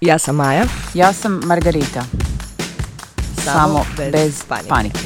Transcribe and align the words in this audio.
Ja 0.00 0.18
sam 0.18 0.36
Maja. 0.36 0.64
Ja 0.94 1.12
sam 1.12 1.40
Margarita. 1.44 2.04
Samo, 3.44 3.86
bez, 4.12 4.44
panike. 4.68 4.98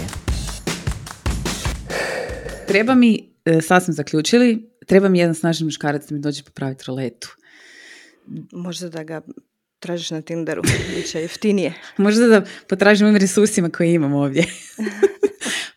Treba 2.68 2.94
mi, 2.94 3.32
e, 3.44 3.60
sad 3.60 3.84
smo 3.84 3.94
zaključili, 3.94 4.70
treba 4.86 5.08
mi 5.08 5.18
jedan 5.18 5.34
snažni 5.34 5.64
muškarac 5.64 6.08
da 6.08 6.14
mi 6.14 6.20
dođe 6.20 6.42
popraviti 6.42 6.84
roletu. 6.86 7.36
Možda 8.52 8.88
da 8.88 9.02
ga 9.02 9.20
tražiš 9.78 10.10
na 10.10 10.22
Tinderu, 10.22 10.62
bit 10.96 11.10
će 11.10 11.20
jeftinije. 11.20 11.74
Možda 11.96 12.26
da 12.26 12.42
potražim 12.68 13.06
ovim 13.06 13.20
resursima 13.20 13.70
koje 13.70 13.94
imam 13.94 14.12
ovdje. 14.12 14.44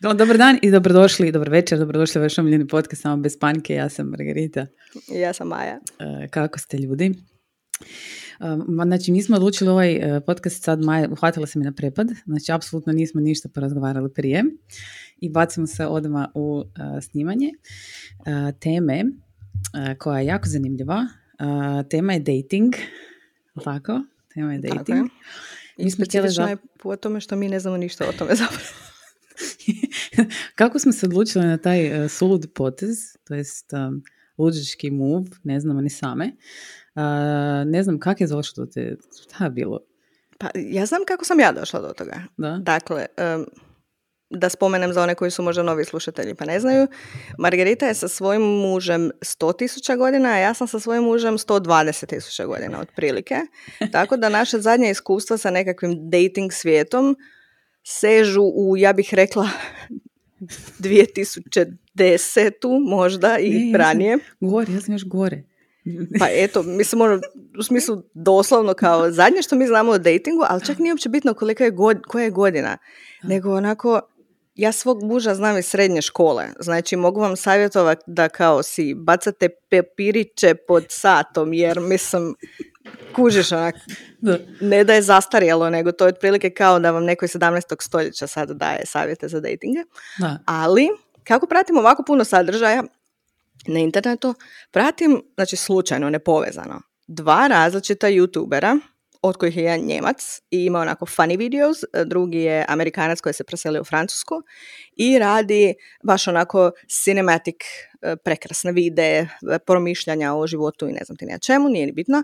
Dobar 0.00 0.38
dan 0.38 0.58
i 0.62 0.70
dobrodošli, 0.70 1.32
dobro 1.32 1.50
večer, 1.50 1.78
dobrodošli 1.78 2.18
u 2.18 2.22
vaš 2.22 2.38
omiljeni 2.38 2.68
podcast 2.68 3.02
Samo 3.02 3.22
bez 3.22 3.38
panike. 3.38 3.74
Ja 3.74 3.88
sam 3.88 4.06
Margarita. 4.06 4.66
Ja 5.08 5.32
sam 5.32 5.48
Maja. 5.48 5.80
E, 5.98 6.28
kako 6.28 6.58
ste 6.58 6.78
ljudi? 6.78 7.14
Um, 8.40 8.80
znači, 8.86 9.12
mi 9.12 9.22
smo 9.22 9.36
odlučili 9.36 9.70
ovaj 9.70 9.92
e, 9.92 10.20
podcast 10.20 10.62
sad, 10.62 10.80
Maja, 10.80 11.08
uhvatila 11.10 11.46
se 11.46 11.58
mi 11.58 11.64
na 11.64 11.72
prepad, 11.72 12.08
znači, 12.26 12.52
apsolutno 12.52 12.92
nismo 12.92 13.20
ništa 13.20 13.48
porazgovarali 13.48 14.12
prije 14.12 14.44
i 15.20 15.30
bacimo 15.30 15.66
se 15.66 15.86
odmah 15.86 16.26
u 16.34 16.64
e, 16.64 17.00
snimanje 17.00 17.50
uh, 18.18 18.58
teme 18.60 19.04
koja 19.98 20.20
je 20.20 20.26
jako 20.26 20.48
zanimljiva. 20.48 21.06
tema 21.90 22.12
je 22.12 22.18
dating, 22.18 22.74
tako? 23.64 24.02
Tema 24.34 24.52
je 24.52 24.58
dating. 24.58 24.86
Tako 24.86 25.08
Mi 25.78 25.90
smo 25.90 26.04
za... 26.28 26.42
je 26.42 26.56
po 26.82 26.96
tome 26.96 27.20
što 27.20 27.36
mi 27.36 27.48
ne 27.48 27.60
znamo 27.60 27.76
ništa 27.76 28.04
o 28.08 28.12
tome 28.12 28.34
zapravo. 28.44 28.60
Kako 30.54 30.78
smo 30.78 30.92
se 30.92 31.06
odlučili 31.06 31.46
na 31.46 31.56
taj 31.56 32.04
uh, 32.04 32.10
sulud 32.10 32.46
potez, 32.54 32.98
to 33.24 33.34
jest 33.34 33.72
um, 33.72 34.02
luđički 34.38 34.90
move, 34.90 35.26
ne 35.44 35.60
znamo 35.60 35.80
ni 35.80 35.90
same, 35.90 36.32
ne 37.66 37.82
znam 37.82 38.00
kak 38.00 38.20
je 38.20 38.26
došlo 38.26 38.64
do 38.64 38.70
te, 38.72 38.96
šta 39.22 39.44
je 39.44 39.50
bilo? 39.50 39.80
Pa 40.38 40.46
ja 40.54 40.86
znam 40.86 41.02
kako 41.06 41.24
sam 41.24 41.40
ja 41.40 41.52
došla 41.52 41.80
do 41.80 41.88
toga. 41.88 42.22
Da? 42.36 42.58
Dakle, 42.62 43.06
da 44.30 44.48
spomenem 44.48 44.92
za 44.92 45.02
one 45.02 45.14
koji 45.14 45.30
su 45.30 45.42
možda 45.42 45.62
novi 45.62 45.84
slušatelji 45.84 46.34
pa 46.34 46.44
ne 46.44 46.60
znaju, 46.60 46.88
Margarita 47.38 47.86
je 47.86 47.94
sa 47.94 48.08
svojim 48.08 48.42
mužem 48.42 49.10
100 49.20 49.58
tisuća 49.58 49.96
godina, 49.96 50.28
a 50.28 50.38
ja 50.38 50.54
sam 50.54 50.68
sa 50.68 50.80
svojim 50.80 51.04
mužem 51.04 51.38
120 51.38 52.06
tisuća 52.06 52.46
godina 52.46 52.80
otprilike. 52.80 53.36
Tako 53.92 54.16
da 54.16 54.28
naše 54.28 54.58
zadnje 54.58 54.90
iskustva 54.90 55.38
sa 55.38 55.50
nekakvim 55.50 56.10
dating 56.10 56.52
svijetom 56.52 57.16
sežu 57.84 58.42
u, 58.42 58.76
ja 58.76 58.92
bih 58.92 59.14
rekla, 59.14 59.48
2010 60.78 62.88
možda 62.88 63.38
i 63.38 63.72
ranije. 63.76 64.18
gore, 64.40 64.72
ja 64.72 64.80
sam 64.80 64.94
još 64.94 65.04
gore. 65.04 65.42
Pa 66.20 66.26
eto, 66.30 66.62
mislim, 66.62 67.00
ono, 67.00 67.20
u 67.58 67.62
smislu 67.62 68.02
doslovno 68.14 68.74
kao 68.74 69.10
zadnje 69.10 69.42
što 69.42 69.56
mi 69.56 69.66
znamo 69.66 69.92
o 69.92 69.98
datingu, 69.98 70.44
ali 70.48 70.64
čak 70.64 70.78
nije 70.78 70.92
uopće 70.92 71.08
bitno 71.08 71.34
kolika 71.34 71.64
je 71.64 71.70
god, 71.70 72.02
koja 72.02 72.24
je 72.24 72.30
godina, 72.30 72.78
nego 73.22 73.54
onako, 73.54 74.00
ja 74.54 74.72
svog 74.72 75.02
muža 75.02 75.34
znam 75.34 75.58
iz 75.58 75.66
srednje 75.66 76.02
škole, 76.02 76.44
znači 76.60 76.96
mogu 76.96 77.20
vam 77.20 77.36
savjetovati 77.36 78.02
da 78.06 78.28
kao 78.28 78.62
si 78.62 78.94
bacate 78.94 79.48
papiriće 79.70 80.54
pod 80.54 80.84
satom, 80.88 81.52
jer 81.52 81.80
mislim, 81.80 82.34
kužiš 83.14 83.52
onak, 83.52 83.74
ne 84.60 84.84
da 84.84 84.94
je 84.94 85.02
zastarjelo, 85.02 85.70
nego 85.70 85.92
to 85.92 86.04
je 86.04 86.08
otprilike 86.08 86.50
kao 86.50 86.78
da 86.78 86.90
vam 86.90 87.04
neko 87.04 87.24
iz 87.24 87.30
17. 87.30 87.82
stoljeća 87.82 88.26
sad 88.26 88.50
daje 88.50 88.86
savjete 88.86 89.28
za 89.28 89.40
datinge. 89.40 89.80
Da. 90.18 90.38
Ali, 90.46 90.88
kako 91.24 91.46
pratimo 91.46 91.80
ovako 91.80 92.02
puno 92.02 92.24
sadržaja, 92.24 92.82
na 93.68 93.80
internetu, 93.80 94.34
pratim, 94.70 95.22
znači 95.34 95.56
slučajno, 95.56 96.10
nepovezano, 96.10 96.80
dva 97.06 97.46
različita 97.46 98.06
youtubera, 98.06 98.80
od 99.22 99.36
kojih 99.36 99.56
je 99.56 99.64
jedan 99.64 99.80
njemac 99.80 100.40
i 100.50 100.64
ima 100.64 100.80
onako 100.80 101.06
funny 101.06 101.38
videos, 101.38 101.78
drugi 102.06 102.38
je 102.38 102.64
amerikanac 102.68 103.20
koji 103.20 103.32
se 103.32 103.44
preselio 103.44 103.80
u 103.80 103.84
Francusku 103.84 104.34
i 104.96 105.18
radi 105.18 105.74
baš 106.04 106.28
onako 106.28 106.70
cinematic 107.04 107.56
e, 108.02 108.16
prekrasne 108.16 108.72
videe, 108.72 109.28
promišljanja 109.66 110.34
o 110.34 110.46
životu 110.46 110.88
i 110.88 110.92
ne 110.92 111.00
znam 111.06 111.16
ti 111.16 111.26
nija 111.26 111.38
čemu, 111.38 111.68
nije 111.68 111.86
ni 111.86 111.92
bitno, 111.92 112.22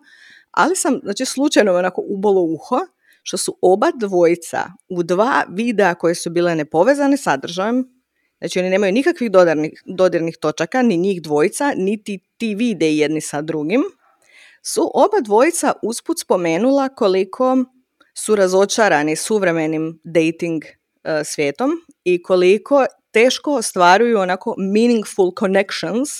ali 0.50 0.76
sam 0.76 1.00
znači 1.02 1.24
slučajno 1.24 1.74
onako 1.74 2.02
ubolo 2.08 2.42
uho 2.42 2.76
što 3.22 3.36
su 3.36 3.58
oba 3.62 3.86
dvojica 4.00 4.64
u 4.88 5.02
dva 5.02 5.44
videa 5.48 5.94
koje 5.94 6.14
su 6.14 6.30
bile 6.30 6.54
nepovezane 6.54 7.16
sadržajem 7.16 8.01
Znači 8.42 8.58
oni 8.58 8.70
nemaju 8.70 8.92
nikakvih 8.92 9.30
dodirnih, 9.30 9.82
dodirnih 9.86 10.36
točaka, 10.36 10.82
ni 10.82 10.96
njih 10.96 11.22
dvojica, 11.22 11.72
niti 11.76 12.18
ti 12.36 12.54
vide 12.54 12.96
jedni 12.96 13.20
sa 13.20 13.42
drugim. 13.42 13.82
Su 14.62 14.90
oba 14.94 15.20
dvojica 15.24 15.72
usput 15.82 16.20
spomenula 16.20 16.88
koliko 16.88 17.56
su 18.14 18.36
razočarani 18.36 19.16
suvremenim 19.16 20.00
dating 20.04 20.62
uh, 20.64 21.10
svijetom 21.24 21.70
i 22.04 22.22
koliko 22.22 22.86
teško 23.10 23.54
ostvaruju 23.54 24.18
onako 24.18 24.54
meaningful 24.58 25.30
connections 25.38 26.10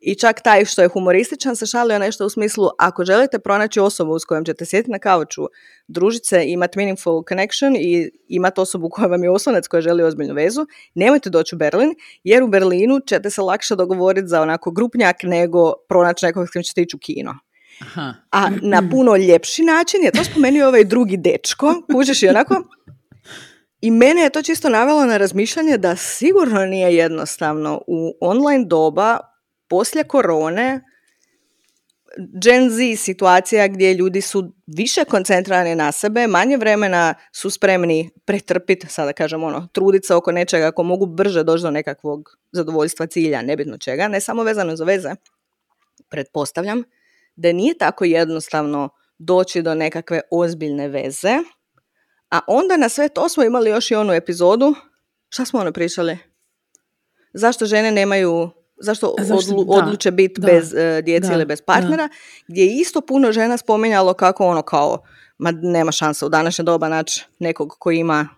i 0.00 0.14
čak 0.14 0.42
taj 0.42 0.64
što 0.64 0.82
je 0.82 0.88
humorističan 0.88 1.56
se 1.56 1.66
šalio 1.66 1.98
nešto 1.98 2.26
u 2.26 2.30
smislu 2.30 2.68
ako 2.78 3.04
želite 3.04 3.38
pronaći 3.38 3.80
osobu 3.80 4.18
s 4.18 4.24
kojom 4.24 4.44
ćete 4.44 4.64
sjetiti 4.64 4.90
na 4.90 4.98
kauču, 4.98 5.42
družiti 5.88 6.26
se, 6.26 6.44
imati 6.46 6.78
meaningful 6.78 7.22
connection 7.28 7.76
i 7.76 8.10
imati 8.28 8.60
osobu 8.60 8.88
koja 8.88 9.06
vam 9.06 9.24
je 9.24 9.30
oslonac 9.30 9.66
koja 9.66 9.80
želi 9.80 10.02
ozbiljnu 10.02 10.34
vezu, 10.34 10.66
nemojte 10.94 11.30
doći 11.30 11.54
u 11.54 11.58
Berlin 11.58 11.94
jer 12.24 12.42
u 12.42 12.48
Berlinu 12.48 13.00
ćete 13.06 13.30
se 13.30 13.42
lakše 13.42 13.76
dogovoriti 13.76 14.28
za 14.28 14.42
onako 14.42 14.70
grupnjak 14.70 15.16
nego 15.22 15.72
pronaći 15.88 16.26
nekog 16.26 16.48
s 16.48 16.50
kojim 16.50 16.64
ćete 16.64 16.82
ići 16.82 16.96
u 16.96 16.98
kino. 16.98 17.38
Aha. 17.80 18.14
A 18.30 18.50
na 18.62 18.82
puno 18.90 19.16
ljepši 19.16 19.62
način 19.62 20.02
je 20.04 20.10
to 20.10 20.24
spomenuo 20.24 20.68
ovaj 20.68 20.84
drugi 20.84 21.16
dečko, 21.16 21.82
kužiš 21.92 22.22
i 22.22 22.28
onako, 22.28 22.62
i 23.80 23.90
mene 23.90 24.22
je 24.22 24.30
to 24.30 24.42
čisto 24.42 24.68
navelo 24.68 25.04
na 25.04 25.16
razmišljanje 25.16 25.78
da 25.78 25.96
sigurno 25.96 26.66
nije 26.66 26.96
jednostavno 26.96 27.82
u 27.86 28.12
online 28.20 28.64
doba 28.64 29.35
poslije 29.68 30.04
korone 30.04 30.80
Gen 32.42 32.70
Z 32.70 32.96
situacija 32.96 33.68
gdje 33.68 33.94
ljudi 33.94 34.20
su 34.20 34.52
više 34.66 35.04
koncentrirani 35.04 35.74
na 35.74 35.92
sebe, 35.92 36.26
manje 36.26 36.56
vremena 36.56 37.14
su 37.32 37.50
spremni 37.50 38.10
pretrpiti, 38.24 38.86
sada 38.88 39.12
kažem 39.12 39.44
ono, 39.44 39.68
truditi 39.72 40.06
se 40.06 40.14
oko 40.14 40.32
nečega 40.32 40.66
ako 40.66 40.82
mogu 40.82 41.06
brže 41.06 41.44
doći 41.44 41.62
do 41.62 41.70
nekakvog 41.70 42.38
zadovoljstva 42.52 43.06
cilja, 43.06 43.42
nebitno 43.42 43.78
čega, 43.78 44.08
ne 44.08 44.20
samo 44.20 44.42
vezano 44.42 44.76
za 44.76 44.84
veze. 44.84 45.10
Pretpostavljam 46.08 46.82
da 47.36 47.52
nije 47.52 47.78
tako 47.78 48.04
jednostavno 48.04 48.88
doći 49.18 49.62
do 49.62 49.74
nekakve 49.74 50.20
ozbiljne 50.30 50.88
veze, 50.88 51.38
a 52.30 52.40
onda 52.46 52.76
na 52.76 52.88
sve 52.88 53.08
to 53.08 53.28
smo 53.28 53.44
imali 53.44 53.70
još 53.70 53.90
i 53.90 53.94
onu 53.94 54.12
epizodu, 54.12 54.74
šta 55.28 55.44
smo 55.44 55.60
ono 55.60 55.72
pričali? 55.72 56.18
Zašto 57.32 57.66
žene 57.66 57.92
nemaju 57.92 58.50
zašto, 58.78 59.14
odlu, 59.32 59.64
odluče 59.68 60.10
biti 60.10 60.40
bez 60.40 60.72
uh, 60.72 61.04
djece 61.04 61.32
ili 61.32 61.44
bez 61.44 61.60
partnera, 61.60 62.08
gdje 62.48 62.62
je 62.62 62.76
isto 62.76 63.00
puno 63.00 63.32
žena 63.32 63.56
spominjalo 63.56 64.14
kako 64.14 64.46
ono 64.46 64.62
kao, 64.62 64.98
ma 65.38 65.50
nema 65.50 65.92
šanse 65.92 66.26
u 66.26 66.28
današnje 66.28 66.64
doba 66.64 66.88
naći 66.88 67.24
nekog 67.38 67.76
koji 67.78 67.98
ima 67.98 68.28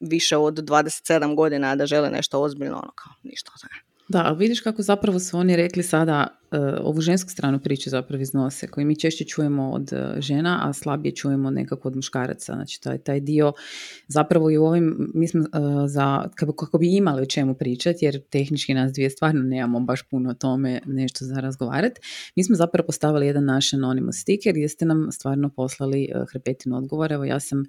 više 0.00 0.36
od 0.36 0.54
27 0.54 1.36
godina 1.36 1.76
da 1.76 1.86
žele 1.86 2.10
nešto 2.10 2.40
ozbiljno, 2.40 2.76
ono 2.76 2.92
kao 2.94 3.12
ništa 3.22 3.50
od 3.54 3.60
toga. 3.60 3.74
Da, 4.08 4.30
vidiš 4.30 4.60
kako 4.60 4.82
zapravo 4.82 5.18
su 5.18 5.38
oni 5.38 5.56
rekli 5.56 5.82
sada 5.82 6.26
ovu 6.80 7.00
žensku 7.00 7.30
stranu 7.30 7.60
priče 7.60 7.90
zapravo 7.90 8.22
iznose, 8.22 8.66
koju 8.66 8.86
mi 8.86 8.96
češće 8.96 9.24
čujemo 9.24 9.70
od 9.70 9.92
uh, 9.92 10.20
žena, 10.20 10.60
a 10.62 10.72
slabije 10.72 11.14
čujemo 11.14 11.50
nekako 11.50 11.88
od 11.88 11.96
muškaraca. 11.96 12.52
Znači 12.54 12.80
taj, 12.80 12.98
taj 12.98 13.20
dio 13.20 13.52
zapravo 14.08 14.50
i 14.50 14.58
u 14.58 14.64
ovim, 14.64 15.10
mi 15.14 15.28
smo 15.28 15.40
uh, 15.40 15.46
za, 15.86 16.28
kako, 16.34 16.78
bi 16.78 16.96
imali 16.96 17.22
o 17.22 17.26
čemu 17.26 17.54
pričati, 17.54 18.04
jer 18.04 18.22
tehnički 18.22 18.74
nas 18.74 18.92
dvije 18.92 19.10
stvarno 19.10 19.42
nemamo 19.42 19.80
baš 19.80 20.02
puno 20.02 20.30
o 20.30 20.34
tome 20.34 20.80
nešto 20.86 21.24
za 21.24 21.40
razgovarati, 21.40 22.00
mi 22.36 22.44
smo 22.44 22.56
zapravo 22.56 22.86
postavili 22.86 23.26
jedan 23.26 23.44
naš 23.44 23.70
anonymous 23.70 24.20
sticker 24.20 24.52
gdje 24.52 24.68
ste 24.68 24.84
nam 24.84 25.08
stvarno 25.12 25.48
poslali 25.48 26.08
hrpetinu 26.32 26.76
odgovor. 26.76 27.12
Evo 27.12 27.24
ja 27.24 27.40
sam 27.40 27.64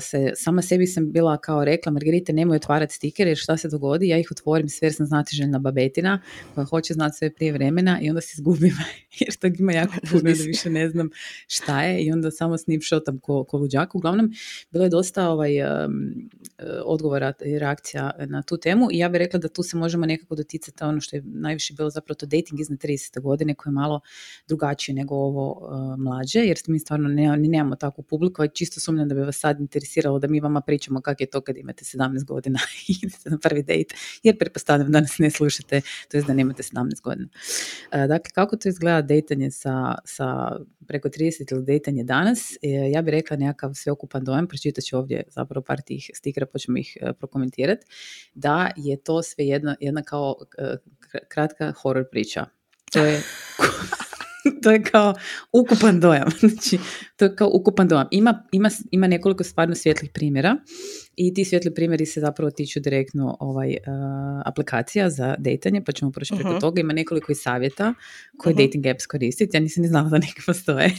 se, 0.00 0.32
sama 0.36 0.62
sebi 0.62 0.86
sam 0.86 1.12
bila 1.12 1.36
kao 1.36 1.64
rekla, 1.64 1.92
Margarite 1.92 2.32
nemoj 2.32 2.56
otvarati 2.56 2.94
stiker 2.94 3.26
jer 3.26 3.36
šta 3.36 3.56
se 3.56 3.68
dogodi, 3.68 4.08
ja 4.08 4.18
ih 4.18 4.28
otvorim 4.30 4.68
sve 4.68 4.86
jer 4.86 4.94
sam 4.94 5.06
znati 5.06 5.36
jedna 5.36 5.58
babetina 5.58 6.20
koja 6.54 6.64
hoće 6.64 6.94
znati 6.94 7.16
sve 7.16 7.30
prije 7.30 7.52
vremena 7.52 8.00
i 8.04 8.08
onda 8.08 8.20
se 8.20 8.32
izgubim 8.34 8.76
jer 9.20 9.36
tog 9.36 9.60
ima 9.60 9.72
jako 9.72 9.94
puno 10.10 10.22
da 10.22 10.30
više 10.46 10.70
ne 10.70 10.88
znam 10.88 11.10
šta 11.46 11.82
je 11.82 12.04
i 12.04 12.12
onda 12.12 12.30
samo 12.30 12.58
snipshotam 12.58 13.18
ko, 13.18 13.44
ko 13.44 13.58
luđak. 13.58 13.94
Uglavnom, 13.94 14.32
bilo 14.70 14.84
je 14.84 14.90
dosta 14.90 15.28
ovaj, 15.28 15.62
um, 15.62 16.14
odgovora 16.84 17.32
i 17.44 17.58
reakcija 17.58 18.10
na 18.26 18.42
tu 18.42 18.56
temu 18.56 18.88
i 18.92 18.98
ja 18.98 19.08
bih 19.08 19.18
rekla 19.18 19.38
da 19.38 19.48
tu 19.48 19.62
se 19.62 19.76
možemo 19.76 20.06
nekako 20.06 20.34
doticati 20.34 20.84
ono 20.84 21.00
što 21.00 21.16
je 21.16 21.22
najviše 21.24 21.74
bilo 21.74 21.90
zapravo 21.90 22.14
to 22.14 22.26
dating 22.26 22.60
iznad 22.60 22.78
30. 22.78 23.20
godine 23.20 23.54
koje 23.54 23.70
je 23.70 23.74
malo 23.74 24.00
drugačije 24.48 24.94
nego 24.94 25.14
ovo 25.14 25.50
uh, 25.50 25.98
mlađe 25.98 26.40
jer 26.40 26.58
mi 26.66 26.78
stvarno 26.78 27.08
ne, 27.08 27.36
nemamo 27.36 27.76
takvu 27.76 28.02
publiku 28.02 28.42
a 28.42 28.48
čisto 28.48 28.80
sumnjam 28.80 29.08
da 29.08 29.14
bi 29.14 29.20
vas 29.20 29.38
sad 29.38 29.60
interesiralo 29.60 30.18
da 30.18 30.26
mi 30.26 30.40
vama 30.40 30.60
pričamo 30.60 31.00
kako 31.00 31.22
je 31.22 31.26
to 31.26 31.40
kad 31.40 31.56
imate 31.56 31.84
17 31.84 32.24
godina 32.24 32.58
i 32.88 32.94
idete 33.02 33.30
na 33.30 33.38
prvi 33.38 33.62
date 33.62 33.94
jer 34.22 34.38
pretpostavljam 34.38 34.92
da 34.92 35.00
nas 35.00 35.18
ne 35.18 35.30
slušate, 35.30 35.80
to 36.08 36.16
je 36.16 36.22
da 36.22 36.34
nemate 36.34 36.62
17 36.62 37.00
godina. 37.02 37.28
Dakle, 37.94 38.30
kako 38.34 38.56
to 38.56 38.68
izgleda 38.68 39.02
dejtanje 39.02 39.50
sa, 39.50 39.94
sa 40.04 40.56
preko 40.86 41.08
30 41.08 41.52
ili 41.52 41.64
dejtanje 41.64 42.04
danas? 42.04 42.52
E, 42.62 42.68
ja 42.92 43.02
bih 43.02 43.12
rekla 43.12 43.36
nekakav 43.36 43.74
sveokupan 43.74 44.24
dojam, 44.24 44.46
pročitat 44.48 44.84
ću 44.84 44.96
ovdje 44.96 45.22
zapravo 45.28 45.64
par 45.64 45.82
tih 45.82 46.10
stikera 46.14 46.46
pa 46.46 46.58
ćemo 46.58 46.78
ih 46.78 46.96
prokomentirati, 47.18 47.86
da 48.34 48.70
je 48.76 48.96
to 48.96 49.22
sve 49.22 49.46
jedna, 49.46 49.76
jedna 49.80 50.02
kao 50.02 50.36
kratka 51.28 51.72
horror 51.72 52.04
priča. 52.10 52.46
To 52.92 53.04
je 53.04 53.22
to 54.62 54.70
je 54.70 54.82
kao 54.82 55.14
ukupan 55.52 56.00
dojam. 56.00 56.28
Znači, 56.40 56.78
to 57.16 57.24
je 57.24 57.36
kao 57.36 57.50
ukupan 57.52 57.88
dojam. 57.88 58.06
Ima, 58.10 58.44
ima, 58.52 58.70
ima 58.90 59.06
nekoliko 59.06 59.44
stvarno 59.44 59.74
svjetlih 59.74 60.10
primjera 60.14 60.56
i 61.16 61.34
ti 61.34 61.44
svjetli 61.44 61.74
primjeri 61.74 62.06
se 62.06 62.20
zapravo 62.20 62.50
tiču 62.50 62.80
direktno 62.80 63.36
ovaj, 63.40 63.68
uh, 63.68 64.42
aplikacija 64.44 65.10
za 65.10 65.34
dejtanje, 65.38 65.82
pa 65.84 65.92
ćemo 65.92 66.10
proći 66.10 66.34
preko 66.34 66.54
uh 66.54 66.60
toga. 66.60 66.80
Ima 66.80 66.92
nekoliko 66.92 67.32
i 67.32 67.34
savjeta 67.34 67.94
koje 68.38 68.52
uh 68.52 68.58
dating 68.58 68.86
apps 68.86 69.06
koristiti. 69.06 69.56
Ja 69.56 69.60
nisam 69.60 69.82
ni 69.82 69.88
znala 69.88 70.08
da 70.08 70.18
neki 70.18 70.42
postoje. 70.46 70.90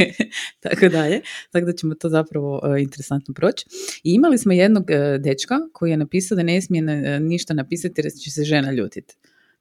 Tako 0.64 0.88
dalje. 0.88 1.20
Tako 1.50 1.66
da 1.66 1.72
ćemo 1.72 1.94
to 1.94 2.08
zapravo 2.08 2.60
uh, 2.64 2.80
interesantno 2.80 3.34
proći. 3.34 3.64
I 4.04 4.12
imali 4.14 4.38
smo 4.38 4.52
jednog 4.52 4.82
uh, 4.82 5.22
dečka 5.22 5.54
koji 5.72 5.90
je 5.90 5.96
napisao 5.96 6.36
da 6.36 6.42
ne 6.42 6.62
smije 6.62 6.82
ništa 7.20 7.54
napisati 7.54 8.00
jer 8.00 8.12
će 8.24 8.30
se 8.30 8.44
žena 8.44 8.72
ljutiti. 8.72 9.14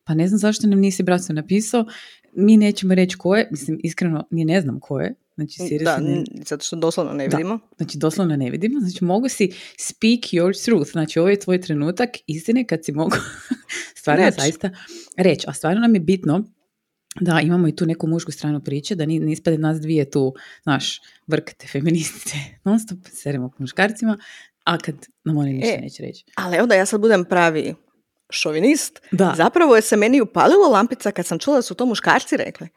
Pa 0.08 0.14
ne 0.14 0.28
znam 0.28 0.40
zašto 0.40 0.68
nam 0.68 0.80
nisi 0.80 1.04
braco 1.04 1.34
napisao 1.34 1.86
mi 2.34 2.58
nećemo 2.58 2.96
reći 2.96 3.18
ko 3.18 3.36
je, 3.36 3.48
mislim, 3.52 3.80
iskreno, 3.84 4.28
ni 4.32 4.46
ne 4.46 4.62
znam 4.62 4.80
ko 4.80 5.00
je. 5.00 5.16
Znači, 5.36 5.80
da, 5.84 5.98
ne... 5.98 6.24
zato 6.46 6.66
što 6.66 6.76
doslovno 6.76 7.14
ne 7.14 7.28
vidimo. 7.28 7.58
Da, 7.58 7.76
znači, 7.78 7.98
doslovno 7.98 8.36
ne 8.36 8.50
vidimo. 8.50 8.80
Znači, 8.80 9.04
mogu 9.04 9.30
si 9.30 9.52
speak 9.80 10.20
your 10.20 10.66
truth. 10.66 10.92
Znači, 10.92 11.20
ovo 11.20 11.30
je 11.30 11.40
tvoj 11.40 11.62
trenutak 11.62 12.10
istine 12.28 12.64
kad 12.64 12.86
si 12.86 12.92
mogu 12.92 13.16
stvarno 14.00 14.26
Reć. 14.26 14.36
zaista 14.36 14.70
reći. 15.18 15.46
A 15.48 15.54
stvarno 15.54 15.82
nam 15.82 15.96
je 15.96 16.00
bitno 16.00 16.44
da 17.22 17.42
imamo 17.42 17.68
i 17.68 17.76
tu 17.76 17.86
neku 17.86 18.08
mušku 18.08 18.32
stranu 18.32 18.64
priče, 18.64 18.96
da 18.96 19.06
ne 19.06 19.32
ispade 19.32 19.58
nas 19.58 19.82
dvije 19.82 20.10
tu, 20.10 20.34
znaš, 20.64 21.02
vrkate 21.28 21.68
feministice, 21.68 22.36
non 22.66 22.80
stop 22.80 23.00
serimo 23.12 23.50
po 23.50 23.56
muškarcima, 23.60 24.18
a 24.64 24.78
kad 24.78 24.96
nam 25.24 25.38
oni 25.38 25.54
ništa 25.54 25.74
e, 25.74 25.82
neće 25.82 26.04
reći. 26.04 26.26
Ali 26.36 26.58
evo 26.58 26.68
da 26.68 26.76
ja 26.76 26.86
sad 26.86 27.02
budem 27.02 27.26
pravi 27.26 27.76
šovinist, 28.30 29.02
da. 29.12 29.34
zapravo 29.38 29.76
je 29.76 29.82
se 29.82 29.98
meni 29.98 30.22
upalilo 30.22 30.70
lampica 30.70 31.12
kad 31.12 31.26
sam 31.26 31.40
čula 31.40 31.58
da 31.58 31.62
su 31.62 31.76
to 31.76 31.86
muškarci 31.86 32.38
rekli. 32.38 32.70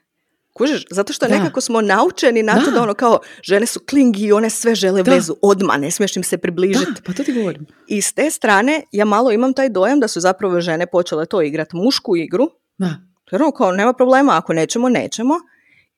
Kužiš, 0.52 0.84
zato 0.90 1.12
što 1.12 1.28
nekako 1.28 1.60
smo 1.60 1.80
naučeni 1.80 2.42
na 2.42 2.64
to 2.64 2.70
da 2.70 2.82
ono 2.82 2.94
kao 2.94 3.18
žene 3.42 3.66
su 3.66 3.80
klingi 3.90 4.24
i 4.24 4.32
one 4.32 4.50
sve 4.50 4.74
žele 4.74 5.02
vezu 5.02 5.36
odma, 5.42 5.76
ne 5.76 5.90
smiješ 5.90 6.16
im 6.16 6.22
se 6.22 6.38
približiti. 6.38 7.02
pa 7.06 7.12
to 7.12 7.24
ti 7.24 7.32
govorim. 7.32 7.66
I 7.86 8.02
s 8.02 8.12
te 8.12 8.30
strane 8.30 8.82
ja 8.92 9.04
malo 9.04 9.32
imam 9.32 9.52
taj 9.52 9.68
dojam 9.68 10.00
da 10.00 10.08
su 10.08 10.20
zapravo 10.20 10.60
žene 10.60 10.86
počele 10.86 11.26
to 11.26 11.42
igrati 11.42 11.76
mušku 11.76 12.16
igru. 12.16 12.50
Da. 12.78 12.96
Jer 13.32 13.42
ono 13.42 13.52
kao 13.52 13.72
nema 13.72 13.92
problema, 13.92 14.36
ako 14.36 14.52
nećemo, 14.52 14.88
nećemo. 14.88 15.34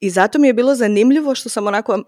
I 0.00 0.10
zato 0.10 0.38
mi 0.38 0.46
je 0.46 0.55
bilo 0.55 0.75
zanimljivo 0.75 1.34
što 1.34 1.48
sam 1.48 1.66
onako, 1.66 2.02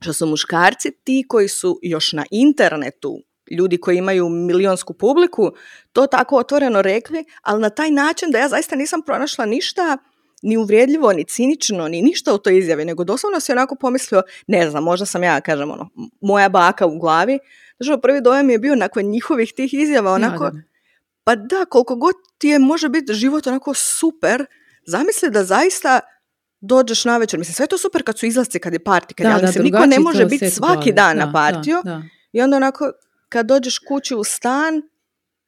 što 0.00 0.12
su 0.12 0.26
muškarci 0.26 0.92
ti 1.04 1.24
koji 1.28 1.48
su 1.48 1.78
još 1.82 2.12
na 2.12 2.24
internetu 2.30 3.18
ljudi 3.50 3.78
koji 3.78 3.96
imaju 3.96 4.28
milionsku 4.28 4.92
publiku 4.92 5.52
to 5.92 6.06
tako 6.06 6.36
otvoreno 6.36 6.82
rekli, 6.82 7.24
ali 7.42 7.60
na 7.60 7.70
taj 7.70 7.90
način 7.90 8.30
da 8.30 8.38
ja 8.38 8.48
zaista 8.48 8.76
nisam 8.76 9.02
pronašla 9.02 9.46
ništa 9.46 9.98
ni 10.42 10.56
uvrijedljivo, 10.56 11.12
ni 11.12 11.24
cinično, 11.24 11.88
ni 11.88 12.02
ništa 12.02 12.34
u 12.34 12.38
toj 12.38 12.58
izjavi, 12.58 12.84
nego 12.84 13.04
doslovno 13.04 13.40
si 13.40 13.52
onako 13.52 13.74
pomislio, 13.74 14.22
ne 14.46 14.70
znam, 14.70 14.84
možda 14.84 15.06
sam 15.06 15.22
ja, 15.22 15.40
kažem 15.40 15.70
ono, 15.70 15.88
moja 16.20 16.48
baka 16.48 16.86
u 16.86 16.98
glavi. 16.98 17.38
Znači, 17.80 18.00
prvi 18.02 18.20
dojam 18.20 18.50
je 18.50 18.58
bio 18.58 18.74
nakon 18.74 19.04
njihovih 19.04 19.52
tih 19.52 19.74
izjava, 19.74 20.12
onako, 20.12 20.50
pa 21.24 21.34
da, 21.34 21.64
koliko 21.64 21.96
god 21.96 22.14
ti 22.38 22.48
je 22.48 22.58
može 22.58 22.88
biti 22.88 23.12
život 23.12 23.46
onako 23.46 23.74
super, 23.74 24.46
zamisli 24.86 25.30
da 25.30 25.44
zaista 25.44 26.00
dođeš 26.60 27.04
na 27.04 27.18
večer, 27.18 27.38
mislim, 27.38 27.54
sve 27.54 27.64
je 27.64 27.68
to 27.68 27.78
super 27.78 28.02
kad 28.02 28.18
su 28.18 28.26
izlasci, 28.26 28.58
kad 28.58 28.72
je 28.72 28.84
parti, 28.84 29.14
kad 29.14 29.26
da, 29.26 29.32
ali 29.32 29.64
niko 29.64 29.86
ne 29.86 30.00
može 30.00 30.26
biti 30.26 30.50
svaki 30.50 30.92
dan 30.92 31.16
na 31.16 31.32
partiju 31.32 31.82
i 32.32 32.42
onda 32.42 32.56
onako, 32.56 32.92
kad 33.30 33.46
dođeš 33.46 33.78
kući 33.78 34.14
u 34.14 34.24
stan 34.24 34.82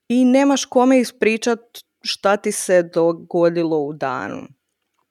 i 0.09 0.25
nemaš 0.25 0.65
kome 0.65 1.01
ispričat 1.01 1.61
šta 2.03 2.37
ti 2.37 2.53
se 2.53 2.83
dogodilo 2.83 3.79
u 3.79 3.93
danu. 3.93 4.43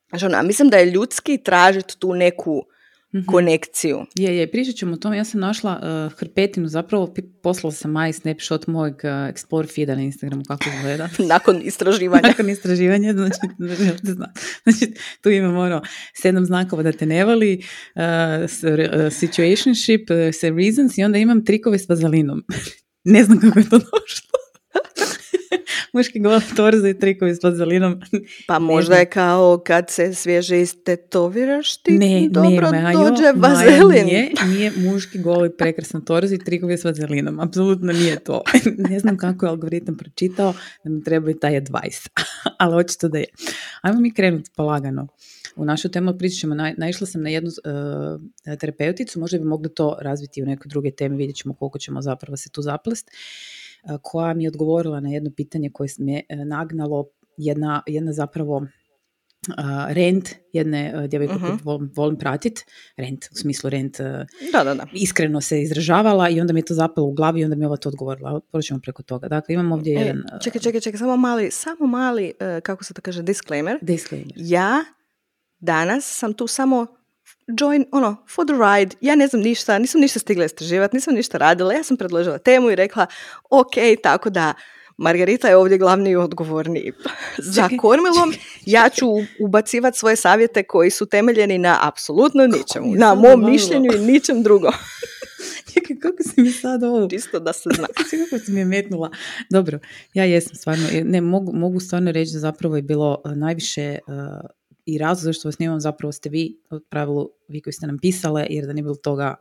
Znači, 0.09 0.25
ono, 0.25 0.44
mislim 0.44 0.69
da 0.69 0.77
je 0.77 0.91
ljudski 0.91 1.44
tražiti 1.44 2.00
tu 2.00 2.13
neku 2.13 2.63
mm 3.13 3.25
konekciju. 3.27 4.05
Je, 4.15 4.37
je, 4.37 4.51
pričat 4.51 4.75
ćemo 4.75 4.93
o 4.93 4.97
tome. 4.97 5.17
Ja 5.17 5.23
sam 5.23 5.39
našla 5.39 5.79
uh, 5.81 6.19
hrpetinu, 6.19 6.67
zapravo 6.67 7.13
poslala 7.43 7.71
sam 7.71 7.91
maj 7.91 8.13
snapshot 8.13 8.67
mojeg 8.67 8.93
uh, 8.93 9.01
Explore 9.03 9.75
feeda 9.75 9.95
na 9.95 10.01
Instagramu 10.01 10.43
kako 10.47 10.63
izgleda. 10.77 11.09
Nakon 11.33 11.61
istraživanja. 11.63 12.27
Nakon 12.27 12.49
istraživanja, 12.49 13.13
znači, 13.13 13.39
znači 14.63 14.93
tu 15.21 15.29
imamo 15.29 15.59
ono, 15.59 15.81
sedam 16.13 16.45
znakova 16.45 16.83
da 16.83 16.91
te 16.91 17.05
ne 17.05 17.25
vali, 17.25 17.63
uh, 17.95 18.01
situationship, 19.11 20.07
se 20.33 20.49
reasons 20.49 20.97
i 20.97 21.03
onda 21.03 21.17
imam 21.17 21.45
trikove 21.45 21.79
s 21.79 21.89
vazalinom. 21.89 22.43
ne 23.03 23.23
znam 23.23 23.39
kako 23.39 23.59
je 23.59 23.69
to 23.69 23.77
došlo. 23.77 24.40
muški 25.93 26.19
gol 26.19 26.39
torzo 26.55 26.88
i 26.88 26.99
trikovi 26.99 27.35
s 27.35 27.43
vazelinom. 27.43 28.01
Pa 28.47 28.59
možda 28.59 28.95
je 28.95 29.05
kao 29.05 29.61
kad 29.65 29.89
se 29.89 30.13
svježe 30.13 30.61
istetoviraš 30.61 31.77
ti 31.77 31.91
ne, 31.91 32.27
dobro 32.31 32.71
ne, 32.71 32.93
dođe 32.93 33.31
vazelin. 33.35 34.05
Nije, 34.05 34.31
nije 34.47 34.71
muški 34.77 35.19
goli 35.19 35.57
prekrasan 35.57 36.05
torzo 36.05 36.35
i 36.35 36.43
trikovi 36.43 36.77
s 36.77 36.83
vazelinom. 36.83 37.39
Apsolutno 37.39 37.93
nije 37.93 38.19
to. 38.19 38.41
ne 38.89 38.99
znam 38.99 39.17
kako 39.17 39.45
je 39.45 39.49
algoritam 39.49 39.97
pročitao 39.97 40.53
da 40.83 40.89
mi 40.89 41.03
treba 41.03 41.31
i 41.31 41.39
taj 41.39 41.57
advice. 41.57 42.09
Ali 42.59 42.75
očito 42.75 43.07
da 43.07 43.17
je. 43.17 43.25
Ajmo 43.81 43.99
mi 43.99 44.13
krenuti 44.13 44.51
polagano 44.55 45.07
u 45.55 45.65
našu 45.65 45.89
temu 45.89 46.17
pričat 46.17 46.39
ćemo, 46.39 46.55
naišla 46.77 47.07
sam 47.07 47.21
na 47.21 47.29
jednu 47.29 47.49
uh, 47.49 48.57
terapeuticu, 48.59 49.19
možda 49.19 49.38
bi 49.38 49.45
mogli 49.45 49.73
to 49.73 49.97
razviti 50.01 50.43
u 50.43 50.45
nekoj 50.45 50.69
druge 50.69 50.91
teme, 50.91 51.15
vidjet 51.15 51.35
ćemo 51.35 51.53
koliko 51.53 51.79
ćemo 51.79 52.01
zapravo 52.01 52.38
se 52.38 52.49
tu 52.49 52.61
zaplest 52.61 53.11
koja 54.01 54.33
mi 54.33 54.43
je 54.43 54.47
odgovorila 54.47 54.99
na 54.99 55.09
jedno 55.09 55.31
pitanje 55.37 55.69
koje 55.73 55.89
me 55.99 56.21
e, 56.29 56.45
nagnalo 56.45 57.05
jedna, 57.37 57.81
jedna 57.87 58.13
zapravo 58.13 58.67
rent 59.89 60.29
jedne 60.53 60.93
uh, 60.95 61.05
djevojke 61.05 61.33
uh 61.35 61.63
volim, 61.63 61.91
volim 61.95 62.17
pratit, 62.17 62.65
rent, 62.97 63.25
u 63.31 63.35
smislu 63.35 63.69
rent, 63.69 63.97
da, 64.53 64.63
da, 64.63 64.73
da. 64.73 64.85
iskreno 64.93 65.41
se 65.41 65.61
izražavala 65.61 66.29
i 66.29 66.41
onda 66.41 66.53
mi 66.53 66.59
je 66.59 66.65
to 66.65 66.73
zapalo 66.73 67.07
u 67.07 67.13
glavi 67.13 67.41
i 67.41 67.43
onda 67.43 67.55
mi 67.55 67.63
je 67.63 67.67
ova 67.67 67.77
to 67.77 67.89
odgovorila. 67.89 68.39
Proćemo 68.51 68.79
preko 68.79 69.03
toga. 69.03 69.27
Dakle, 69.27 69.53
imam 69.53 69.71
ovdje 69.71 69.97
e, 69.97 69.99
jedan... 69.99 70.23
Čekaj, 70.43 70.61
čekaj, 70.61 70.81
čekaj, 70.81 70.97
samo 70.97 71.17
mali, 71.17 71.51
samo 71.51 71.87
mali, 71.87 72.33
kako 72.63 72.83
se 72.83 72.93
to 72.93 73.01
kaže, 73.01 73.23
disclaimer. 73.23 73.77
Disclaimer. 73.81 74.33
Ja 74.35 74.83
danas 75.59 76.17
sam 76.17 76.33
tu 76.33 76.47
samo 76.47 76.87
join, 77.48 77.86
ono, 77.91 78.15
for 78.36 78.45
the 78.45 78.53
ride, 78.53 78.95
ja 79.01 79.15
ne 79.15 79.27
znam 79.27 79.41
ništa, 79.41 79.79
nisam 79.79 80.01
ništa 80.01 80.19
stigla 80.19 80.45
istraživati, 80.45 80.95
nisam 80.95 81.13
ništa 81.13 81.38
radila, 81.38 81.74
ja 81.74 81.83
sam 81.83 81.98
predložila 81.98 82.38
temu 82.38 82.71
i 82.71 82.75
rekla, 82.75 83.05
ok, 83.50 83.74
tako 84.03 84.29
da, 84.29 84.53
Margarita 84.98 85.48
je 85.48 85.55
ovdje 85.55 85.77
glavni 85.77 86.10
i 86.10 86.15
odgovorni 86.15 86.91
za 87.55 87.69
kormilom. 87.79 88.33
Ja 88.65 88.89
ću 88.89 89.05
ubacivati 89.39 89.98
svoje 89.98 90.15
savjete 90.15 90.63
koji 90.63 90.89
su 90.89 91.05
temeljeni 91.05 91.57
na 91.57 91.77
apsolutno 91.81 92.48
ničemu. 92.48 92.95
Na 92.95 93.15
mom 93.15 93.51
mišljenju 93.51 93.91
i 93.95 94.00
ničem 94.00 94.43
drugo. 94.43 94.71
Čekaj, 95.74 96.00
kako 96.00 96.24
si 96.24 96.41
mi 96.41 96.51
sad 96.51 96.83
ovo... 96.83 97.07
Čisto 97.07 97.39
da 97.39 97.53
se 97.53 97.69
zna. 97.75 97.88
kako 98.29 98.45
si 98.45 98.51
mi 98.51 98.60
je 98.60 98.65
metnula. 98.65 99.12
Dobro, 99.50 99.79
ja 100.13 100.24
jesam 100.24 100.55
stvarno, 100.55 100.88
ne, 101.03 101.21
mogu, 101.21 101.53
mogu 101.53 101.79
stvarno 101.79 102.12
reći 102.12 102.33
da 102.33 102.39
zapravo 102.39 102.75
je 102.75 102.81
bilo 102.81 103.21
uh, 103.25 103.31
najviše 103.31 103.83
eh, 103.83 104.00
i 104.85 104.97
razlog 104.97 105.23
zašto 105.23 105.47
vas 105.47 105.55
snimam 105.55 105.79
zapravo 105.79 106.11
ste 106.11 106.29
vi, 106.29 106.61
od 106.69 106.83
pravilu 106.89 107.29
vi 107.47 107.61
koji 107.61 107.73
ste 107.73 107.88
nam 107.88 107.97
pisale, 108.00 108.47
jer 108.50 108.65
da 108.65 108.73
nije 108.73 108.83
bilo 108.83 108.95
toga, 108.95 109.35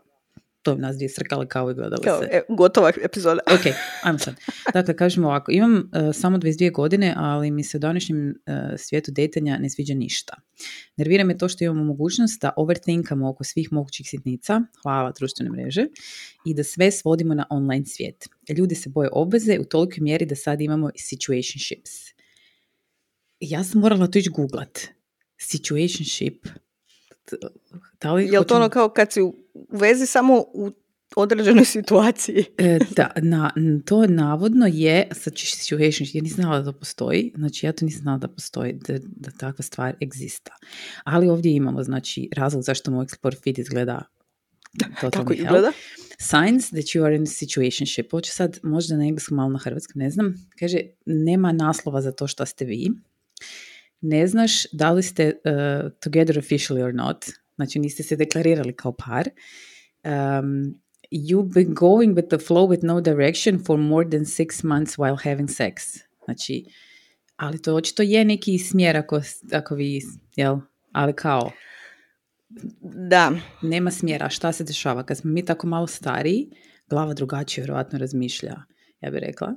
to 0.62 0.74
bi 0.74 0.82
nas 0.82 0.96
dvije 0.96 1.08
srkale 1.08 1.48
kao 1.48 1.70
i 1.70 1.74
gledali 1.74 2.02
kao, 2.04 2.22
E, 2.22 2.40
gotova 2.48 2.92
epizoda. 3.02 3.40
ok, 3.46 3.74
ajmo 4.02 4.18
sad. 4.18 4.34
Dakle, 4.74 4.96
kažemo 4.96 5.28
ovako, 5.28 5.52
imam 5.52 5.74
uh, 5.74 5.82
samo 6.14 6.38
22 6.38 6.72
godine, 6.72 7.14
ali 7.16 7.50
mi 7.50 7.64
se 7.64 7.76
u 7.76 7.80
današnjem 7.80 8.28
uh, 8.28 8.54
svijetu 8.76 9.10
detanja 9.10 9.58
ne 9.58 9.70
sviđa 9.70 9.94
ništa. 9.94 10.34
Nervira 10.96 11.24
me 11.24 11.38
to 11.38 11.48
što 11.48 11.64
imamo 11.64 11.84
mogućnost 11.84 12.42
da 12.42 12.50
overthinkamo 12.56 13.28
oko 13.28 13.44
svih 13.44 13.72
mogućih 13.72 14.08
sitnica, 14.08 14.60
hvala 14.82 15.12
društvene 15.18 15.50
mreže, 15.50 15.86
i 16.44 16.54
da 16.54 16.64
sve 16.64 16.90
svodimo 16.90 17.34
na 17.34 17.46
online 17.50 17.86
svijet. 17.86 18.28
Ljudi 18.58 18.74
se 18.74 18.88
boje 18.88 19.08
obveze 19.12 19.58
u 19.60 19.64
tolikoj 19.64 20.00
mjeri 20.00 20.26
da 20.26 20.36
sad 20.36 20.60
imamo 20.60 20.90
situationships. 20.96 21.90
Ja 23.40 23.64
sam 23.64 23.80
morala 23.80 24.06
to 24.06 24.18
ići 24.18 24.30
googlat 24.30 24.78
situationship. 25.40 26.46
Da 28.00 28.12
li 28.12 28.26
je 28.26 28.46
to 28.46 28.56
ono 28.56 28.68
kao 28.68 28.88
kad 28.88 29.12
si 29.12 29.22
u 29.22 29.34
vezi 29.70 30.06
samo 30.06 30.44
u 30.54 30.70
određenoj 31.16 31.64
situaciji? 31.76 32.44
e, 32.58 32.78
da, 32.96 33.10
na, 33.22 33.50
to 33.84 34.06
navodno 34.06 34.66
je, 34.66 35.08
situationship, 35.34 36.14
ja 36.14 36.22
nisam 36.22 36.42
znala 36.42 36.58
da 36.58 36.72
to 36.72 36.78
postoji, 36.78 37.32
znači 37.36 37.66
ja 37.66 37.72
to 37.72 37.84
nisam 37.84 38.02
znala 38.02 38.18
da 38.18 38.28
postoji, 38.28 38.72
da, 38.72 38.98
da 39.02 39.30
takva 39.30 39.62
stvar 39.62 39.94
egzista. 40.02 40.56
Ali 41.04 41.28
ovdje 41.28 41.52
imamo, 41.52 41.82
znači, 41.82 42.28
razlog 42.36 42.62
zašto 42.62 42.90
moj 42.90 43.06
Explore 43.06 43.42
Feed 43.44 43.58
izgleda 43.58 44.04
Kako 45.00 45.32
izgleda? 45.32 45.72
Signs 46.18 46.70
that 46.70 46.84
you 46.84 47.04
are 47.04 47.16
in 47.16 47.22
a 47.22 47.26
situationship. 47.26 48.10
Hoće 48.10 48.32
sad 48.32 48.58
možda 48.62 48.96
na 48.96 49.04
engleskom, 49.04 49.36
malo 49.36 49.50
na 49.50 49.58
hrvatskom, 49.58 50.02
ne 50.02 50.10
znam. 50.10 50.34
Kaže, 50.58 50.78
nema 51.06 51.52
naslova 51.52 52.02
za 52.02 52.12
to 52.12 52.26
što 52.26 52.46
ste 52.46 52.64
vi 52.64 52.90
ne 54.00 54.26
znaš 54.26 54.66
da 54.72 54.90
li 54.90 55.02
ste 55.02 55.26
uh, 55.26 55.90
together 56.00 56.36
officially 56.36 56.84
or 56.84 56.94
not, 56.94 57.24
znači 57.56 57.78
niste 57.78 58.02
se 58.02 58.16
deklarirali 58.16 58.72
kao 58.76 58.92
par, 58.92 59.28
um, 60.04 60.74
you've 61.10 61.54
been 61.54 61.74
going 61.74 62.14
with 62.14 62.28
the 62.28 62.38
flow 62.38 62.68
with 62.68 62.84
no 62.84 63.00
direction 63.00 63.64
for 63.64 63.78
more 63.78 64.10
than 64.10 64.20
six 64.20 64.64
months 64.64 64.98
while 64.98 65.24
having 65.24 65.48
sex. 65.48 65.98
Znači, 66.24 66.64
ali 67.36 67.62
to 67.62 67.74
očito 67.74 68.02
je 68.02 68.24
neki 68.24 68.58
smjer 68.58 68.96
ako, 68.96 69.20
ako 69.52 69.74
vi, 69.74 70.00
jel, 70.36 70.58
ali 70.92 71.12
kao, 71.12 71.52
Da. 72.82 73.32
nema 73.62 73.90
smjera, 73.90 74.28
šta 74.28 74.52
se 74.52 74.64
dešava? 74.64 75.06
Kad 75.06 75.16
smo 75.16 75.30
mi 75.30 75.44
tako 75.44 75.66
malo 75.66 75.86
stariji, 75.86 76.50
glava 76.88 77.14
drugačije 77.14 77.62
vjerojatno 77.62 77.98
razmišlja, 77.98 78.54
ja 79.00 79.10
bih 79.10 79.20
rekla. 79.20 79.54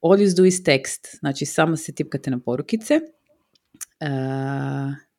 All 0.00 0.18
you 0.18 0.36
do 0.36 0.44
is 0.44 0.62
text, 0.64 1.18
znači 1.18 1.46
samo 1.46 1.76
se 1.76 1.94
tipkate 1.94 2.30
na 2.30 2.40
porukice. 2.40 3.00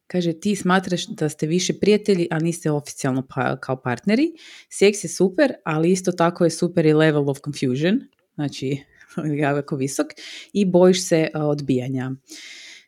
Kaže, 0.08 0.34
ti 0.34 0.56
smatraš 0.56 1.08
da 1.08 1.30
ste 1.30 1.48
više 1.48 1.74
prijatelji, 1.80 2.28
a 2.32 2.40
niste 2.40 2.72
oficijalno 2.72 3.28
pa, 3.30 3.58
kao 3.60 3.82
partneri. 3.82 4.32
Seks 4.70 5.04
je 5.04 5.10
super, 5.10 5.54
ali 5.66 5.92
isto 5.92 6.12
tako 6.12 6.44
je 6.44 6.50
super 6.50 6.86
i 6.86 6.94
level 6.94 7.30
of 7.30 7.38
confusion, 7.46 8.02
znači 8.36 8.78
jako 9.46 9.76
visok, 9.76 10.08
i 10.54 10.66
bojiš 10.66 11.08
se 11.08 11.30
odbijanja 11.34 12.12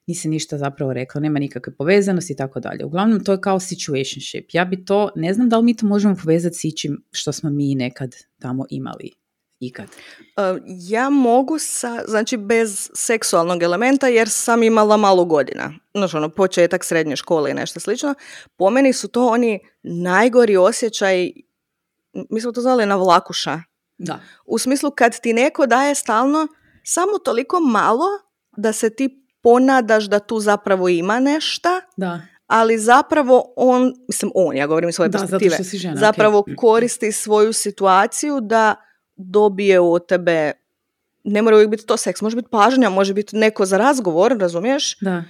nisi 0.07 0.29
ništa 0.29 0.57
zapravo 0.57 0.93
rekla, 0.93 1.21
nema 1.21 1.39
nikakve 1.39 1.75
povezanosti 1.75 2.33
i 2.33 2.35
tako 2.35 2.59
dalje. 2.59 2.85
Uglavnom, 2.85 3.23
to 3.23 3.31
je 3.31 3.41
kao 3.41 3.59
situationship. 3.59 4.49
Ja 4.53 4.65
bi 4.65 4.85
to, 4.85 5.09
ne 5.15 5.33
znam 5.33 5.49
da 5.49 5.57
li 5.57 5.63
mi 5.63 5.75
to 5.75 5.85
možemo 5.85 6.15
povezati 6.15 6.55
s 6.55 6.63
ičim 6.63 7.03
što 7.11 7.31
smo 7.31 7.49
mi 7.49 7.75
nekad 7.75 8.15
tamo 8.39 8.65
imali. 8.69 9.11
Ikad. 9.59 9.87
Uh, 9.87 10.61
ja 10.65 11.09
mogu 11.09 11.59
sa, 11.59 12.03
znači 12.07 12.37
bez 12.37 12.89
seksualnog 12.93 13.63
elementa 13.63 14.07
jer 14.07 14.29
sam 14.29 14.63
imala 14.63 14.97
malo 14.97 15.25
godina. 15.25 15.73
Znači 15.93 16.17
ono, 16.17 16.29
početak 16.29 16.83
srednje 16.83 17.15
škole 17.15 17.51
i 17.51 17.53
nešto 17.53 17.79
slično. 17.79 18.13
Po 18.55 18.69
meni 18.69 18.93
su 18.93 19.07
to 19.07 19.27
oni 19.27 19.59
najgori 19.83 20.57
osjećaj, 20.57 21.31
mi 22.29 22.41
smo 22.41 22.51
to 22.51 22.61
zvali 22.61 22.85
na 22.85 22.95
vlakuša. 22.95 23.61
Da. 23.97 24.19
U 24.45 24.57
smislu 24.57 24.91
kad 24.91 25.19
ti 25.19 25.33
neko 25.33 25.65
daje 25.65 25.95
stalno 25.95 26.47
samo 26.83 27.17
toliko 27.17 27.59
malo 27.59 28.05
da 28.57 28.73
se 28.73 28.89
ti 28.89 29.23
ponadaš 29.41 30.03
da 30.03 30.19
tu 30.19 30.39
zapravo 30.39 30.89
ima 30.89 31.19
nešta, 31.19 31.81
Da. 31.97 32.21
ali 32.47 32.77
zapravo 32.77 33.53
on, 33.55 33.93
mislim 34.07 34.31
on, 34.35 34.55
ja 34.57 34.67
govorim 34.67 34.89
iz 34.89 34.95
svoje 34.95 35.09
Da, 35.09 35.17
zato 35.17 35.29
perspektive, 35.29 35.55
što 35.55 35.63
si 35.63 35.77
žena, 35.77 35.95
zapravo 35.95 36.45
koristi 36.57 37.11
svoju 37.11 37.53
situaciju 37.53 38.39
da 38.41 38.75
dobije 39.17 39.79
od 39.79 40.07
tebe, 40.07 40.51
ne 41.23 41.41
mora 41.41 41.55
uvijek 41.55 41.69
biti 41.69 41.85
to 41.85 41.97
seks, 41.97 42.21
može 42.21 42.35
biti 42.35 42.49
pažnja, 42.51 42.89
može 42.89 43.13
biti 43.13 43.35
neko 43.35 43.65
za 43.65 43.77
razgovor, 43.77 44.37
razumiješ? 44.39 44.99
Da. 44.99 45.23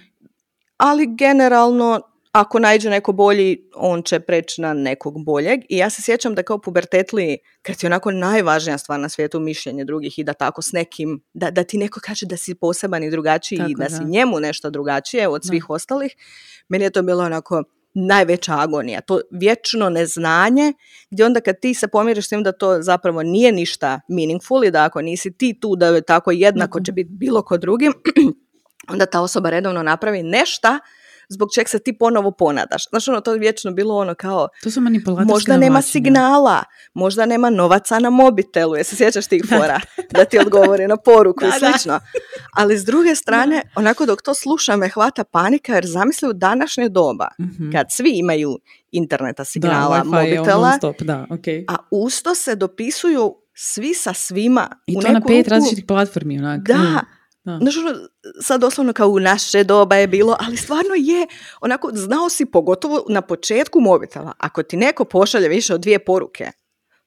Ali 0.78 1.08
generalno, 1.18 2.02
ako 2.32 2.60
najđe 2.60 2.90
neko 2.90 3.12
bolji, 3.12 3.70
on 3.76 4.02
će 4.04 4.20
preći 4.20 4.62
na 4.62 4.74
nekog 4.74 5.26
boljeg. 5.26 5.60
I 5.70 5.78
ja 5.78 5.90
se 5.90 6.02
sjećam 6.02 6.36
da 6.36 6.44
kao 6.44 6.58
pubertetli, 6.58 7.38
kad 7.62 7.76
je 7.84 7.88
onako 7.88 8.12
najvažnija 8.12 8.78
stvar 8.78 9.00
na 9.00 9.10
svijetu 9.10 9.40
mišljenje 9.40 9.86
drugih 9.86 10.20
i 10.20 10.24
da 10.24 10.34
tako 10.34 10.62
s 10.62 10.72
nekim, 10.72 11.22
da, 11.34 11.52
da 11.52 11.64
ti 11.64 11.78
neko 11.78 12.00
kaže 12.04 12.26
da 12.26 12.38
si 12.38 12.56
poseban 12.56 13.04
i 13.04 13.12
drugačiji 13.12 13.58
i 13.58 13.60
Tako, 13.60 13.74
da, 13.78 13.84
da. 13.84 13.98
si 13.98 14.06
njemu 14.06 14.40
nešto 14.40 14.70
drugačije 14.70 15.28
od 15.28 15.42
Da. 15.42 15.48
svih 15.48 15.70
ostalih, 15.70 16.16
meni 16.70 16.84
je 16.84 16.90
to 16.90 17.02
bilo 17.02 17.24
onako 17.24 17.64
najveća 18.00 18.54
agonija. 18.60 19.02
To 19.02 19.20
vječno 19.32 19.90
neznanje, 19.90 20.74
gdje 21.12 21.26
onda 21.26 21.42
kad 21.42 21.60
ti 21.60 21.74
se 21.74 21.88
pomiriš 21.88 22.26
s 22.26 22.30
tim 22.30 22.44
da 22.44 22.52
to 22.52 22.82
zapravo 22.82 23.24
nije 23.24 23.52
ništa 23.52 24.02
meaningful 24.08 24.64
i 24.64 24.72
da 24.72 24.84
ako 24.84 25.02
nisi 25.02 25.32
ti 25.32 25.60
tu 25.60 25.76
da 25.76 25.88
je 25.88 26.02
tako 26.02 26.32
jednako 26.32 26.80
Tako. 26.80 26.86
će 26.86 26.92
biti 26.92 27.10
bilo 27.12 27.42
ko 27.42 27.58
drugi, 27.58 27.90
onda 28.92 29.06
ta 29.06 29.22
osoba 29.22 29.50
redovno 29.50 29.84
napravi 29.84 30.24
nešta 30.24 30.80
zbog 31.30 31.50
čeg 31.52 31.70
se 31.70 31.80
ti 31.80 31.94
ponovo 31.94 32.32
ponadaš. 32.32 32.90
Znaš, 32.90 33.08
ono, 33.08 33.22
to 33.22 33.34
je 33.34 33.40
vječno 33.40 33.72
bilo 33.72 33.96
ono 33.96 34.16
kao, 34.16 34.48
To 34.64 34.72
su 34.72 34.82
možda 35.26 35.58
nema 35.58 35.82
signala, 35.82 36.64
možda 36.94 37.26
nema 37.26 37.50
novaca 37.50 38.00
na 38.00 38.10
mobitelu, 38.10 38.76
jesi 38.76 38.96
sjećaš 38.96 39.28
tih 39.28 39.44
fora, 39.50 39.80
da 40.12 40.26
ti 40.26 40.40
odgovori 40.40 40.88
na 40.88 40.98
poruku 40.98 41.40
i 41.40 41.50
Da, 41.50 41.60
da. 41.60 41.72
slično. 41.72 42.00
Ali 42.54 42.78
s 42.78 42.86
druge 42.86 43.16
strane, 43.16 43.62
onako 43.76 44.06
dok 44.06 44.22
to 44.22 44.34
slušam 44.34 44.80
me 44.80 44.90
hvata 44.90 45.24
panika, 45.24 45.74
jer 45.74 45.86
zamisli 45.86 46.30
u 46.30 46.34
današnje 46.34 46.90
doba, 46.90 47.28
Mhm. 47.40 47.72
kad 47.72 47.86
svi 47.90 48.12
imaju 48.12 48.60
interneta, 48.92 49.42
Da, 49.42 49.46
signala, 49.46 49.98
je 49.98 50.04
mobitela, 50.04 50.72
stop, 50.74 51.02
da, 51.02 51.26
okej. 51.30 51.66
a 51.68 51.76
usto 51.92 52.36
se 52.36 52.56
dopisuju 52.56 53.36
svi 53.54 53.94
sa 53.94 54.14
svima. 54.14 54.70
I 54.88 54.96
u 54.98 55.02
to 55.02 55.08
na 55.10 55.22
pet 55.22 55.30
ruku- 55.40 55.50
različitih 55.50 55.86
platformi, 55.86 56.40
onak. 56.40 56.62
Da, 56.62 56.74
Mm, 56.78 57.17
da. 57.48 57.54
Ono, 57.54 58.08
sad 58.42 58.62
doslovno 58.62 58.94
kao 58.94 59.10
u 59.10 59.20
naše 59.20 59.64
doba 59.64 59.96
je 59.96 60.08
bilo, 60.08 60.38
ali 60.40 60.58
stvarno 60.58 60.96
je, 60.98 61.28
onako, 61.62 61.90
znao 61.94 62.30
si 62.30 62.46
pogotovo 62.46 63.06
na 63.10 63.22
početku 63.22 63.80
mobitela, 63.80 64.34
ako 64.38 64.64
ti 64.64 64.78
neko 64.78 65.06
pošalje 65.06 65.50
više 65.50 65.74
od 65.74 65.82
dvije 65.82 66.00
poruke, 66.00 66.52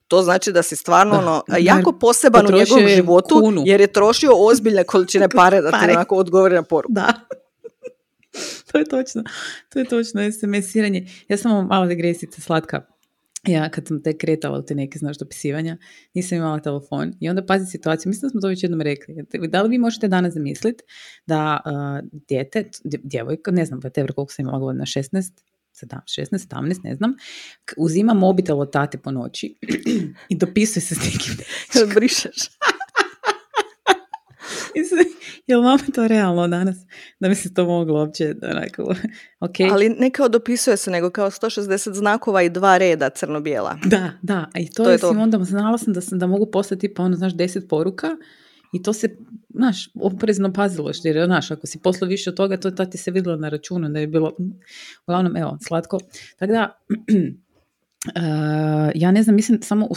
to 0.09 0.23
znači 0.23 0.53
da 0.53 0.63
si 0.63 0.77
stvarno 0.77 1.19
ono, 1.19 1.43
jako 1.59 1.93
poseban 1.93 2.47
u 2.47 2.59
njegovom 2.59 2.89
je 2.89 2.97
životu, 2.97 3.41
kunu. 3.41 3.63
jer 3.67 3.81
je 3.81 3.87
trošio 3.87 4.31
ozbiljne 4.35 4.85
količine 4.85 5.29
pare 5.37 5.61
da 5.61 5.71
ti 5.71 5.77
Pare. 5.81 5.93
onako 5.93 6.17
odgovori 6.17 6.55
na 6.55 6.63
poruku. 6.63 6.93
Da. 6.93 7.13
to 8.73 8.79
je 8.79 8.85
točno. 8.85 9.23
To 9.69 9.79
je 9.79 9.85
točno, 9.85 10.21
SMS-iranje. 10.21 11.09
Ja 11.29 11.37
samo 11.37 11.63
malo 11.63 11.87
digresica 11.87 12.41
slatka. 12.41 12.83
Ja 13.47 13.71
kad 13.71 13.87
sam 13.89 14.03
tek 14.03 14.21
kretala 14.21 14.59
u 14.59 14.63
te 14.63 14.75
neke, 14.75 14.99
znaš, 14.99 15.19
dopisivanja, 15.19 15.77
nisam 16.15 16.39
imala 16.39 16.61
telefon 16.61 17.15
i 17.21 17.29
onda 17.29 17.47
pazi 17.47 17.67
situaciju, 17.67 18.11
mislim 18.11 18.27
da 18.27 18.31
smo 18.31 18.41
to 18.41 18.49
već 18.49 18.63
jednom 18.63 18.81
rekli. 18.81 19.15
Da 19.49 19.63
li 19.63 19.69
vi 19.69 19.79
možete 19.79 20.09
danas 20.09 20.35
zamisliti 20.35 20.85
da 21.27 21.61
uh, 21.67 22.09
dijete, 22.29 22.71
dje- 22.85 23.01
djevojka, 23.03 23.51
ne 23.51 23.65
znam, 23.65 23.81
whatever 23.81 24.13
koliko 24.15 24.33
sam 24.33 24.43
imala 24.43 24.59
godina, 24.59 24.85
16, 24.85 25.33
17, 25.73 26.01
16, 26.07 26.49
17, 26.49 26.85
ne 26.85 26.95
znam, 26.95 27.15
uzima 27.77 28.15
mobitel 28.15 28.61
od 28.61 28.73
tate 28.73 28.99
po 28.99 29.11
noći 29.11 29.55
i 30.29 30.37
dopisuje 30.37 30.83
se 30.83 30.95
s 30.95 30.99
nekim 30.99 31.35
Brišeš. 31.95 32.37
Mislim, 35.51 35.65
jel 35.65 35.71
vama 35.71 35.95
to 35.95 36.09
realno 36.09 36.49
danas? 36.49 36.77
Da 37.21 37.29
bi 37.29 37.35
se 37.35 37.55
to 37.55 37.65
moglo 37.65 38.01
uopće, 38.01 38.35
onako, 38.43 38.95
ok? 39.41 39.55
Ali 39.73 39.89
ne 39.89 40.11
kao 40.11 40.29
dopisuje 40.29 40.77
se, 40.77 40.91
nego 40.91 41.11
kao 41.11 41.31
160 41.31 41.93
znakova 41.93 42.43
i 42.43 42.51
dva 42.51 42.79
reda 42.79 43.11
crno-bijela. 43.11 43.79
Da, 43.85 44.13
da, 44.23 44.47
a 44.55 44.59
i 44.59 44.67
to, 44.67 44.85
To 44.85 44.91
je 44.91 44.95
je 44.95 44.99
to. 44.99 45.11
onda 45.11 45.45
znala 45.45 45.79
sam 45.79 45.93
da, 45.93 46.01
sam 46.01 46.19
da 46.19 46.27
mogu 46.27 46.51
poslati 46.51 46.95
pa 46.95 47.03
ono, 47.03 47.17
znaš, 47.17 47.35
deset 47.35 47.69
poruka 47.69 48.09
i 48.73 48.83
to 48.83 48.93
se, 48.93 49.17
znaš, 49.55 49.91
oprezno 49.95 50.53
pazilo, 50.53 50.91
jer, 51.05 51.27
znaš, 51.27 51.51
ako 51.51 51.67
si 51.67 51.79
poslao 51.79 52.09
više 52.09 52.31
od 52.31 52.37
toga, 52.37 52.57
to 52.57 52.71
tad 52.71 52.91
ti 52.93 52.99
se 52.99 53.11
vidjelo 53.11 53.37
na 53.37 53.49
računu, 53.49 53.89
da 53.89 53.99
je 53.99 54.07
bilo, 54.07 54.33
uglavnom, 55.07 55.37
evo, 55.37 55.59
slatko. 55.67 55.99
Tako 56.39 56.53
da, 56.53 56.79
ja 58.95 59.11
ne 59.11 59.23
znam, 59.23 59.37
mislim, 59.37 59.63
samo 59.63 59.87
u, 59.87 59.95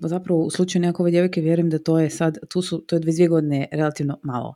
zapravo 0.00 0.40
u 0.40 0.50
slučaju 0.50 0.82
nekakve 0.82 1.10
djevojke 1.10 1.40
vjerujem 1.40 1.70
da 1.70 1.78
to 1.78 1.98
je 1.98 2.10
sad, 2.10 2.38
tu 2.48 2.62
su, 2.62 2.78
to 2.78 2.96
je 2.96 3.00
22 3.00 3.28
godine 3.28 3.68
relativno 3.72 4.20
malo. 4.22 4.54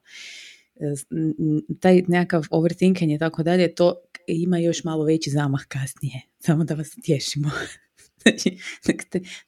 Taj 1.80 2.02
nekakav 2.08 2.46
overthinking 2.50 3.12
i 3.12 3.18
tako 3.18 3.42
dalje, 3.42 3.74
to 3.74 3.94
ima 4.26 4.58
još 4.58 4.84
malo 4.84 5.04
veći 5.04 5.30
zamah 5.30 5.60
kasnije, 5.68 6.22
samo 6.46 6.64
da 6.64 6.74
vas 6.74 6.90
tješimo. 7.04 7.50
Znači, 8.22 8.58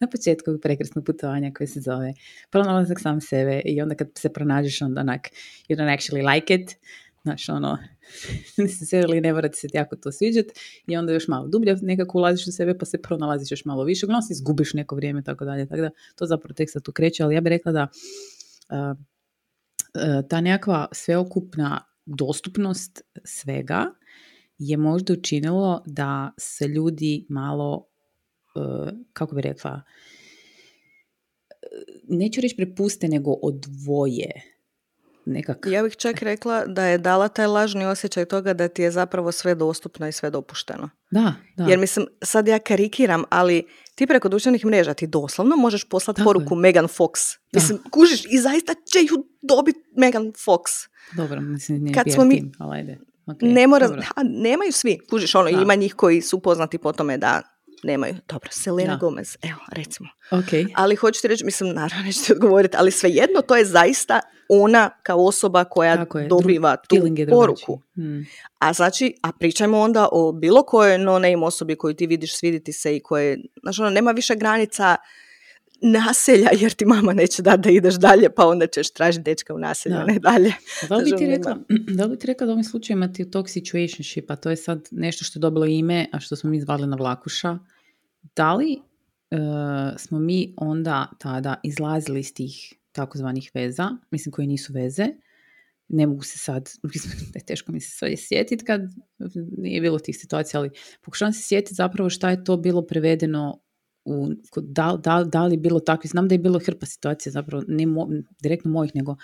na 0.00 0.08
početku 0.08 0.58
prekrasnog 0.62 1.04
putovanja 1.04 1.52
koje 1.54 1.66
se 1.66 1.80
zove 1.80 2.14
pronalazak 2.50 3.00
sam 3.00 3.20
sebe 3.20 3.62
i 3.64 3.82
onda 3.82 3.94
kad 3.94 4.08
se 4.18 4.32
pronađeš 4.32 4.82
onda 4.82 5.00
onak 5.00 5.28
you 5.68 5.76
don't 5.76 5.98
actually 5.98 6.34
like 6.34 6.54
it 6.54 6.76
znaš 7.22 7.48
ono 7.48 7.78
ili 9.08 9.20
ne 9.20 9.32
mora 9.32 9.48
ti 9.48 9.58
se 9.58 9.68
jako 9.72 9.96
to 9.96 10.12
sviđat 10.12 10.46
i 10.86 10.96
onda 10.96 11.12
još 11.12 11.28
malo 11.28 11.48
dublje 11.48 11.76
nekako 11.82 12.18
ulaziš 12.18 12.46
u 12.46 12.52
sebe 12.52 12.78
pa 12.78 12.84
se 12.84 13.02
pronalaziš 13.02 13.50
još 13.50 13.64
malo 13.64 13.84
više 13.84 14.06
uglavnom 14.06 14.22
si 14.22 14.32
izgubiš 14.32 14.74
neko 14.74 14.96
vrijeme 14.96 15.20
i 15.20 15.24
tako 15.24 15.44
dalje 15.44 15.68
tako 15.68 15.80
da 15.80 15.90
to 16.16 16.26
zapravo 16.26 16.54
tek 16.54 16.70
sad 16.70 16.82
tu 16.82 16.92
kreće 16.92 17.22
ali 17.22 17.34
ja 17.34 17.40
bih 17.40 17.50
rekla 17.50 17.72
da 17.72 17.88
a, 18.68 18.94
a, 19.94 20.22
ta 20.28 20.40
nekakva 20.40 20.88
sveokupna 20.92 21.84
dostupnost 22.06 23.02
svega 23.24 23.86
je 24.58 24.76
možda 24.76 25.12
učinilo 25.12 25.82
da 25.86 26.32
se 26.38 26.68
ljudi 26.68 27.26
malo 27.28 27.86
e, 28.56 28.92
kako 29.12 29.34
bi 29.34 29.42
rekla, 29.42 29.82
neću 32.08 32.40
reći 32.40 32.56
prepuste, 32.56 33.08
nego 33.08 33.32
odvoje. 33.32 34.30
Nekak. 35.26 35.66
Ja 35.66 35.82
bih 35.82 35.96
čak 35.96 36.22
rekla 36.22 36.64
da 36.66 36.84
je 36.84 36.98
dala 36.98 37.28
taj 37.28 37.46
lažni 37.46 37.84
osjećaj 37.86 38.24
toga 38.24 38.52
da 38.52 38.68
ti 38.68 38.82
je 38.82 38.90
zapravo 38.90 39.32
sve 39.32 39.54
dostupno 39.54 40.08
i 40.08 40.12
sve 40.12 40.30
dopušteno. 40.30 40.90
Da, 41.10 41.34
da. 41.56 41.64
Jer 41.64 41.78
mislim, 41.78 42.06
sad 42.24 42.48
ja 42.48 42.58
karikiram, 42.58 43.24
ali 43.30 43.66
ti 43.94 44.06
preko 44.06 44.28
društvenih 44.28 44.64
mreža 44.66 44.94
ti 44.94 45.06
doslovno 45.06 45.56
možeš 45.56 45.84
poslati 45.84 46.18
Tako 46.18 46.24
poruku 46.24 46.54
je. 46.54 46.60
Megan 46.60 46.84
Fox. 46.86 47.36
Da. 47.52 47.58
Mislim, 47.58 47.78
kužiš 47.90 48.24
i 48.30 48.38
zaista 48.38 48.74
će 48.74 48.98
ju 49.00 49.24
dobiti 49.42 49.78
Megan 49.96 50.22
Fox. 50.24 50.88
Dobro, 51.16 51.40
mislim, 51.40 51.82
nije 51.82 51.94
Kad 51.94 52.12
smo 52.12 52.24
mi- 52.24 52.34
tim, 52.36 52.52
ali 52.58 52.78
ajde. 52.78 52.98
Ok, 53.26 53.36
ne 53.42 53.66
mora, 53.66 53.88
ha, 53.88 54.22
nemaju 54.24 54.72
svi. 54.72 54.98
Kužiš, 55.10 55.34
ono, 55.34 55.50
Da. 55.50 55.62
ima 55.62 55.74
njih 55.74 55.94
koji 55.94 56.20
su 56.20 56.40
poznati 56.40 56.78
po 56.78 56.92
tome 56.92 57.18
da 57.18 57.42
nemaju. 57.82 58.14
Dobro, 58.28 58.48
Selena 58.52 58.92
Da. 58.92 58.98
Gomez, 58.98 59.36
evo, 59.42 59.60
recimo. 59.72 60.08
Ok. 60.30 60.70
Ali 60.74 60.96
hoću 60.96 61.22
ti 61.22 61.28
reći, 61.28 61.44
mislim, 61.44 61.74
naravno 61.74 62.04
neću 62.04 62.24
ti 62.24 62.32
odgovoriti, 62.32 62.76
ali 62.76 62.90
svejedno 62.90 63.42
to 63.42 63.56
je 63.56 63.64
zaista 63.64 64.20
ona 64.48 64.90
kao 65.02 65.24
osoba 65.26 65.64
koja 65.64 66.06
dobiva 66.28 66.76
tu 66.76 66.96
poruku. 67.30 67.80
Mm. 67.98 68.20
A 68.58 68.72
znači, 68.72 69.14
a 69.22 69.32
pričajmo 69.32 69.80
onda 69.80 70.08
o 70.12 70.32
bilo 70.32 70.62
kojoj 70.62 70.98
no-name 70.98 71.44
osobi 71.44 71.76
koju 71.76 71.94
ti 71.94 72.06
vidiš 72.06 72.36
sviditi 72.36 72.72
se 72.72 72.96
i 72.96 73.00
koje, 73.00 73.38
znači 73.62 73.80
ono, 73.80 73.90
nema 73.90 74.10
više 74.10 74.34
granica 74.34 74.96
naselja 75.82 76.48
jer 76.60 76.72
ti 76.72 76.84
mama 76.86 77.12
neće 77.12 77.42
dati 77.42 77.60
da 77.62 77.70
ideš 77.70 77.94
dalje 77.94 78.30
pa 78.34 78.46
onda 78.46 78.66
ćeš 78.66 78.90
tražiti 78.90 79.22
dečka 79.22 79.54
u 79.54 79.58
naselju, 79.58 79.94
Da. 79.94 80.04
ne 80.04 80.18
dalje. 80.18 80.52
Da 80.88 80.96
li, 80.96 81.04
bi 81.04 81.16
ti 81.16 81.24
nema. 81.24 81.36
rekla, 81.36 81.56
da 81.96 82.04
li 82.04 82.10
bi 82.10 82.18
ti 82.18 82.26
rekla 82.26 82.46
da 82.46 82.50
u 82.50 82.54
ovim 82.54 82.64
slučajevima 82.64 83.12
ti 83.12 83.30
tog 83.30 83.48
situationship, 83.48 84.30
a 84.30 84.36
to 84.36 84.50
je 84.50 84.56
sad 84.56 84.88
nešto 84.90 85.24
što 85.24 85.38
je 85.38 85.40
dobilo 85.40 85.66
ime, 85.66 86.06
a 86.12 86.20
što 86.20 86.36
smo 86.36 86.50
mi 86.50 86.60
zvali 86.60 86.86
na 86.86 86.96
vlakuša, 86.96 87.58
da 88.36 88.54
li 88.54 88.72
e, 88.72 89.36
smo 89.98 90.18
mi 90.18 90.54
onda 90.56 91.06
tada 91.18 91.60
izlazili 91.62 92.20
iz 92.20 92.34
tih 92.34 92.74
takozvanih 92.92 93.50
veza, 93.54 93.90
mislim 94.10 94.32
koji 94.32 94.46
nisu 94.46 94.72
veze, 94.72 95.06
ne 95.88 96.06
mogu 96.06 96.22
se 96.22 96.38
sad, 96.38 96.70
mislim, 96.94 97.12
da 97.32 97.38
je 97.38 97.44
teško 97.44 97.72
mi 97.72 97.80
se 97.80 97.90
sve 97.90 98.16
sjetiti 98.16 98.64
kad 98.64 98.80
nije 99.58 99.80
bilo 99.80 99.98
tih 99.98 100.16
situacija, 100.18 100.60
ali 100.60 100.70
pokušavam 101.00 101.32
se 101.32 101.42
sjetiti 101.42 101.74
zapravo 101.74 102.10
šta 102.10 102.30
je 102.30 102.44
to 102.44 102.56
bilo 102.56 102.82
prevedeno 102.82 103.62
u, 104.04 104.28
da, 104.56 105.00
da, 105.04 105.24
da 105.24 105.46
li 105.46 105.54
je 105.54 105.58
bilo 105.58 105.80
takvi, 105.80 106.08
znam 106.08 106.28
da 106.28 106.34
je 106.34 106.38
bilo 106.38 106.58
hrpa 106.58 106.86
situacija 106.86 107.32
zapravo, 107.32 107.64
ne 107.68 107.86
mo- 107.86 108.22
direktno 108.42 108.70
mojih, 108.70 108.92
nego 108.94 109.16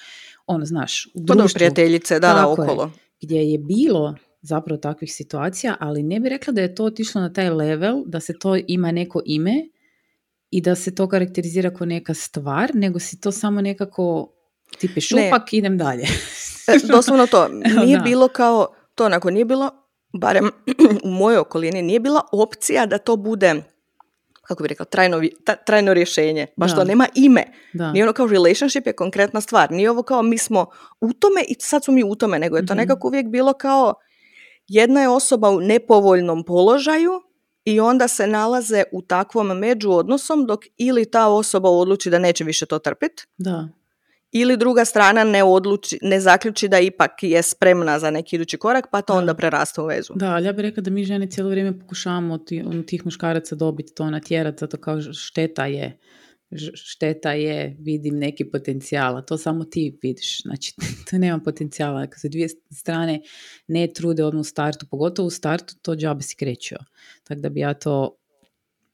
ono, 0.47 0.65
znaš, 0.65 1.07
u 1.07 1.21
da, 1.21 1.35
društvu 1.35 1.55
prijateljice, 1.55 2.15
da, 2.15 2.29
da, 2.29 2.35
Tako 2.35 2.63
je. 2.63 2.71
okolo. 2.71 2.93
gdje 3.21 3.51
je 3.53 3.59
bilo 3.59 4.15
zapravo 4.41 4.79
takvih 4.79 5.15
situacija, 5.15 5.77
ali 5.81 6.03
ne 6.03 6.21
bi 6.21 6.29
rekla 6.29 6.53
da 6.53 6.61
je 6.61 6.75
to 6.75 6.85
otišlo 6.85 7.21
na 7.21 7.33
taj 7.33 7.51
level, 7.51 8.03
da 8.07 8.21
se 8.21 8.39
to 8.39 8.57
ima 8.59 8.93
neko 8.93 9.23
ime 9.27 9.69
i 10.51 10.61
da 10.61 10.75
se 10.75 10.95
to 10.95 11.09
karakterizira 11.09 11.71
kao 11.71 11.87
neka 11.87 12.15
stvar, 12.15 12.71
nego 12.75 12.99
si 12.99 13.21
to 13.21 13.33
samo 13.33 13.61
nekako 13.61 14.33
tipe 14.79 14.95
Ne. 14.95 15.01
šupak, 15.01 15.53
idem 15.53 15.79
dalje. 15.79 16.03
E, 16.69 16.87
doslovno 16.87 17.27
to. 17.27 17.49
Nije 17.85 17.97
da. 17.97 18.03
bilo 18.03 18.29
kao, 18.29 18.67
to 18.95 19.05
onako 19.07 19.31
nije 19.31 19.45
bilo, 19.45 19.71
barem 20.13 20.51
u 21.05 21.11
mojoj 21.11 21.39
okolini, 21.39 21.83
nije 21.83 22.01
bila 22.01 22.21
opcija 22.33 22.87
da 22.87 22.99
to 22.99 23.17
bude, 23.17 23.55
kako 24.43 24.63
bi 24.63 24.69
rekla, 24.69 24.85
trajno, 24.85 25.21
trajno 25.67 25.95
rješenje. 25.95 26.47
Baš 26.57 26.71
Da. 26.71 26.77
to 26.77 26.85
nema 26.85 27.07
ime. 27.15 27.45
Da. 27.73 27.93
Nije 27.93 28.05
ono 28.05 28.13
kao 28.13 28.27
relationship 28.27 28.87
je 28.87 28.93
konkretna 28.93 29.41
stvar. 29.41 29.71
Nije 29.71 29.91
ovo 29.91 30.03
kao 30.03 30.23
mi 30.23 30.39
smo 30.39 30.67
u 31.01 31.13
tome 31.13 31.41
i 31.49 31.55
sad 31.59 31.85
smo 31.85 31.95
mi 31.95 32.05
u 32.05 32.15
tome, 32.15 32.39
nego 32.39 32.57
je 32.57 32.67
to 32.67 32.75
Mhm. 32.75 32.81
nekako 32.81 33.09
uvijek 33.09 33.27
bilo 33.27 33.53
kao 33.53 33.95
jedna 34.69 35.01
je 35.01 35.09
osoba 35.09 35.51
u 35.51 35.61
nepovoljnom 35.61 36.45
položaju 36.45 37.13
i 37.65 37.81
onda 37.81 38.09
se 38.09 38.27
nalaze 38.27 38.83
u 38.93 39.03
takvom 39.03 39.47
međuodnosom 39.49 40.47
dok 40.47 40.65
ili 40.77 41.05
ta 41.05 41.27
osoba 41.29 41.69
odluči 41.71 42.11
da 42.11 42.19
neće 42.19 42.45
više 42.45 42.67
to 42.67 42.79
trpiti 42.79 43.25
Da. 43.39 43.69
ili 44.33 44.57
druga 44.57 44.85
strana 44.85 45.25
ne 45.25 45.45
odluči, 45.45 45.99
ne 46.03 46.21
zaključi 46.21 46.69
da 46.69 46.79
ipak 46.79 47.11
je 47.23 47.43
spremna 47.43 47.99
za 47.99 48.11
neki 48.11 48.37
idući 48.37 48.57
korak 48.57 48.87
pa 48.91 49.03
to 49.03 49.13
Da. 49.13 49.19
onda 49.19 49.35
prerasta 49.35 49.83
u 49.83 49.87
vezu. 49.87 50.13
Da, 50.17 50.27
ali 50.27 50.47
ja 50.47 50.53
bih 50.53 50.63
rekla 50.63 50.83
da 50.83 50.91
mi 50.91 51.05
žene 51.05 51.27
cijelo 51.27 51.51
vrijeme 51.51 51.81
pokušavamo 51.81 52.35
od 52.35 52.47
ti- 52.47 52.65
od 52.67 52.87
tih 52.87 53.05
muškaraca 53.05 53.55
dobiti 53.55 53.95
to 53.95 54.11
natjerati, 54.11 54.59
zato 54.61 54.77
kao 54.77 54.99
šteta 55.15 55.67
je, 55.67 55.99
šteta 56.75 57.33
je, 57.33 57.77
vidim 57.79 58.19
neki 58.19 58.45
potencijal, 58.51 59.17
a 59.17 59.23
to 59.23 59.39
samo 59.39 59.65
ti 59.65 59.99
vidiš, 60.03 60.43
znači 60.43 60.75
to 61.11 61.19
nema 61.19 61.39
potencijala, 61.39 62.07
kad 62.07 62.21
se 62.21 62.29
dvije 62.29 62.49
strane 62.71 63.21
ne 63.67 63.87
trude 63.87 64.25
odmah 64.25 64.41
u 64.41 64.45
startu, 64.45 64.87
pogotovo 64.91 65.27
u 65.27 65.31
startu, 65.31 65.75
to 65.83 65.97
džabe 65.97 66.23
si 66.23 66.37
krećio, 66.37 66.79
tako 67.25 67.41
da 67.41 67.49
bi 67.49 67.61
ja 67.61 67.75
to 67.75 68.17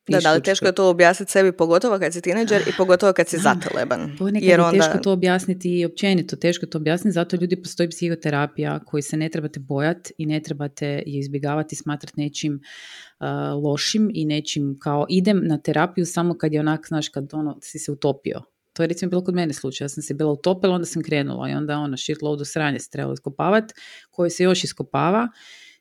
Da, 0.09 0.21
da, 0.21 0.31
ali 0.31 0.43
teško 0.43 0.67
je 0.67 0.73
to 0.73 0.91
objasniti 0.91 1.33
sebi, 1.33 1.53
pogotovo 1.53 1.99
kad 1.99 2.13
si 2.13 2.21
tineđer 2.21 2.61
i 2.61 2.73
pogotovo 2.77 3.13
kad 3.13 3.29
si 3.29 3.39
zateleban. 3.39 4.17
Jer 4.35 4.61
je 4.61 4.65
onda, 4.65 4.79
teško 4.79 4.99
to 4.99 5.13
objasniti 5.13 5.79
i 5.79 5.85
općenito, 5.85 6.37
teško 6.37 6.67
to 6.67 6.79
objasniti, 6.79 7.13
zato 7.13 7.37
ljudi 7.37 7.63
postoji 7.63 7.89
psihoterapija 7.89 8.81
koji 8.85 9.03
se 9.03 9.17
ne 9.17 9.29
trebate 9.29 9.61
bojati 9.61 10.13
i 10.19 10.27
ne 10.27 10.41
trebate 10.41 10.87
je 10.87 11.19
izbjegavati 11.19 11.77
smatrati 11.77 12.21
nečim 12.21 12.55
uh, 12.55 13.65
lošim 13.65 14.11
i 14.15 14.25
nečim 14.25 14.77
kao 14.81 15.07
idem 15.09 15.41
na 15.47 15.59
terapiju 15.59 16.07
samo 16.07 16.35
kad 16.39 16.53
je 16.53 16.61
onak, 16.61 16.89
znaš, 16.89 17.09
kad 17.09 17.29
ono, 17.33 17.59
si 17.63 17.79
se 17.79 17.93
utopio. 17.93 18.43
To 18.73 18.83
je 18.83 18.87
recimo 18.87 19.11
bilo 19.11 19.25
kod 19.25 19.35
mene 19.35 19.53
slučaj, 19.53 19.85
ja 19.85 19.89
sam 19.89 20.03
se 20.03 20.15
bila 20.15 20.33
utopila, 20.33 20.75
onda 20.75 20.87
sam 20.87 21.03
krenula 21.03 21.51
i 21.51 21.53
onda 21.53 21.79
ono 21.79 21.97
shitload 21.97 22.41
u 22.41 22.45
sranje 22.45 22.79
se 22.79 22.91
trebalo 22.91 23.15
iskopavati, 23.15 23.75
koje 24.11 24.31
se 24.31 24.45
još 24.45 24.65
iskopava 24.65 25.29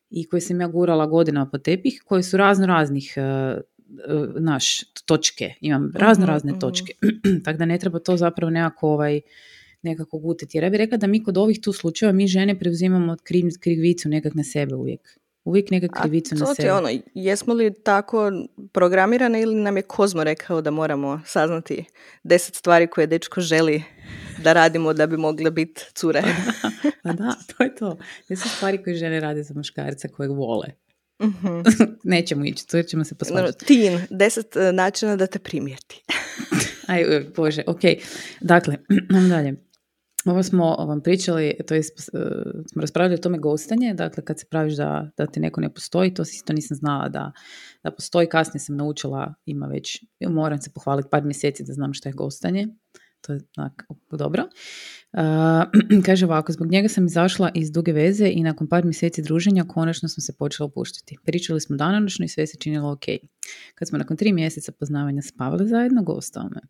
i 0.09 0.27
koje 0.29 0.41
sam 0.41 0.61
ja 0.61 0.67
gurala 0.67 1.05
godinama 1.05 1.49
po 1.49 1.57
tepih, 1.57 2.01
koje 2.05 2.23
su 2.23 2.37
razno 2.37 2.65
raznih 2.65 3.13
uh, 3.17 3.61
naš 4.39 4.83
točke, 5.05 5.53
imam 5.61 5.91
razno 5.95 6.25
razne 6.25 6.51
mhm. 6.51 6.59
točke. 6.59 6.93
Tako 7.45 7.57
da 7.57 7.65
ne 7.65 7.79
treba 7.79 7.99
to 7.99 8.17
zapravo 8.17 8.49
nekako 8.49 8.89
ovaj, 8.89 9.21
nekako 9.81 10.17
gutiti. 10.17 10.57
Jer 10.57 10.63
ja 10.63 10.69
bih 10.69 10.77
rekla 10.77 10.97
da 10.97 11.07
mi 11.07 11.23
kod 11.23 11.37
ovih 11.37 11.59
tu 11.61 11.73
slučajeva, 11.73 12.13
mi 12.13 12.27
žene 12.27 12.59
preuzimamo 12.59 13.17
kriv, 13.23 13.45
krivicu 13.59 14.09
nekak 14.09 14.33
na 14.33 14.43
sebe 14.43 14.75
uvijek. 14.75 15.19
Uvijek 15.43 15.71
nekak 15.71 15.91
a 15.93 16.01
krivicu 16.01 16.35
na 16.35 16.45
to 16.45 16.51
ti 16.51 16.55
sebe. 16.55 16.67
je 16.67 16.73
ono, 16.73 16.89
jesmo 17.13 17.53
li 17.53 17.73
tako 17.83 18.31
programirane 18.71 19.41
ili 19.41 19.55
nam 19.55 19.77
je 19.77 19.83
Kozmo 19.83 20.23
rekao 20.23 20.61
da 20.61 20.71
moramo 20.71 21.21
saznati 21.25 21.85
deset 22.23 22.55
stvari 22.55 22.87
koje 22.87 23.07
dečko 23.07 23.41
želi 23.41 23.83
da 24.43 24.53
radimo 24.53 24.93
da 24.93 25.07
bi 25.07 25.17
mogle 25.17 25.51
biti 25.51 25.81
cure. 25.95 26.23
Pa 27.03 27.13
da, 27.13 27.35
to 27.47 27.63
je 27.63 27.75
to. 27.75 27.97
Su 28.27 28.49
stvari 28.49 28.83
koje 28.83 28.95
žene 28.95 29.19
rade 29.19 29.43
za 29.43 29.53
muškarca 29.53 30.07
kojeg 30.07 30.31
vole. 30.31 30.82
Mhm. 31.21 31.61
Nećemo 32.13 32.45
ići, 32.45 32.67
to 32.67 32.83
ćemo 32.83 33.03
se 33.03 33.15
posvađati. 33.15 33.65
Teen, 33.65 34.01
deset 34.09 34.55
e, 34.55 34.71
načina 34.71 35.15
da 35.15 35.27
te 35.27 35.39
primijeti. 35.39 36.03
Aj, 36.87 37.01
e, 37.01 37.25
bože, 37.35 37.63
ok. 37.67 37.81
Dakle, 38.41 38.77
nam 39.09 39.29
dalje. 39.35 39.55
Ovo 40.25 40.43
smo 40.43 40.75
vam 40.75 41.01
pričali, 41.01 41.57
to 41.67 41.75
je, 41.75 41.83
smo 41.83 42.81
raspravljali 42.81 43.15
o 43.15 43.23
tome 43.23 43.37
gostanje, 43.37 43.93
dakle 43.93 44.25
kad 44.25 44.39
se 44.39 44.45
praviš 44.49 44.73
da, 44.73 45.09
da 45.17 45.25
ti 45.25 45.39
neko 45.39 45.61
ne 45.61 45.73
postoji, 45.73 46.13
to 46.13 46.21
isto 46.21 46.53
nisam 46.53 46.77
znala 46.77 47.09
da, 47.09 47.31
da 47.83 47.91
postoji, 47.91 48.27
kasnije 48.27 48.59
sam 48.59 48.77
naučila, 48.77 49.33
ima 49.45 49.65
već, 49.65 50.03
moram 50.29 50.61
se 50.61 50.71
pohvaliti 50.73 51.09
par 51.11 51.23
mjeseci 51.23 51.63
da 51.63 51.73
znam 51.73 51.93
što 51.93 52.09
je 52.09 52.13
gostanje, 52.13 52.67
to 53.25 53.33
je 53.33 53.39
onak, 53.57 53.83
dobro. 54.11 54.43
Uh, 55.13 56.03
kaže 56.05 56.25
ovako, 56.25 56.51
zbog 56.51 56.71
njega 56.71 56.89
sam 56.89 57.05
izašla 57.05 57.51
iz 57.55 57.71
duge 57.71 57.91
veze 57.91 58.29
i 58.33 58.43
nakon 58.43 58.69
par 58.69 58.85
mjeseci 58.85 59.21
druženja 59.21 59.63
konačno 59.63 60.09
smo 60.09 60.21
se 60.21 60.33
počeli 60.37 60.65
opuštati. 60.65 61.17
Pričali 61.25 61.61
smo 61.61 61.75
danonoćno 61.77 62.25
i 62.25 62.27
sve 62.27 62.47
se 62.47 62.57
činilo 62.59 62.91
ok. 62.91 63.05
Kad 63.75 63.87
smo 63.87 63.97
nakon 63.97 64.17
tri 64.17 64.33
mjeseca 64.33 64.71
poznavanja 64.71 65.21
spavali 65.21 65.67
zajedno, 65.67 66.03
gostao 66.03 66.43
me. 66.43 66.61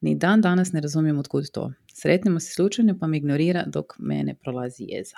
Ni 0.00 0.14
dan 0.14 0.40
danas 0.40 0.72
ne 0.72 0.80
razumijem 0.80 1.18
otkud 1.18 1.50
to. 1.50 1.72
Sretnemo 1.94 2.40
se 2.40 2.52
slučajno 2.52 2.98
pa 3.00 3.06
me 3.06 3.16
ignorira 3.16 3.64
dok 3.66 3.86
mene 3.98 4.34
prolazi 4.34 4.84
jeza. 4.88 5.16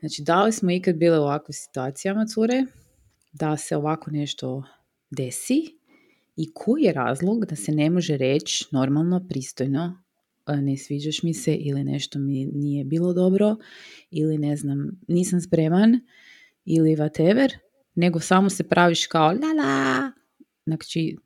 Znači, 0.00 0.22
da 0.22 0.44
li 0.44 0.52
smo 0.52 0.70
ikad 0.70 0.96
bile 0.96 1.18
u 1.18 1.22
ovakvim 1.22 1.52
situacijama, 1.52 2.26
cure, 2.26 2.64
da 3.32 3.56
se 3.56 3.76
ovako 3.76 4.10
nešto 4.10 4.62
desi 5.10 5.79
i 6.36 6.52
koji 6.54 6.82
je 6.82 6.92
razlog 6.92 7.46
da 7.46 7.56
se 7.56 7.72
ne 7.72 7.90
može 7.90 8.16
reći 8.16 8.66
normalno, 8.72 9.26
pristojno, 9.28 10.02
"E, 10.46 10.56
ne 10.56 10.76
sviđaš 10.76 11.22
mi 11.22 11.34
se 11.34 11.54
ili 11.54 11.84
nešto 11.84 12.18
mi 12.18 12.44
nije 12.44 12.84
bilo 12.84 13.12
dobro 13.12 13.56
ili 14.10 14.38
ne 14.38 14.56
znam, 14.56 15.00
nisam 15.08 15.40
spreman 15.40 16.00
ili 16.64 16.96
whatever, 16.96 17.50
nego 17.94 18.20
samo 18.20 18.50
se 18.50 18.68
praviš 18.68 19.06
kao 19.06 19.26
la 19.26 19.62
la. 19.62 20.12
Znači, 20.66 21.16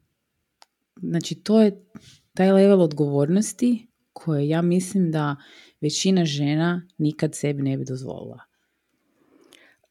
znači 0.97 1.35
to 1.35 1.63
je 1.63 1.85
taj 2.35 2.53
level 2.53 2.81
odgovornosti 2.81 3.89
koje 4.13 4.49
ja 4.49 4.63
mislim 4.63 5.11
da 5.11 5.37
većina 5.81 6.25
žena 6.25 6.89
nikad 6.99 7.35
sebi 7.35 7.63
ne 7.63 7.77
bi 7.79 7.85
dozvolila. 7.85 8.39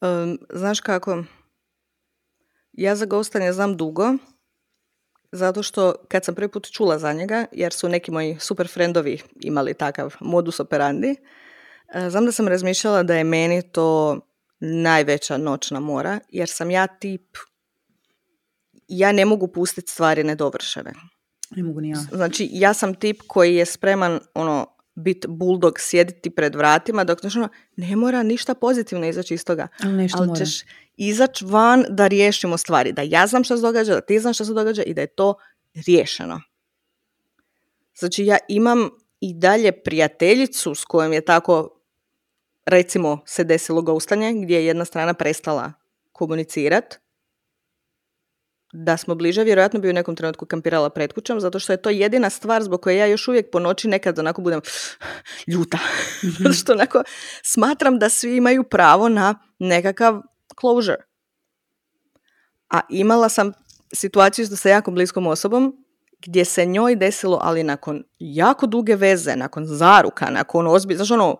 Um, 0.01 0.39
znaš 0.53 0.79
kako, 0.79 1.23
ja 2.73 2.95
za 2.95 3.05
gostanje 3.05 3.53
znam 3.53 3.77
dugo, 3.77 4.17
zato 5.33 5.63
što 5.63 5.93
kad 6.07 6.25
sam 6.25 6.35
prvi 6.35 6.47
put 6.47 6.71
čula 6.71 6.99
za 6.99 7.13
njega, 7.13 7.45
jer 7.51 7.73
su 7.73 7.89
neki 7.89 8.11
moji 8.11 8.37
super 8.39 8.67
friendovi 8.67 9.21
imali 9.41 9.73
takav 9.73 10.15
modus 10.19 10.59
operandi, 10.59 11.15
e, 11.93 12.09
znam 12.09 12.25
da 12.25 12.31
sam 12.31 12.47
razmišljala 12.47 13.03
da 13.03 13.15
je 13.15 13.23
meni 13.23 13.61
to 13.61 14.19
najveća 14.59 15.37
noćna 15.37 15.79
mora, 15.79 16.19
jer 16.29 16.49
sam 16.49 16.71
ja 16.71 16.87
tip, 16.87 17.37
ja 18.87 19.11
ne 19.11 19.25
mogu 19.25 19.47
pustiti 19.47 19.91
stvari 19.91 20.23
nedovršene. 20.23 20.93
Ne 21.55 21.63
mogu 21.63 21.81
ni 21.81 21.89
ja. 21.89 21.95
Znači, 21.95 22.49
ja 22.51 22.73
sam 22.73 22.95
tip 22.95 23.21
koji 23.27 23.55
je 23.55 23.65
spreman, 23.65 24.19
ono, 24.33 24.72
bit 24.95 25.25
buldog, 25.27 25.79
sjediti 25.79 26.29
pred 26.29 26.55
vratima, 26.55 27.03
dok 27.03 27.21
znači, 27.21 27.37
ono, 27.37 27.49
ne 27.75 27.95
mora 27.95 28.23
ništa 28.23 28.53
pozitivno 28.53 29.07
izaći 29.07 29.33
iz 29.33 29.45
toga. 29.45 29.67
Ali 29.83 29.93
nešto 29.93 30.17
Ali 30.17 30.27
mora. 30.27 30.45
ćeš 30.45 30.63
izaći 30.97 31.45
van 31.45 31.85
da 31.89 32.07
riješimo 32.07 32.57
stvari. 32.57 32.91
Da 32.91 33.01
ja 33.01 33.27
znam 33.27 33.43
što 33.43 33.57
se 33.57 33.61
događa, 33.61 33.93
da 33.93 34.01
ti 34.01 34.19
znaš 34.19 34.37
što 34.37 34.45
se 34.45 34.53
događa 34.53 34.83
i 34.83 34.93
da 34.93 35.01
je 35.01 35.07
to 35.07 35.35
riješeno. 35.87 36.41
Znači, 37.95 38.25
ja 38.25 38.37
imam 38.47 38.89
i 39.19 39.33
dalje 39.33 39.71
prijateljicu 39.71 40.75
s 40.75 40.85
kojom 40.85 41.13
je 41.13 41.21
tako, 41.21 41.81
recimo, 42.65 43.21
se 43.25 43.43
desilo 43.43 43.81
gostanje, 43.81 44.33
gdje 44.33 44.55
je 44.55 44.65
jedna 44.65 44.85
strana 44.85 45.13
prestala 45.13 45.73
komunicirat. 46.11 47.02
Da 48.73 48.97
smo 48.97 49.15
bliže, 49.15 49.43
vjerojatno 49.43 49.79
bi 49.79 49.89
u 49.89 49.93
nekom 49.93 50.15
trenutku 50.15 50.45
kampirala 50.45 50.89
pred 50.89 51.13
kućom, 51.13 51.39
zato 51.39 51.59
što 51.59 51.73
je 51.73 51.81
to 51.81 51.89
jedina 51.89 52.29
stvar 52.29 52.63
zbog 52.63 52.81
koje 52.81 52.97
ja 52.97 53.05
još 53.05 53.27
uvijek 53.27 53.51
po 53.51 53.59
noći 53.59 53.87
nekad 53.87 54.19
onako 54.19 54.41
budem 54.41 54.61
ljuta. 55.53 55.77
Mhm. 56.23 56.51
što 56.59 56.73
onako 56.73 57.03
smatram 57.43 57.99
da 57.99 58.09
svi 58.09 58.37
imaju 58.37 58.63
pravo 58.63 59.09
na 59.09 59.35
nekakav 59.59 60.21
closure. 60.59 61.03
A 62.69 62.79
imala 62.89 63.29
sam 63.29 63.51
situaciju 63.93 64.47
sa 64.47 64.69
jako 64.69 64.91
bliskom 64.91 65.27
osobom 65.27 65.85
gdje 66.25 66.45
se 66.45 66.65
njoj 66.65 66.95
desilo, 66.95 67.39
ali 67.41 67.63
nakon 67.63 68.03
jako 68.19 68.67
duge 68.67 68.95
veze, 68.95 69.35
nakon 69.35 69.65
zaruka, 69.65 70.29
nakon 70.29 70.67
ozbilj, 70.67 70.95
znaš 70.95 71.11
ono, 71.11 71.37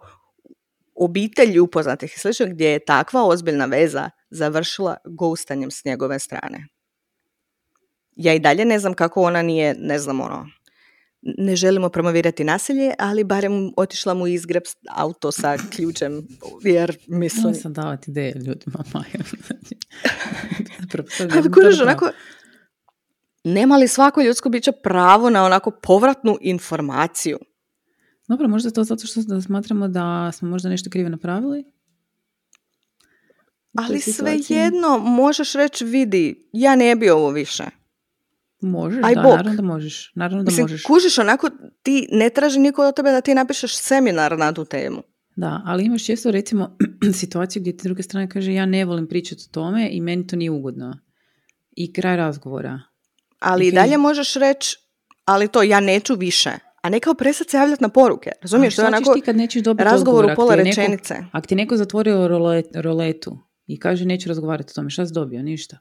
obitelji 0.96 1.60
upoznatih 1.60 2.14
i 2.16 2.20
slično, 2.20 2.46
gdje 2.50 2.70
je 2.70 2.86
takva 2.86 3.26
ozbiljna 3.28 3.66
veza 3.66 4.10
završila 4.30 4.98
ghostanjem 5.06 5.72
s 5.72 5.86
njegove 5.86 6.20
strane. 6.20 6.68
Ja 8.16 8.34
i 8.34 8.40
dalje 8.40 8.66
ne 8.66 8.80
znam 8.80 8.94
kako 8.94 9.22
ona 9.22 9.42
nije, 9.42 9.76
ne 9.80 10.00
znam 10.00 10.22
ono, 10.22 10.48
ne 11.22 11.56
želimo 11.56 11.90
promovirati 11.90 12.44
nasilje, 12.44 12.94
ali 13.00 13.24
barem 13.24 13.72
otišla 13.78 14.14
mu 14.14 14.28
izgreb 14.28 14.64
auto 14.90 15.32
sa 15.32 15.58
ključem, 15.76 16.28
jer 16.64 16.98
mislim... 17.08 17.44
Moram 17.44 17.56
sam 17.56 17.74
davati 17.74 18.12
ideje 18.12 18.34
ljudima, 18.34 18.84
Maja. 18.94 19.24
Ali 21.34 21.52
kužiš, 21.52 21.82
onako, 21.82 22.10
nema 23.44 23.78
li 23.78 23.88
svako 23.88 24.22
ljudsko 24.22 24.50
biće 24.50 24.72
pravo 24.72 25.30
na 25.30 25.44
onako 25.46 25.72
povratnu 25.72 26.38
informaciju? 26.42 27.40
Dobro, 28.28 28.48
možda 28.48 28.68
je 28.68 28.74
to 28.74 28.84
zato 28.84 29.08
što 29.08 29.22
da 29.22 29.42
smatramo 29.42 29.88
da 29.88 30.32
smo 30.32 30.50
možda 30.50 30.70
nešto 30.70 30.90
krivo 30.90 31.10
napravili. 31.10 31.66
Ali 33.78 34.00
svejedno 34.00 34.98
možeš 34.98 35.54
reći, 35.54 35.86
vidi, 35.86 36.50
ja 36.54 36.76
ne 36.76 36.96
bi 36.96 37.10
ovo 37.10 37.30
više. 37.30 37.64
Možeš, 38.64 39.04
Aj 39.04 39.16
da, 39.16 39.22
bok. 39.22 39.32
naravno 39.32 39.56
da 39.56 39.62
možeš. 39.64 40.12
Naravno 40.16 40.44
da 40.44 40.50
Mislim, 40.50 40.64
možeš. 40.64 40.84
kužiš, 40.84 41.18
onako, 41.18 41.50
ti 41.84 42.08
ne 42.12 42.30
traži 42.30 42.60
niko 42.60 42.84
od 42.84 42.96
tebe 42.96 43.12
da 43.12 43.22
ti 43.22 43.34
napišeš 43.34 43.76
seminar 43.76 44.38
na 44.38 44.54
tu 44.54 44.66
temu. 44.66 45.02
Da, 45.36 45.62
ali 45.66 45.86
imaš 45.86 46.06
često 46.06 46.32
recimo 46.32 46.78
situaciju 47.14 47.62
gdje 47.62 47.78
ti 47.78 47.84
druga 47.84 48.04
strana 48.04 48.28
kaže 48.28 48.54
ja 48.54 48.66
ne 48.66 48.86
volim 48.86 49.08
pričati 49.08 49.44
o 49.50 49.54
tome 49.54 49.90
i 49.92 50.02
meni 50.02 50.28
to 50.28 50.36
nije 50.36 50.52
ugodno. 50.52 51.00
I 51.72 51.94
kraj 51.94 52.18
razgovora. 52.18 52.80
Ali 53.40 53.68
i 53.68 53.72
dalje 53.72 53.98
možeš 53.98 54.34
reći, 54.34 54.78
ali 55.26 55.48
to 55.48 55.64
ja 55.64 55.80
neću 55.80 56.16
više. 56.16 56.50
A 56.82 56.90
ne 56.90 57.00
kao 57.00 57.14
presad 57.14 57.50
se 57.50 57.58
javljati 57.58 57.84
na 57.84 57.90
poruke. 57.90 58.30
Razumiješ? 58.42 58.76
To 58.76 58.82
je 58.82 58.88
šta 58.88 58.92
ćeš 58.92 58.98
onako 58.98 59.14
ti 59.14 59.22
kad 59.22 59.36
nećeš 59.36 59.62
dobiti 59.64 59.84
razgovor 59.84 60.26
u 60.26 60.36
pola 60.36 60.54
je 60.54 60.64
rečenice. 60.64 61.16
Ako 61.32 61.48
ti 61.48 61.54
je 61.54 61.58
neko 61.58 61.78
zatvorio 61.78 62.28
role- 62.28 62.64
roletu 62.74 63.38
i 63.68 63.80
kaže 63.80 64.06
neću 64.06 64.30
razgovarati 64.30 64.72
o 64.72 64.76
tome, 64.76 64.90
šta 64.90 65.06
si 65.06 65.14
dobio? 65.14 65.44
Ništa. 65.44 65.78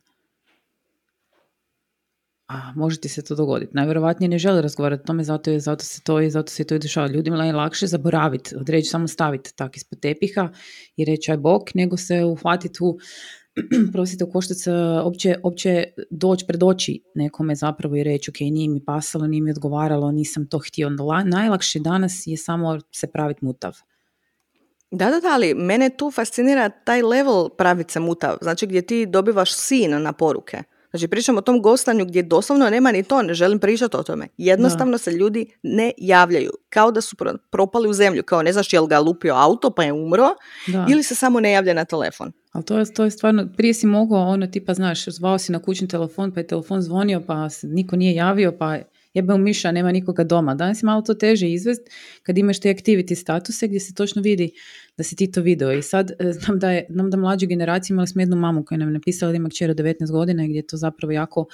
A 2.52 2.72
može 2.76 3.00
ti 3.00 3.08
se 3.08 3.22
to 3.24 3.34
dogoditi. 3.34 3.72
Najvjerojatnije 3.74 4.28
ne 4.28 4.38
želi 4.38 4.62
razgovarati 4.62 5.00
o 5.00 5.06
tome, 5.06 5.24
zato, 5.24 5.50
je, 5.50 5.60
zato 5.60 5.84
se 5.84 6.02
to 6.02 6.20
i 6.20 6.30
zato 6.30 6.52
se 6.52 6.64
to 6.64 6.74
i 6.74 6.78
dešava. 6.78 7.06
Ljudima 7.06 7.44
je 7.44 7.52
lakše 7.52 7.86
zaboraviti, 7.86 8.56
odreći 8.56 8.88
samo 8.88 9.08
staviti 9.08 9.56
tak 9.56 9.76
ispod 9.76 10.00
tepiha 10.00 10.48
i 10.96 11.04
reći 11.04 11.30
aj 11.30 11.36
bok, 11.36 11.74
nego 11.74 11.96
se 11.96 12.24
uhvatiti 12.24 12.78
u 12.80 12.98
prosite 13.92 14.24
u 14.24 14.30
koštac, 14.30 14.66
e, 14.66 14.72
opće, 15.02 15.34
opće 15.42 15.84
doći 16.10 16.44
pred 16.46 16.62
oči 16.62 17.02
nekome 17.14 17.54
zapravo 17.54 17.96
i 17.96 18.04
reći 18.04 18.30
ok, 18.30 18.40
nije 18.40 18.68
mi 18.68 18.84
pasalo, 18.84 19.26
nije 19.26 19.42
mi 19.42 19.50
odgovaralo, 19.50 20.12
nisam 20.12 20.46
to 20.46 20.58
htio. 20.58 20.90
Najlakše 21.24 21.80
danas 21.80 22.22
je 22.26 22.36
samo 22.36 22.78
se 22.90 23.06
praviti 23.06 23.44
mutav. 23.44 23.76
Da, 24.90 25.10
da, 25.10 25.20
da, 25.20 25.28
ali 25.32 25.54
mene 25.54 25.90
tu 25.96 26.10
fascinira 26.10 26.68
taj 26.68 27.02
level 27.02 27.48
pravice 27.58 28.00
mutav. 28.00 28.36
Znači 28.42 28.66
gdje 28.66 28.82
ti 28.82 29.06
dobivaš 29.06 29.54
sin 29.54 30.02
na 30.02 30.12
poruke. 30.12 30.62
Znači 30.92 31.08
pričam 31.08 31.38
o 31.38 31.40
tom 31.40 31.62
gostanju 31.62 32.04
gdje 32.04 32.22
doslovno 32.22 32.70
nema 32.70 32.92
ni 32.92 33.02
to, 33.02 33.22
ne 33.22 33.34
želim 33.34 33.58
pričati 33.58 33.96
o 33.96 34.02
tome. 34.02 34.28
Jednostavno 34.36 34.98
se 34.98 35.10
ljudi 35.12 35.46
ne 35.62 35.92
javljaju. 35.98 36.50
Kao 36.68 36.90
da 36.90 37.00
su 37.00 37.16
pro- 37.16 37.38
propali 37.50 37.88
u 37.88 37.92
zemlju. 37.92 38.22
Kao 38.22 38.42
ne 38.42 38.52
znaš 38.52 38.72
jel 38.72 38.86
ga 38.86 38.98
lupio 38.98 39.34
auto 39.34 39.70
pa 39.70 39.84
je 39.84 39.92
umro 39.92 40.28
Da. 40.66 40.86
ili 40.90 41.02
se 41.02 41.14
samo 41.14 41.40
ne 41.40 41.52
javlja 41.52 41.74
na 41.74 41.84
telefon. 41.84 42.32
Ali 42.52 42.64
to 42.64 42.78
je, 42.78 42.92
to 42.94 43.04
je 43.04 43.10
stvarno, 43.10 43.48
prije 43.56 43.74
si 43.74 43.86
mogao, 43.86 44.20
ono, 44.28 44.46
tipa, 44.46 44.74
znaš, 44.74 45.04
zvao 45.08 45.38
si 45.38 45.52
na 45.52 45.58
kućni 45.62 45.88
telefon, 45.88 46.32
pa 46.34 46.40
je 46.40 46.46
telefon 46.46 46.82
zvonio, 46.82 47.22
pa 47.26 47.50
se 47.50 47.66
niko 47.66 47.96
nije 47.96 48.14
javio, 48.14 48.52
pa 48.58 48.78
jebe 49.14 49.34
u 49.34 49.38
miša, 49.38 49.72
nema 49.72 49.92
nikoga 49.92 50.24
doma. 50.24 50.54
Danas 50.54 50.82
je 50.82 50.86
malo 50.86 51.02
to 51.02 51.14
teže 51.14 51.50
izvest 51.50 51.82
kad 52.22 52.38
imaš 52.38 52.60
te 52.60 52.68
activity 52.74 53.14
statuse 53.14 53.66
gdje 53.66 53.80
se 53.80 53.94
točno 53.94 54.22
vidi 54.22 54.50
da 54.96 55.04
si 55.04 55.16
ti 55.16 55.30
to 55.32 55.40
video. 55.40 55.72
I 55.72 55.82
sad 55.82 56.10
e, 56.10 56.32
znam 56.32 56.58
da, 56.58 56.70
je, 56.70 56.86
znam 56.90 57.10
da 57.10 57.16
mlađe 57.16 57.46
generacije 57.46 57.94
imali 57.94 58.08
smo 58.08 58.22
jednu 58.22 58.36
mamu 58.36 58.64
koja 58.64 58.78
nam 58.78 58.88
je 58.88 58.92
napisala 58.92 59.32
da 59.32 59.36
ima 59.36 59.48
kćer 59.48 59.70
od 59.70 59.76
19 59.76 60.10
godina 60.12 60.44
i 60.44 60.48
gdje 60.48 60.58
je 60.58 60.66
to 60.66 60.76
zapravo 60.76 61.12
jako 61.12 61.46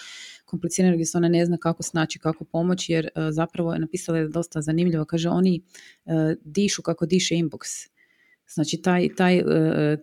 komplicirano 0.44 0.94
gdje 0.94 1.06
se 1.06 1.18
ona 1.18 1.28
ne 1.28 1.46
zna 1.46 1.56
kako 1.56 1.82
snaći, 1.82 2.18
kako 2.18 2.44
pomoći, 2.44 2.92
jer 2.92 3.06
e, 3.06 3.10
zapravo 3.30 3.72
je 3.72 3.78
napisala 3.78 4.18
je 4.18 4.28
dosta 4.28 4.60
zanimljivo. 4.60 5.04
Kaže, 5.04 5.28
oni 5.28 5.62
e, 6.06 6.34
dišu 6.44 6.82
kako 6.82 7.06
diše 7.06 7.34
inbox. 7.34 7.88
Znači, 8.54 8.82
taj, 8.82 9.08
taj, 9.16 9.38
e, 9.38 9.44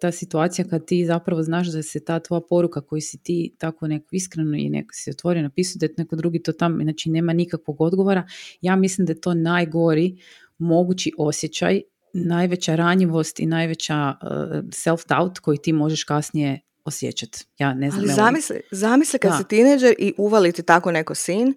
ta 0.01 0.11
situacija 0.11 0.65
kad 0.69 0.85
ti 0.85 1.05
zapravo 1.05 1.43
znaš 1.43 1.67
da 1.67 1.83
se 1.83 2.05
ta 2.05 2.19
tvoja 2.19 2.41
poruka 2.49 2.81
koju 2.81 3.01
si 3.01 3.17
ti 3.17 3.55
tako 3.57 3.87
neko 3.87 4.07
iskreno 4.11 4.57
i 4.57 4.69
neko 4.69 4.89
si 4.93 5.09
otvorio 5.09 5.43
napisao 5.43 5.79
da 5.79 5.85
je 5.85 5.93
neko 5.97 6.15
drugi 6.15 6.43
to 6.43 6.51
tam, 6.53 6.79
znači 6.83 7.09
nema 7.09 7.33
nikakvog 7.33 7.81
odgovora, 7.81 8.27
ja 8.61 8.75
mislim 8.75 9.05
da 9.05 9.11
je 9.11 9.21
to 9.21 9.33
najgori 9.33 10.17
mogući 10.57 11.11
osjećaj, 11.17 11.81
najveća 12.13 12.75
ranjivost 12.75 13.39
i 13.39 13.45
najveća 13.45 14.13
e, 14.21 14.25
self-doubt 14.61 15.39
koji 15.39 15.57
ti 15.57 15.73
možeš 15.73 16.03
kasnije 16.03 16.59
osjećati. 16.85 17.45
Ja 17.57 17.73
ne 17.73 17.91
znam. 17.91 18.03
Ali 18.03 18.13
zamisli, 18.13 18.61
zamisli 18.71 19.19
kad 19.19 19.31
Da. 19.31 19.37
si 19.37 19.47
tineđer 19.47 19.95
i 19.99 20.13
uvali 20.17 20.51
ti 20.51 20.63
tako 20.63 20.91
neko 20.91 21.15
sin 21.15 21.53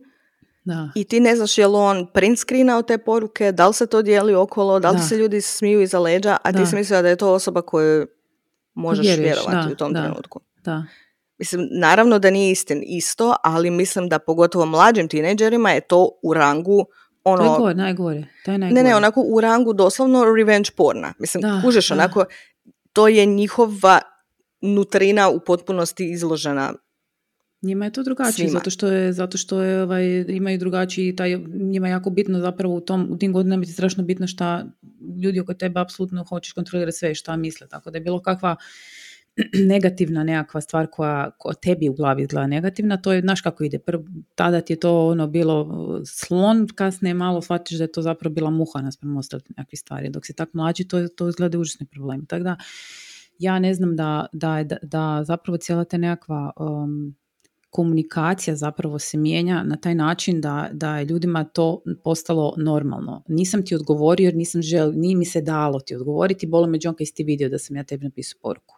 Da. 0.69 0.89
i 0.95 1.05
ti 1.05 1.21
ne 1.21 1.37
znaš 1.37 1.59
je 1.59 1.67
li 1.67 1.77
on 1.77 2.07
print 2.07 2.39
screenao 2.39 2.83
te 2.83 2.99
poruke, 2.99 3.53
da 3.53 3.69
li 3.69 3.75
se 3.75 3.87
to 3.87 4.03
dijeli 4.03 4.35
okolo, 4.35 4.81
da 4.81 4.91
li 4.91 4.97
Da. 4.97 5.03
se 5.03 5.17
ljudi 5.17 5.41
smiju 5.41 5.83
iza 5.83 5.99
leđa, 5.99 6.37
a 6.43 6.53
ti 6.53 6.59
Da. 6.59 6.67
si 6.67 6.77
mislila 6.77 7.03
da 7.03 7.09
je 7.09 7.17
to 7.17 7.33
osoba 7.33 7.63
koju 7.63 8.07
možeš 8.75 9.07
Vjeruješ, 9.07 9.27
vjerovati 9.27 9.67
da, 9.69 9.73
u 9.73 9.77
tom 9.77 9.93
da. 9.93 10.03
trenutku. 10.03 10.41
da. 10.65 10.85
Mislim, 11.39 11.69
naravno 11.73 12.19
da 12.19 12.31
nije 12.31 12.51
istin 12.53 12.83
isto, 12.87 13.35
ali 13.43 13.71
mislim 13.71 14.09
da 14.09 14.19
pogotovo 14.19 14.67
mlađim 14.67 15.09
tinejdžerima 15.09 15.71
je 15.71 15.81
to 15.81 16.11
u 16.23 16.35
rangu 16.35 16.87
ono... 17.25 17.37
To 17.39 17.53
je 17.53 17.59
gore, 17.59 17.75
najgore. 17.75 18.25
To 18.45 18.51
je 18.53 18.59
ne, 18.59 18.67
najgore. 18.67 18.83
ne, 18.83 18.97
onako 18.97 19.21
u 19.21 19.41
rangu 19.41 19.73
doslovno 19.73 20.25
revenge 20.37 20.71
porna. 20.77 21.15
Mislim, 21.19 21.41
Da, 21.41 21.61
kužeš 21.65 21.89
da. 21.89 21.95
onako, 21.95 22.25
to 22.93 23.09
je 23.09 23.27
njihova 23.27 24.01
nutrina 24.61 25.29
u 25.29 25.41
potpunosti 25.41 26.11
izložena. 26.13 26.73
Njima 27.63 27.85
je 27.85 27.91
to 27.91 28.03
drugačije, 28.03 28.49
Svima. 28.49 28.59
zato 28.59 28.71
što 28.71 28.87
je, 28.87 29.13
zato 29.13 29.39
što 29.39 29.63
je, 29.63 29.83
ovaj, 29.83 30.25
imaju 30.29 30.59
drugačiji, 30.59 31.17
taj, 31.17 31.39
njima 31.49 31.87
je 31.89 31.91
jako 31.91 32.11
bitno 32.11 32.41
zapravo 32.41 32.75
u, 32.75 32.81
tom, 32.81 33.09
u 33.11 33.19
tim 33.19 33.33
godinama 33.33 33.63
je 33.63 33.67
strašno 33.67 34.05
bitno 34.05 34.27
šta 34.27 34.67
ljudi 35.23 35.41
oko 35.41 35.55
tebe 35.55 35.81
apsolutno 35.81 36.25
hoćeš 36.25 36.53
kontrolirati 36.53 36.97
sve 36.97 37.15
šta 37.15 37.37
misle, 37.37 37.69
tako 37.69 37.91
da 37.91 37.99
je 37.99 38.03
bilo 38.03 38.23
kakva 38.23 38.57
negativna 39.73 40.25
nekakva 40.25 40.61
stvar 40.61 40.87
koja, 40.87 41.31
koja 41.31 41.55
tebi 41.55 41.89
u 41.89 41.93
glavi 41.93 42.23
izgleda 42.23 42.47
negativna, 42.47 42.97
to 42.97 43.13
je, 43.13 43.21
znaš 43.21 43.41
kako 43.41 43.65
ide, 43.65 43.79
Prv, 43.79 44.01
tada 44.35 44.61
ti 44.61 44.73
je 44.73 44.81
to 44.81 45.09
ono 45.09 45.27
bilo 45.27 45.63
uh, 45.63 46.01
slon, 46.07 46.67
kasnije 46.75 47.15
malo 47.15 47.43
shvatiš 47.43 47.79
da 47.79 47.85
je 47.85 47.93
to 47.93 48.03
zapravo 48.03 48.35
bila 48.35 48.51
muha 48.51 48.81
naspram 48.81 49.17
ostalih 49.17 49.45
nekakvih 49.49 49.81
stvari, 49.81 50.11
dok 50.11 50.27
si 50.27 50.33
tak 50.33 50.55
mlađi 50.55 50.89
to, 50.89 51.09
to 51.09 51.29
izgleda 51.29 51.59
užasni 51.59 51.87
problem, 51.87 52.27
tako 52.27 52.43
da 52.43 52.57
ja 53.39 53.59
ne 53.59 53.75
znam 53.75 53.97
da, 53.97 54.27
da, 54.33 54.65
da, 54.65 54.77
da 54.83 55.25
zapravo 55.25 55.57
cijela 55.57 55.85
ta 55.85 55.97
nekakva 55.97 56.51
um, 56.57 57.15
komunikacija 57.71 58.57
zapravo 58.57 58.99
se 58.99 59.19
mijenja 59.19 59.63
na 59.63 59.77
taj 59.77 59.95
način 59.95 60.41
da, 60.41 60.69
da 60.73 60.99
je 60.99 61.05
ljudima 61.05 61.45
to 61.45 61.83
postalo 62.05 62.55
normalno. 62.57 63.23
Nisam 63.29 63.65
ti 63.65 63.75
odgovorio 63.75 64.25
jer 64.25 64.35
nisam 64.35 64.63
žel, 64.63 64.93
nije 64.95 65.17
mi 65.17 65.25
se 65.25 65.41
dalo 65.41 65.81
ti 65.81 65.95
odgovoriti, 65.95 66.47
bolo 66.47 66.67
me 66.67 66.79
džonka 66.79 67.03
jesi 67.03 67.15
ti 67.15 67.25
vidio 67.25 67.49
da 67.49 67.59
sam 67.59 67.77
ja 67.77 67.85
tebi 67.85 68.05
napisao 68.05 68.39
poruku. 68.43 68.75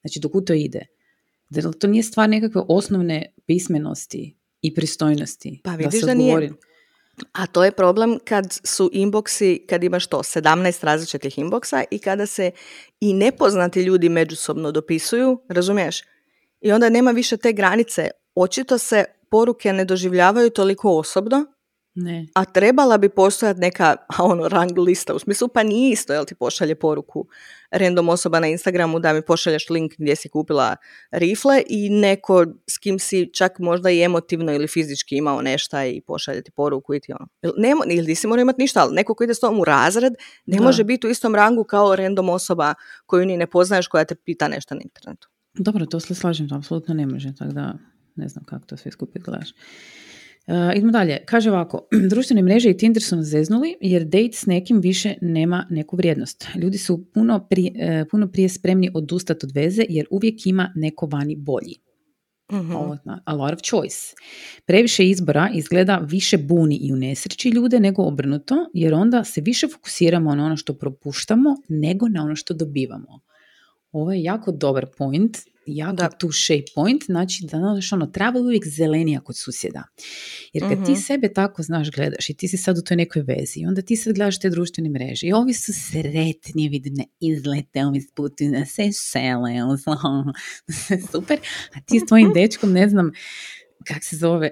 Znači, 0.00 0.20
dok 0.20 0.32
to 0.46 0.52
ide. 0.52 0.86
Da 1.48 1.72
to 1.72 1.86
nije 1.86 2.02
stvar 2.02 2.28
nekakve 2.28 2.62
osnovne 2.68 3.32
pismenosti 3.46 4.36
i 4.62 4.74
pristojnosti. 4.74 5.60
Pa 5.64 5.70
da 5.70 5.76
vidiš 5.76 6.00
se 6.00 6.06
da 6.06 6.14
nije. 6.14 6.52
A 7.32 7.46
to 7.46 7.64
je 7.64 7.72
problem 7.72 8.18
kad 8.24 8.58
su 8.64 8.90
inboksi, 8.92 9.66
kad 9.68 9.84
imaš 9.84 10.06
to, 10.06 10.18
17 10.18 10.84
različitih 10.84 11.38
inboksa 11.38 11.84
i 11.90 11.98
kada 11.98 12.26
se 12.26 12.50
i 13.00 13.14
nepoznati 13.14 13.82
ljudi 13.82 14.08
međusobno 14.08 14.72
dopisuju, 14.72 15.40
razumiješ? 15.48 16.02
I 16.60 16.72
onda 16.72 16.88
nema 16.88 17.10
više 17.10 17.36
te 17.36 17.52
granice. 17.52 18.10
Očito 18.42 18.78
se 18.78 19.04
poruke 19.30 19.72
ne 19.72 19.84
doživljavaju 19.84 20.50
toliko 20.50 20.90
osobno, 20.98 21.46
Ne. 21.94 22.26
a 22.34 22.44
trebala 22.44 22.98
bi 22.98 23.08
postojati 23.08 23.60
neka 23.60 23.96
ono, 24.18 24.48
rang 24.48 24.78
lista. 24.78 25.14
U 25.14 25.18
smislu, 25.18 25.48
pa 25.48 25.62
nije 25.62 25.92
isto, 25.92 26.12
jel 26.12 26.24
ti 26.24 26.34
pošalje 26.34 26.74
poruku 26.74 27.26
random 27.70 28.08
osoba 28.08 28.40
na 28.40 28.46
Instagramu 28.46 28.98
da 28.98 29.12
mi 29.12 29.22
pošalješ 29.22 29.70
link 29.70 29.92
gdje 29.98 30.16
si 30.16 30.28
kupila 30.28 30.76
rifle 31.10 31.62
i 31.68 31.90
neko 31.90 32.46
s 32.70 32.78
kim 32.78 32.98
si 32.98 33.30
čak 33.34 33.58
možda 33.58 33.90
i 33.90 34.02
emotivno 34.02 34.52
ili 34.54 34.68
fizički 34.68 35.16
imao 35.16 35.42
nešto 35.42 35.82
i 35.82 36.00
pošalje 36.06 36.42
ti 36.42 36.50
poruku 36.50 36.94
i 36.94 37.00
ti 37.00 37.12
ono. 37.12 37.28
Nemo, 37.56 37.82
ili 37.86 38.06
nisi 38.06 38.26
morao 38.26 38.42
imati 38.42 38.60
ništa, 38.62 38.80
ali 38.80 38.94
neko 38.94 39.14
ko 39.14 39.24
ide 39.24 39.34
s 39.34 39.40
tobom 39.40 39.60
u 39.60 39.64
razred 39.64 40.12
ne 40.46 40.56
Da. 40.58 40.62
može 40.64 40.84
biti 40.84 41.06
u 41.06 41.10
istom 41.10 41.34
rangu 41.34 41.64
kao 41.64 41.96
random 41.96 42.28
osoba 42.28 42.74
koju 43.06 43.26
ni 43.26 43.36
ne 43.36 43.46
poznaješ 43.46 43.86
koja 43.86 44.04
te 44.04 44.14
pita 44.14 44.48
nešto 44.48 44.74
na 44.74 44.80
internetu. 44.84 45.28
Dobro, 45.54 45.86
to 45.86 46.00
se 46.00 46.14
slažem, 46.14 46.48
to 46.48 46.54
apsolutno 46.54 46.94
ne 46.94 47.06
može, 47.06 47.34
tako 47.38 47.52
da 47.52 47.74
ne 48.20 48.28
znam 48.28 48.44
kako 48.44 48.66
to 48.66 48.76
sve 48.76 48.90
skupit 48.90 49.22
gledaš. 49.22 49.50
Uh, 50.46 50.76
idemo 50.76 50.92
dalje. 50.92 51.18
Kaže 51.26 51.50
ovako, 51.50 51.88
društvene 52.10 52.42
mreže 52.42 52.70
i 52.70 52.76
Tinder 52.76 53.02
su 53.02 53.16
nas 53.16 53.26
zeznuli 53.26 53.76
jer 53.80 54.04
date 54.04 54.32
s 54.32 54.46
nekim 54.46 54.80
više 54.80 55.14
nema 55.20 55.66
neku 55.70 55.96
vrijednost. 55.96 56.46
Ljudi 56.54 56.78
su 56.78 57.04
puno 57.14 57.46
prije, 57.50 57.72
e, 57.78 58.04
puno 58.10 58.28
prije 58.28 58.48
spremni 58.48 58.90
odustati 58.94 59.46
od 59.46 59.52
veze 59.54 59.84
jer 59.88 60.06
uvijek 60.10 60.46
ima 60.46 60.72
neko 60.76 61.06
vani 61.06 61.36
bolji. 61.36 61.74
Mhm. 62.52 62.72
a 63.24 63.34
lot 63.34 63.52
of 63.52 63.60
choice. 63.62 64.14
Previše 64.66 65.08
izbora 65.08 65.50
izgleda 65.54 65.96
više 65.96 66.38
buni 66.38 66.76
i 66.76 66.92
u 66.92 66.96
nesreći 66.96 67.48
ljude 67.48 67.80
nego 67.80 68.02
obrnuto, 68.02 68.54
jer 68.74 68.94
onda 68.94 69.24
se 69.24 69.40
više 69.40 69.68
fokusiramo 69.68 70.34
na 70.34 70.44
ono 70.44 70.56
što 70.56 70.74
propuštamo 70.74 71.56
nego 71.68 72.08
na 72.08 72.22
ono 72.22 72.36
što 72.36 72.54
dobivamo. 72.54 73.20
Ovo 73.92 74.12
je 74.12 74.22
jako 74.22 74.52
dobar 74.52 74.86
point 74.98 75.38
jako 75.66 75.92
da. 75.96 76.08
tu 76.08 76.32
shape 76.32 76.64
point, 76.74 77.04
znači 77.04 77.42
da 77.42 77.58
znaš 77.58 77.92
ono, 77.92 78.06
trava 78.06 78.40
uvijek 78.40 78.66
zelenija 78.68 79.20
kod 79.20 79.36
susjeda. 79.38 79.82
Jer 80.52 80.68
kad 80.68 80.84
ti 80.84 80.92
Mhm. 80.92 81.00
sebe 81.00 81.32
tako 81.32 81.62
znaš 81.62 81.90
gledaš 81.90 82.30
i 82.30 82.34
ti 82.34 82.48
si 82.48 82.56
sad 82.56 82.78
u 82.78 82.82
toj 82.82 82.96
nekoj 82.96 83.22
vezi, 83.22 83.64
onda 83.68 83.82
ti 83.82 83.96
sad 83.96 84.14
gledaš 84.14 84.38
te 84.40 84.50
društvene 84.50 84.90
mreže 84.90 85.26
i 85.26 85.32
ovi 85.32 85.54
su 85.54 85.72
sretni, 85.72 86.68
vidim 86.68 86.94
na 86.94 87.04
izlete, 87.20 87.84
ovi 87.86 88.00
putuju 88.14 88.50
na 88.50 88.66
Sešele, 88.66 89.52
super, 91.12 91.38
a 91.74 91.80
ti 91.86 92.00
s 92.00 92.06
tvojim 92.08 92.32
dečkom, 92.34 92.72
ne 92.72 92.88
znam, 92.88 93.10
kak 93.84 94.04
se 94.04 94.16
zove, 94.16 94.50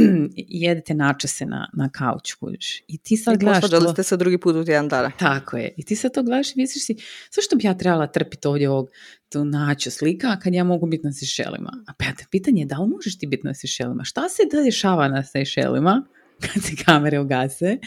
jedete 0.36 0.94
načese 0.94 1.46
na, 1.46 1.68
na 1.72 1.88
kauču, 1.88 2.36
kužiš. 2.40 2.82
I 2.88 2.98
ti 2.98 3.16
sad 3.16 3.34
I 3.34 3.38
gledaš 3.38 3.70
to- 3.70 3.92
ste 3.92 4.02
se 4.02 4.16
drugi 4.16 4.38
put 4.38 4.56
u 4.56 4.64
tjedan 4.64 4.88
dana. 4.88 5.10
tako 5.18 5.56
je. 5.56 5.74
I 5.76 5.84
ti 5.84 5.96
sad 5.96 6.14
to 6.14 6.22
gledaš 6.22 6.50
i 6.50 6.54
misliš 6.56 6.84
si, 6.84 6.96
zašto 7.32 7.56
bi 7.56 7.64
ja 7.64 7.74
trebala 7.74 8.06
trpiti 8.06 8.48
ovdje 8.48 8.70
ovog 8.70 8.88
tu 9.28 9.44
naču 9.44 9.90
slika 9.90 10.38
kad 10.38 10.54
ja 10.54 10.64
mogu 10.64 10.86
biti 10.86 11.06
na 11.06 11.12
Sešelima? 11.12 11.72
A 11.86 11.92
pa 11.92 12.04
pitanje 12.30 12.62
je 12.62 12.66
da 12.66 12.78
li 12.78 12.88
možeš 12.88 13.18
ti 13.18 13.26
biti 13.26 13.46
na 13.46 13.54
Sešelima? 13.54 14.04
Šta 14.04 14.28
se 14.28 14.42
da 14.52 14.62
dešava 14.62 15.08
na 15.08 15.22
Sešelima 15.24 16.06
kad 16.44 16.62
se 16.62 16.84
kamere 16.84 17.20
ugase 17.20 17.78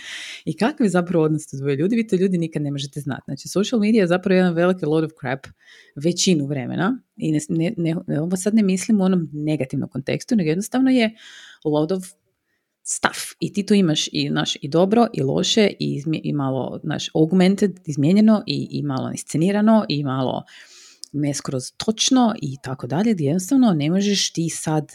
i 0.45 0.57
kakav 0.57 0.85
je 0.85 0.89
zapravo 0.89 1.25
odnos 1.25 1.47
tu 1.47 1.57
dvoje 1.57 1.75
ljudi? 1.75 1.95
Vi 1.95 2.07
to 2.07 2.15
ljudi 2.15 2.37
nikad 2.37 2.61
ne 2.61 2.71
možete 2.71 2.99
znati. 2.99 3.21
Znači, 3.25 3.47
social 3.47 3.79
media 3.79 4.01
je 4.01 4.07
zapravo 4.07 4.35
jedan 4.35 4.53
veliki 4.53 4.85
load 4.85 5.03
of 5.03 5.11
crap 5.21 5.47
većinu 5.95 6.45
vremena 6.45 6.99
i 7.17 7.31
ne, 7.31 7.39
ne, 7.49 7.73
ne, 8.07 8.21
ovo 8.21 8.37
sad 8.37 8.53
ne 8.53 8.63
mislim 8.63 9.01
u 9.01 9.03
onom 9.03 9.29
negativnom 9.33 9.89
kontekstu, 9.89 10.35
nego 10.35 10.49
jednostavno 10.49 10.91
je 10.91 11.15
load 11.65 11.91
of 11.91 12.03
stuff. 12.83 13.19
I 13.39 13.53
ti 13.53 13.65
tu 13.65 13.73
imaš 13.73 14.07
i, 14.11 14.29
naš, 14.29 14.57
i 14.61 14.69
dobro 14.69 15.07
i 15.13 15.21
loše 15.21 15.71
i, 15.79 16.01
izmi- 16.01 16.21
i 16.23 16.33
malo 16.33 16.79
naš, 16.83 17.09
augmented, 17.15 17.79
izmijenjeno 17.85 18.43
i, 18.47 18.67
i 18.71 18.83
malo 18.83 19.11
iscenirano 19.13 19.85
i 19.89 20.03
malo 20.03 20.43
ne 21.11 21.33
skroz 21.33 21.63
točno 21.77 22.35
i 22.41 22.57
tako 22.63 22.87
dalje, 22.87 23.13
gdje 23.13 23.25
jednostavno 23.25 23.73
ne 23.73 23.89
možeš 23.89 24.33
ti 24.33 24.49
sad 24.49 24.91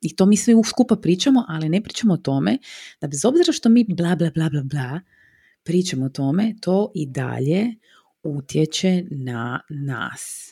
i 0.00 0.16
to 0.16 0.26
mi 0.26 0.36
sve 0.36 0.54
skupa 0.64 0.96
pričamo, 0.96 1.44
ali 1.48 1.68
ne 1.68 1.82
pričamo 1.82 2.14
o 2.14 2.16
tome 2.16 2.58
da 3.00 3.06
bez 3.08 3.24
obzira 3.24 3.52
što 3.52 3.68
mi 3.68 3.84
bla 3.88 4.16
bla 4.16 4.30
bla 4.34 4.48
bla 4.50 4.62
bla 4.62 5.00
pričamo 5.62 6.06
o 6.06 6.08
tome, 6.08 6.54
to 6.60 6.92
i 6.94 7.06
dalje 7.06 7.74
utječe 8.22 9.04
na 9.10 9.60
nas. 9.68 10.50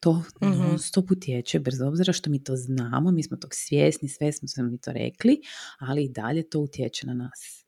To 0.00 0.22
Mhm. 0.42 0.50
non 0.52 0.78
stop 0.78 1.10
utječe, 1.10 1.58
bez 1.60 1.80
obzira 1.80 2.12
što 2.12 2.30
mi 2.30 2.44
to 2.44 2.56
znamo, 2.56 3.10
mi 3.10 3.22
smo 3.22 3.36
tog 3.36 3.50
svjesni, 3.54 4.08
sve 4.08 4.32
smo 4.32 4.48
smo 4.48 4.64
mi 4.64 4.78
to 4.78 4.92
rekli, 4.92 5.40
ali 5.78 6.04
i 6.04 6.08
dalje 6.08 6.50
to 6.50 6.60
utječe 6.60 7.06
na 7.06 7.14
nas. 7.14 7.64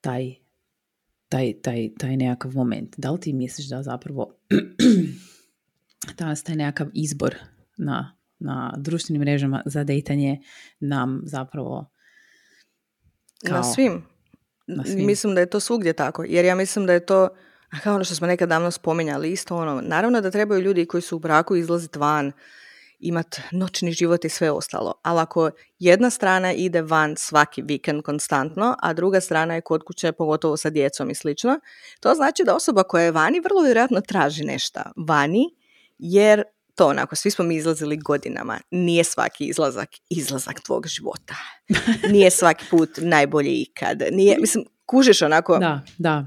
Taj, 0.00 0.34
taj, 1.28 1.60
taj, 1.62 1.90
taj 1.98 2.16
nekakav 2.16 2.52
moment. 2.54 2.94
Da 2.98 3.10
li 3.10 3.20
ti 3.20 3.32
misliš 3.32 3.68
da 3.68 3.82
zapravo 3.82 4.34
danas 6.18 6.42
taj 6.42 6.56
nekakav 6.56 6.88
izbor 6.94 7.34
na, 7.76 8.16
na 8.40 8.74
društvenim 8.76 9.20
mrežama 9.20 9.62
za 9.66 9.84
dejtanje 9.84 10.40
nam 10.80 11.20
zapravo 11.24 11.90
Na 13.42 13.50
kao- 13.50 13.62
svim. 13.64 14.02
na 14.66 14.84
svim. 14.84 15.06
Mislim 15.06 15.34
da 15.34 15.40
je 15.40 15.50
to 15.50 15.60
svugdje 15.60 15.92
tako. 15.92 16.24
Jer 16.24 16.44
ja 16.44 16.54
mislim 16.54 16.86
da 16.86 16.92
je 16.92 17.06
to, 17.06 17.28
kao 17.82 17.94
ono 17.94 18.04
što 18.04 18.14
smo 18.14 18.26
nekad 18.26 18.48
davno 18.48 18.70
spominjali, 18.70 19.32
isto 19.32 19.56
ono, 19.56 19.80
naravno 19.80 20.20
da 20.20 20.30
trebaju 20.30 20.60
ljudi 20.60 20.86
koji 20.86 21.00
su 21.00 21.16
u 21.16 21.20
braku 21.20 21.56
izlaziti 21.56 21.98
van, 21.98 22.32
imat 22.98 23.40
noćni 23.52 23.92
život 23.92 24.24
i 24.24 24.28
sve 24.28 24.50
ostalo. 24.50 24.94
Ali 25.02 25.20
ako 25.20 25.50
jedna 25.78 26.10
strana 26.10 26.52
ide 26.52 26.82
van 26.82 27.14
svaki 27.16 27.62
vikend 27.62 28.02
konstantno, 28.02 28.76
a 28.82 28.92
druga 28.92 29.20
strana 29.20 29.54
je 29.54 29.60
kod 29.60 29.82
kuće, 29.82 30.12
pogotovo 30.12 30.56
sa 30.56 30.70
djecom 30.70 31.10
i 31.10 31.14
slično, 31.14 31.60
to 32.00 32.14
znači 32.14 32.44
da 32.44 32.54
osoba 32.54 32.82
koja 32.82 33.04
je 33.04 33.10
vani 33.12 33.40
vrlo 33.40 33.62
vjerojatno 33.62 34.00
traži 34.00 34.44
nešto 34.44 34.80
vani, 34.96 35.44
jer 35.98 36.42
to 36.74 36.86
onako, 36.86 37.16
svi 37.16 37.30
smo 37.30 37.44
mi 37.44 37.56
izlazili 37.56 37.96
godinama. 37.96 38.60
Nije 38.70 39.04
svaki 39.04 39.44
izlazak 39.44 39.88
izlazak 40.10 40.60
tvog 40.60 40.86
života. 40.86 41.34
Nije 42.12 42.30
svaki 42.30 42.64
put 42.70 42.90
najbolje 42.96 43.50
ikad. 43.52 44.02
Nije, 44.12 44.38
mislim, 44.40 44.64
kužiš 44.86 45.22
onako, 45.22 45.58
Da, 45.58 45.80
da, 45.98 46.24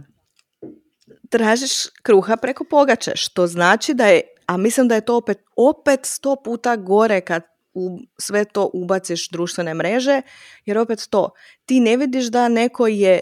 tražiš 1.33 1.71
kruha 2.03 2.37
preko 2.37 2.63
pogače, 2.63 3.11
što 3.15 3.47
znači 3.47 3.93
da 3.93 4.05
je, 4.05 4.21
a 4.45 4.57
mislim 4.57 4.87
da 4.87 4.95
je 4.95 5.05
to 5.05 5.17
opet, 5.17 5.37
opet 5.55 5.99
sto 6.03 6.35
puta 6.43 6.75
gore 6.75 7.21
kad 7.21 7.43
u 7.73 7.99
sve 8.17 8.45
to 8.45 8.69
ubaciš 8.73 9.29
društvene 9.29 9.73
mreže, 9.73 10.21
jer 10.65 10.77
opet 10.77 11.07
to, 11.09 11.29
ti 11.65 11.79
ne 11.79 11.97
vidiš 11.97 12.25
da 12.25 12.47
neko 12.47 12.87
je 12.87 13.19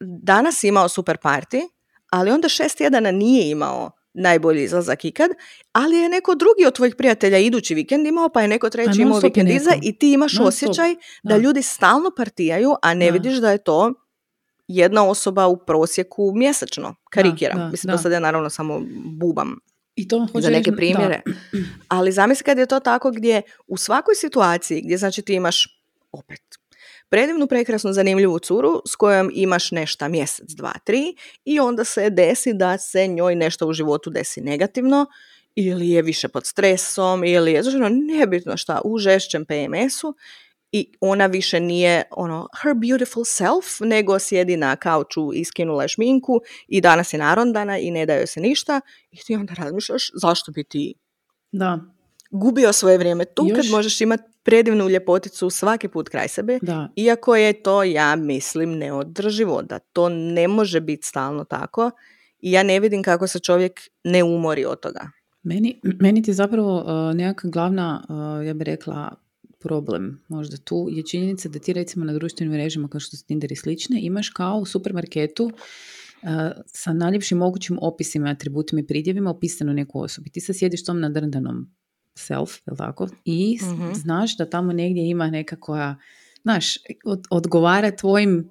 danas 0.00 0.64
imao 0.64 0.88
super 0.88 1.16
party, 1.16 1.68
ali 2.10 2.30
onda 2.30 2.48
šest 2.48 2.78
tjedana 2.78 3.10
nije 3.10 3.50
imao 3.50 3.90
najbolji 4.18 4.62
izlazak 4.62 5.04
ikad, 5.04 5.30
ali 5.72 5.96
je 5.96 6.08
neko 6.08 6.34
drugi 6.34 6.66
od 6.66 6.74
tvojih 6.74 6.94
prijatelja 6.94 7.38
idući 7.38 7.74
vikend 7.74 8.06
imao, 8.06 8.28
pa 8.28 8.42
je 8.42 8.48
neko 8.48 8.70
treći 8.70 9.02
imao 9.02 9.18
vikend 9.18 9.48
iza 9.50 9.70
i 9.82 9.98
ti 9.98 10.12
imaš 10.12 10.38
osjećaj 10.40 10.94
da 11.22 11.34
da. 11.34 11.36
ljudi 11.36 11.62
stalno 11.62 12.10
partijaju, 12.16 12.74
a 12.82 12.94
ne 12.94 13.06
Da. 13.06 13.12
vidiš 13.12 13.36
da 13.36 13.50
je 13.50 13.58
to 13.58 13.94
jedna 14.68 15.08
osoba 15.08 15.46
u 15.46 15.56
prosjeku 15.56 16.32
mjesečno. 16.34 16.94
Karikiram. 17.10 17.58
da, 17.58 17.68
Mislim, 17.68 17.90
da. 17.90 17.96
to 17.96 18.02
sad 18.02 18.12
ja 18.12 18.20
naravno 18.20 18.50
samo 18.50 18.82
bubam 19.04 19.58
I 19.96 20.08
to 20.08 20.26
za 20.34 20.50
neke 20.50 20.72
primjere. 20.72 21.22
Ali 21.88 22.12
zamisli 22.12 22.44
kad 22.44 22.58
je 22.58 22.66
to 22.66 22.80
tako 22.80 23.10
gdje 23.10 23.42
u 23.66 23.76
svakoj 23.76 24.14
situaciji 24.14 24.82
gdje 24.82 24.96
znači 24.98 25.22
ti 25.22 25.34
imaš 25.34 25.82
opet 26.12 26.42
predivnu, 27.08 27.46
prekrasnu, 27.46 27.92
zanimljivu 27.92 28.38
curu 28.38 28.82
s 28.86 28.96
kojom 28.96 29.30
imaš 29.34 29.70
nešto 29.70 30.08
mjesec, 30.08 30.50
dva, 30.50 30.72
tri 30.84 31.14
i 31.44 31.60
onda 31.60 31.84
se 31.84 32.10
desi 32.10 32.52
da 32.54 32.78
se 32.78 33.06
njoj 33.06 33.34
nešto 33.34 33.66
u 33.66 33.72
životu 33.72 34.10
desi 34.10 34.40
negativno 34.40 35.06
ili 35.54 35.88
je 35.90 36.02
više 36.02 36.28
pod 36.28 36.46
stresom 36.46 37.24
ili 37.24 37.52
je, 37.52 37.62
znači, 37.62 37.76
ono, 37.76 37.88
nebitno 37.88 38.56
šta, 38.56 38.80
u 38.84 38.98
žešćem 38.98 39.44
PMS-u 39.44 40.14
i 40.72 40.92
ona 41.00 41.26
više 41.26 41.60
nije 41.60 42.02
ono 42.10 42.48
her 42.62 42.74
beautiful 42.74 43.24
self, 43.24 43.80
nego 43.80 44.18
sjedi 44.18 44.56
na 44.56 44.76
kauču 44.76 45.30
i 45.34 45.44
skinula 45.44 45.82
je 45.82 45.88
šminku 45.88 46.40
i 46.68 46.80
danas 46.80 47.12
je 47.12 47.18
narondana 47.18 47.78
i 47.78 47.90
ne 47.90 48.06
joj 48.08 48.26
se 48.26 48.40
ništa 48.40 48.80
i 49.10 49.16
ti 49.16 49.34
onda 49.34 49.54
razmišljaš 49.54 50.10
zašto 50.14 50.52
bi 50.52 50.64
ti 50.64 50.94
Da, 51.52 51.78
gubio 52.30 52.72
svoje 52.72 52.98
vrijeme 52.98 53.24
tu 53.24 53.48
kad 53.48 53.64
Još- 53.64 53.70
možeš 53.70 54.00
imati 54.00 54.22
predivnu 54.48 54.88
ljepoticu 54.88 55.50
svaki 55.50 55.88
put 55.88 56.08
kraj 56.08 56.28
sebe, 56.28 56.58
da. 56.62 56.88
iako 56.96 57.36
je 57.36 57.62
to, 57.62 57.82
ja 57.82 58.16
mislim, 58.16 58.78
neodrživo, 58.78 59.62
da 59.62 59.78
to 59.78 60.08
ne 60.08 60.48
može 60.48 60.80
biti 60.80 61.06
stalno 61.06 61.44
tako 61.44 61.90
i 62.40 62.52
ja 62.52 62.62
ne 62.62 62.80
vidim 62.80 63.02
kako 63.02 63.26
se 63.26 63.38
čovjek 63.38 63.80
ne 64.04 64.24
umori 64.24 64.64
od 64.64 64.80
toga. 64.80 65.10
Meni, 65.42 65.80
meni 66.00 66.22
ti 66.22 66.32
zapravo 66.32 66.78
uh, 66.80 67.16
nekakva 67.16 67.50
glavna, 67.50 68.04
uh, 68.08 68.46
ja 68.46 68.54
bih 68.54 68.64
rekla, 68.64 69.14
problem 69.60 70.24
možda 70.28 70.56
tu 70.56 70.88
je 70.90 71.02
činjenica 71.06 71.48
da 71.48 71.58
ti 71.58 71.72
recimo 71.72 72.04
na 72.04 72.12
društvenim 72.12 72.52
mrežama 72.52 72.88
kao 72.88 73.00
što 73.00 73.16
su 73.16 73.26
Tinder 73.26 73.52
i 73.52 73.56
slične 73.56 74.00
imaš 74.00 74.30
kao 74.30 74.56
u 74.56 74.64
supermarketu 74.64 75.44
uh, 75.44 75.52
sa 76.66 76.92
najljepšim 76.92 77.38
mogućim 77.38 77.78
opisima, 77.80 78.28
atributima 78.28 78.80
i 78.80 78.86
pridjevima 78.86 79.30
opisanu 79.30 79.72
neku 79.72 80.00
osobu. 80.00 80.28
Ti 80.32 80.40
sad 80.40 80.56
sjediš 80.56 80.84
tom 80.84 81.00
nadrndanom 81.00 81.77
self, 82.18 82.50
jel 82.66 82.76
tako? 82.76 83.08
I 83.24 83.58
Mhm. 83.64 83.92
znaš 83.94 84.36
da 84.36 84.50
tamo 84.50 84.72
negdje 84.72 85.08
ima 85.08 85.30
neka 85.30 85.56
koja, 85.56 85.96
znaš, 86.42 86.74
od- 87.04 87.24
odgovara 87.30 87.90
tvojim 87.90 88.50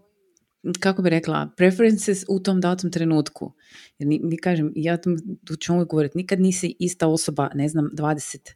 kako 0.79 1.01
bi 1.01 1.09
rekla, 1.09 1.49
preferences 1.57 2.23
u 2.29 2.39
tom 2.39 2.61
datom 2.61 2.91
trenutku. 2.91 3.53
Jer 3.99 4.07
ni, 4.07 4.19
mi 4.23 4.37
kažem, 4.37 4.71
ja 4.75 4.97
tu 4.97 5.09
tu 5.45 5.55
ću 5.55 5.73
uvijek 5.73 5.89
govoriti, 5.89 6.17
nikad 6.17 6.39
nisi 6.39 6.75
ista 6.79 7.07
osoba, 7.07 7.49
ne 7.53 7.69
znam, 7.69 7.89
20, 7.93 8.55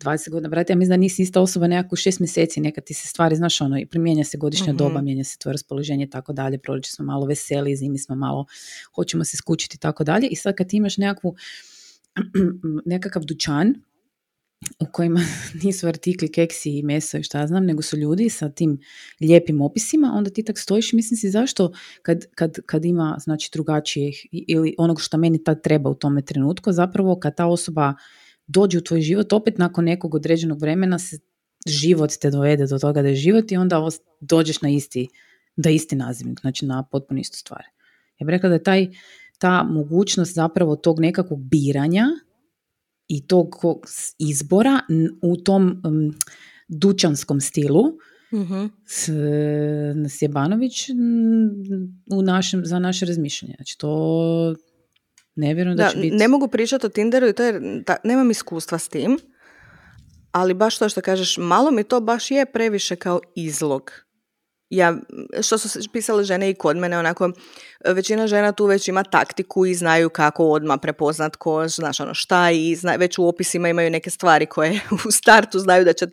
20 0.00 0.30
godina, 0.30 0.48
brate, 0.48 0.72
ja 0.72 0.76
mislim 0.76 0.90
da 0.90 0.96
nisi 0.96 1.22
ista 1.22 1.40
osoba 1.40 1.66
nekako 1.66 1.96
šest 1.96 2.20
mjeseci, 2.20 2.60
nekad 2.60 2.84
ti 2.84 2.94
se 2.94 3.08
stvari, 3.08 3.36
znaš, 3.36 3.60
ono, 3.60 3.78
i 3.78 3.86
mijenja 3.94 4.24
se 4.24 4.38
godišnja 4.38 4.66
Mhm. 4.68 4.76
doba, 4.76 5.02
mijenja 5.02 5.24
se 5.24 5.38
tvoje 5.38 5.52
raspoloženje 5.52 6.04
i 6.04 6.10
tako 6.10 6.32
dalje, 6.32 6.58
proljeće 6.58 6.90
smo 6.92 7.04
malo 7.04 7.26
veseli, 7.26 7.76
zimi 7.76 7.98
smo 7.98 8.14
malo, 8.16 8.46
hoćemo 8.94 9.24
se 9.24 9.36
skučiti 9.36 9.76
i 9.76 9.80
tako 9.80 10.04
dalje. 10.04 10.26
I 10.26 10.36
sad 10.36 10.54
kad 10.54 10.68
ti 10.68 10.76
imaš 10.76 10.96
nekakvu, 10.96 11.34
nekakav 12.86 13.24
dućan, 13.24 13.74
u 14.80 14.86
kojima 14.92 15.20
nisu 15.62 15.86
artikli 15.86 16.32
keksi 16.32 16.78
i 16.78 16.82
meso 16.82 17.18
i 17.18 17.22
šta 17.22 17.46
znam, 17.46 17.66
nego 17.66 17.82
su 17.82 17.96
ljudi 17.96 18.28
sa 18.28 18.48
tim 18.48 18.78
lijepim 19.20 19.60
opisima, 19.60 20.12
onda 20.14 20.30
ti 20.30 20.42
tak 20.42 20.58
stojiš 20.58 20.92
i 20.92 20.96
mislim 20.96 21.18
si 21.18 21.30
zašto 21.30 21.72
kad, 22.02 22.24
kad, 22.34 22.58
kad 22.66 22.84
ima 22.84 23.16
znači 23.20 23.50
drugačijih 23.52 24.26
ili 24.32 24.74
onog 24.78 25.00
što 25.00 25.18
meni 25.18 25.44
tad 25.44 25.62
treba 25.62 25.90
u 25.90 25.94
tome 25.94 26.22
trenutku, 26.22 26.72
zapravo 26.72 27.20
kad 27.20 27.36
ta 27.36 27.46
osoba 27.46 27.94
dođe 28.46 28.78
u 28.78 28.80
tvoj 28.80 29.00
život, 29.00 29.32
opet 29.32 29.58
nakon 29.58 29.84
nekog 29.84 30.14
određenog 30.14 30.60
vremena 30.60 30.98
se 30.98 31.18
život 31.66 32.10
te 32.20 32.30
dovede 32.30 32.66
do 32.66 32.78
toga 32.78 33.02
da 33.02 33.08
je 33.08 33.14
život 33.14 33.52
i 33.52 33.56
onda 33.56 33.88
dođeš 34.20 34.62
na 34.62 34.70
isti, 34.70 35.08
da 35.56 35.70
isti 35.70 35.96
nazivnik, 35.96 36.40
znači 36.40 36.66
na 36.66 36.82
potpuno 36.82 37.20
istu 37.20 37.38
stvar. 37.38 37.64
Ja 38.18 38.24
bih 38.24 38.32
rekla 38.32 38.48
da 38.48 38.54
je 38.54 38.62
taj, 38.62 38.88
ta 39.38 39.62
mogućnost 39.62 40.34
zapravo 40.34 40.76
tog 40.76 41.00
nekakvog 41.00 41.44
biranja 41.44 42.06
i 43.10 43.26
tog 43.26 43.56
izbora 44.18 44.80
u 45.22 45.36
tom 45.36 45.82
um, 45.84 46.14
dućanskom 46.68 47.40
stilu 47.40 47.84
mm-hmm. 48.32 48.70
s, 48.86 49.08
Sjebanović 50.18 50.88
u 52.12 52.22
našem, 52.22 52.64
za 52.64 52.78
naše 52.78 53.06
razmišljanje. 53.06 53.54
Znači 53.56 53.78
to 53.78 54.54
ne 55.34 55.54
vjerujem 55.54 55.76
da, 55.76 55.84
da 55.84 55.90
će 55.90 55.98
biti... 55.98 56.16
Ne 56.16 56.28
mogu 56.28 56.48
pričati 56.48 56.86
o 56.86 56.88
Tinderu 56.88 57.28
i 57.28 57.32
to 57.32 57.42
je, 57.42 57.82
da, 57.86 57.96
nemam 58.04 58.30
iskustva 58.30 58.78
s 58.78 58.88
tim, 58.88 59.18
ali 60.32 60.54
baš 60.54 60.78
to 60.78 60.88
što 60.88 61.00
kažeš, 61.00 61.38
malo 61.38 61.70
mi 61.70 61.84
to 61.84 62.00
baš 62.00 62.30
je 62.30 62.46
previše 62.46 62.96
kao 62.96 63.20
izlog 63.36 63.90
ja, 64.70 64.96
što 65.42 65.58
su 65.58 65.80
pisale 65.92 66.24
žene 66.24 66.50
i 66.50 66.54
kod 66.54 66.76
mene, 66.76 66.98
onako, 66.98 67.30
većina 67.84 68.26
žena 68.26 68.52
tu 68.52 68.66
već 68.66 68.88
ima 68.88 69.04
taktiku 69.04 69.66
i 69.66 69.74
znaju 69.74 70.10
kako 70.10 70.44
odmah 70.44 70.78
prepoznat 70.82 71.36
ko, 71.36 71.68
znaš 71.68 72.00
ono 72.00 72.14
šta 72.14 72.50
i 72.50 72.74
zna, 72.74 72.94
već 72.94 73.18
u 73.18 73.28
opisima 73.28 73.68
imaju 73.68 73.90
neke 73.90 74.10
stvari 74.10 74.46
koje 74.46 74.80
u 75.08 75.10
startu 75.10 75.58
znaju 75.58 75.84
da 75.84 75.92
će 75.92 76.06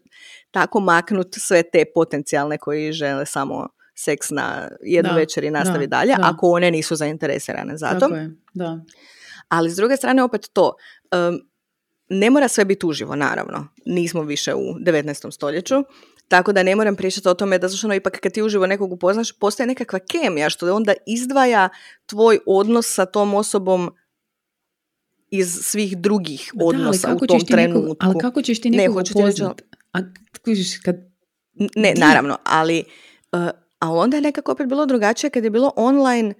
tako 0.51 0.79
maknut 0.79 1.35
sve 1.37 1.63
te 1.63 1.85
potencijalne 1.95 2.57
koji 2.57 2.91
žele 2.91 3.25
samo 3.25 3.67
seks 3.95 4.29
na 4.29 4.69
jednu 4.81 5.11
večer 5.15 5.43
i 5.43 5.51
nastavi 5.51 5.87
dalje, 5.87 6.15
ako 6.21 6.49
one 6.49 6.71
nisu 6.71 6.95
zainteresirane 6.95 7.77
za 7.77 7.99
to. 7.99 8.07
da. 8.53 8.79
Ali 9.49 9.69
s 9.69 9.75
druge 9.75 9.97
strane 9.97 10.23
opet 10.23 10.49
to, 10.53 10.73
ne 12.09 12.29
mora 12.29 12.47
sve 12.47 12.65
biti 12.65 12.85
uživo, 12.85 13.15
naravno. 13.15 13.67
Nismo 13.85 14.21
više 14.21 14.53
u 14.53 14.73
19. 14.85 15.31
stoljeću. 15.31 15.75
Tako 16.27 16.53
da 16.53 16.63
ne 16.63 16.75
moram 16.75 16.95
pričati 16.95 17.29
o 17.29 17.33
tome 17.33 17.59
da 17.59 17.67
zašto 17.67 17.87
ono, 17.87 17.95
ipak 17.95 18.19
kad 18.19 18.31
ti 18.31 18.41
uživo 18.41 18.67
nekog 18.67 18.93
upoznaš, 18.93 19.31
postoje 19.31 19.67
nekakva 19.67 19.99
kemija 19.99 20.49
što 20.49 20.75
onda 20.75 20.93
izdvaja 21.05 21.69
tvoj 22.05 22.39
odnos 22.45 22.93
sa 22.93 23.05
tom 23.05 23.33
osobom 23.33 23.91
iz 25.29 25.59
svih 25.61 25.97
drugih 25.97 26.53
odnosa 26.61 27.17
u 27.21 27.27
tom 27.27 27.45
trenutku. 27.45 27.95
ali 27.99 28.19
kako 28.19 28.41
ćeš 28.41 28.61
ti 28.61 28.69
nekog 28.69 29.03
ne, 29.15 29.21
upoznat? 29.21 29.61
A, 29.93 29.99
kad... 30.83 30.95
Ne, 31.75 31.93
naravno, 31.97 32.37
ali 32.43 32.83
uh, 33.31 33.49
a 33.79 33.91
onda 33.91 34.17
je 34.17 34.21
nekako 34.21 34.51
opet 34.51 34.67
bilo 34.67 34.85
drugačije 34.85 35.29
kad 35.29 35.43
je 35.43 35.49
bilo 35.49 35.71
online 35.75 36.33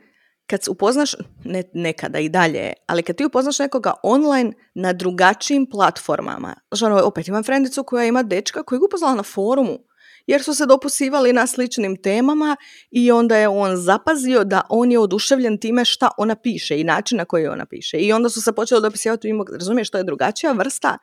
kad 0.48 0.60
upoznaš, 0.70 1.16
ne, 1.44 1.64
nekada 1.74 2.20
i 2.20 2.30
dalje, 2.30 2.74
ali 2.88 3.04
kad 3.04 3.16
ti 3.16 3.26
upoznaš 3.26 3.60
nekoga 3.60 3.94
online 4.04 4.54
na 4.74 4.94
drugačijim 4.94 5.66
platformama, 5.70 6.56
ono, 6.82 7.02
opet 7.04 7.28
imam 7.28 7.44
frendicu 7.44 7.84
koja 7.84 8.06
ima 8.06 8.24
dečka 8.24 8.64
koji 8.64 8.78
je 8.78 8.82
upoznala 8.84 9.16
na 9.16 9.24
forumu, 9.24 9.80
jer 10.28 10.44
su 10.44 10.54
se 10.54 10.66
dopusivali 10.66 11.34
na 11.34 11.48
sličnim 11.48 12.02
temama 12.02 12.56
i 12.92 13.12
onda 13.12 13.38
je 13.38 13.48
on 13.48 13.78
zapazio 13.78 14.44
da 14.44 14.62
on 14.70 14.92
je 14.92 15.00
oduševljen 15.00 15.58
time 15.58 15.86
šta 15.86 16.10
ona 16.18 16.36
piše 16.36 16.80
i 16.80 16.84
način 16.84 17.18
na 17.18 17.26
koji 17.26 17.48
ona 17.48 17.66
piše. 17.66 17.98
I 17.98 18.14
onda 18.14 18.30
su 18.30 18.42
se 18.42 18.52
počeli 18.52 18.82
dopisivati, 18.82 19.34
razumiješ, 19.60 19.90
to 19.90 19.98
je 19.98 20.04
drugačija 20.04 20.52
vrsta 20.52 20.98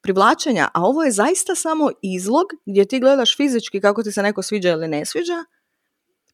privlačenja, 0.00 0.68
a 0.74 0.82
ovo 0.82 1.02
je 1.02 1.10
zaista 1.10 1.54
samo 1.54 1.90
izlog 2.02 2.46
gdje 2.66 2.84
ti 2.84 3.00
gledaš 3.00 3.36
fizički 3.36 3.80
kako 3.80 4.02
ti 4.02 4.12
se 4.12 4.22
neko 4.22 4.42
sviđa 4.42 4.70
ili 4.70 4.88
ne 4.88 5.06
sviđa, 5.06 5.44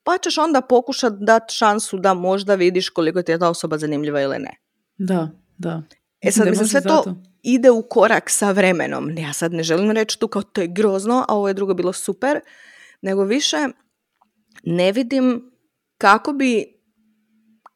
pa 0.04 0.18
ćeš 0.18 0.38
onda 0.38 0.60
pokušati 0.60 1.16
dati 1.20 1.54
šansu 1.54 1.98
da 1.98 2.14
možda 2.14 2.54
vidiš 2.54 2.88
koliko 2.88 3.22
ti 3.22 3.32
je 3.32 3.38
ta 3.38 3.48
osoba 3.48 3.78
zanimljiva 3.78 4.20
ili 4.20 4.38
ne. 4.38 4.56
Da, 4.98 5.30
da. 5.58 5.82
E 6.20 6.30
sad, 6.30 6.48
mislim, 6.48 6.68
sve 6.68 6.80
to 6.80 7.14
ide 7.42 7.70
u 7.70 7.82
korak 7.82 8.30
sa 8.30 8.52
vremenom. 8.52 9.18
Ja 9.18 9.32
sad 9.32 9.52
ne 9.52 9.62
želim 9.62 9.90
reći 9.90 10.18
tu 10.18 10.28
kao 10.28 10.42
to 10.42 10.60
je 10.60 10.66
grozno, 10.66 11.24
a 11.28 11.36
ovo 11.36 11.48
je 11.48 11.54
drugo 11.54 11.74
bilo 11.74 11.92
super, 11.92 12.40
nego 13.02 13.24
više 13.24 13.56
ne 14.64 14.92
vidim 14.92 15.52
kako 15.98 16.32
bi, 16.32 16.64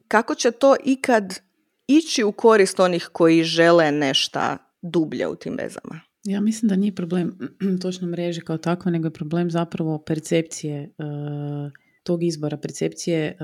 kako 0.08 0.34
će 0.34 0.50
to 0.50 0.76
ikad 0.84 1.40
ići 1.86 2.24
u 2.24 2.32
korist 2.32 2.80
onih 2.80 3.08
koji 3.12 3.44
žele 3.44 3.92
nešto 3.92 4.40
dublje 4.82 5.28
u 5.28 5.36
tim 5.36 5.56
vezama. 5.58 6.00
Ja 6.24 6.40
mislim 6.40 6.68
da 6.68 6.76
nije 6.76 6.94
problem 6.94 7.38
točno 7.82 8.08
mreže 8.08 8.40
kao 8.40 8.58
takva, 8.58 8.90
nego 8.90 9.06
je 9.06 9.12
problem 9.12 9.50
zapravo 9.50 9.98
percepcije 9.98 10.94
uh 10.98 11.85
tog 12.06 12.22
izbora 12.22 12.56
percepcije 12.56 13.26
e, 13.26 13.34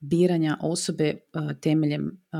biranja 0.00 0.56
osobe 0.60 1.04
e, 1.04 1.16
temeljem 1.60 2.08
e, 2.08 2.36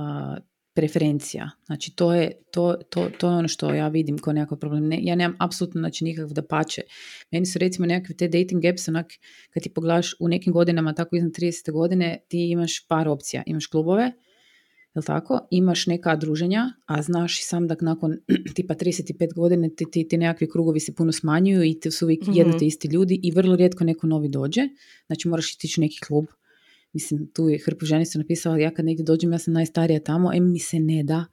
preferencija. 0.74 1.50
Znači 1.66 1.96
to 1.96 2.14
je, 2.14 2.32
to, 2.50 2.74
to, 2.90 3.08
to 3.18 3.30
je 3.30 3.36
ono 3.36 3.48
što 3.48 3.74
ja 3.74 3.88
vidim 3.88 4.18
kao 4.18 4.32
nekakav 4.32 4.58
problem. 4.58 4.88
Ne, 4.88 4.98
ja 5.02 5.14
nemam 5.14 5.36
apsolutno 5.40 5.80
znači, 5.80 6.04
nikakav 6.04 6.32
da 6.32 6.46
pače. 6.46 6.82
Meni 7.30 7.46
su 7.46 7.58
recimo 7.58 7.86
nekakve 7.86 8.16
te 8.16 8.28
dating 8.28 8.64
apps, 8.64 8.88
onak, 8.88 9.06
kad 9.50 9.62
ti 9.62 9.74
pogledaš 9.74 10.14
u 10.20 10.28
nekim 10.28 10.52
godinama, 10.52 10.94
tako 10.94 11.16
iznad 11.16 11.32
30. 11.32 11.72
godine, 11.72 12.18
ti 12.28 12.50
imaš 12.50 12.86
par 12.88 13.08
opcija. 13.08 13.42
Imaš 13.46 13.66
klubove, 13.66 14.12
jel 14.94 15.02
tako? 15.02 15.46
Imaš 15.50 15.86
neka 15.86 16.16
druženja, 16.16 16.72
a 16.86 17.02
znaš 17.02 17.46
sam 17.46 17.68
da 17.68 17.76
nakon 17.80 18.16
tipa 18.54 18.74
35 18.74 19.34
godina 19.34 19.68
ti, 19.76 19.90
ti, 19.90 20.08
ti 20.08 20.16
nekakvi 20.16 20.50
krugovi 20.50 20.80
se 20.80 20.94
puno 20.94 21.12
smanjuju 21.12 21.64
i 21.64 21.80
to 21.80 21.90
su 21.90 22.06
uvijek 22.06 22.26
mm 22.26 22.32
jedno 22.34 22.58
te 22.58 22.66
isti 22.66 22.88
ljudi 22.88 23.20
i 23.22 23.30
vrlo 23.30 23.56
rijetko 23.56 23.84
neko 23.84 24.06
novi 24.06 24.28
dođe. 24.28 24.60
Znači 25.06 25.28
moraš 25.28 25.54
ići 25.64 25.80
neki 25.80 26.00
klub. 26.00 26.26
Mislim, 26.92 27.30
tu 27.34 27.48
je 27.48 27.58
hrpu 27.58 27.86
ženi 27.86 28.04
napisala, 28.14 28.58
ja 28.58 28.70
kad 28.70 28.84
negdje 28.84 29.04
dođem, 29.04 29.32
ja 29.32 29.38
sam 29.38 29.54
najstarija 29.54 30.00
tamo, 30.00 30.32
em 30.34 30.52
mi 30.52 30.58
se 30.58 30.80
ne 30.80 31.02
da 31.02 31.24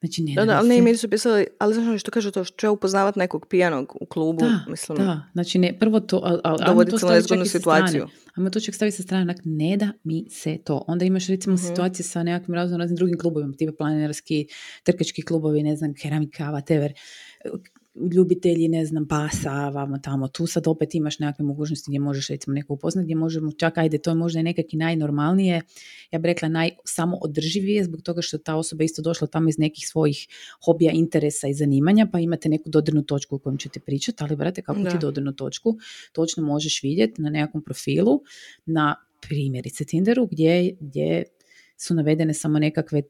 Znači, 0.00 0.22
ne 0.22 0.34
da, 0.34 0.44
da, 0.44 0.58
ali 0.58 0.68
ne, 0.68 0.82
mi 0.82 0.96
su 0.96 1.10
pisali, 1.10 1.46
ali 1.58 1.74
znaš 1.74 1.86
ono 1.86 1.98
što 1.98 2.10
kaže 2.10 2.30
to, 2.30 2.44
što 2.44 2.72
upoznavat 2.72 3.16
nekog 3.16 3.46
pijanog 3.46 3.96
u 4.00 4.06
klubu, 4.06 4.44
da, 4.44 4.64
mislim. 4.68 4.98
Da, 4.98 5.22
znači 5.32 5.58
ne, 5.58 5.78
prvo 5.78 6.00
to, 6.00 6.20
ali, 6.24 6.40
ali 6.44 6.58
Dovoditi 6.66 7.00
to 7.00 7.10
nezgodnu 7.10 7.44
situaciju. 7.44 8.06
Ajmo 8.34 8.50
to 8.50 8.60
čak 8.60 8.74
staviti 8.74 8.96
sa 8.96 9.02
strane, 9.02 9.34
ne 9.44 9.76
da 9.76 9.92
mi 10.04 10.30
se 10.30 10.58
to. 10.64 10.84
Onda 10.86 11.04
imaš 11.04 11.26
recimo 11.26 11.54
uh 11.54 11.60
situacije 11.60 12.04
sa 12.04 12.22
nekakvim 12.22 12.54
razno 12.54 12.78
raznim 12.78 12.96
drugim 12.96 13.18
klubovima, 13.18 13.54
tipe 13.58 13.76
planinarski, 13.76 14.46
trkački 14.82 15.22
klubovi, 15.22 15.62
ne 15.62 15.76
znam, 15.76 15.94
keramika, 15.94 16.44
whatever 16.44 16.92
ljubitelji, 18.12 18.68
ne 18.68 18.86
znam, 18.86 19.08
pasa, 19.08 19.68
vamo 19.68 19.98
tamo, 19.98 20.28
tu 20.28 20.46
sad 20.46 20.68
opet 20.68 20.94
imaš 20.94 21.18
nekakve 21.18 21.44
mogućnosti 21.44 21.90
gdje 21.90 22.00
možeš 22.00 22.28
recimo 22.28 22.54
nekog 22.54 22.78
upoznati, 22.78 23.04
gdje 23.04 23.14
možemo 23.14 23.52
čak, 23.52 23.78
ajde, 23.78 23.98
to 23.98 24.10
je 24.10 24.14
možda 24.14 24.40
i 24.40 24.42
nekakvi 24.42 24.78
najnormalnije, 24.78 25.62
ja 26.10 26.18
bih 26.18 26.28
rekla 26.28 26.48
naj 26.48 26.70
samo 26.84 27.18
održivije, 27.22 27.84
zbog 27.84 28.02
toga 28.02 28.22
što 28.22 28.38
ta 28.38 28.56
osoba 28.56 28.84
isto 28.84 29.02
došla 29.02 29.26
tamo 29.26 29.48
iz 29.48 29.58
nekih 29.58 29.88
svojih 29.88 30.26
hobija, 30.64 30.92
interesa 30.92 31.48
i 31.48 31.54
zanimanja, 31.54 32.06
pa 32.12 32.18
imate 32.18 32.48
neku 32.48 32.70
dodirnu 32.70 33.02
točku 33.02 33.36
o 33.36 33.38
kojem 33.38 33.58
ćete 33.58 33.80
pričati, 33.80 34.24
ali 34.24 34.36
brate, 34.36 34.62
kako 34.62 34.80
ti 34.80 34.98
dodirnu 35.00 35.32
točku, 35.32 35.78
točno 36.12 36.42
možeš 36.42 36.82
vidjeti 36.82 37.22
na 37.22 37.30
nekakvom 37.30 37.62
profilu, 37.62 38.20
na 38.66 38.96
primjerice 39.20 39.84
Tinderu, 39.84 40.26
gdje, 40.26 40.76
gdje 40.80 41.24
su 41.76 41.94
navedene 41.94 42.34
samo 42.34 42.58
nekakve 42.58 43.02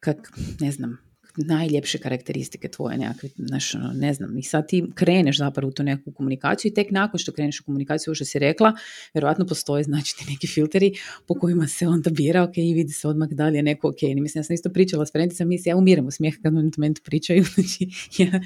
kak, 0.00 0.32
ne 0.60 0.72
znam, 0.72 1.11
najljepše 1.36 1.98
karakteristike 1.98 2.68
tvoje 2.68 2.98
nekakve, 2.98 3.28
znaš, 3.36 3.74
ono, 3.74 3.92
ne 3.92 4.14
znam, 4.14 4.38
i 4.38 4.42
sad 4.42 4.68
ti 4.68 4.84
kreneš 4.94 5.38
zapravo 5.38 5.68
u 5.68 5.72
tu 5.72 5.82
neku 5.82 6.12
komunikaciju 6.12 6.70
i 6.70 6.74
tek 6.74 6.90
nakon 6.90 7.18
što 7.18 7.32
kreneš 7.32 7.60
u 7.60 7.64
komunikaciju, 7.64 8.14
što 8.14 8.24
si 8.24 8.38
rekla, 8.38 8.72
vjerojatno 9.14 9.46
postoje 9.46 9.84
znači 9.84 10.16
ti 10.16 10.24
neki 10.28 10.46
filteri 10.46 10.92
po 11.26 11.34
kojima 11.34 11.66
se 11.66 11.88
onda 11.88 12.10
bira, 12.10 12.42
ok, 12.42 12.58
i 12.58 12.74
vidi 12.74 12.92
se 12.92 13.08
odmah 13.08 13.28
da 13.28 13.48
li 13.48 13.56
je 13.56 13.62
neko 13.62 13.88
ok. 13.88 14.02
Mislim, 14.02 14.40
ja 14.40 14.44
sam 14.44 14.54
isto 14.54 14.70
pričala 14.70 15.06
s 15.06 15.12
frendicama, 15.12 15.48
mislim, 15.48 15.70
ja 15.70 15.76
umiram 15.76 16.06
u 16.06 16.10
smijeh 16.10 16.34
kad 16.42 16.52
u 16.52 16.70
momentu 16.76 17.02
pričaju, 17.04 17.44
znači, 17.54 17.88
ja, 18.18 18.40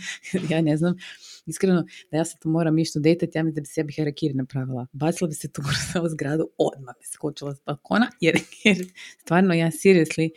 ja 0.50 0.60
ne 0.60 0.76
znam, 0.76 0.96
iskreno, 1.46 1.84
da 2.10 2.16
ja 2.16 2.24
se 2.24 2.36
to 2.42 2.48
moram 2.48 2.78
išto 2.78 3.00
detati, 3.00 3.38
ja 3.38 3.42
mislim 3.42 3.54
da 3.54 3.60
bi 3.60 3.66
se 3.66 3.80
ja 3.80 3.84
bih 3.84 3.96
harakiri 3.98 4.34
napravila. 4.34 4.86
Bacila 4.92 5.28
bi 5.28 5.34
se 5.34 5.52
tu 5.52 5.62
u 6.04 6.08
zgradu, 6.14 6.48
odmah 6.58 6.94
bi 7.00 7.06
skočila 7.06 7.54
s 7.54 7.60
balkona, 7.66 8.10
jer, 8.20 8.38
jer 8.64 8.92
stvarno 9.20 9.54
ja 9.54 9.66
seriously 9.70 10.30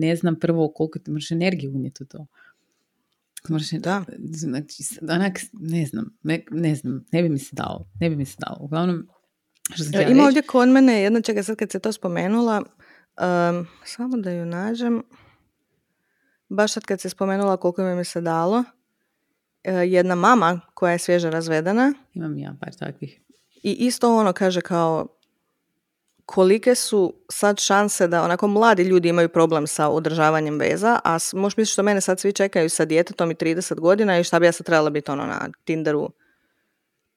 ne 0.00 0.16
znam 0.16 0.36
prvo 0.36 0.72
koliko 0.72 0.98
ti 0.98 1.10
možeš 1.10 1.30
energije 1.30 1.70
unijeti 1.70 2.02
u 2.02 2.06
to. 2.06 2.26
Možeš, 3.48 3.70
da. 3.70 4.04
Znači, 4.18 4.82
onak, 5.10 5.40
ne 5.52 5.86
znam, 5.86 6.18
ne, 6.22 6.44
ne, 6.50 6.74
znam, 6.74 7.04
ne 7.12 7.22
bi 7.22 7.28
mi 7.28 7.38
se 7.38 7.56
dalo, 7.56 7.88
ne 8.00 8.10
bi 8.10 8.16
mi 8.16 8.24
se 8.24 8.36
dalo. 8.38 8.56
Uglavnom, 8.60 9.08
što 9.74 9.84
sam 9.84 10.10
Ima 10.10 10.24
ovdje 10.24 10.42
kod 10.42 10.68
mene 10.68 11.02
jedna 11.02 11.20
čega 11.20 11.42
sad 11.42 11.56
kad 11.56 11.70
se 11.70 11.78
to 11.78 11.92
spomenula, 11.92 12.58
um, 12.58 13.66
samo 13.84 14.16
da 14.16 14.30
ju 14.30 14.46
nađem, 14.46 15.02
baš 16.48 16.72
sad 16.72 16.84
kad 16.84 17.00
se 17.00 17.08
spomenula 17.08 17.56
koliko 17.56 17.82
mi 17.82 18.04
se 18.04 18.20
dalo, 18.20 18.58
uh, 18.58 18.64
jedna 19.86 20.14
mama 20.14 20.60
koja 20.74 20.92
je 20.92 20.98
svježe 20.98 21.30
razvedena. 21.30 21.94
Imam 22.14 22.38
ja 22.38 22.56
par 22.60 22.74
takvih. 22.74 23.20
I 23.62 23.72
isto 23.72 24.16
ono 24.16 24.32
kaže 24.32 24.60
kao, 24.60 25.19
kolike 26.30 26.74
su 26.74 27.14
sad 27.28 27.60
šanse 27.60 28.08
da 28.08 28.22
onako 28.22 28.46
mladi 28.46 28.82
ljudi 28.82 29.08
imaju 29.08 29.28
problem 29.28 29.66
sa 29.66 29.88
održavanjem 29.88 30.58
veza, 30.58 30.98
a 31.04 31.18
možeš 31.32 31.56
misliti 31.56 31.72
što 31.72 31.82
mene 31.82 32.00
sad 32.00 32.20
svi 32.20 32.32
čekaju 32.32 32.70
sa 32.70 32.84
djetetom 32.84 33.30
i 33.30 33.34
30 33.34 33.80
godina 33.80 34.18
i 34.18 34.24
šta 34.24 34.38
bi 34.40 34.46
ja 34.46 34.52
sad 34.52 34.66
trebala 34.66 34.90
biti 34.90 35.10
ono 35.10 35.26
na 35.26 35.48
Tinderu 35.64 36.10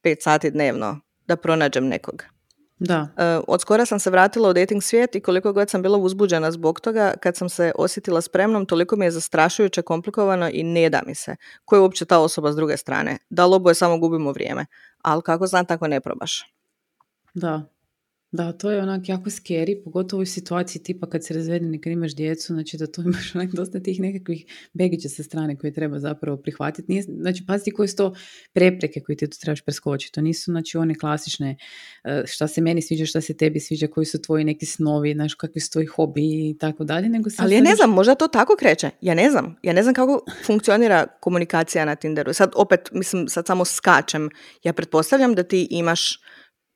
5 0.03 0.21
sati 0.21 0.51
dnevno 0.51 0.99
da 1.27 1.35
pronađem 1.35 1.87
nekog. 1.87 2.23
Da. 2.79 3.01
Uh, 3.01 3.43
od 3.47 3.61
skora 3.61 3.85
sam 3.85 3.99
se 3.99 4.09
vratila 4.09 4.49
u 4.49 4.53
dating 4.53 4.83
svijet 4.83 5.15
i 5.15 5.21
koliko 5.21 5.53
god 5.53 5.69
sam 5.69 5.81
bila 5.81 5.97
uzbuđena 5.97 6.51
zbog 6.51 6.79
toga, 6.79 7.13
kad 7.19 7.37
sam 7.37 7.49
se 7.49 7.71
osjetila 7.75 8.21
spremnom, 8.21 8.65
toliko 8.65 8.95
mi 8.95 9.05
je 9.05 9.11
zastrašujuće, 9.11 9.81
komplikovano 9.81 10.49
i 10.53 10.63
ne 10.63 10.89
da 10.89 11.01
mi 11.07 11.15
se. 11.15 11.35
Ko 11.65 11.75
je 11.75 11.79
uopće 11.79 12.05
ta 12.05 12.19
osoba 12.19 12.51
s 12.51 12.55
druge 12.55 12.77
strane? 12.77 13.17
Da 13.29 13.45
li 13.45 13.55
oboje 13.55 13.75
samo 13.75 13.97
gubimo 13.97 14.31
vrijeme? 14.31 14.65
Ali 15.01 15.21
kako 15.21 15.47
znam, 15.47 15.65
tako 15.65 15.87
ne 15.87 16.01
probaš. 16.01 16.53
Da, 17.33 17.72
da, 18.33 18.51
to 18.51 18.71
je 18.71 18.81
onak 18.81 19.09
jako 19.09 19.29
scary, 19.29 19.83
pogotovo 19.83 20.21
u 20.21 20.25
situaciji 20.25 20.83
tipa 20.83 21.09
kad 21.09 21.25
se 21.25 21.33
razvedeni 21.33 21.81
kad 21.81 21.93
imaš 21.93 22.15
djecu, 22.15 22.53
znači 22.53 22.77
da 22.77 22.87
tu 22.87 23.01
imaš 23.09 23.35
onak 23.35 23.51
dosta 23.51 23.79
tih 23.79 23.99
nekakvih 23.99 24.45
begića 24.73 25.09
sa 25.09 25.23
strane 25.23 25.57
koje 25.57 25.73
treba 25.73 25.99
zapravo 25.99 26.37
prihvatiti. 26.37 26.91
Nije, 26.91 27.03
znači, 27.03 27.43
paziti 27.47 27.71
koje 27.71 27.87
su 27.87 27.95
to 27.95 28.15
prepreke 28.53 28.99
koje 28.99 29.15
ti 29.15 29.29
tu 29.29 29.37
trebaš 29.39 29.61
preskočiti. 29.61 30.13
To 30.13 30.21
nisu 30.21 30.51
znači 30.51 30.77
one 30.77 30.95
klasične 30.95 31.57
uh, 32.03 32.25
šta 32.25 32.47
se 32.47 32.61
meni 32.61 32.81
sviđa, 32.81 33.05
šta 33.05 33.21
se 33.21 33.37
tebi 33.37 33.59
sviđa, 33.59 33.87
koji 33.87 34.05
su 34.05 34.21
tvoji 34.21 34.43
neki 34.43 34.65
snovi, 34.65 35.13
znaš, 35.13 35.33
kakvi 35.33 35.61
su 35.61 35.71
tvoji 35.71 35.85
hobi 35.85 36.49
i 36.49 36.57
tako 36.59 36.83
dalje. 36.83 37.09
Nego 37.09 37.29
Ali 37.37 37.55
ja 37.55 37.61
ne 37.61 37.75
znam, 37.75 37.89
možda 37.89 38.15
to 38.15 38.27
tako 38.27 38.55
kreće. 38.59 38.89
Ja 39.01 39.13
ne 39.13 39.31
znam. 39.31 39.55
Ja 39.63 39.73
ne 39.73 39.83
znam 39.83 39.95
kako 39.95 40.25
funkcionira 40.45 41.07
komunikacija 41.19 41.85
na 41.85 41.95
Tinderu. 41.95 42.33
Sad 42.33 42.51
opet, 42.55 42.89
mislim, 42.91 43.27
sad 43.27 43.47
samo 43.47 43.65
skačem. 43.65 44.29
Ja 44.63 44.73
pretpostavljam 44.73 45.35
da 45.35 45.43
ti 45.43 45.67
imaš 45.71 46.19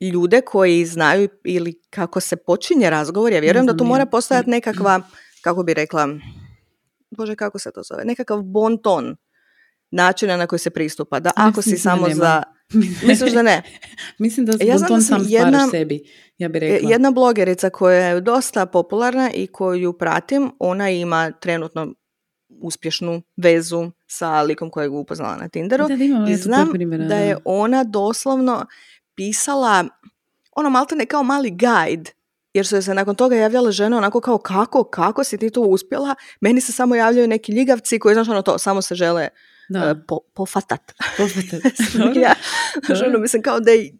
ljude 0.01 0.41
koji 0.41 0.85
znaju 0.85 1.29
ili 1.43 1.81
kako 1.89 2.19
se 2.19 2.35
počinje 2.35 2.89
razgovor, 2.89 3.33
ja 3.33 3.39
vjerujem 3.39 3.65
da 3.65 3.77
tu 3.77 3.83
mora 3.83 4.05
postojati 4.05 4.49
nekakva, 4.49 5.01
kako 5.41 5.63
bi 5.63 5.73
rekla, 5.73 6.07
bože 7.17 7.35
kako 7.35 7.59
se 7.59 7.71
to 7.71 7.81
zove, 7.83 8.05
nekakav 8.05 8.41
bon 8.41 8.77
ton 8.77 9.15
načina 9.91 10.37
na 10.37 10.47
koji 10.47 10.59
se 10.59 10.69
pristupa. 10.69 11.19
Da 11.19 11.31
ako 11.35 11.61
si 11.61 11.77
samo 11.77 12.09
za... 12.09 12.43
Misliš 13.07 13.33
da 13.33 13.41
ne? 13.41 13.63
Mislim 14.19 14.45
da 14.45 14.53
ja 14.65 14.75
bon 14.77 14.87
ton 14.87 15.01
sam 15.01 15.25
jedna, 15.27 15.67
sebi, 15.67 16.03
ja 16.37 16.49
bih 16.49 16.59
rekla. 16.59 16.89
Jedna 16.89 17.11
blogerica 17.11 17.69
koja 17.69 18.07
je 18.07 18.21
dosta 18.21 18.65
popularna 18.65 19.31
i 19.33 19.47
koju 19.47 19.93
pratim, 19.93 20.51
ona 20.59 20.89
ima 20.89 21.31
trenutno 21.31 21.93
uspješnu 22.61 23.21
vezu 23.37 23.91
sa 24.07 24.41
likom 24.41 24.69
kojeg 24.69 24.91
je 24.91 24.97
upoznala 24.97 25.37
na 25.37 25.49
Tinderu. 25.49 25.87
Da, 25.87 25.95
da 25.95 26.31
I 26.31 26.35
znam 26.35 26.71
da 27.09 27.15
je 27.15 27.37
ona 27.45 27.83
doslovno 27.83 28.65
pisala 29.17 29.85
ono 30.55 30.69
malte 30.69 30.95
ne 30.95 31.05
kao 31.05 31.23
mali 31.23 31.49
guide 31.49 32.11
jer 32.53 32.67
su 32.67 32.81
se 32.81 32.93
nakon 32.93 33.15
toga 33.15 33.35
javljale 33.35 33.71
žene 33.71 33.97
onako 33.97 34.21
kao 34.21 34.37
kako, 34.37 34.83
kako 34.83 35.23
si 35.23 35.37
ti 35.37 35.49
to 35.49 35.61
uspjela? 35.61 36.15
Meni 36.41 36.61
se 36.61 36.71
samo 36.71 36.95
javljaju 36.95 37.27
neki 37.27 37.51
ljigavci 37.51 37.99
koji, 37.99 38.13
znaš, 38.13 38.29
ono 38.29 38.41
to, 38.41 38.57
samo 38.57 38.81
se 38.81 38.95
žele 38.95 39.27
da. 39.69 39.91
Uh, 39.91 39.97
po, 40.07 40.19
pofatat. 40.33 40.93
Pofatat. 41.17 41.73
ja, 42.23 42.33
znaš, 42.85 43.01
ono, 43.01 43.19
mislim 43.19 43.41
kao 43.41 43.59
da 43.59 43.71
je 43.71 43.93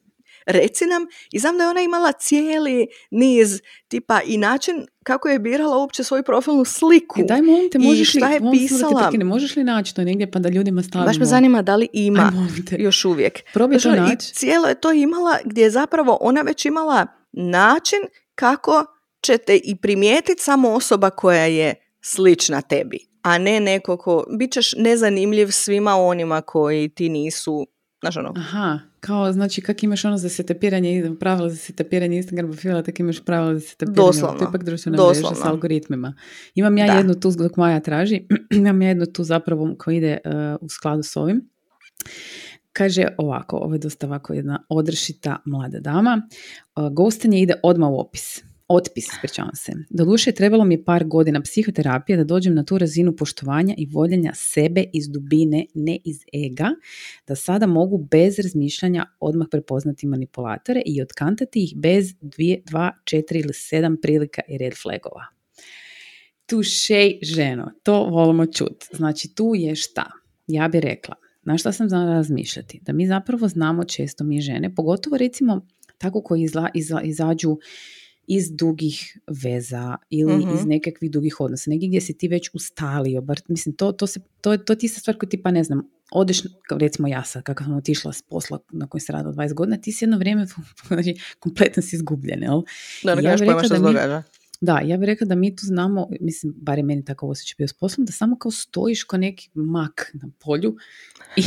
reci 0.45 0.85
nam 0.85 1.05
i 1.31 1.39
znam 1.39 1.57
da 1.57 1.63
je 1.63 1.69
ona 1.69 1.81
imala 1.81 2.11
cijeli 2.11 2.87
niz 3.11 3.61
tipa 3.87 4.21
i 4.25 4.37
način 4.37 4.87
kako 5.07 5.29
je 5.29 5.39
birala 5.39 5.77
uopće 5.77 6.03
svoju 6.03 6.23
profilnu 6.23 6.65
sliku. 6.65 7.19
I 7.19 7.23
daj 7.23 7.41
molim 7.41 7.69
te, 7.71 7.79
možeš 7.79 8.09
šta 8.09 8.29
je 8.29 8.39
li, 8.39 8.51
pisala. 8.51 9.11
Te 9.11 9.23
možeš 9.23 9.55
li 9.55 9.63
naći 9.63 9.95
to 9.95 10.03
negdje 10.03 10.31
pa 10.31 10.39
da 10.39 10.49
ljudima 10.49 10.83
stavimo? 10.83 11.05
Baš 11.07 11.17
me 11.17 11.25
zanima 11.25 11.61
da 11.61 11.75
li 11.75 11.87
ima 11.93 12.31
još 12.77 13.05
uvijek. 13.05 13.39
Probaj 13.53 13.79
to 13.79 13.89
I 13.89 14.17
cijelo 14.17 14.67
je 14.67 14.75
to 14.75 14.91
imala 14.91 15.37
gdje 15.45 15.61
je 15.61 15.69
zapravo 15.69 16.17
ona 16.21 16.41
već 16.41 16.65
imala 16.65 17.07
način 17.31 17.99
kako 18.35 18.85
ćete 19.21 19.55
i 19.55 19.75
primijetiti 19.75 20.43
samo 20.43 20.69
osoba 20.69 21.09
koja 21.09 21.45
je 21.45 21.75
slična 22.01 22.61
tebi, 22.61 22.99
a 23.21 23.37
ne 23.37 23.59
neko 23.59 23.97
ko, 23.97 24.25
bit 24.39 24.51
ćeš 24.51 24.73
nezanimljiv 24.77 25.47
svima 25.51 25.95
onima 25.95 26.41
koji 26.41 26.89
ti 26.89 27.09
nisu 27.09 27.67
Znaš 28.01 28.17
ono? 28.17 28.33
Aha, 28.37 28.79
kao 29.07 29.31
znači 29.33 29.61
kak 29.61 29.83
imaš 29.83 30.05
ono 30.05 30.17
za 30.17 30.29
setapiranje, 30.29 31.11
pravila 31.19 31.49
za 31.49 31.55
setapiranje 31.55 32.17
Instagram 32.17 32.51
profila, 32.51 32.81
tako 32.81 33.01
imaš 33.01 33.25
pravila 33.25 33.53
za 33.53 33.59
setapiranje. 33.59 33.95
Doslovno. 33.95 34.37
To 34.39 34.45
je 34.45 34.49
ipak 34.49 34.63
društvena 34.63 34.97
mreža 34.97 35.35
s 35.35 35.45
algoritmima. 35.45 36.13
Imam 36.55 36.77
ja 36.77 36.97
jednu 36.97 37.13
tu, 37.13 37.31
dok 37.31 37.57
Maja 37.57 37.79
traži, 37.79 38.27
imam 38.51 38.81
ja 38.81 38.87
jednu 38.87 39.05
tu 39.05 39.23
zapravo 39.23 39.75
koja 39.79 39.97
ide 39.97 40.17
uh, 40.25 40.31
u 40.61 40.69
skladu 40.69 41.03
s 41.03 41.15
ovim. 41.15 41.49
Kaže 42.73 43.07
ovako, 43.17 43.57
ovo 43.57 43.73
je 43.75 43.79
dosta 43.79 44.07
ovako 44.07 44.33
jedna 44.33 44.65
odršita 44.69 45.37
mlada 45.45 45.79
dama. 45.79 46.21
Uh, 46.75 46.93
gostanje 46.93 47.41
ide 47.41 47.53
odmah 47.63 47.89
u 47.89 47.99
opis 47.99 48.46
otpis, 48.67 49.07
ispričavam 49.13 49.55
se. 49.55 49.71
Doduše, 49.89 50.31
trebalo 50.31 50.63
mi 50.63 50.83
par 50.83 51.05
godina 51.05 51.41
psihoterapije 51.41 52.17
da 52.17 52.23
dođem 52.23 52.55
na 52.55 52.65
tu 52.65 52.77
razinu 52.77 53.15
poštovanja 53.15 53.75
i 53.77 53.85
voljenja 53.85 54.31
sebe 54.35 54.83
iz 54.93 55.09
dubine, 55.09 55.65
ne 55.73 55.97
iz 56.05 56.17
ega, 56.33 56.69
da 57.27 57.35
sada 57.35 57.67
mogu 57.67 57.97
bez 57.97 58.39
razmišljanja 58.39 59.05
odmah 59.19 59.47
prepoznati 59.51 60.07
manipulatore 60.07 60.81
i 60.85 61.01
otkantati 61.01 61.63
ih 61.63 61.73
bez 61.75 62.13
dvije, 62.21 62.61
dva, 62.65 62.91
četiri 63.03 63.39
ili 63.39 63.53
sedam 63.53 63.97
prilika 64.01 64.41
i 64.47 64.57
red 64.57 64.73
flagova. 64.81 65.25
šej, 66.63 67.19
ženo, 67.21 67.71
to 67.83 68.03
volimo 68.03 68.45
čut. 68.45 68.83
Znači, 68.93 69.35
tu 69.35 69.51
je 69.55 69.75
šta? 69.75 70.11
Ja 70.47 70.67
bi 70.67 70.79
rekla, 70.79 71.15
na 71.43 71.57
šta 71.57 71.71
sam 71.71 71.89
znala 71.89 72.13
razmišljati? 72.13 72.79
Da 72.81 72.93
mi 72.93 73.07
zapravo 73.07 73.47
znamo 73.47 73.83
često 73.83 74.23
mi 74.23 74.41
žene, 74.41 74.75
pogotovo 74.75 75.17
recimo 75.17 75.67
tako 75.97 76.21
koji 76.21 76.41
izla, 76.41 76.69
izađu 77.03 77.57
iz 78.27 78.51
dugih 78.51 79.19
veza 79.43 79.97
ili 80.09 80.43
iz 80.53 80.59
mhm. 80.59 80.69
nekakvih 80.69 81.11
dugih 81.11 81.41
odnosa, 81.41 81.69
negdje 81.69 81.87
gdje 81.87 82.01
si 82.01 82.17
ti 82.17 82.27
već 82.27 82.49
ustalio, 82.53 83.21
bar, 83.21 83.41
mislim, 83.47 83.75
to, 83.75 83.91
to, 83.91 84.07
se, 84.07 84.19
to, 84.41 84.57
to 84.57 84.75
ti 84.75 84.87
se 84.87 84.99
stvar 84.99 85.17
koja 85.17 85.29
ti 85.29 85.41
pa 85.41 85.51
ne 85.51 85.63
znam, 85.63 85.89
odeš, 86.11 86.41
recimo 86.71 87.07
ja 87.07 87.23
sad, 87.23 87.43
kako 87.43 87.63
sam 87.63 87.77
otišla 87.77 88.13
s 88.13 88.21
posla 88.21 88.59
na 88.71 88.87
kojem 88.87 89.01
se 89.01 89.13
radila 89.13 89.33
20 89.33 89.53
godina, 89.53 89.77
ti 89.77 89.91
si 89.91 90.05
jedno 90.05 90.17
vrijeme, 90.17 90.45
znači, 90.87 91.15
kompletno 91.39 91.83
si 91.83 91.95
izgubljen, 91.95 92.43
jel? 92.43 92.61
Da, 93.03 93.11
ja 93.11 93.35
bih 93.35 93.47
rekla 93.47 93.77
da 93.77 93.89
mi, 93.89 93.95
da, 94.61 94.81
ja 94.85 94.97
bih 94.97 95.05
rekla 95.05 95.25
da 95.25 95.35
mi 95.35 95.55
tu 95.55 95.65
znamo, 95.65 96.07
mislim, 96.21 96.53
bar 96.57 96.77
je 96.77 96.83
meni 96.83 97.05
tako 97.05 97.27
osjećaj 97.27 97.55
bio 97.57 97.67
s 97.67 97.73
poslom, 97.73 98.05
da 98.05 98.11
samo 98.11 98.37
kao 98.37 98.51
stojiš 98.51 99.03
kao 99.03 99.19
neki 99.19 99.49
mak 99.53 100.11
na 100.13 100.29
polju 100.39 100.75
i 101.35 101.41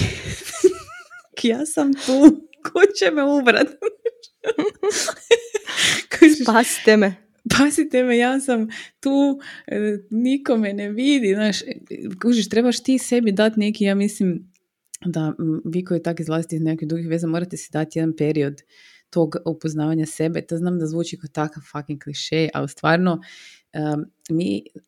ja 1.49 1.66
sam 1.66 1.93
tu, 1.95 2.50
ko 2.73 2.81
će 2.99 3.11
me 3.11 3.25
ubrati? 3.25 3.73
Spasite 6.43 6.97
me. 6.97 7.15
Pasite 7.59 8.03
me, 8.05 8.19
ja 8.19 8.41
sam 8.41 8.69
tu, 9.01 9.41
e, 9.67 9.99
nikome 10.11 10.73
ne 10.73 10.89
vidi, 10.89 11.35
znaš, 11.35 11.59
kužiš, 12.23 12.49
trebaš 12.49 12.83
ti 12.83 12.99
sebi 12.99 13.33
dati 13.33 13.61
neki, 13.61 13.85
ja 13.85 13.95
mislim, 13.95 14.53
da 15.05 15.35
vi 15.65 15.85
koji 15.85 16.03
tako 16.03 16.23
izlazite 16.23 16.57
iz 16.57 16.63
nekih 16.63 16.89
drugih 16.89 17.09
veza 17.09 17.27
morate 17.27 17.57
si 17.57 17.71
dati 17.73 17.99
jedan 17.99 18.17
period 18.17 18.63
tog 19.11 19.37
upoznavanja 19.47 20.07
sebe. 20.07 20.47
To 20.47 20.57
znam 20.57 20.79
da 20.79 20.87
zvuči 20.87 21.19
kao 21.19 21.29
takav 21.29 21.63
fucking 21.73 22.03
kliše, 22.03 22.49
ali 22.55 22.69
stvarno 22.69 23.21
mi 24.31 24.63
uh, 24.75 24.83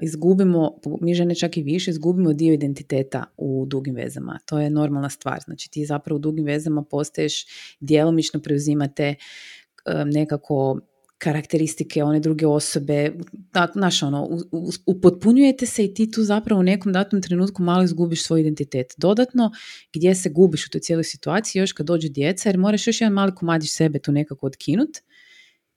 izgubimo, 0.00 0.78
mi 1.00 1.14
žene 1.14 1.34
čak 1.34 1.56
i 1.56 1.62
više, 1.62 1.90
izgubimo 1.90 2.32
dio 2.32 2.54
identiteta 2.54 3.24
u 3.36 3.64
dugim 3.68 3.94
vezama. 3.94 4.38
To 4.46 4.58
je 4.58 4.70
normalna 4.70 5.08
stvar. 5.08 5.40
Znači 5.44 5.70
ti 5.70 5.86
zapravo 5.86 6.16
u 6.16 6.20
dugim 6.20 6.44
vezama 6.44 6.82
postaješ, 6.82 7.46
djelomično 7.80 8.40
preuzimate 8.40 9.14
nekako 10.06 10.80
karakteristike 11.18 12.02
one 12.04 12.20
druge 12.20 12.46
osobe, 12.46 13.12
znaš 13.72 14.02
ono, 14.02 14.38
upotpunjujete 14.86 15.66
se 15.66 15.84
i 15.84 15.94
ti 15.94 16.10
tu 16.10 16.22
zapravo 16.22 16.60
u 16.60 16.64
nekom 16.64 16.92
datom 16.92 17.22
trenutku 17.22 17.62
malo 17.62 17.82
izgubiš 17.82 18.22
svoj 18.22 18.40
identitet. 18.40 18.94
Dodatno, 18.96 19.50
gdje 19.92 20.14
se 20.14 20.30
gubiš 20.30 20.66
u 20.66 20.70
toj 20.70 20.80
cijeloj 20.80 21.04
situaciji, 21.04 21.60
još 21.60 21.72
kad 21.72 21.86
dođe 21.86 22.08
djeca, 22.08 22.48
jer 22.48 22.58
moraš 22.58 22.86
još 22.86 23.00
jedan 23.00 23.12
mali 23.12 23.34
komadić 23.34 23.70
sebe 23.70 23.98
tu 23.98 24.12
nekako 24.12 24.46
otkinut, 24.46 24.90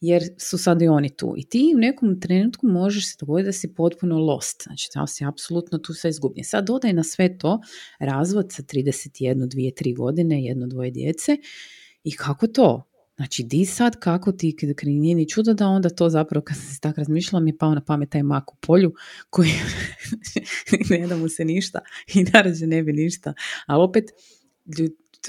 jer 0.04 0.24
su 0.38 0.58
sad 0.58 0.82
i 0.82 0.88
oni 0.88 1.10
tu. 1.10 1.34
I 1.38 1.44
ti 1.44 1.74
u 1.76 1.80
nekom 1.80 2.20
trenutku 2.20 2.68
možeš 2.68 3.12
se 3.12 3.16
dogoditi 3.20 3.46
da 3.46 3.52
si 3.52 3.74
potpuno 3.74 4.18
lost. 4.18 4.64
Znači, 4.64 4.90
da 4.96 5.08
si 5.08 5.26
apsolutno 5.26 5.78
tu 5.78 5.94
sve 5.94 6.10
izgubljen. 6.10 6.44
Sad 6.44 6.68
dodaj 6.68 6.94
na 6.94 7.04
sve 7.04 7.38
to 7.38 7.60
razvod 8.00 8.52
sa 8.52 8.64
31, 8.64 9.36
2, 9.36 9.84
3 9.84 9.96
godine, 9.98 10.44
jedno, 10.44 10.68
dvoje 10.68 10.92
djece. 10.92 11.38
I 12.04 12.16
kako 12.16 12.48
to? 12.48 12.90
Znači, 13.16 13.44
di 13.44 13.66
sad, 13.66 14.00
kako 14.00 14.32
ti, 14.32 14.56
nije 14.84 15.16
ni 15.16 15.30
čudo 15.30 15.54
da 15.54 15.68
onda 15.68 15.90
to 15.90 16.10
zapravo, 16.10 16.44
kad 16.44 16.58
sam 16.58 16.66
se 16.66 16.80
tako 16.80 17.02
razmišljala, 17.02 17.44
mi 17.44 17.50
je 17.50 17.58
pao 17.58 17.76
na 17.76 17.82
pamet 17.86 18.10
taj 18.10 18.24
mak 18.24 18.54
u 18.54 18.56
polju, 18.56 18.94
koji 19.30 19.50
ne 20.90 21.08
da 21.08 21.18
mu 21.18 21.30
se 21.30 21.46
ništa 21.46 21.80
i 22.14 22.24
naravno 22.34 22.68
ne 22.68 22.84
bi 22.84 22.94
ništa. 22.94 23.34
Ali 23.66 23.84
opet, 23.84 24.06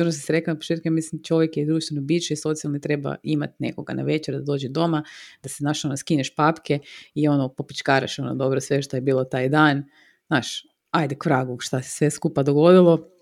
ono 0.03 0.12
se 0.12 0.32
rekla 0.32 0.53
na 0.53 0.59
početku, 0.59 0.90
mislim 0.90 1.22
čovjek 1.22 1.57
je 1.57 1.66
društveno 1.66 2.03
biće 2.03 2.34
i 2.34 2.36
socijalno 2.36 2.78
treba 2.78 3.16
imati 3.22 3.55
nekoga 3.59 3.95
na 3.95 4.03
večer 4.03 4.34
da 4.34 4.40
dođe 4.40 4.68
doma, 4.68 5.05
da 5.42 5.49
se 5.49 5.57
znaš 5.59 5.84
ono 5.84 5.97
skineš 5.97 6.34
papke 6.34 6.78
i 7.14 7.28
ono 7.28 7.49
popičkaraš 7.49 8.18
ono 8.18 8.34
dobro 8.34 8.61
sve 8.61 8.82
što 8.82 8.97
je 8.97 9.01
bilo 9.01 9.24
taj 9.24 9.49
dan. 9.49 9.84
Znaš, 10.26 10.66
ajde 10.90 11.14
kragu 11.18 11.61
šta 11.61 11.82
se 11.82 11.90
sve 11.90 12.11
skupa 12.11 12.42
dogodilo, 12.42 13.14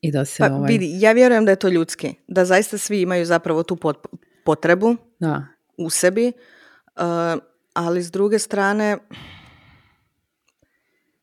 i 0.00 0.12
da 0.12 0.24
se 0.24 0.38
pa, 0.38 0.54
ovaj... 0.54 0.68
vidi, 0.68 1.00
ja 1.00 1.12
vjerujem 1.12 1.44
da 1.44 1.52
je 1.52 1.56
to 1.56 1.68
ljudski, 1.68 2.14
da 2.28 2.44
zaista 2.44 2.78
svi 2.78 3.00
imaju 3.00 3.26
zapravo 3.26 3.62
tu 3.62 3.78
potrebu 4.44 4.96
da. 5.18 5.46
u 5.76 5.90
sebi, 5.90 6.32
uh, 6.96 7.42
ali 7.72 8.02
s 8.02 8.10
druge 8.10 8.38
strane 8.38 8.98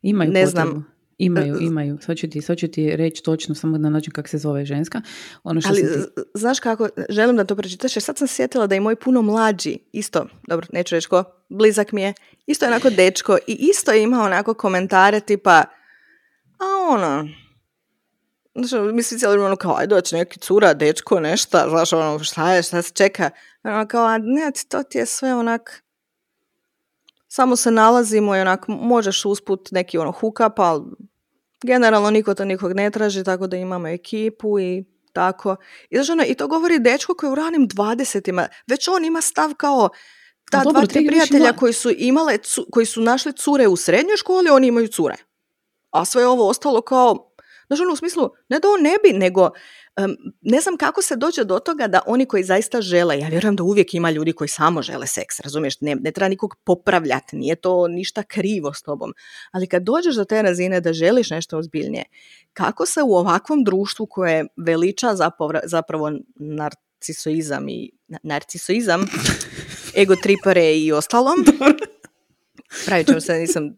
imaju 0.01 0.31
ne 0.31 0.45
potrebu. 0.45 0.69
znam, 0.69 0.85
Imaju, 1.25 1.57
imaju. 1.61 1.97
Sad 2.01 2.17
ću 2.17 2.29
ti, 2.29 2.41
sad 2.41 2.57
ću 2.57 2.67
ti 2.67 2.95
reći 2.95 3.23
točno 3.23 3.55
samo 3.55 3.77
na 3.77 3.89
način 3.89 4.13
kako 4.13 4.29
se 4.29 4.37
zove 4.37 4.65
ženska. 4.65 5.01
Ono 5.43 5.61
što 5.61 5.69
Ali, 5.69 5.81
ti- 5.81 6.21
znaš 6.33 6.59
kako, 6.59 6.89
želim 7.09 7.35
da 7.35 7.43
to 7.43 7.55
pročitaš, 7.55 7.95
jer 7.95 8.03
sad 8.03 8.17
sam 8.17 8.27
sjetila 8.27 8.67
da 8.67 8.75
je 8.75 8.81
moj 8.81 8.95
puno 8.95 9.21
mlađi, 9.21 9.77
isto, 9.91 10.27
dobro, 10.47 10.67
neću 10.73 10.95
reći 10.95 11.07
ko, 11.07 11.23
blizak 11.49 11.91
mi 11.91 12.01
je, 12.01 12.13
isto 12.45 12.65
je 12.65 12.69
onako 12.71 12.89
dečko 12.89 13.37
i 13.47 13.57
isto 13.59 13.91
je 13.91 14.03
imao 14.03 14.25
onako 14.25 14.53
komentare 14.53 15.19
tipa, 15.19 15.63
a 16.59 16.65
ono, 16.91 17.27
Znaš, 18.55 18.93
mi 18.93 19.03
svi 19.03 19.17
cijelo 19.17 19.31
vrijeme 19.31 19.45
ono 19.45 19.55
kao, 19.55 19.75
ajde 19.77 19.95
doći 19.95 20.15
neki 20.15 20.39
cura, 20.39 20.73
dečko, 20.73 21.19
nešto, 21.19 21.65
znaš, 21.69 21.93
ono, 21.93 22.19
šta 22.23 22.53
je, 22.53 22.63
šta 22.63 22.81
se 22.81 22.93
čeka? 22.93 23.29
Ono 23.63 23.87
kao, 23.87 24.05
a 24.05 24.17
ne, 24.17 24.51
to 24.69 24.83
ti 24.83 24.97
je 24.97 25.05
sve 25.05 25.35
onak, 25.35 25.83
samo 27.27 27.55
se 27.55 27.71
nalazimo 27.71 28.35
i 28.35 28.39
onak, 28.39 28.67
možeš 28.67 29.25
usput 29.25 29.71
neki 29.71 29.97
ono 29.97 30.11
hookup, 30.11 30.59
ali 30.59 30.83
generalno 31.63 32.09
niko 32.11 32.33
to 32.33 32.45
nikog 32.45 32.73
ne 32.73 32.91
traži, 32.91 33.23
tako 33.23 33.47
da 33.47 33.57
imamo 33.57 33.87
ekipu 33.87 34.59
i 34.59 34.83
tako. 35.13 35.55
I, 35.89 35.95
znaš, 35.95 36.09
ono, 36.09 36.23
i 36.27 36.35
to 36.35 36.47
govori 36.47 36.79
dečko 36.79 37.13
koji 37.13 37.27
je 37.27 37.31
u 37.31 37.35
ranim 37.35 37.67
dvadesetima, 37.67 38.47
već 38.67 38.87
on 38.87 39.05
ima 39.05 39.21
stav 39.21 39.53
kao, 39.53 39.89
ta 40.51 40.57
A 40.57 40.63
dva, 40.63 40.85
tri 40.85 41.07
prijatelja 41.07 41.49
ima- 41.49 41.57
koji 41.57 41.73
su 41.73 41.89
imale, 41.97 42.37
cu- 42.37 42.65
koji 42.71 42.85
su 42.85 43.01
našli 43.01 43.33
cure 43.33 43.67
u 43.67 43.75
srednjoj 43.75 44.17
školi, 44.17 44.49
oni 44.49 44.67
imaju 44.67 44.87
cure. 44.87 45.15
A 45.91 46.05
sve 46.05 46.27
ovo 46.27 46.47
ostalo 46.49 46.81
kao, 46.81 47.33
znaš 47.67 47.79
ono 47.79 47.93
u 47.93 47.95
smislu, 47.95 48.29
ne 48.49 48.59
da 48.59 48.67
on 48.69 48.81
ne 48.81 48.95
bi, 49.03 49.19
nego 49.19 49.49
ne 50.41 50.61
znam 50.61 50.77
kako 50.77 51.01
se 51.01 51.15
dođe 51.15 51.43
do 51.43 51.59
toga 51.59 51.87
da 51.87 52.01
oni 52.07 52.25
koji 52.25 52.43
zaista 52.43 52.81
žele, 52.81 53.19
ja 53.19 53.27
vjerujem 53.27 53.55
da 53.55 53.63
uvijek 53.63 53.93
ima 53.93 54.11
ljudi 54.11 54.33
koji 54.33 54.47
samo 54.47 54.81
žele 54.81 55.07
seks, 55.07 55.39
razumiješ, 55.39 55.81
ne, 55.81 55.95
ne 55.95 56.11
treba 56.11 56.29
nikog 56.29 56.55
popravljati, 56.63 57.35
nije 57.35 57.55
to 57.55 57.87
ništa 57.87 58.23
krivo 58.23 58.73
s 58.73 58.81
tobom, 58.81 59.13
ali 59.51 59.67
kad 59.67 59.83
dođeš 59.83 60.15
do 60.15 60.25
te 60.25 60.41
razine 60.41 60.81
da 60.81 60.93
želiš 60.93 61.29
nešto 61.29 61.57
ozbiljnije, 61.57 62.03
kako 62.53 62.85
se 62.85 63.01
u 63.03 63.15
ovakvom 63.15 63.63
društvu 63.63 64.05
koje 64.05 64.45
veliča 64.57 65.15
zapravo, 65.15 65.51
zapravo 65.63 66.11
narcisoizam 66.35 67.69
i 67.69 67.91
na- 68.07 68.19
narcisoizam, 68.23 69.05
egotripare 70.03 70.77
i 70.77 70.91
ostalom, 70.91 71.45
pravit 72.85 73.07
ćemo 73.07 73.21
se, 73.21 73.33
nisam 73.33 73.75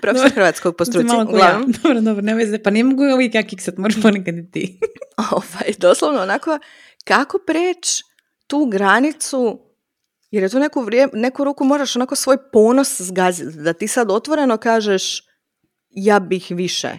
profesor 0.00 0.28
Dobro. 0.28 0.34
hrvatskog 0.34 0.76
po 0.76 0.84
Si 0.84 0.90
struci, 0.90 1.06
malo 1.06 1.26
ko 1.26 1.30
ja. 1.30 1.36
uglavnom. 1.36 1.72
Dobro, 1.82 2.00
dobro, 2.00 2.22
ne 2.22 2.34
veze. 2.34 2.58
Pa 2.58 2.70
ne 2.70 2.84
mogu 2.84 3.02
uvijek 3.14 3.34
ja 3.34 3.42
kiksat, 3.42 3.76
moraš 3.76 4.02
ponekad 4.02 4.38
i 4.38 4.50
ti. 4.50 4.80
ovaj, 5.32 5.72
doslovno 5.78 6.22
onako, 6.22 6.58
kako 7.04 7.38
preći 7.38 8.02
tu 8.46 8.66
granicu, 8.66 9.60
jer 10.30 10.42
je 10.42 10.48
tu 10.48 10.58
neku, 10.58 10.80
vrije, 10.80 11.08
neku 11.12 11.44
ruku 11.44 11.64
moraš 11.64 11.96
onako 11.96 12.16
svoj 12.16 12.36
ponos 12.52 13.00
zgaziti, 13.00 13.58
da 13.58 13.72
ti 13.72 13.88
sad 13.88 14.10
otvoreno 14.10 14.56
kažeš 14.56 15.22
ja 15.90 16.20
bih 16.20 16.46
više. 16.50 16.98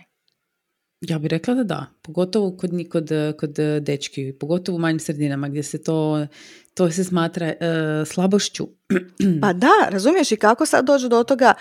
Ja 1.08 1.20
bih 1.20 1.30
rekla 1.30 1.54
da 1.54 1.64
da, 1.64 1.86
pogotovo 2.02 2.58
kod, 2.58 2.72
kod, 2.92 3.10
kod 3.40 3.60
eh, 3.60 3.80
dečki, 3.80 4.34
pogotovo 4.40 4.76
u 4.76 4.80
manjim 4.80 5.00
sredinama 5.00 5.50
gdje 5.50 5.64
se 5.64 5.84
to, 5.84 6.28
to 6.74 6.92
se 6.92 7.04
smatra 7.04 7.48
eh, 7.48 8.06
slabošću. 8.06 8.68
Pa 9.42 9.54
da, 9.54 9.72
razumiješ 9.90 10.32
i 10.32 10.36
kako 10.36 10.66
sad 10.66 10.86
dođe 10.86 11.10
do 11.10 11.24
toga, 11.24 11.54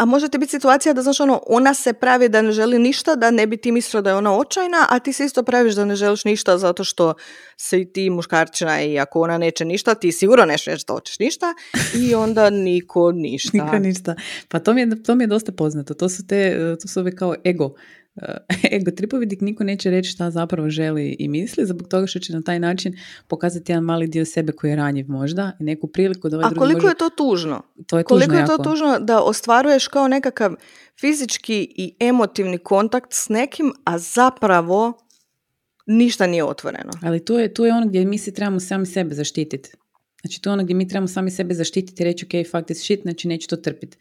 a 0.00 0.04
može 0.04 0.28
ti 0.28 0.38
biti 0.38 0.50
situacija 0.50 0.92
da 0.92 1.02
znaš 1.02 1.20
ono, 1.20 1.42
ona 1.46 1.74
se 1.74 1.92
pravi 1.92 2.28
da 2.28 2.42
ne 2.42 2.52
želi 2.52 2.78
ništa, 2.78 3.16
da 3.16 3.30
ne 3.30 3.46
bi 3.46 3.56
ti 3.56 3.72
mislio 3.72 4.02
da 4.02 4.10
je 4.10 4.16
ona 4.16 4.36
očajna, 4.36 4.86
a 4.88 4.98
ti 4.98 5.12
se 5.12 5.24
isto 5.24 5.42
praviš 5.42 5.74
da 5.74 5.84
ne 5.84 5.96
želiš 5.96 6.24
ništa 6.24 6.58
zato 6.58 6.84
što 6.84 7.14
si 7.56 7.92
ti 7.92 8.10
muškarčina 8.10 8.82
i 8.82 8.98
ako 8.98 9.20
ona 9.20 9.38
neće 9.38 9.64
ništa, 9.64 9.94
ti 9.94 10.12
sigurno 10.12 10.44
ne 10.44 10.56
reći 10.66 10.84
da 10.88 10.94
hoćeš 10.94 11.18
ništa 11.18 11.54
i 11.94 12.14
onda 12.14 12.50
niko 12.50 13.12
ništa. 13.12 13.50
Niko 13.64 13.78
ništa. 13.78 14.14
Pa 14.48 14.58
to 14.58 14.74
mi, 14.74 14.80
je, 14.80 15.02
to 15.02 15.14
mi 15.14 15.24
je 15.24 15.28
dosta 15.28 15.52
poznato. 15.52 15.94
To 15.94 16.08
su 16.08 16.26
te, 16.26 16.36
eh, 16.36 16.76
to 16.82 16.88
su 16.88 17.00
ove 17.00 17.16
kao 17.16 17.34
ego, 17.46 17.74
ego 18.76 18.90
tripovi 18.90 19.26
gdje 19.26 19.38
niko 19.40 19.64
neće 19.64 19.90
reći 19.90 20.10
šta 20.10 20.30
zapravo 20.30 20.70
želi 20.70 21.16
i 21.18 21.28
misli, 21.28 21.66
zbog 21.66 21.88
toga 21.88 22.06
što 22.06 22.18
će 22.18 22.32
na 22.32 22.42
taj 22.42 22.58
način 22.58 22.96
pokazati 23.28 23.72
jedan 23.72 23.84
mali 23.84 24.06
dio 24.06 24.24
sebe 24.24 24.52
koji 24.52 24.70
je 24.70 24.76
ranjiv 24.76 25.06
možda 25.08 25.52
i 25.60 25.64
neku 25.64 25.86
priliku 25.86 26.28
da 26.28 26.36
ovaj 26.36 26.50
A 26.50 26.58
koliko 26.58 26.80
može... 26.80 26.90
je 26.90 26.98
to 26.98 27.10
tužno? 27.10 27.62
to 27.86 27.98
je 27.98 28.04
Koliko 28.04 28.26
tužno 28.26 28.40
je 28.40 28.46
to 28.46 28.52
jako. 28.52 28.64
tužno 28.64 28.98
da 28.98 29.22
ostvaruješ 29.22 29.88
kao 29.88 30.08
nekakav 30.08 30.54
fizički 31.00 31.72
i 31.76 31.94
emotivni 32.00 32.58
kontakt 32.58 33.12
s 33.12 33.28
nekim, 33.28 33.72
a 33.84 33.98
zapravo 33.98 34.92
ništa 35.86 36.26
nije 36.26 36.44
otvoreno. 36.44 36.90
Ali 37.02 37.24
tu 37.24 37.34
je, 37.34 37.54
tu 37.54 37.64
je 37.64 37.72
ono 37.72 37.86
gdje 37.86 38.04
mi 38.04 38.18
se 38.18 38.34
trebamo 38.34 38.60
sami 38.60 38.86
sebe 38.86 39.14
zaštititi. 39.14 39.70
Znači 40.22 40.42
to 40.42 40.50
je 40.50 40.52
ono 40.52 40.64
gdje 40.64 40.74
mi 40.74 40.88
trebamo 40.88 41.08
sami 41.08 41.30
sebe 41.30 41.54
zaštititi 41.54 42.02
i 42.02 42.06
reći 42.06 42.24
ok, 42.26 42.50
fuck 42.50 42.64
this 42.66 42.78
shit, 42.78 43.02
znači 43.02 43.28
neću 43.28 43.48
to 43.48 43.56
trpiti. 43.56 43.96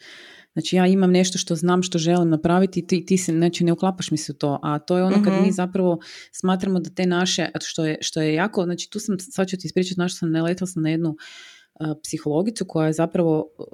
Znači 0.53 0.75
ja 0.75 0.87
imam 0.87 1.11
nešto 1.11 1.37
što 1.37 1.55
znam 1.55 1.83
što 1.83 1.97
želim 1.97 2.29
napraviti 2.29 2.79
i 2.79 2.87
ti, 2.87 3.05
ti 3.05 3.17
se, 3.17 3.31
znači 3.31 3.63
ne 3.63 3.71
uklapaš 3.71 4.11
mi 4.11 4.17
se 4.17 4.31
u 4.31 4.35
to. 4.35 4.59
A 4.63 4.79
to 4.79 4.97
je 4.97 5.03
ono 5.03 5.23
kad 5.23 5.33
Mhm. 5.33 5.43
mi 5.43 5.51
zapravo 5.51 5.99
smatramo 6.31 6.79
da 6.79 6.89
te 6.89 7.05
naše, 7.05 7.49
što 7.61 7.85
je, 7.85 7.97
što 8.01 8.21
je 8.21 8.33
jako, 8.33 8.63
znači 8.63 8.89
tu 8.89 8.99
sam, 8.99 9.19
sad 9.19 9.47
ću 9.47 9.57
ti 9.57 9.67
ispričati 9.67 9.99
na 9.99 10.07
što 10.07 10.17
sam 10.17 10.31
naletila 10.31 10.67
sam 10.67 10.83
na 10.83 10.89
jednu 10.89 11.15
psihologicu 12.03 12.65
koja 12.65 12.87
je 12.87 12.93
zapravo 12.93 13.37
uh, 13.57 13.65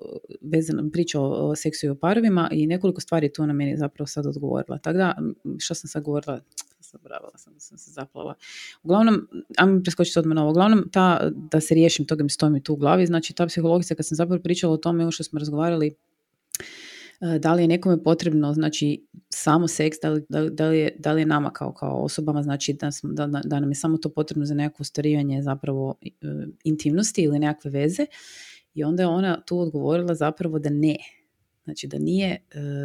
vezana, 0.42 0.84
priča 0.94 1.20
o, 1.22 1.50
o 1.50 1.56
seksu 1.56 1.86
i 1.86 1.90
o 1.90 1.96
parovima 1.96 2.50
i 2.52 2.68
nekoliko 2.68 3.02
stvari 3.02 3.34
tu 3.34 3.48
na 3.48 3.54
meni 3.54 3.78
zapravo 3.78 4.08
sad 4.08 4.26
odgovorila. 4.26 4.78
Tako 4.78 4.98
da, 4.98 5.16
što 5.60 5.74
sam 5.76 5.88
sad 5.88 6.04
govorila, 6.04 6.40
zaboravila 6.92 7.32
sam, 7.36 7.54
sam 7.58 7.78
se 7.78 7.92
zaplala. 7.92 8.34
Uglavnom, 8.84 9.28
ajmo 9.58 9.82
preskočiti 9.84 10.20
odmah 10.20 10.36
na 10.36 10.42
ovo. 10.42 10.52
Uglavnom, 10.52 10.90
ta, 10.92 11.30
da 11.52 11.62
se 11.62 11.74
riješim 11.76 12.06
toga 12.08 12.24
mi 12.24 12.30
stoji 12.30 12.52
mi 12.52 12.64
tu 12.64 12.74
u 12.74 12.78
glavi, 12.78 13.06
znači 13.06 13.34
ta 13.34 13.48
psihologica 13.48 13.96
kad 13.96 14.06
sam 14.08 14.16
zapravo 14.16 14.42
pričala 14.42 14.74
o 14.74 14.78
tome, 14.78 15.04
ovo 15.04 15.12
što 15.12 15.24
smo 15.24 15.40
razgovarali, 15.40 15.88
e, 15.88 15.94
da 17.40 17.54
li 17.54 17.64
je 17.64 17.68
nekome 17.68 18.04
potrebno, 18.04 18.54
znači, 18.54 19.06
samo 19.30 19.68
seks, 19.68 19.98
da 20.02 20.10
li, 20.10 20.22
da 20.52 20.68
li- 20.68 20.80
je, 20.80 20.96
da 21.00 21.12
li 21.12 21.22
je 21.22 21.26
nama 21.26 21.50
kao, 21.50 21.74
kao 21.74 21.98
osobama, 21.98 22.44
znači, 22.44 22.74
da, 22.74 22.92
smo- 22.92 23.14
da, 23.14 23.28
da- 23.28 23.42
da 23.46 23.60
nam 23.60 23.72
je 23.72 23.76
samo 23.76 23.98
to 23.98 24.10
potrebno 24.10 24.46
za 24.46 24.54
nekakvo 24.54 24.84
ostvarivanje 24.84 25.42
zapravo 25.42 25.96
e, 26.02 26.10
intimnosti 26.64 27.22
ili 27.22 27.40
nekakve 27.40 27.72
veze. 27.72 28.06
I 28.74 28.84
onda 28.84 29.04
je 29.04 29.08
ona 29.08 29.42
tu 29.42 29.60
odgovorila 29.60 30.16
zapravo 30.16 30.60
da 30.60 30.70
ne. 30.70 30.96
Znači 31.64 31.88
da 31.88 32.00
nije 32.00 32.28
e, 32.30 32.40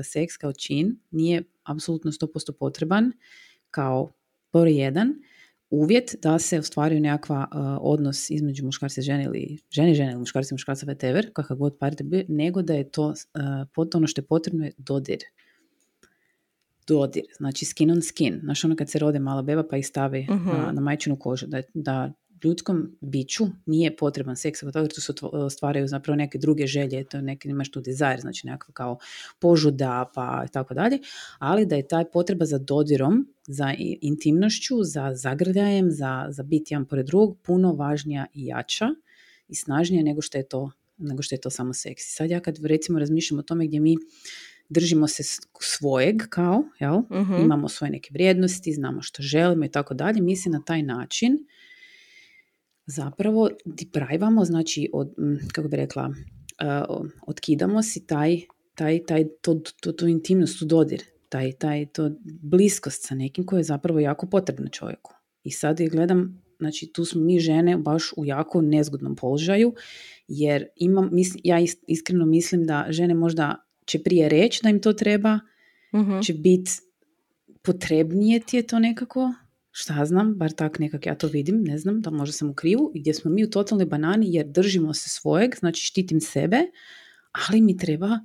seks 0.05 0.37
kao 0.37 0.53
čin, 0.53 0.97
nije 1.11 1.43
apsolutno 1.63 2.13
100% 2.13 2.53
potreban 2.53 3.13
kao 3.71 4.13
broj 4.53 4.79
jedan 4.81 5.15
uvjet 5.71 6.15
da 6.23 6.39
se 6.39 6.59
ostvaruje 6.59 7.01
nekakva 7.01 7.49
e, 7.53 7.57
odnos 7.81 8.31
između 8.31 8.65
muškarca 8.65 9.01
i 9.01 9.05
žene 9.05 9.25
ili 9.25 9.59
žene 9.71 9.93
i 9.93 9.95
žene 9.95 10.11
ili 10.11 10.19
muškarca 10.19 10.49
i 10.51 10.55
muškarca 10.55 10.87
whatever, 10.87 11.33
kakav 11.33 11.57
god 11.57 11.79
par 11.79 11.95
da 11.95 12.05
bio, 12.05 12.25
nego 12.29 12.63
da 12.63 12.75
je 12.75 12.91
to 12.91 13.07
uh, 13.07 13.15
pot- 13.75 13.97
ono 13.97 14.07
što 14.07 14.21
je 14.21 14.27
potrebno 14.27 14.65
je 14.65 14.73
dodir. 14.79 15.19
Dodir, 16.87 17.23
znači 17.37 17.65
skin 17.65 17.91
on 17.91 18.03
skin. 18.03 18.41
Znaš 18.43 18.65
ono 18.65 18.77
kad 18.77 18.91
se 18.91 18.99
rode 18.99 19.19
mala 19.19 19.43
beba 19.43 19.63
pa 19.71 19.77
ih 19.77 19.87
stavi 19.87 20.27
Mhm. 20.31 20.49
na, 20.49 20.73
na 20.73 20.81
majčinu 20.81 21.17
kožu, 21.19 21.47
da, 21.47 21.63
da 21.75 22.13
ljudskom 22.45 22.97
biću 23.01 23.45
nije 23.67 23.97
potreban 23.97 24.37
seks, 24.37 24.61
toga 24.61 24.79
jer 24.81 24.95
tu 24.95 25.01
se 25.01 25.13
otvo- 25.13 25.51
stvaraju 25.51 25.89
zapravo 25.89 26.17
neke 26.17 26.39
druge 26.39 26.67
želje, 26.67 27.05
to 27.05 27.21
neke, 27.21 27.49
imaš 27.49 27.71
tu 27.71 27.81
desire, 27.81 28.19
znači 28.21 28.47
nekakva 28.47 28.73
kao 28.73 28.99
požuda 29.39 30.11
pa 30.15 30.47
tako 30.47 30.75
dalje, 30.75 30.99
ali 31.39 31.67
da 31.67 31.77
je 31.77 31.89
taj 31.89 32.05
potreba 32.11 32.45
za 32.45 32.59
dodirom, 32.59 33.29
za 33.47 33.75
intimnošću, 34.01 34.83
za 34.83 35.15
zagrljajem, 35.15 35.91
za, 35.91 36.27
za 36.29 36.43
biti 36.43 36.75
jedan 36.75 36.85
pored 36.85 37.07
drugog, 37.07 37.39
puno 37.43 37.73
važnija 37.73 38.27
i 38.35 38.47
jača 38.47 38.89
i 39.49 39.55
snažnija 39.55 40.03
nego 40.03 40.23
što 40.23 40.39
je 40.39 40.49
to 40.49 40.71
nego 41.03 41.23
što 41.23 41.35
je 41.35 41.41
to 41.41 41.51
samo 41.51 41.75
seks. 41.75 42.03
I 42.07 42.11
Sad 42.13 42.31
ja 42.31 42.41
kad 42.41 42.59
recimo 42.65 42.99
razmišljam 42.99 43.39
o 43.39 43.43
tome 43.43 43.67
gdje 43.67 43.81
mi 43.81 43.97
držimo 44.69 45.09
se 45.09 45.23
svojeg 45.61 46.17
kao, 46.29 46.65
jel? 46.79 46.99
Mhm. 47.11 47.35
imamo 47.35 47.69
svoje 47.69 47.91
neke 47.91 48.11
vrijednosti, 48.13 48.73
znamo 48.73 49.03
što 49.03 49.23
želimo 49.23 49.65
i 49.65 49.69
tako 49.71 49.95
dalje, 49.95 50.23
mi 50.23 50.37
se 50.37 50.51
na 50.51 50.63
taj 50.67 50.83
način 50.83 51.39
zapravo 52.91 53.49
deprivamo, 53.65 54.45
znači, 54.45 54.91
od, 54.93 55.15
kako 55.53 55.69
bi 55.69 55.77
rekla, 55.77 56.09
uh, 56.89 57.01
otkidamo 57.23 57.83
si 57.83 58.07
taj, 58.07 58.41
taj, 58.75 58.99
taj, 59.01 59.25
to, 59.41 59.55
to, 59.81 59.93
tu 59.93 60.07
intimnost, 60.07 60.59
tu 60.59 60.65
dodir, 60.65 61.03
taj, 61.29 61.53
taj, 61.53 61.87
to 61.87 62.11
bliskost 62.43 63.07
sa 63.07 63.15
nekim 63.15 63.47
koji 63.47 63.61
je 63.61 63.65
zapravo 63.65 64.01
jako 64.01 64.27
potrebno 64.27 64.69
čovjeku. 64.69 65.15
I 65.45 65.51
sad 65.51 65.81
je 65.81 65.89
gledam, 65.89 66.43
znači 66.59 66.87
tu 66.87 67.05
smo 67.05 67.21
mi 67.21 67.39
žene 67.41 67.77
baš 67.77 68.13
u 68.17 68.25
jako 68.25 68.61
nezgodnom 68.61 69.17
položaju, 69.17 69.75
jer 70.29 70.67
imam, 70.77 71.09
mislim, 71.13 71.41
ja 71.45 71.61
is- 71.61 71.83
iskreno 71.87 72.27
mislim 72.27 72.67
da 72.67 72.87
žene 72.89 73.15
možda 73.15 73.55
će 73.87 73.99
prije 73.99 74.29
reći 74.29 74.61
da 74.63 74.69
im 74.71 74.81
to 74.81 74.93
treba, 74.93 75.39
Mhm. 75.95 76.21
će 76.21 76.35
biti 76.35 76.71
potrebnije 77.63 78.41
ti 78.41 78.57
je 78.57 78.63
to 78.63 78.79
nekako, 78.79 79.33
šta 79.73 80.05
znam, 80.05 80.35
bar 80.35 80.53
tak 80.53 80.79
nekak 80.79 81.07
ja 81.07 81.15
to 81.15 81.27
vidim, 81.27 81.65
ne 81.65 81.79
znam, 81.79 82.01
da 82.01 82.11
možda 82.11 82.33
sam 82.33 82.51
u 82.51 82.55
krivu, 82.55 82.93
gdje 82.95 83.15
smo 83.15 83.31
mi 83.31 83.45
u 83.45 83.51
totalnoj 83.51 83.87
banani 83.87 84.35
jer 84.35 84.47
držimo 84.47 84.95
se 84.95 85.11
svojeg, 85.11 85.57
znači 85.59 85.85
štitim 85.85 86.21
sebe, 86.21 86.59
ali 87.33 87.61
mi 87.61 87.77
treba 87.77 88.19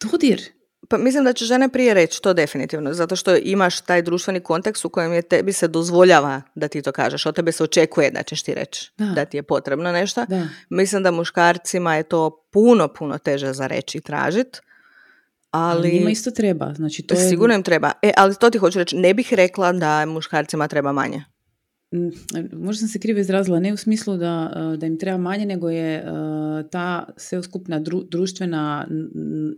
dodir. 0.00 0.42
Pa 0.88 0.98
mislim 0.98 1.24
da 1.24 1.32
će 1.32 1.44
žene 1.44 1.68
prije 1.68 1.94
reći 1.94 2.22
to 2.22 2.34
definitivno, 2.34 2.94
zato 2.94 3.16
što 3.16 3.36
imaš 3.36 3.80
taj 3.80 4.02
društveni 4.02 4.40
kontekst 4.40 4.84
u 4.84 4.88
kojem 4.88 5.12
je 5.12 5.22
tebi 5.22 5.52
se 5.52 5.68
dozvoljava 5.68 6.42
da 6.54 6.68
ti 6.68 6.82
to 6.82 6.92
kažeš, 6.92 7.26
od 7.26 7.36
tebe 7.36 7.52
se 7.52 7.64
očekuje 7.64 8.10
da 8.10 8.22
ćeš 8.22 8.42
ti 8.42 8.54
reći 8.54 8.90
Da. 8.98 9.04
da, 9.04 9.24
ti 9.24 9.36
je 9.36 9.42
potrebno 9.42 9.92
nešto. 9.92 10.24
Da. 10.28 10.48
Mislim 10.70 11.02
da 11.02 11.10
muškarcima 11.10 11.96
je 11.96 12.02
to 12.02 12.46
puno, 12.50 12.88
puno 12.88 13.18
teže 13.18 13.52
za 13.52 13.66
reći 13.66 13.98
i 13.98 14.00
tražiti, 14.00 14.58
Ali, 15.50 15.92
njima 15.92 16.10
isto 16.10 16.30
treba. 16.30 16.74
Znači, 16.74 17.02
to 17.02 17.14
je... 17.14 17.28
Sigurno 17.28 17.54
im 17.54 17.62
treba. 17.62 17.92
E, 18.02 18.12
ali 18.16 18.34
to 18.40 18.50
ti 18.50 18.58
hoću 18.58 18.78
reći, 18.78 18.96
ne 18.96 19.14
bih 19.14 19.32
rekla 19.32 19.72
da 19.72 20.06
muškarcima 20.06 20.68
treba 20.68 20.92
manje. 20.92 21.24
Mm, 21.94 22.08
možda 22.52 22.78
sam 22.78 22.88
se 22.88 22.98
krivo 22.98 23.18
izrazila, 23.18 23.60
ne 23.60 23.72
u 23.72 23.76
smislu 23.76 24.16
da, 24.16 24.52
e, 24.56 24.76
da 24.76 24.86
im 24.86 24.98
treba 24.98 25.18
manje, 25.18 25.46
nego 25.46 25.70
je 25.70 25.96
e, 25.96 26.04
ta 26.70 27.08
sveoskupna 27.16 27.78
dru, 27.80 28.02
društvena 28.02 28.86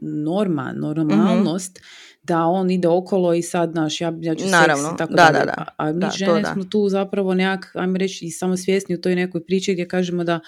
norma, 0.00 0.72
normalnost, 0.76 1.80
da 2.22 2.44
on 2.44 2.70
ide 2.70 2.88
okolo 2.88 3.34
i 3.34 3.42
sad, 3.42 3.74
naš, 3.74 4.00
ja, 4.00 4.12
ja 4.20 4.34
ću 4.34 4.44
Naravno, 4.46 4.88
seks, 4.88 4.98
tako 4.98 5.14
da, 5.14 5.30
da, 5.32 5.44
da. 5.44 5.64
A 5.76 5.92
mi 5.92 6.00
Da, 6.00 6.10
to 6.10 6.16
žene 6.16 6.42
da. 6.42 6.52
smo 6.52 6.64
tu 6.64 6.88
zapravo 6.88 7.34
nekak, 7.34 7.76
ajmo 7.76 7.98
reći, 7.98 8.24
i 8.24 8.30
samo 8.30 8.56
svjesni 8.56 8.94
u 8.94 9.00
toj 9.00 9.14
nekoj 9.14 9.44
priči 9.44 9.72
gdje 9.72 9.88
kažemo 9.88 10.24
da 10.24 10.40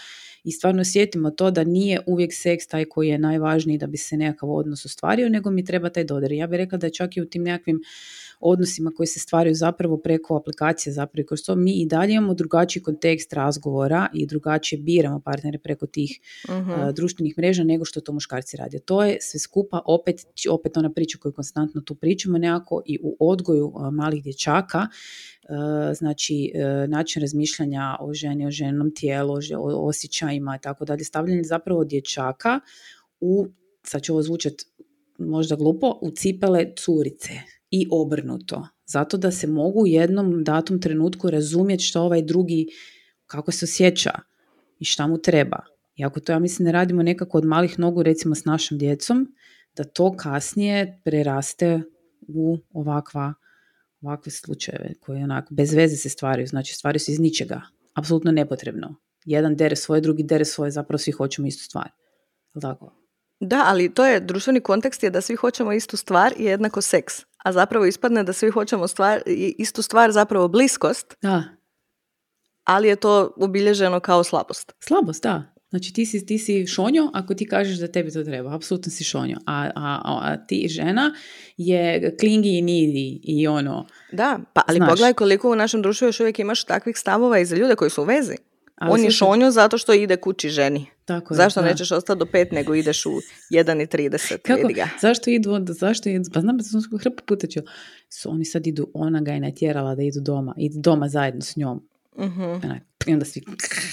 i 0.45 0.53
stvarno 0.53 0.81
osjetimo 0.81 1.31
to 1.31 1.51
da 1.51 1.65
nije 1.65 2.01
uvijek 2.07 2.31
seks 2.35 2.67
taj 2.67 2.85
koji 2.85 3.09
je 3.09 3.19
najvažniji 3.19 3.79
da 3.79 3.87
bi 3.87 3.97
se 3.97 4.17
nekakav 4.17 4.51
odnos 4.51 4.85
ostvario, 4.87 5.29
nego 5.29 5.51
mi 5.51 5.65
treba 5.65 5.91
taj 5.91 6.05
dodir. 6.05 6.33
Ja 6.33 6.47
bih 6.47 6.57
rekla 6.57 6.79
da 6.79 6.91
čak 6.91 7.17
i 7.17 7.23
u 7.23 7.27
tim 7.27 7.43
nekakvim 7.43 7.83
odnosima 8.45 8.91
koji 8.97 9.07
se 9.07 9.21
stvaraju 9.21 9.55
zapravo 9.55 9.97
preko 9.97 10.37
aplikacije, 10.37 10.93
zapravo 10.93 11.27
kroz 11.27 11.43
to 11.47 11.57
mi 11.57 11.73
i 11.73 11.87
dalje 11.87 12.13
imamo 12.13 12.35
drugačiji 12.35 12.83
kontekst 12.83 13.33
razgovora 13.33 14.09
i 14.15 14.27
drugačije 14.27 14.83
biramo 14.83 15.21
partnere 15.21 15.59
preko 15.59 15.87
tih 15.87 16.21
Mhm. 16.49 16.71
uh, 16.71 16.91
društvenih 16.95 17.39
mreža 17.39 17.65
nego 17.65 17.85
što 17.85 18.01
to 18.01 18.13
muškarci 18.13 18.57
rade. 18.57 18.79
To 18.79 19.05
je 19.05 19.19
sve 19.21 19.41
skupa 19.41 19.81
opet, 19.87 20.27
opet 20.51 20.77
ona 20.77 20.93
priča 20.93 21.19
koju 21.19 21.33
konstantno 21.33 21.81
tu 21.81 21.95
pričamo, 21.95 22.39
nekako 22.39 22.83
i 22.87 22.99
u 23.03 23.17
odgoju 23.21 23.67
uh, 23.67 23.93
malih 23.93 24.23
dječaka, 24.23 24.87
znači 25.95 26.53
uh, 26.55 26.91
način 26.91 27.21
razmišljanja 27.23 27.97
o 28.01 28.15
ženi, 28.15 28.47
o 28.47 28.51
ženom 28.51 28.95
tijelu, 28.95 29.35
o, 29.35 29.89
osjećajima 29.89 30.57
i 30.57 30.63
tako 30.63 30.85
dalje, 30.85 31.05
stavljanje 31.05 31.43
zapravo 31.43 31.85
dječaka 31.85 32.61
u, 33.21 33.47
sad 33.83 34.03
će 34.03 34.13
ovo 34.13 34.23
zvučat 34.23 34.53
možda 35.19 35.57
glupo, 35.57 35.99
u 36.03 36.11
cipele 36.11 36.75
curice 36.85 37.33
i 37.75 37.89
obrnuto. 37.91 38.69
Zato 38.87 39.17
da 39.17 39.31
se 39.31 39.47
mogu 39.47 39.83
u 39.83 39.87
jednom 39.87 40.45
datom 40.45 40.81
trenutku 40.81 41.31
razumjeti 41.31 41.85
što 41.85 42.03
ovaj 42.03 42.23
drugi, 42.23 42.67
kako 43.27 43.53
se 43.53 43.65
osjeća 43.65 44.13
i 44.79 44.85
šta 44.85 45.07
mu 45.07 45.19
treba. 45.19 45.59
I 45.97 46.05
ako 46.05 46.21
to 46.21 46.33
ja 46.33 46.39
mislim 46.39 46.67
ne 46.67 46.73
radimo 46.73 47.03
nekako 47.03 47.39
od 47.39 47.45
malih 47.45 47.79
nogu 47.79 48.03
recimo 48.03 48.35
s 48.35 48.45
našom 48.45 48.79
djecom, 48.79 49.35
da 49.77 49.85
to 49.85 50.17
kasnije 50.17 51.01
preraste 51.05 51.83
u 52.29 52.59
ovakva, 52.73 53.35
ovakve 54.01 54.33
slučajeve 54.33 54.95
koje 55.01 55.25
onako 55.25 55.55
bez 55.55 55.75
veze 55.75 55.97
se 55.97 56.09
stvaraju, 56.09 56.47
znači 56.47 56.75
stvaraju 56.75 57.01
se 57.01 57.13
iz 57.13 57.21
ničega, 57.21 57.61
apsolutno 57.95 58.33
nepotrebno. 58.33 58.95
Jedan 59.25 59.57
dere 59.57 59.77
svoje, 59.77 60.01
drugi 60.01 60.23
dere 60.23 60.45
svoje, 60.45 60.71
zapravo 60.71 60.99
svi 60.99 61.13
hoćemo 61.13 61.47
istu 61.47 61.65
stvar. 61.65 61.91
Tako? 62.61 63.05
Da, 63.41 63.63
ali 63.67 63.95
to 63.95 64.07
je, 64.07 64.21
društveni 64.21 64.61
kontekst 64.61 65.03
je 65.03 65.11
da 65.11 65.21
svi 65.21 65.37
hoćemo 65.37 65.73
istu 65.73 65.97
stvar 65.97 66.35
i 66.39 66.45
jednako 66.45 66.81
seks. 66.81 67.15
A 67.45 67.53
zapravo 67.53 67.85
ispadne 67.87 68.23
da 68.23 68.33
svi 68.33 68.51
hoćemo 68.51 68.89
stvar, 68.89 69.23
istu 69.59 69.83
stvar, 69.83 70.13
zapravo 70.13 70.49
bliskost, 70.49 71.15
Da, 71.23 71.45
ali 72.65 72.89
je 72.89 72.97
to 72.97 73.33
obilježeno 73.37 74.01
kao 74.01 74.25
slabost. 74.25 74.73
slabost, 74.81 75.23
da. 75.23 75.51
Znači 75.71 75.93
ti 75.93 76.07
si, 76.07 76.27
ti 76.27 76.39
si 76.39 76.67
šonjo 76.67 77.11
ako 77.15 77.35
ti 77.35 77.49
kažeš 77.49 77.79
da 77.79 77.89
tebi 77.89 78.13
to 78.13 78.25
treba, 78.25 78.55
apsolutno 78.55 78.93
si 78.93 79.05
šonjo. 79.05 79.37
A, 79.47 79.61
a, 79.63 79.71
a, 79.75 80.21
a 80.23 80.47
ti 80.47 80.67
žena 80.71 81.15
je 81.57 82.17
klingi 82.21 82.49
i 82.49 82.63
needy 82.63 83.21
i 83.25 83.47
ono, 83.47 83.87
Da, 84.13 84.39
pa 84.53 84.63
ali 84.67 84.77
Znaš. 84.77 84.89
pogledaj 84.91 85.13
koliko 85.13 85.53
u 85.53 85.57
našem 85.57 85.83
društvu 85.83 86.09
još 86.09 86.21
uvijek 86.21 86.39
imaš 86.39 86.65
takvih 86.65 86.99
stavova 86.99 87.39
i 87.39 87.45
za 87.45 87.57
ljude 87.57 87.75
koji 87.77 87.91
su 87.91 88.03
u 88.03 88.05
vezi. 88.05 88.37
Ali 88.75 88.93
On 88.93 89.05
je 89.05 89.11
šonjo 89.11 89.51
zato 89.51 89.79
što 89.79 89.93
ide 89.93 90.17
kući 90.17 90.49
ženi. 90.49 90.87
tako 91.05 91.35
je. 91.35 91.37
Zašto 91.37 91.63
da. 91.63 91.67
nećeš 91.67 91.93
ostati 91.93 92.19
do 92.19 92.27
pet 92.27 92.53
nego 92.53 92.75
ideš 92.75 93.07
u 93.07 93.11
1.30? 93.51 94.39
Kako? 94.39 94.69
Ga. 94.75 94.89
Zašto 95.01 95.31
idu 95.31 95.53
onda, 95.53 95.73
zašto 95.73 96.09
idu, 96.09 96.31
pa 96.35 96.41
znam 96.41 96.57
da 96.57 96.65
sam 96.65 96.81
hrpu 96.99 97.23
puta 97.27 97.47
čula. 97.47 97.67
Su, 98.09 98.31
oni 98.31 98.45
sad 98.45 98.67
idu, 98.67 98.91
ona 98.95 99.21
ga 99.21 99.33
je 99.33 99.41
natjerala 99.41 99.95
da 99.95 100.03
idu 100.03 100.21
doma, 100.21 100.55
idu 100.59 100.81
doma 100.81 101.09
zajedno 101.09 101.41
s 101.41 101.57
njom. 101.57 101.89
Onak, 102.17 102.83
I 103.07 103.13
onda 103.13 103.25
svi... 103.25 103.43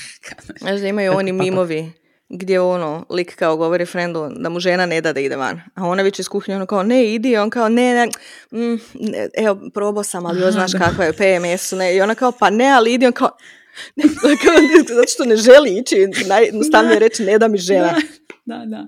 Znaš 0.61 0.79
da 0.79 0.87
imaju 0.87 1.13
oni 1.13 1.31
mimovi 1.31 1.91
gdje 2.33 2.61
ono, 2.61 3.05
lik 3.09 3.35
kao 3.35 3.57
govori 3.57 3.85
frendu 3.85 4.29
da 4.37 4.49
mu 4.49 4.59
žena 4.59 4.85
ne 4.85 5.01
da 5.01 5.13
da 5.13 5.19
ide 5.19 5.35
van. 5.35 5.61
A 5.75 5.87
ona 5.87 6.03
već 6.03 6.19
iz 6.19 6.27
kuhinje 6.27 6.55
ono 6.55 6.65
kao 6.65 6.83
ne 6.83 7.13
idi, 7.13 7.37
on 7.37 7.49
kao 7.49 7.69
ne, 7.69 7.93
ne, 7.93 8.07
mm, 8.51 8.79
ne, 8.93 9.29
evo 9.37 9.59
probao 9.73 10.03
sam, 10.03 10.25
ali 10.25 10.41
Aha, 10.41 10.51
znaš 10.51 10.71
kakva 10.71 11.05
je 11.05 11.13
PMS, 11.13 11.71
ne. 11.71 11.95
I 11.95 12.01
ona 12.01 12.15
kao 12.15 12.31
pa 12.31 12.49
ne, 12.49 12.71
ali 12.71 12.93
idi, 12.93 13.05
on 13.05 13.11
kao, 13.11 13.29
zato 14.95 15.07
što 15.07 15.25
ne 15.25 15.35
želi 15.35 15.77
ići, 15.77 15.95
najjednostavnije 16.27 16.93
je 16.95 16.99
reći 16.99 17.23
ne 17.23 17.37
da 17.37 17.47
mi 17.47 17.57
žena. 17.57 17.95
Da, 18.45 18.65
da. 18.65 18.87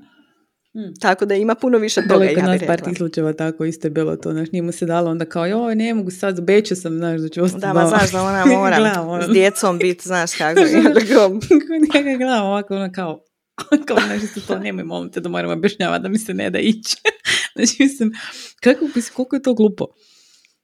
Mm. 0.75 0.93
Tako 1.01 1.25
da 1.25 1.35
ima 1.35 1.55
puno 1.55 1.77
više 1.77 2.01
toga, 2.07 2.25
je 2.25 2.33
ja 2.33 2.45
nas 2.45 2.59
bih 2.59 2.67
par 2.67 2.75
rekla. 2.75 2.89
tih 2.89 2.97
slučajeva 2.97 3.33
tako 3.33 3.65
isto 3.65 3.87
je 3.87 3.91
bilo 3.91 4.15
to, 4.15 4.31
znaš, 4.31 4.51
nije 4.51 4.61
mu 4.61 4.71
se 4.71 4.85
dalo 4.85 5.11
onda 5.11 5.25
kao, 5.25 5.45
joj, 5.45 5.75
ne 5.75 5.93
mogu 5.93 6.11
sad, 6.11 6.39
obećao 6.39 6.75
sam, 6.77 6.97
znaš, 6.97 7.21
da 7.21 7.29
ću 7.29 7.43
ostati 7.43 7.61
Da, 7.61 7.73
ma 7.73 7.83
doma." 7.83 7.89
znaš 7.97 8.11
da 8.11 8.23
ona 8.23 8.45
mora 8.45 9.01
ono. 9.07 9.23
s 9.23 9.29
djecom 9.33 9.77
biti, 9.77 10.07
znaš 10.07 10.31
kako. 10.35 10.61
Kao, 11.13 11.29
Kako 11.91 12.03
gledam 12.17 12.45
ovako, 12.45 12.75
ono 12.75 12.91
kao, 12.91 13.23
kao 13.85 13.97
znaš, 14.05 14.45
to 14.47 14.59
nemoj, 14.59 14.83
molim 14.83 15.11
te 15.11 15.19
da 15.19 15.29
moram 15.29 15.51
objašnjavati 15.51 16.03
da 16.03 16.09
mi 16.09 16.17
se 16.17 16.33
ne 16.33 16.49
da 16.49 16.59
ići. 16.59 16.95
znači, 17.55 17.75
mislim, 17.83 18.11
kako, 18.63 18.85
mislim, 18.85 19.13
koliko 19.15 19.35
je 19.35 19.41
to 19.41 19.53
glupo? 19.53 19.85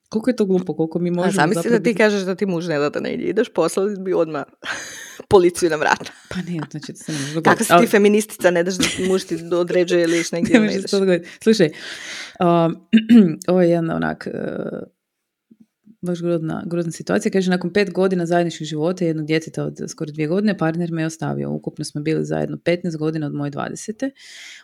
Koliko 0.10 0.30
je 0.30 0.36
to 0.36 0.46
glupo, 0.46 0.76
koliko 0.76 1.00
mi 1.00 1.10
A 1.10 1.14
možemo 1.14 1.32
zamisli 1.32 1.62
zapravo 1.62 1.78
da 1.78 1.84
ti 1.84 1.96
kažeš 1.96 2.22
da 2.22 2.36
ti 2.36 2.46
muž 2.46 2.68
ne 2.68 2.80
da 2.80 2.90
da 2.90 3.00
negdje 3.00 3.28
ideš, 3.28 3.50
poslali 3.50 3.96
bi 4.00 4.14
odmah 4.14 4.44
policiju 5.30 5.70
na 5.70 5.76
vrata. 5.76 6.12
Pa 6.30 6.36
ne, 6.36 6.60
znači, 6.72 6.94
to 6.94 7.00
se 7.00 7.12
ne 7.12 7.20
može 7.20 7.42
Kako 7.42 7.64
si 7.64 7.74
Ali- 7.74 7.86
ti 7.86 7.92
feministica, 7.92 8.52
ne 8.52 8.64
daš 8.64 8.76
da 8.76 8.84
ti 8.84 9.08
muž 9.08 9.24
ti 9.24 9.38
određuje 9.52 10.04
ili 10.04 10.20
iš 10.20 10.32
negdje 10.32 10.60
Ne 10.60 10.68
ne 10.68 10.76
ideš. 10.76 10.92
Slušaj, 11.44 11.70
um, 12.40 12.88
ovo 13.50 13.62
je 13.62 13.70
jedna 13.70 13.96
onak, 13.96 14.28
uh, 14.34 14.80
baš 16.02 16.22
grozna, 16.22 16.64
grozna 16.66 16.92
situacija. 16.92 17.32
Kaže, 17.32 17.52
nakon 17.52 17.74
pet 17.74 17.94
godina 17.94 18.26
zajedničkog 18.26 18.66
života 18.66 19.06
i 19.06 19.08
jednog 19.08 19.26
djeteta 19.26 19.64
od 19.64 19.78
skoro 19.88 20.12
dvije 20.12 20.28
godine, 20.28 20.58
partner 20.58 20.92
me 20.92 21.02
je 21.02 21.06
ostavio. 21.06 21.52
Ukupno 21.52 21.86
smo 21.86 22.02
bili 22.02 22.26
zajedno 22.26 22.58
15 22.58 22.98
godina 22.98 23.28
od 23.28 23.34
moje 23.34 23.52
20. 23.52 24.10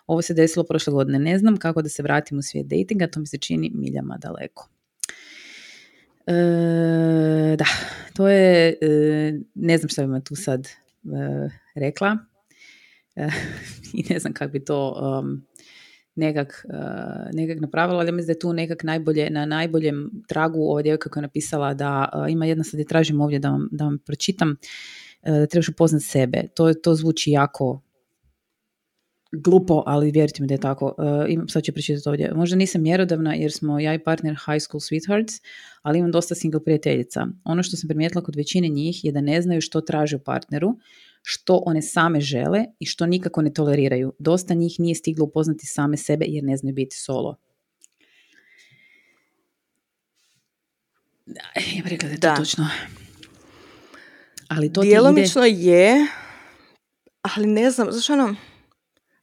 Ovo 0.07 0.21
se 0.21 0.33
desilo 0.33 0.65
prošle 0.65 0.93
godine. 0.93 1.19
Ne 1.19 1.39
znam 1.39 1.57
kako 1.57 1.81
da 1.81 1.89
se 1.89 2.03
vratim 2.03 2.37
u 2.37 2.41
svijet 2.41 2.67
datinga, 2.67 3.07
to 3.07 3.19
mi 3.19 3.27
se 3.27 3.37
čini 3.37 3.71
miljama 3.73 4.17
daleko. 4.17 4.74
E, 6.27 7.55
da, 7.57 7.65
to 8.13 8.27
je, 8.27 8.77
e, 8.81 9.39
ne 9.55 9.77
znam 9.77 9.89
šta 9.89 10.07
bi 10.07 10.23
tu 10.23 10.35
sad 10.35 10.67
e, 10.67 10.69
rekla 11.75 12.17
i 13.97 14.03
ne 14.09 14.19
znam 14.19 14.33
kako 14.33 14.51
bi 14.51 14.65
to 14.65 15.01
um, 15.21 15.45
nekak, 16.15 16.65
nekak 17.33 17.61
napravila, 17.61 17.99
ali 17.99 18.11
mislim 18.11 18.27
da 18.27 18.31
je 18.31 18.39
tu 18.39 18.53
nekak 18.53 18.83
najbolje, 18.83 19.29
na 19.29 19.45
najboljem 19.45 20.11
tragu 20.27 20.59
ova 20.61 20.81
djevojka 20.81 21.09
koja 21.09 21.21
je 21.21 21.27
napisala 21.27 21.73
da 21.73 22.09
ima 22.29 22.45
jedna, 22.45 22.63
sad 22.63 22.79
je 22.79 22.85
tražim 22.85 23.21
ovdje 23.21 23.39
da 23.39 23.49
vam, 23.49 23.69
da 23.71 23.83
vam 23.85 23.97
pročitam, 24.05 24.55
da 25.23 25.47
trebaš 25.47 25.69
upoznat 25.69 26.01
sebe. 26.03 26.43
To, 26.55 26.73
to 26.73 26.95
zvuči 26.95 27.31
jako 27.31 27.81
glupo, 29.31 29.83
ali 29.85 30.11
vjerujte 30.11 30.41
mi 30.41 30.47
da 30.47 30.53
je 30.53 30.59
tako. 30.59 30.95
Imam, 31.29 31.49
sad 31.49 31.63
ću 31.63 31.73
pročitati 31.73 32.09
ovdje. 32.09 32.31
Možda 32.35 32.55
nisam 32.55 32.81
mjerodavna 32.81 33.33
jer 33.33 33.51
smo 33.51 33.79
ja 33.79 33.93
i 33.93 34.03
partner 34.03 34.33
high 34.33 34.61
school 34.61 34.79
sweethearts, 34.79 35.41
ali 35.81 35.99
imam 35.99 36.11
dosta 36.11 36.35
single 36.35 36.63
prijateljica. 36.63 37.27
Ono 37.43 37.63
što 37.63 37.77
sam 37.77 37.87
primijetila 37.87 38.23
kod 38.23 38.35
većine 38.35 38.67
njih 38.67 39.05
je 39.05 39.11
da 39.11 39.21
ne 39.21 39.41
znaju 39.41 39.61
što 39.61 39.81
traže 39.81 40.15
u 40.15 40.19
partneru, 40.19 40.77
što 41.21 41.63
one 41.65 41.81
same 41.81 42.21
žele 42.21 42.65
i 42.79 42.85
što 42.85 43.05
nikako 43.05 43.41
ne 43.41 43.53
toleriraju. 43.53 44.13
Dosta 44.19 44.53
njih 44.53 44.75
nije 44.79 44.95
stiglo 44.95 45.25
upoznati 45.25 45.65
same 45.65 45.97
sebe 45.97 46.25
jer 46.27 46.43
ne 46.43 46.57
znaju 46.57 46.73
biti 46.73 46.95
solo. 46.95 47.35
Ja 51.75 51.83
bih 51.83 51.87
rekla 51.87 52.07
da 52.07 52.13
je 52.13 52.19
to 52.19 52.27
Da. 52.27 52.35
točno. 52.35 52.67
Ali 54.47 54.73
to 54.73 54.81
ti 54.81 54.87
ide... 54.87 54.97
Je, 55.47 56.07
ali 57.21 57.47
ne 57.47 57.71
znam, 57.71 57.91
znaš 57.91 58.09
ono, 58.09 58.35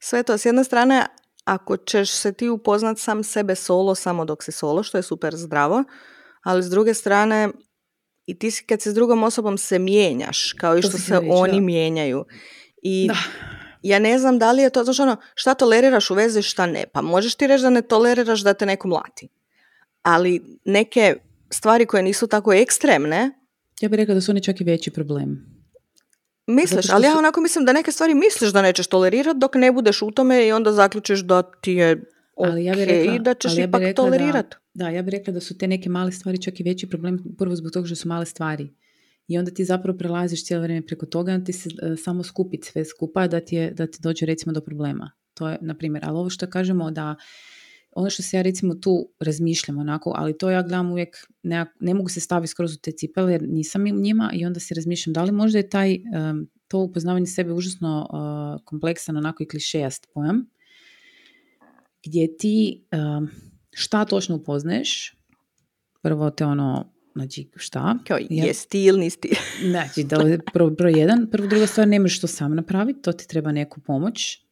sve 0.03 0.23
to, 0.23 0.39
s 0.39 0.47
jedne 0.47 0.65
strane, 0.65 1.07
ako 1.45 1.77
ćeš 1.77 2.11
se 2.11 2.33
ti 2.33 2.49
upoznat 2.49 2.99
sam 2.99 3.25
sebe 3.25 3.55
solo, 3.55 3.95
samo 3.95 4.25
dok 4.25 4.43
si 4.43 4.53
solo, 4.53 4.83
što 4.83 4.99
je 4.99 5.03
super 5.03 5.37
zdravo, 5.37 5.85
ali 6.43 6.63
s 6.63 6.71
druge 6.71 6.95
strane, 6.95 7.49
i 8.27 8.39
ti 8.39 8.51
si 8.51 8.65
kad 8.65 8.81
si 8.83 8.91
s 8.91 8.95
drugom 8.95 9.23
osobom 9.23 9.59
se 9.59 9.79
mijenjaš, 9.79 10.53
kao 10.53 10.79
i 10.79 10.83
To 10.83 10.89
što 10.89 10.99
se 10.99 11.15
reći, 11.15 11.27
oni 11.31 11.53
da. 11.53 11.61
mijenjaju. 11.61 12.25
I 12.83 13.07
Da. 13.09 13.17
ja 13.83 13.99
ne 13.99 14.19
znam 14.19 14.39
da 14.39 14.53
li 14.53 14.63
je 14.63 14.71
to, 14.71 14.85
znaš 14.85 15.01
ono, 15.01 15.17
šta 15.35 15.55
toleriraš 15.55 16.11
u 16.11 16.15
vezi, 16.15 16.43
šta 16.43 16.67
ne. 16.67 16.85
Pa 16.93 17.03
možeš 17.03 17.35
ti 17.35 17.47
reći 17.47 17.63
da 17.63 17.71
ne 17.71 17.83
toleriraš 17.83 18.41
da 18.41 18.55
te 18.55 18.67
neko 18.67 18.89
mlati. 18.89 19.29
Ali 20.03 20.59
neke 20.65 21.17
stvari 21.51 21.87
koje 21.87 22.03
nisu 22.03 22.27
tako 22.27 22.53
ekstremne, 22.53 23.31
Ja 23.81 23.89
bih 23.89 23.97
rekla 23.97 24.15
da 24.15 24.21
su 24.21 24.33
oni 24.33 24.43
čak 24.43 24.61
i 24.61 24.65
veći 24.65 24.91
problem. 24.91 25.52
Misliš, 26.47 26.91
ali 26.91 27.07
ja 27.07 27.19
onako 27.19 27.41
mislim 27.41 27.65
da 27.65 27.73
neke 27.73 27.93
stvari 27.93 28.15
misliš 28.15 28.53
da 28.53 28.63
nećeš 28.63 28.87
tolerirati 28.87 29.39
dok 29.39 29.55
ne 29.55 29.73
budeš 29.73 30.03
u 30.03 30.11
tome 30.11 30.47
i 30.47 30.53
onda 30.53 30.73
zaključiš 30.73 31.21
da 31.21 31.43
ti 31.43 31.73
je 31.73 32.05
Ali 32.39 32.65
ja 32.65 32.75
rekla- 32.75 33.15
i 33.15 33.19
da 33.19 33.35
ćeš 33.35 33.57
ja 33.57 33.65
ipak 33.65 33.81
rekla 33.81 33.93
da- 33.93 33.95
tolerirati. 33.95 34.57
Da, 34.75 34.89
ja 34.89 35.03
bih 35.03 35.13
rekla 35.13 35.33
da 35.33 35.41
su 35.41 35.59
te 35.59 35.67
neke 35.67 35.89
male 35.89 36.13
stvari 36.13 36.43
čak 36.43 36.61
i 36.61 36.63
veći 36.63 36.89
problem, 36.89 37.19
prvo 37.39 37.57
zbog 37.57 37.73
toga 37.73 37.87
što 37.87 37.97
su 37.97 38.09
male 38.09 38.27
stvari. 38.27 38.69
I 39.29 39.39
onda 39.39 39.51
ti 39.51 39.65
zapravo 39.65 39.99
prelaziš 39.99 40.45
cijelo 40.45 40.63
vrijeme 40.63 40.87
preko 40.87 41.07
toga, 41.07 41.33
onda 41.33 41.45
ti 41.45 41.53
se 41.53 41.69
e, 41.83 41.97
samo 41.97 42.23
skupi 42.23 42.59
sve 42.63 42.85
skupa 42.85 43.27
da 43.27 43.41
ti, 43.41 43.57
je, 43.57 43.71
da 43.71 43.87
ti 43.87 43.99
dođe 44.01 44.27
recimo 44.27 44.53
do 44.53 44.61
problema. 44.61 45.11
To 45.35 45.49
je, 45.49 45.59
na 45.61 45.75
primjer, 45.75 46.05
ali 46.07 46.19
ovo 46.19 46.31
što 46.31 46.47
kažemo 46.47 46.91
da 46.91 47.15
ono 47.93 48.11
što 48.11 48.23
se 48.23 48.37
ja 48.37 48.43
recimo 48.43 48.75
tu 48.75 49.09
razmišljam 49.21 49.79
onako, 49.79 50.13
ali 50.17 50.39
to 50.39 50.51
ja 50.51 50.63
gledam 50.63 50.91
uvijek, 50.91 51.27
ne, 51.43 51.67
ne 51.81 51.95
mogu 51.95 52.09
se 52.09 52.21
staviti 52.21 52.51
skroz 52.51 52.75
u 52.75 52.79
te 52.79 52.93
cipele 52.93 53.33
jer 53.33 53.43
nisam 53.43 53.83
u 53.83 54.01
njima 54.01 54.31
i 54.35 54.47
onda 54.47 54.61
se 54.61 54.75
razmišljam 54.75 55.13
da 55.13 55.23
li 55.25 55.33
možda 55.33 55.59
je 55.59 55.69
taj, 55.69 55.99
to 56.69 56.79
upoznavanje 56.79 57.27
sebe 57.27 57.53
užasno 57.53 58.09
uh, 58.11 58.65
kompleksan, 58.65 59.17
onako 59.17 59.43
i 59.43 59.49
klišejast 59.49 60.07
pojam, 60.15 60.47
gdje 62.07 62.37
ti 62.37 62.85
šta 63.71 64.05
točno 64.05 64.37
upoznaješ, 64.37 65.17
prvo 66.03 66.31
te 66.31 66.45
ono, 66.45 66.93
znači 67.15 67.51
šta? 67.57 67.99
Kao 68.07 68.19
je 68.31 68.55
stil, 68.55 68.99
ni 68.99 69.11
stil. 69.11 69.35
Znači, 69.71 70.05
da 70.05 70.17
je 70.17 70.39
prvo 70.53 70.71
broj 70.71 71.01
jedan. 71.01 71.29
Prvo, 71.31 71.49
druga 71.49 71.67
stvar, 71.67 71.89
ne 71.89 71.99
možeš 72.01 72.21
to 72.21 72.27
sam 72.27 72.55
napraviti, 72.55 73.03
to 73.03 73.13
ti 73.13 73.29
treba 73.29 73.53
neku 73.53 73.81
pomoć. 73.81 74.47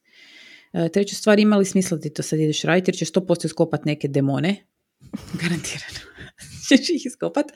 E, 0.72 0.88
treća 0.88 1.14
stvar, 1.14 1.38
ima 1.38 1.56
li 1.56 1.64
smisla 1.64 2.00
ti 2.00 2.10
to 2.10 2.22
sad 2.22 2.38
ideš 2.38 2.62
raditi, 2.62 2.90
jer 2.90 2.96
ćeš 2.96 3.10
to 3.10 3.26
poslije 3.26 3.48
skopat 3.48 3.84
neke 3.84 4.08
demone. 4.08 4.66
Garantirano. 5.42 6.00
ćeš 6.68 6.90
ih 6.90 7.06
iskopat. 7.06 7.46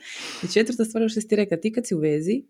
I 0.43 0.47
četvrta 0.47 0.85
stvar, 0.85 1.09
što 1.09 1.21
si 1.21 1.27
ti 1.27 1.35
rekla, 1.35 1.57
ti 1.57 1.71
kad 1.71 1.87
si 1.87 1.95
u 1.95 1.99
vezi, 1.99 2.43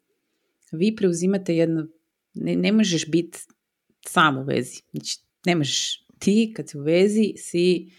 vi 0.71 0.95
preuzimate 0.95 1.55
jedno, 1.55 1.87
ne, 2.33 2.55
ne 2.55 2.71
možeš 2.71 3.07
biti 3.07 3.39
sam 4.07 4.37
u 4.37 4.43
vezi. 4.43 4.81
Znači, 4.91 5.17
ne 5.45 5.55
možeš. 5.55 6.05
Ti 6.19 6.53
kad 6.55 6.69
si 6.69 6.77
u 6.77 6.81
vezi 6.81 7.33
si 7.37 7.91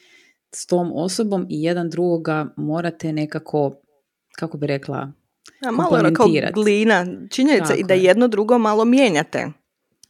s 0.52 0.66
tom 0.66 0.92
osobom 0.94 1.46
i 1.50 1.62
jedan 1.62 1.90
drugoga 1.90 2.54
morate 2.56 3.12
nekako, 3.12 3.80
kako 4.38 4.58
bi 4.58 4.66
rekla, 4.66 5.12
a 5.62 5.70
malo 5.70 5.96
ono 5.98 6.12
kao 6.14 6.28
glina, 6.54 7.06
činjenica 7.30 7.74
i 7.74 7.84
da 7.84 7.94
jedno 7.94 8.28
drugo 8.28 8.58
malo 8.58 8.84
mijenjate. 8.84 9.52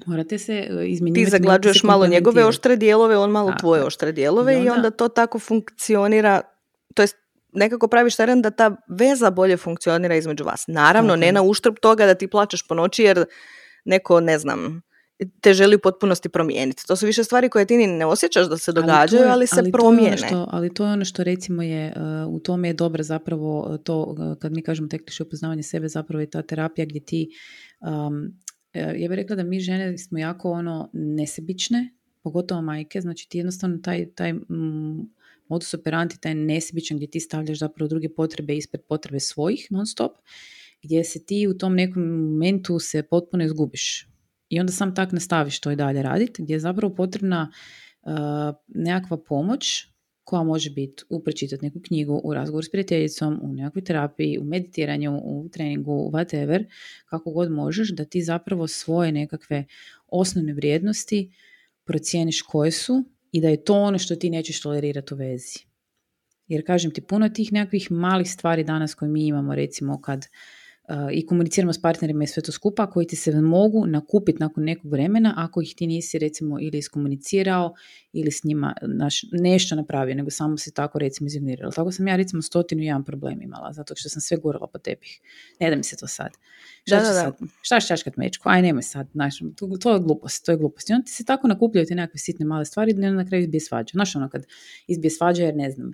Morate 0.07 0.38
se 0.38 0.53
e, 0.53 0.86
izmjenjivati. 0.86 1.24
Ti 1.24 1.30
zaglađuješ 1.30 1.82
malo 1.82 2.07
njegove 2.07 2.44
oštre 2.44 2.76
dijelove, 2.76 3.16
on 3.16 3.30
malo 3.30 3.53
tvoje 3.61 3.84
oštre 3.84 4.12
dijelove 4.12 4.53
i 4.53 4.57
onda, 4.57 4.66
i 4.66 4.70
onda 4.70 4.90
to 4.90 5.09
tako 5.09 5.38
funkcionira, 5.38 6.40
to 6.94 7.03
jest 7.03 7.16
nekako 7.53 7.88
praviš 7.88 8.16
teren 8.16 8.42
da 8.42 8.51
ta 8.51 8.76
veza 8.88 9.30
bolje 9.30 9.57
funkcionira 9.57 10.16
između 10.16 10.44
vas. 10.44 10.64
Naravno, 10.66 11.16
ne 11.16 11.32
na 11.32 11.42
uštrb 11.42 11.74
toga 11.82 12.07
da 12.07 12.14
ti 12.14 12.26
plaćeš 12.26 12.68
po 12.68 12.74
noći 12.74 13.03
jer 13.03 13.24
neko, 13.84 14.20
ne 14.20 14.38
znam, 14.38 14.82
te 15.40 15.55
želi 15.55 15.76
u 15.76 15.78
potpunosti 15.78 16.28
promijeniti. 16.28 16.86
To 16.86 16.97
su 16.97 17.07
više 17.07 17.24
stvari 17.24 17.49
koje 17.49 17.64
ti 17.64 17.76
ni 17.76 17.86
ne 17.86 18.07
osjećaš 18.07 18.47
da 18.47 18.59
se 18.59 18.72
događaju, 18.72 19.22
ali, 19.22 19.32
ali 19.32 19.47
se 19.47 19.57
ali 19.59 19.72
promijene. 19.72 20.16
To 20.16 20.26
što, 20.26 20.49
ali 20.51 20.74
to 20.74 20.86
je 20.86 20.92
ono 20.92 21.05
što 21.05 21.24
recimo 21.24 21.62
je, 21.62 21.94
uh, 21.97 22.34
u 22.34 22.40
tome 22.40 22.68
je 22.68 22.74
dobro 22.74 23.03
zapravo 23.03 23.78
to, 23.84 24.03
uh, 24.03 24.38
kad 24.38 24.53
mi 24.53 24.62
kažemo 24.62 24.88
tekliše 24.88 25.22
upoznavanje 25.22 25.62
sebe, 25.62 25.88
zapravo 25.88 26.20
je 26.20 26.30
ta 26.30 26.42
terapija 26.42 26.84
gdje 26.84 27.05
ti, 27.05 27.28
um, 27.80 28.32
ja 28.79 29.09
bih 29.09 29.16
rekla 29.16 29.37
da 29.37 29.43
mi 29.43 29.61
žene 29.61 29.99
smo 29.99 30.18
jako 30.18 30.51
ono 30.51 30.91
nesebične, 30.93 31.91
pogotovo 32.22 32.62
majke, 32.62 33.01
znači 33.01 33.29
ti 33.29 33.39
jednostavno 33.39 33.79
taj, 33.79 34.07
taj 34.14 34.35
modus 35.49 35.74
operandi, 35.74 36.20
taj 36.20 36.35
nesebičan 36.35 36.97
gdje 36.97 37.11
ti 37.11 37.20
stavljaš 37.20 37.59
zapravo 37.59 37.89
druge 37.89 38.09
potrebe 38.09 38.57
ispred 38.57 38.83
potrebe 38.89 39.20
svojih 39.20 39.66
non 39.70 39.87
stop, 39.87 40.12
gdje 40.83 41.05
se 41.05 41.24
ti 41.24 41.47
u 41.49 41.59
tom 41.59 41.74
nekom 41.74 42.03
momentu 42.03 42.79
se 42.79 43.03
potpuno 43.03 43.45
izgubiš. 43.45 44.09
I 44.49 44.61
onda 44.61 44.72
sam 44.72 44.95
tak 44.95 45.12
nastaviš 45.12 45.61
to 45.61 45.70
i 45.70 45.77
dalje 45.77 46.03
raditi, 46.03 46.43
gdje 46.43 46.55
je 46.55 46.61
zapravo 46.61 46.95
potrebna 46.95 47.53
uh, 48.03 48.12
nekakva 48.68 49.16
pomoć 49.16 49.95
koja 50.27 50.43
može 50.43 50.70
biti 50.70 51.05
u 51.09 51.20
pročitati 51.20 51.64
neku 51.64 51.81
knjigu, 51.81 52.20
u 52.24 52.35
razgovoru 52.35 52.62
s 52.62 52.70
prijateljicom, 52.70 53.41
u 53.43 53.53
nekakvoj 53.53 53.85
terapiji, 53.85 54.39
u 54.39 54.45
meditiranju, 54.45 55.20
u 55.24 55.49
treningu, 55.53 56.11
whatever, 56.12 56.64
kako 57.07 57.31
god 57.31 57.51
možeš, 57.51 57.91
da 57.91 58.05
ti 58.05 58.22
zapravo 58.22 58.66
svoje 58.66 59.12
nekakve 59.12 59.64
osnovne 60.09 60.55
vrijednosti 60.55 61.33
procijeniš 61.85 62.43
koje 62.43 62.70
su 62.70 63.05
i 63.33 63.41
da 63.41 63.49
je 63.49 63.64
to 63.64 63.74
ono 63.74 63.99
što 63.99 64.16
ti 64.16 64.31
nećeš 64.31 64.61
tolerirati 64.61 65.14
u 65.14 65.16
vezi. 65.16 65.59
Jer 66.49 66.66
kažem 66.66 66.91
ti, 66.91 67.01
puno 67.01 67.29
tih 67.29 67.53
nekakvih 67.53 67.91
malih 67.91 68.31
stvari 68.31 68.64
danas 68.64 68.95
koje 68.95 69.09
mi 69.09 69.27
imamo, 69.27 69.55
recimo 69.55 70.01
kad 70.01 70.27
i 71.12 71.26
komuniciramo 71.26 71.72
s 71.72 71.82
partnerima 71.82 72.24
i 72.24 72.26
sve 72.26 72.43
to 72.43 72.53
skupa 72.53 72.91
koji 72.91 73.07
ti 73.07 73.16
se 73.16 73.41
mogu 73.41 73.87
nakupiti 73.87 74.39
nakon 74.41 74.64
nekog 74.64 74.93
vremena 74.93 75.34
ako 75.37 75.62
ih 75.62 75.74
ti 75.76 75.87
nisi 75.87 76.18
recimo 76.18 76.61
ili 76.61 76.78
iskomunicirao 76.78 77.74
ili 78.12 78.30
s 78.30 78.45
njima 78.45 78.74
naš, 78.82 79.20
nešto 79.32 79.76
napravio, 79.76 80.14
nego 80.14 80.30
samo 80.30 80.57
si 80.57 80.74
tako 80.74 80.99
recimo 80.99 81.26
izignorirao. 81.26 81.70
Tako 81.70 81.93
sam 81.93 82.09
ja 82.09 82.16
recimo 82.16 82.43
stotinu 82.43 82.82
jedan 82.82 83.05
problem 83.05 83.43
imala, 83.43 83.72
zato 83.72 83.95
što 83.97 84.09
sam 84.09 84.20
sve 84.20 84.37
gurala 84.37 84.66
po 84.66 84.78
tepih. 84.78 85.20
Ne 85.61 85.70
da 85.70 85.76
mi 85.76 85.82
se 85.82 85.97
to 85.97 86.07
sad. 86.07 86.30
Šta, 86.87 86.97
da, 86.97 87.03
da, 87.03 87.12
sad? 87.12 87.34
šta 87.62 87.80
šaškat 87.80 88.16
mečku? 88.16 88.49
Aj 88.49 88.62
nemoj 88.62 88.82
sad. 88.82 89.09
Znaš, 89.12 89.39
to, 89.57 89.76
to, 89.80 89.93
je 89.93 90.01
glupost, 90.01 90.47
to 90.47 90.53
je 90.53 90.59
glupost. 90.59 90.91
I 90.91 90.93
onda 90.93 91.05
ti 91.05 91.12
se 91.12 91.24
tako 91.24 91.49
nakupljaju 91.49 91.87
te 91.87 91.95
nekakve 91.95 92.18
sitne 92.18 92.47
male 92.47 92.64
stvari 92.64 92.93
da 92.93 93.11
na 93.11 93.26
kraju 93.26 93.43
izbije 93.43 93.61
svađa. 93.61 93.91
Znaš 93.93 94.16
ono 94.16 94.28
kad 94.28 94.47
izbije 94.87 95.11
svađa 95.11 95.43
jer 95.43 95.57
ne 95.57 95.70
znam, 95.70 95.93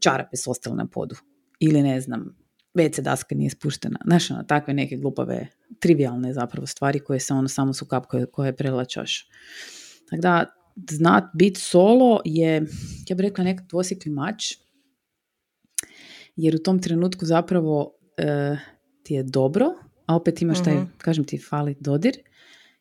čarape 0.00 0.36
su 0.36 0.50
ostale 0.50 0.76
na 0.76 0.86
podu. 0.86 1.16
Ili 1.60 1.82
ne 1.82 2.00
znam, 2.00 2.43
WC 2.74 3.00
daska 3.00 3.34
nije 3.34 3.50
spuštena. 3.50 3.98
Znaš, 4.04 4.30
ono, 4.30 4.42
takve 4.42 4.74
neke 4.74 4.96
glupave, 4.96 5.46
trivialne 5.78 6.32
zapravo 6.32 6.66
stvari 6.66 7.00
koje 7.00 7.20
se 7.20 7.34
ono 7.34 7.48
samo 7.48 7.72
su 7.72 7.86
kap 7.86 8.06
koje, 8.06 8.26
koje 8.26 8.56
prelačaš. 8.56 9.28
Tako 10.10 10.22
da, 10.22 10.44
znat 10.90 11.24
biti 11.34 11.60
solo 11.60 12.20
je, 12.24 12.66
ja 13.08 13.16
bih 13.16 13.22
rekla, 13.22 13.44
nekak 13.44 13.66
dvosikli 13.68 14.12
mač, 14.12 14.56
jer 16.36 16.54
u 16.54 16.58
tom 16.58 16.82
trenutku 16.82 17.26
zapravo 17.26 17.94
e, 18.16 18.56
ti 19.02 19.14
je 19.14 19.22
dobro, 19.22 19.66
a 20.06 20.16
opet 20.16 20.42
imaš 20.42 20.64
taj, 20.64 20.76
uh 20.76 20.88
kažem 20.98 21.24
ti, 21.24 21.38
fali 21.38 21.76
dodir, 21.80 22.14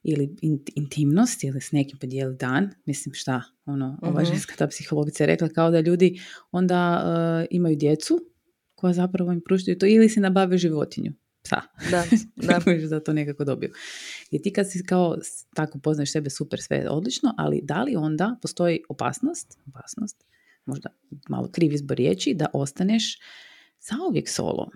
ili 0.04 0.36
intimnost, 0.76 1.44
ili 1.44 1.62
s 1.62 1.72
nekim 1.72 1.98
podijeli 1.98 2.36
dan, 2.36 2.70
mislim 2.86 3.14
šta, 3.14 3.42
ono, 3.66 4.00
ova 4.02 4.22
uh 4.22 4.28
ženska 4.28 4.54
ta 4.58 4.68
psihologica 4.68 5.24
je 5.24 5.28
rekla 5.28 5.50
kao 5.50 5.72
da 5.72 5.80
ljudi 5.80 6.20
onda 6.52 7.04
e, 7.44 7.48
imaju 7.52 7.76
djecu, 7.76 8.33
koja 8.84 8.94
zapravo 8.94 9.32
im 9.32 9.42
pružaju 9.42 9.78
to 9.78 9.86
ili 9.86 10.10
si 10.10 10.20
nabave 10.20 10.58
životinju. 10.58 11.12
Psa. 11.44 11.62
Da, 11.92 12.04
da. 12.48 12.88
da 12.90 13.00
to 13.00 13.14
nekako 13.14 13.44
dobiju. 13.44 13.72
I 14.32 14.42
ti 14.42 14.54
kad 14.54 14.72
si 14.72 14.84
kao 14.86 15.18
tako 15.56 15.80
poznaš 15.80 16.12
sebe 16.12 16.30
super, 16.30 16.62
sve 16.62 16.90
odlično, 16.90 17.34
ali 17.38 17.62
da 17.64 17.84
li 17.84 17.96
onda 17.96 18.36
postoji 18.42 18.84
opasnost, 18.90 19.58
opasnost, 19.68 20.24
možda 20.66 20.90
malo 21.30 21.50
kriv 21.52 21.74
izbor 21.74 21.98
riječi, 21.98 22.34
da 22.34 22.46
ostaneš 22.54 23.20
zauvijek 23.80 24.30
solo. 24.30 24.70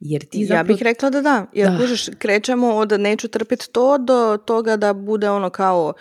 Jer 0.00 0.24
ti 0.24 0.46
zapravo... 0.46 0.58
Ja 0.58 0.74
bih 0.74 0.82
rekla 0.82 1.10
da 1.10 1.20
da. 1.20 1.46
Jer 1.52 1.70
da. 1.70 2.16
krećemo 2.18 2.68
od 2.68 3.00
neću 3.00 3.28
trpiti 3.28 3.66
to 3.72 3.98
do 3.98 4.38
toga 4.46 4.76
da 4.76 4.92
bude 4.92 5.30
ono 5.30 5.50
kao 5.50 5.92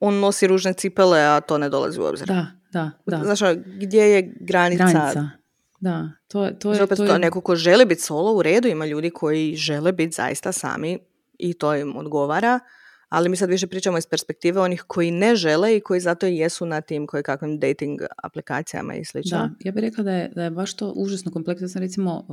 on 0.00 0.20
nosi 0.20 0.46
ružne 0.46 0.72
cipele, 0.72 1.20
a 1.20 1.40
to 1.40 1.58
ne 1.58 1.68
dolazi 1.68 2.00
u 2.00 2.04
obzir. 2.04 2.26
Da, 2.26 2.46
da, 2.72 2.90
da. 3.06 3.20
Znaš, 3.24 3.42
ono, 3.42 3.62
gdje 3.66 4.00
je 4.00 4.34
granica? 4.40 4.84
Granica, 4.84 5.41
da, 5.82 6.10
to, 6.28 6.50
to 6.50 6.72
je... 6.72 6.82
Opet 6.82 6.96
to, 6.96 7.04
je... 7.04 7.18
neko 7.18 7.40
ko 7.40 7.56
želi 7.56 7.84
biti 7.84 8.00
solo 8.00 8.32
u 8.32 8.42
redu, 8.42 8.68
ima 8.68 8.86
ljudi 8.86 9.10
koji 9.10 9.54
žele 9.56 9.92
biti 9.92 10.14
zaista 10.14 10.52
sami 10.52 10.98
i 11.38 11.54
to 11.54 11.74
im 11.74 11.96
odgovara, 11.96 12.60
ali 13.08 13.28
mi 13.28 13.36
sad 13.36 13.48
više 13.48 13.66
pričamo 13.66 13.98
iz 13.98 14.06
perspektive 14.06 14.60
onih 14.60 14.84
koji 14.86 15.10
ne 15.10 15.36
žele 15.36 15.76
i 15.76 15.80
koji 15.80 16.00
zato 16.00 16.26
i 16.26 16.36
jesu 16.36 16.66
na 16.66 16.80
tim 16.80 17.06
koji 17.06 17.22
kakvim 17.22 17.58
dating 17.58 18.00
aplikacijama 18.22 18.94
i 18.94 19.04
slično. 19.04 19.38
Da, 19.38 19.50
ja 19.60 19.72
bih 19.72 19.82
rekla 19.82 20.04
da 20.04 20.12
je, 20.12 20.28
da 20.34 20.44
je 20.44 20.50
baš 20.50 20.74
to 20.74 20.92
užasno 20.96 21.32
kompleksno. 21.32 21.68
Sam 21.68 21.82
recimo, 21.82 22.26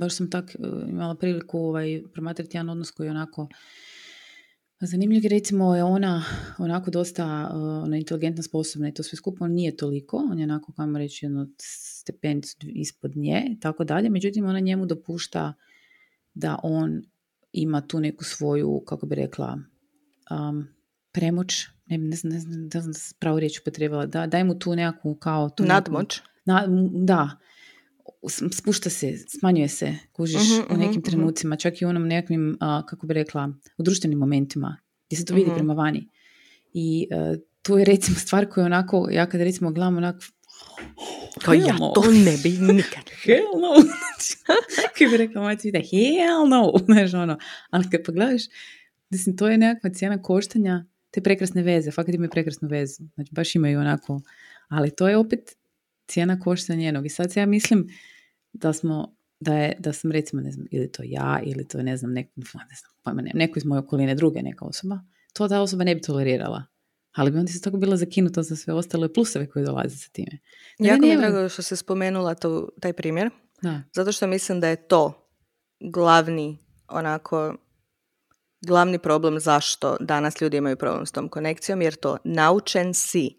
baš 0.00 0.16
sam 0.16 0.30
tak 0.30 0.54
e, 0.54 0.58
imala 0.88 1.14
priliku 1.14 1.58
ovaj, 1.58 2.02
promatrati 2.12 2.56
jedan 2.56 2.70
odnos 2.70 2.90
koji 2.90 3.06
je 3.06 3.10
onako 3.10 3.48
Zanimljivo 4.80 5.24
je 5.24 5.28
recimo 5.28 5.76
je 5.76 5.84
ona 5.84 6.24
onako 6.58 6.90
dosta 6.90 7.50
uh, 7.52 7.84
ona 7.84 7.96
inteligentna, 7.96 8.42
sposobna 8.42 8.88
i 8.88 8.94
to 8.94 9.02
sve 9.02 9.16
skupo 9.16 9.46
nije 9.46 9.76
toliko, 9.76 10.16
on 10.16 10.38
je 10.38 10.44
onako 10.44 10.72
kamo 10.72 10.98
reći 10.98 11.24
jedno 11.24 11.48
stepenicu 12.00 12.56
ispod 12.60 13.16
nje 13.16 13.46
i 13.50 13.60
tako 13.60 13.84
dalje, 13.84 14.10
međutim 14.10 14.46
ona 14.46 14.60
njemu 14.60 14.86
dopušta 14.86 15.54
da 16.34 16.58
on 16.62 17.02
ima 17.52 17.80
tu 17.80 18.00
neku 18.00 18.24
svoju, 18.24 18.82
kako 18.86 19.06
bi 19.06 19.14
rekla, 19.14 19.58
um, 20.30 20.66
premoć, 21.12 21.66
ne, 21.86 21.98
ne 21.98 22.16
znam, 22.16 22.32
ne 22.32 22.40
znam, 22.40 22.92
da 22.92 22.98
pravo 23.18 23.40
riječ 23.40 23.60
upotrebala, 23.60 24.06
da, 24.06 24.26
daj 24.26 24.44
mu 24.44 24.58
tu 24.58 24.76
nekakvu 24.76 25.14
kao... 25.14 25.50
Tu 25.50 25.64
Nadmoć? 25.64 26.20
na, 26.44 26.66
da, 27.04 27.30
spušta 28.28 28.90
se, 28.90 29.18
smanjuje 29.38 29.68
se, 29.68 29.94
kužiš 30.12 30.50
uh 30.50 30.74
u 30.74 30.76
nekim 30.76 31.00
uh 31.00 31.04
trenucima, 31.04 31.56
čak 31.56 31.82
i 31.82 31.84
u 31.84 31.88
onom 31.88 32.08
nekakvim, 32.08 32.56
kako 32.60 33.06
bi 33.06 33.14
rekla, 33.14 33.52
u 33.78 33.82
društvenim 33.82 34.18
momentima, 34.18 34.76
gdje 35.06 35.16
se 35.16 35.24
to 35.24 35.34
vidi 35.34 35.50
prema 35.54 35.74
vani. 35.74 36.08
I 36.72 37.06
uh, 37.10 37.40
tu 37.62 37.78
je 37.78 37.84
recimo 37.84 38.16
stvar 38.18 38.48
koja 38.48 38.66
onako, 38.66 39.08
ja 39.10 39.26
kad 39.26 39.40
recimo 39.40 39.72
gledam 39.72 39.96
onako, 39.96 40.24
kao 41.44 41.54
ja 41.54 41.76
to 41.94 42.10
ne 42.10 42.36
bi 42.42 42.72
nikad. 42.72 43.04
hell 43.24 43.60
no. 43.60 43.90
Kako 44.98 45.10
bi 45.10 45.16
rekla 45.16 45.42
mati, 45.42 45.68
vide, 45.68 45.78
hell 45.78 46.48
no. 46.48 46.72
Znaš, 46.86 47.14
ono. 47.14 47.38
Ali 47.70 47.90
kad 47.90 48.04
pogledaš, 48.04 48.42
mislim, 49.10 49.36
to 49.36 49.48
je 49.48 49.58
nekakva 49.58 49.90
cijena 49.90 50.22
koštanja 50.22 50.84
te 51.10 51.20
prekrasne 51.20 51.62
veze. 51.62 51.90
Fakat 51.90 52.14
imaju 52.14 52.30
prekrasnu 52.30 52.68
vezu. 52.68 53.02
Znači, 53.14 53.30
baš 53.32 53.54
imaju 53.54 53.80
onako. 53.80 54.20
Ali 54.68 54.90
to 54.90 55.08
je 55.08 55.16
opet 55.16 55.56
cijena 56.10 56.40
košta 56.40 56.74
njenog. 56.74 57.06
I 57.06 57.08
sad 57.08 57.36
ja 57.36 57.46
mislim 57.46 57.88
da 58.52 58.72
smo, 58.72 59.16
da, 59.40 59.54
je, 59.54 59.76
da 59.78 59.92
sam 59.92 60.12
recimo, 60.12 60.42
ne 60.42 60.52
znam, 60.52 60.66
ili 60.70 60.92
to 60.92 61.02
ja, 61.06 61.40
ili 61.44 61.68
to 61.68 61.78
je, 61.78 61.84
ne 61.84 61.96
znam, 61.96 62.12
nek, 62.12 62.26
ne 62.36 62.44
znam, 62.52 62.92
pojma, 63.02 63.22
ne, 63.22 63.30
neko 63.34 63.58
iz 63.58 63.64
moje 63.64 63.78
okoline, 63.78 64.14
druge 64.14 64.42
neka 64.42 64.64
osoba, 64.64 65.00
to 65.32 65.48
ta 65.48 65.60
osoba 65.60 65.84
ne 65.84 65.94
bi 65.94 66.00
tolerirala. 66.00 66.64
Ali 67.12 67.30
bi 67.30 67.38
onda 67.38 67.52
se 67.52 67.60
tako 67.60 67.76
bila 67.76 67.96
zakinuta 67.96 68.42
za 68.42 68.56
sve 68.56 68.74
ostale 68.74 69.12
pluseve 69.12 69.46
koje 69.46 69.64
dolaze 69.64 69.96
sa 69.96 70.08
time. 70.12 70.38
Ne, 70.78 70.88
jako 70.88 71.00
mi 71.00 71.08
je 71.08 71.16
drago 71.16 71.48
što 71.48 71.62
se 71.62 71.76
spomenula 71.76 72.34
to, 72.34 72.68
taj 72.80 72.92
primjer. 72.92 73.30
Da. 73.62 73.82
Zato 73.94 74.12
što 74.12 74.26
mislim 74.26 74.60
da 74.60 74.68
je 74.68 74.88
to 74.88 75.30
glavni 75.80 76.58
onako 76.88 77.56
glavni 78.60 78.98
problem 78.98 79.40
zašto 79.40 79.96
danas 80.00 80.40
ljudi 80.40 80.56
imaju 80.56 80.76
problem 80.76 81.06
s 81.06 81.12
tom 81.12 81.28
konekcijom, 81.28 81.82
jer 81.82 81.94
to 81.94 82.16
naučen 82.24 82.94
si. 82.94 83.36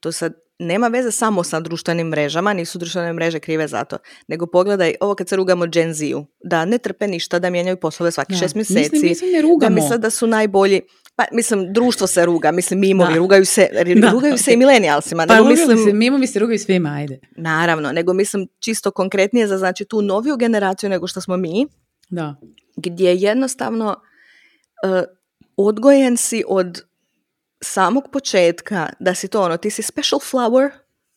To 0.00 0.12
sad 0.12 0.34
nema 0.58 0.88
veze 0.88 1.10
samo 1.10 1.44
sa 1.44 1.60
društvenim 1.60 2.06
mrežama, 2.06 2.52
nisu 2.52 2.78
društvene 2.78 3.12
mreže 3.12 3.38
krive 3.38 3.68
za 3.68 3.84
to, 3.84 3.98
nego 4.28 4.46
pogledaj 4.46 4.94
ovo 5.00 5.14
kad 5.14 5.28
se 5.28 5.36
rugamo 5.36 5.66
Gen 5.66 5.94
z 5.94 6.04
da 6.44 6.64
ne 6.64 6.78
trpe 6.78 7.06
ništa, 7.06 7.38
da 7.38 7.50
mijenjaju 7.50 7.76
poslove 7.76 8.10
svaki 8.10 8.34
šest 8.34 8.54
mjeseci, 8.54 9.00
mislim, 9.02 9.32
ne 9.32 9.42
rugamo. 9.42 9.74
da 9.74 9.82
misle 9.82 9.98
da 9.98 10.10
su 10.10 10.26
najbolji. 10.26 10.80
Pa, 11.16 11.24
mislim, 11.32 11.72
društvo 11.72 12.06
se 12.06 12.26
ruga, 12.26 12.52
mislim, 12.52 12.80
mimovi, 12.80 13.14
rugaju 13.14 13.44
se, 13.44 13.68
rugaju 14.12 14.38
se 14.38 14.52
i 14.52 14.56
milenijalsima. 14.56 15.26
Pa, 15.26 15.42
mislim, 15.42 15.78
se, 15.78 15.92
mimovi 15.92 16.26
se 16.26 16.38
rugaju 16.38 16.58
svima, 16.58 16.94
ajde. 16.94 17.18
Naravno, 17.36 17.92
nego 17.92 18.12
mislim 18.12 18.48
čisto 18.58 18.90
konkretnije 18.90 19.46
za 19.46 19.58
znači 19.58 19.84
tu 19.84 20.02
noviju 20.02 20.36
generaciju 20.36 20.90
nego 20.90 21.06
što 21.06 21.20
smo 21.20 21.36
mi, 21.36 21.66
da. 22.10 22.36
gdje 22.76 23.14
jednostavno 23.14 23.96
uh, 24.86 25.02
odgojen 25.56 26.16
si 26.16 26.44
od 26.48 26.82
samog 27.64 28.08
početka 28.12 28.88
da 29.00 29.14
si 29.14 29.28
to 29.28 29.42
ono, 29.42 29.56
ti 29.56 29.70
si 29.70 29.82
special 29.82 30.20
flower, 30.20 30.70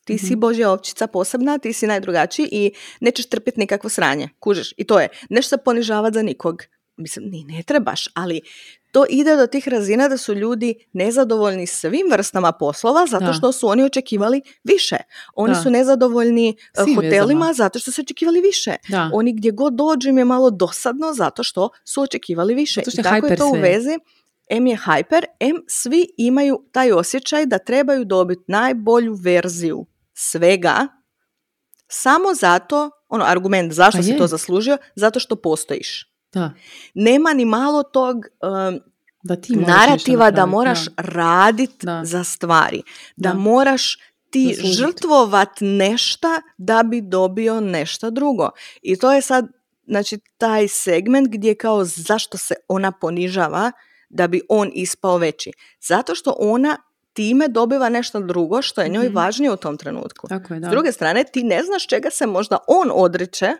ti 0.04 0.18
si 0.18 0.36
mm 0.36 0.40
božja 0.40 0.70
ovčica 0.70 1.06
posebna, 1.06 1.58
ti 1.58 1.72
si 1.72 1.86
najdrugačiji 1.86 2.48
i 2.52 2.72
nećeš 3.00 3.28
trpiti 3.28 3.60
nikakvo 3.60 3.90
sranje, 3.90 4.28
kužeš. 4.40 4.74
I 4.76 4.84
to 4.84 5.00
je, 5.00 5.08
nešto 5.30 5.56
se 5.56 5.62
ponižavati 5.64 6.14
za 6.14 6.22
nikog. 6.22 6.62
Mislim, 6.96 7.30
ni 7.30 7.44
ne 7.44 7.62
trebaš, 7.62 8.08
ali 8.14 8.40
to 8.92 9.04
ide 9.08 9.36
do 9.36 9.46
tih 9.46 9.68
razina 9.68 10.08
da 10.08 10.16
su 10.16 10.34
ljudi 10.34 10.74
nezadovoljni 10.92 11.66
svim 11.66 12.06
vrstama 12.10 12.52
poslova 12.52 13.06
zato 13.06 13.32
što 13.32 13.52
su 13.52 13.68
oni 13.68 13.84
očekivali 13.84 14.42
više. 14.64 14.96
Oni 15.34 15.54
su 15.62 15.70
nezadovoljni 15.70 16.48
eh, 16.48 16.94
hotelima 16.94 17.52
zato 17.52 17.78
što 17.78 17.90
su 17.92 18.00
očekivali 18.00 18.40
više. 18.40 18.76
Oni 19.12 19.32
gdje 19.32 19.50
god 19.50 19.72
dođu 19.72 20.08
im 20.08 20.18
je 20.18 20.24
malo 20.24 20.50
dosadno 20.50 21.12
zato 21.12 21.42
što 21.42 21.68
su 21.84 22.02
očekivali 22.02 22.54
više. 22.54 22.82
I 22.98 23.02
tako 23.02 23.26
je 23.26 23.36
to 23.36 23.46
u 23.48 23.52
vezi 23.52 23.98
M 24.50 24.66
je 24.66 24.76
hyper, 24.76 25.24
M 25.40 25.56
svi 25.68 26.06
imaju 26.16 26.64
taj 26.72 26.92
osjećaj 26.92 27.46
da 27.46 27.58
trebaju 27.58 28.04
dobiti 28.04 28.44
najbolju 28.46 29.14
verziju 29.14 29.86
svega 30.12 30.88
samo 31.88 32.34
zato, 32.34 32.90
ono 33.08 33.24
argument 33.24 33.72
zašto 33.72 33.98
pa 33.98 34.02
si 34.02 34.16
to 34.16 34.26
zaslužio, 34.26 34.78
zato 34.94 35.20
što 35.20 35.36
postojiš. 35.36 36.12
Da. 36.32 36.50
Nema 36.94 37.32
ni 37.32 37.44
malo 37.44 37.82
tog 37.82 38.16
um, 38.16 38.80
da 39.22 39.36
ti 39.36 39.56
narativa 39.56 40.30
da 40.30 40.46
moraš 40.46 40.78
raditi 40.96 41.86
za 42.02 42.24
stvari. 42.24 42.82
Da, 43.16 43.34
moraš 43.34 43.98
ti 44.30 44.56
žrtvovat 44.64 45.48
nešta 45.60 46.40
da 46.58 46.82
bi 46.82 47.00
dobio 47.00 47.60
nešto 47.60 48.10
drugo. 48.10 48.50
I 48.82 48.96
to 48.96 49.12
je 49.12 49.22
sad 49.22 49.46
znači 49.86 50.18
taj 50.38 50.68
segment 50.68 51.28
gdje 51.28 51.54
kao 51.54 51.84
zašto 51.84 52.38
se 52.38 52.54
ona 52.68 52.92
ponižava 52.92 53.72
da 54.08 54.26
bi 54.26 54.40
on 54.48 54.70
ispao 54.74 55.16
veći. 55.16 55.52
Zato 55.80 56.14
što 56.14 56.34
ona 56.38 56.76
time 57.12 57.48
dobiva 57.48 57.88
nešto 57.88 58.20
drugo 58.20 58.62
što 58.62 58.80
je 58.80 58.88
njoj 58.88 59.08
mm 59.08 59.14
važnije 59.14 59.52
u 59.52 59.56
tom 59.56 59.76
trenutku. 59.76 60.28
Tako 60.28 60.54
je, 60.54 60.60
da. 60.60 60.68
S 60.68 60.70
druge 60.70 60.92
strane, 60.92 61.24
ti 61.24 61.42
ne 61.42 61.62
znaš 61.62 61.86
čega 61.86 62.10
se 62.10 62.26
možda 62.26 62.58
on 62.68 62.90
odriče 62.94 63.52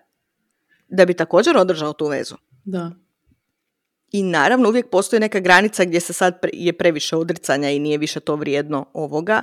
da 0.88 1.05
bi 1.05 1.14
također 1.14 1.57
održao 1.57 1.92
tu 1.92 2.07
vezu. 2.07 2.34
Da. 2.64 2.90
I 4.12 4.22
naravno 4.22 4.68
uvijek 4.68 4.90
postoji 4.90 5.20
neka 5.20 5.40
granica 5.40 5.84
gdje 5.84 6.01
se 6.01 6.12
sad 6.12 6.38
je 6.53 6.72
previše 6.72 7.16
odricanja 7.16 7.70
i 7.70 7.78
nije 7.78 7.99
više 7.99 8.20
to 8.20 8.36
vrijedno 8.36 8.86
ovoga, 8.92 9.42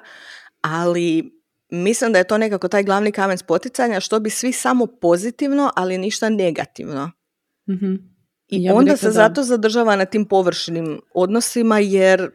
ali 0.61 1.31
mislim 1.69 2.13
da 2.13 2.17
je 2.17 2.27
to 2.27 2.37
nekako 2.37 2.67
taj 2.67 2.83
glavni 2.83 3.11
kamen 3.11 3.37
spoticanja 3.37 3.99
što 3.99 4.19
bi 4.19 4.29
svi 4.29 4.51
samo 4.51 4.87
pozitivno, 4.87 5.71
ali 5.75 5.97
ništa 5.97 6.29
negativno. 6.29 7.11
mm 7.69 8.14
I 8.49 8.63
ja 8.63 8.75
onda 8.75 8.97
se 8.97 9.11
zato 9.11 9.43
zadržava 9.43 9.95
na 9.95 10.05
tim 10.05 10.25
površnim 10.25 10.99
odnosima 11.13 11.79
jer 11.79 12.29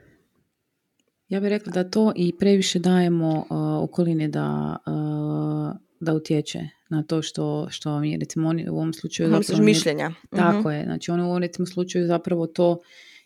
ja 1.28 1.40
bih 1.40 1.48
rekla 1.48 1.72
da 1.72 1.90
to 1.90 2.12
i 2.16 2.32
previše 2.38 2.78
dajemo 2.78 3.38
uh, 3.38 3.84
okolini 3.84 4.28
da, 4.28 4.76
uh, 4.86 5.76
da 6.00 6.14
utječe 6.14 6.68
na 6.90 7.02
to 7.02 7.22
što, 7.22 7.66
što 7.70 8.00
mi, 8.00 8.16
recimo 8.16 8.48
oni 8.48 8.70
u 8.70 8.74
ovom 8.74 8.92
slučaju... 8.92 9.30
Zapravo, 9.30 9.62
mišljenja. 9.62 10.10
Tako 10.30 10.68
uh 10.68 10.74
je, 10.74 10.84
znači 10.84 11.10
ono 11.10 11.26
u 11.26 11.28
ovom 11.28 11.42
recimo 11.42 11.66
slučaju 11.66 12.06
zapravo 12.06 12.46
to 12.46 12.78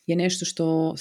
je 0.07 0.17
nešto 0.17 0.45
što 0.45 0.95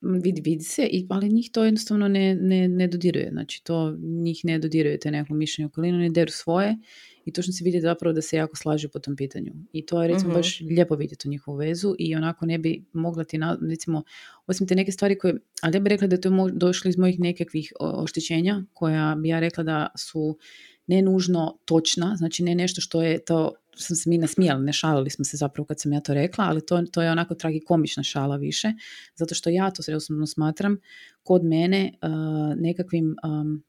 vidi, 0.00 0.40
vidi 0.40 0.64
se, 0.64 0.88
ali 1.08 1.28
njih 1.28 1.50
to 1.52 1.64
jednostavno 1.64 2.08
ne, 2.08 2.34
ne, 2.34 2.68
ne 2.68 2.88
dodiruje, 2.88 3.28
znači 3.32 3.64
to 3.64 3.96
njih 4.00 4.40
ne 4.44 4.58
dodiruje 4.58 4.98
te 4.98 5.10
neko 5.10 5.34
mišljenje 5.34 5.66
okolinu, 5.66 5.98
ne 5.98 6.10
deru 6.10 6.30
svoje 6.30 6.76
i 7.24 7.32
točno 7.32 7.52
se 7.52 7.64
vidi 7.64 7.80
zapravo 7.80 8.12
da 8.12 8.22
se 8.22 8.36
jako 8.36 8.56
slažu 8.56 8.88
po 8.88 8.98
tom 8.98 9.16
pitanju. 9.16 9.52
I 9.72 9.86
to 9.86 10.02
je 10.02 10.08
recimo 10.08 10.30
mhm. 10.30 10.38
baš 10.38 10.60
lijepo 10.60 10.94
vidjeti 10.94 11.28
u 11.28 11.30
njihovu 11.30 11.56
vezu 11.56 11.94
i 11.98 12.16
onako 12.16 12.46
ne 12.46 12.58
bi 12.58 12.84
mogla 12.92 13.24
ti, 13.24 13.38
recimo, 13.70 14.02
osim 14.46 14.66
te 14.66 14.74
neke 14.74 14.92
stvari 14.92 15.18
koje, 15.18 15.34
ali 15.62 15.76
ja 15.76 15.80
bih 15.80 15.90
rekla 15.90 16.06
da 16.06 16.16
je 16.16 16.20
to 16.20 16.48
došlo 16.52 16.88
iz 16.88 16.98
mojih 16.98 17.20
nekakvih 17.20 17.72
oštećenja 17.80 18.62
koja 18.72 19.14
bi 19.14 19.28
ja 19.28 19.40
rekla 19.40 19.64
da 19.64 19.88
su 19.96 20.38
ne 20.86 21.02
nužno 21.02 21.58
točna, 21.64 22.14
znači 22.16 22.42
ne 22.42 22.54
nešto 22.54 22.80
što 22.80 23.02
je 23.02 23.24
to, 23.24 23.52
sam 23.76 23.96
se 23.96 24.10
mi 24.10 24.18
nasmijali, 24.18 24.64
ne 24.64 24.72
šalili 24.72 25.10
smo 25.10 25.24
se 25.24 25.36
zapravo 25.36 25.66
kad 25.66 25.80
sam 25.80 25.92
ja 25.92 26.00
to 26.00 26.14
rekla, 26.14 26.44
ali 26.44 26.66
to, 26.66 26.82
to 26.92 27.02
je 27.02 27.10
onako 27.10 27.34
tragikomična 27.34 28.02
šala 28.02 28.36
više, 28.36 28.72
zato 29.14 29.34
što 29.34 29.50
ja 29.50 29.70
to 29.70 29.96
osobno 29.96 30.26
smatram 30.26 30.76
kod 31.22 31.44
mene 31.44 31.92
uh, 32.02 32.10
nekakvim 32.56 33.16
um, 33.24 33.62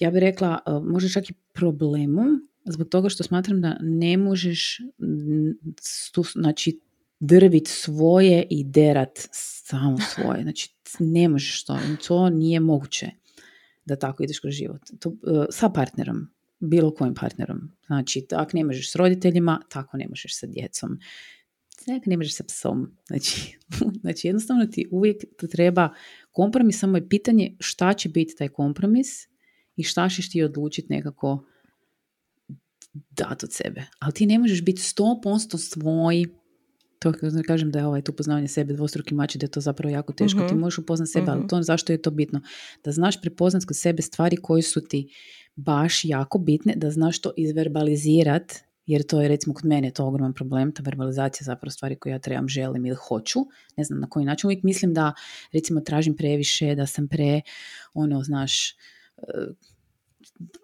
ja 0.00 0.10
bih 0.10 0.20
rekla, 0.20 0.58
e, 0.66 0.70
možda 0.84 1.08
čak 1.08 1.30
i 1.30 1.34
problemom, 1.52 2.48
zbog 2.64 2.88
toga 2.88 3.08
što 3.08 3.24
smatram 3.24 3.60
da 3.60 3.76
ne 3.80 4.16
možeš 4.16 4.80
znači, 6.32 6.80
drvit 7.20 7.68
svoje 7.68 8.46
i 8.50 8.64
derat 8.64 9.28
samo 9.32 9.98
svoje. 9.98 10.42
Znači, 10.42 10.74
ne 10.98 11.28
možeš 11.28 11.64
to. 11.64 11.78
To 12.06 12.30
nije 12.30 12.60
moguće 12.60 13.10
da 13.84 13.96
tako 13.96 14.22
ideš 14.22 14.38
kroz 14.38 14.54
život. 14.54 14.80
To, 15.00 15.10
e, 15.10 15.46
sa 15.50 15.68
partnerom, 15.68 16.28
bilo 16.60 16.94
kojim 16.94 17.14
partnerom. 17.14 17.72
Znači, 17.86 18.26
tako 18.28 18.50
ne 18.54 18.64
možeš 18.64 18.92
s 18.92 18.96
roditeljima, 18.96 19.60
tako 19.68 19.96
ne 19.96 20.08
možeš 20.08 20.38
sa 20.38 20.46
djecom. 20.46 20.98
Tako 21.86 22.10
ne 22.10 22.16
možeš 22.16 22.34
sa 22.34 22.44
psom. 22.44 22.96
Znači, 23.06 23.58
znači, 24.02 24.26
jednostavno 24.28 24.66
ti 24.66 24.88
uvijek 24.90 25.24
to 25.38 25.46
treba 25.46 25.94
kompromis, 26.30 26.78
samo 26.78 26.96
je 26.96 27.08
pitanje 27.08 27.56
šta 27.60 27.94
će 27.94 28.08
biti 28.08 28.34
taj 28.36 28.48
kompromis 28.48 29.28
i 29.76 29.82
šta 29.82 30.08
ćeš 30.08 30.30
ti 30.30 30.42
odlučiti 30.42 30.92
nekako 30.92 31.44
dati 33.10 33.46
od 33.46 33.52
sebe. 33.52 33.82
Ali 33.98 34.12
ti 34.12 34.26
ne 34.26 34.38
možeš 34.38 34.64
biti 34.64 34.82
100% 34.82 35.58
svoj 35.58 36.26
to 36.98 37.12
kažem 37.46 37.70
da 37.70 37.78
je 37.78 37.86
ovaj 37.86 38.02
tu 38.02 38.12
poznavanje 38.12 38.48
sebe 38.48 38.74
dvostruki 38.74 39.14
mač 39.14 39.36
da 39.36 39.44
je 39.44 39.50
to 39.50 39.60
zapravo 39.60 39.94
jako 39.94 40.12
teško. 40.12 40.40
Ti 40.40 40.54
mhm. 40.54 40.60
možeš 40.60 40.78
upoznati 40.78 41.12
sebe, 41.12 41.30
ali 41.30 41.38
mhm. 41.38 41.48
to 41.48 41.62
zašto 41.62 41.92
je 41.92 42.02
to 42.02 42.10
bitno? 42.10 42.40
Da 42.84 42.92
znaš 42.92 43.20
prepoznat 43.20 43.64
kod 43.64 43.76
sebe 43.76 44.02
stvari 44.02 44.36
koje 44.36 44.62
su 44.62 44.80
ti 44.80 45.08
baš 45.56 46.04
jako 46.04 46.38
bitne, 46.38 46.74
da 46.76 46.90
znaš 46.90 47.20
to 47.20 47.32
izverbalizirat, 47.36 48.52
jer 48.86 49.02
to 49.02 49.22
je 49.22 49.28
recimo 49.28 49.54
kod 49.54 49.64
mene 49.64 49.90
to 49.90 50.06
ogroman 50.06 50.34
problem, 50.34 50.72
ta 50.72 50.82
verbalizacija 50.82 51.44
zapravo 51.44 51.70
stvari 51.70 51.96
koje 51.96 52.10
ja 52.10 52.18
trebam, 52.18 52.48
želim 52.48 52.86
ili 52.86 52.96
hoću, 52.96 53.40
ne 53.76 53.84
znam 53.84 54.00
na 54.00 54.08
koji 54.08 54.26
način. 54.26 54.48
Uvijek 54.48 54.62
mislim 54.62 54.94
da 54.94 55.12
recimo 55.52 55.80
tražim 55.80 56.16
previše, 56.16 56.74
da 56.74 56.86
sam 56.86 57.08
pre, 57.08 57.40
ono, 57.94 58.22
znaš, 58.22 58.76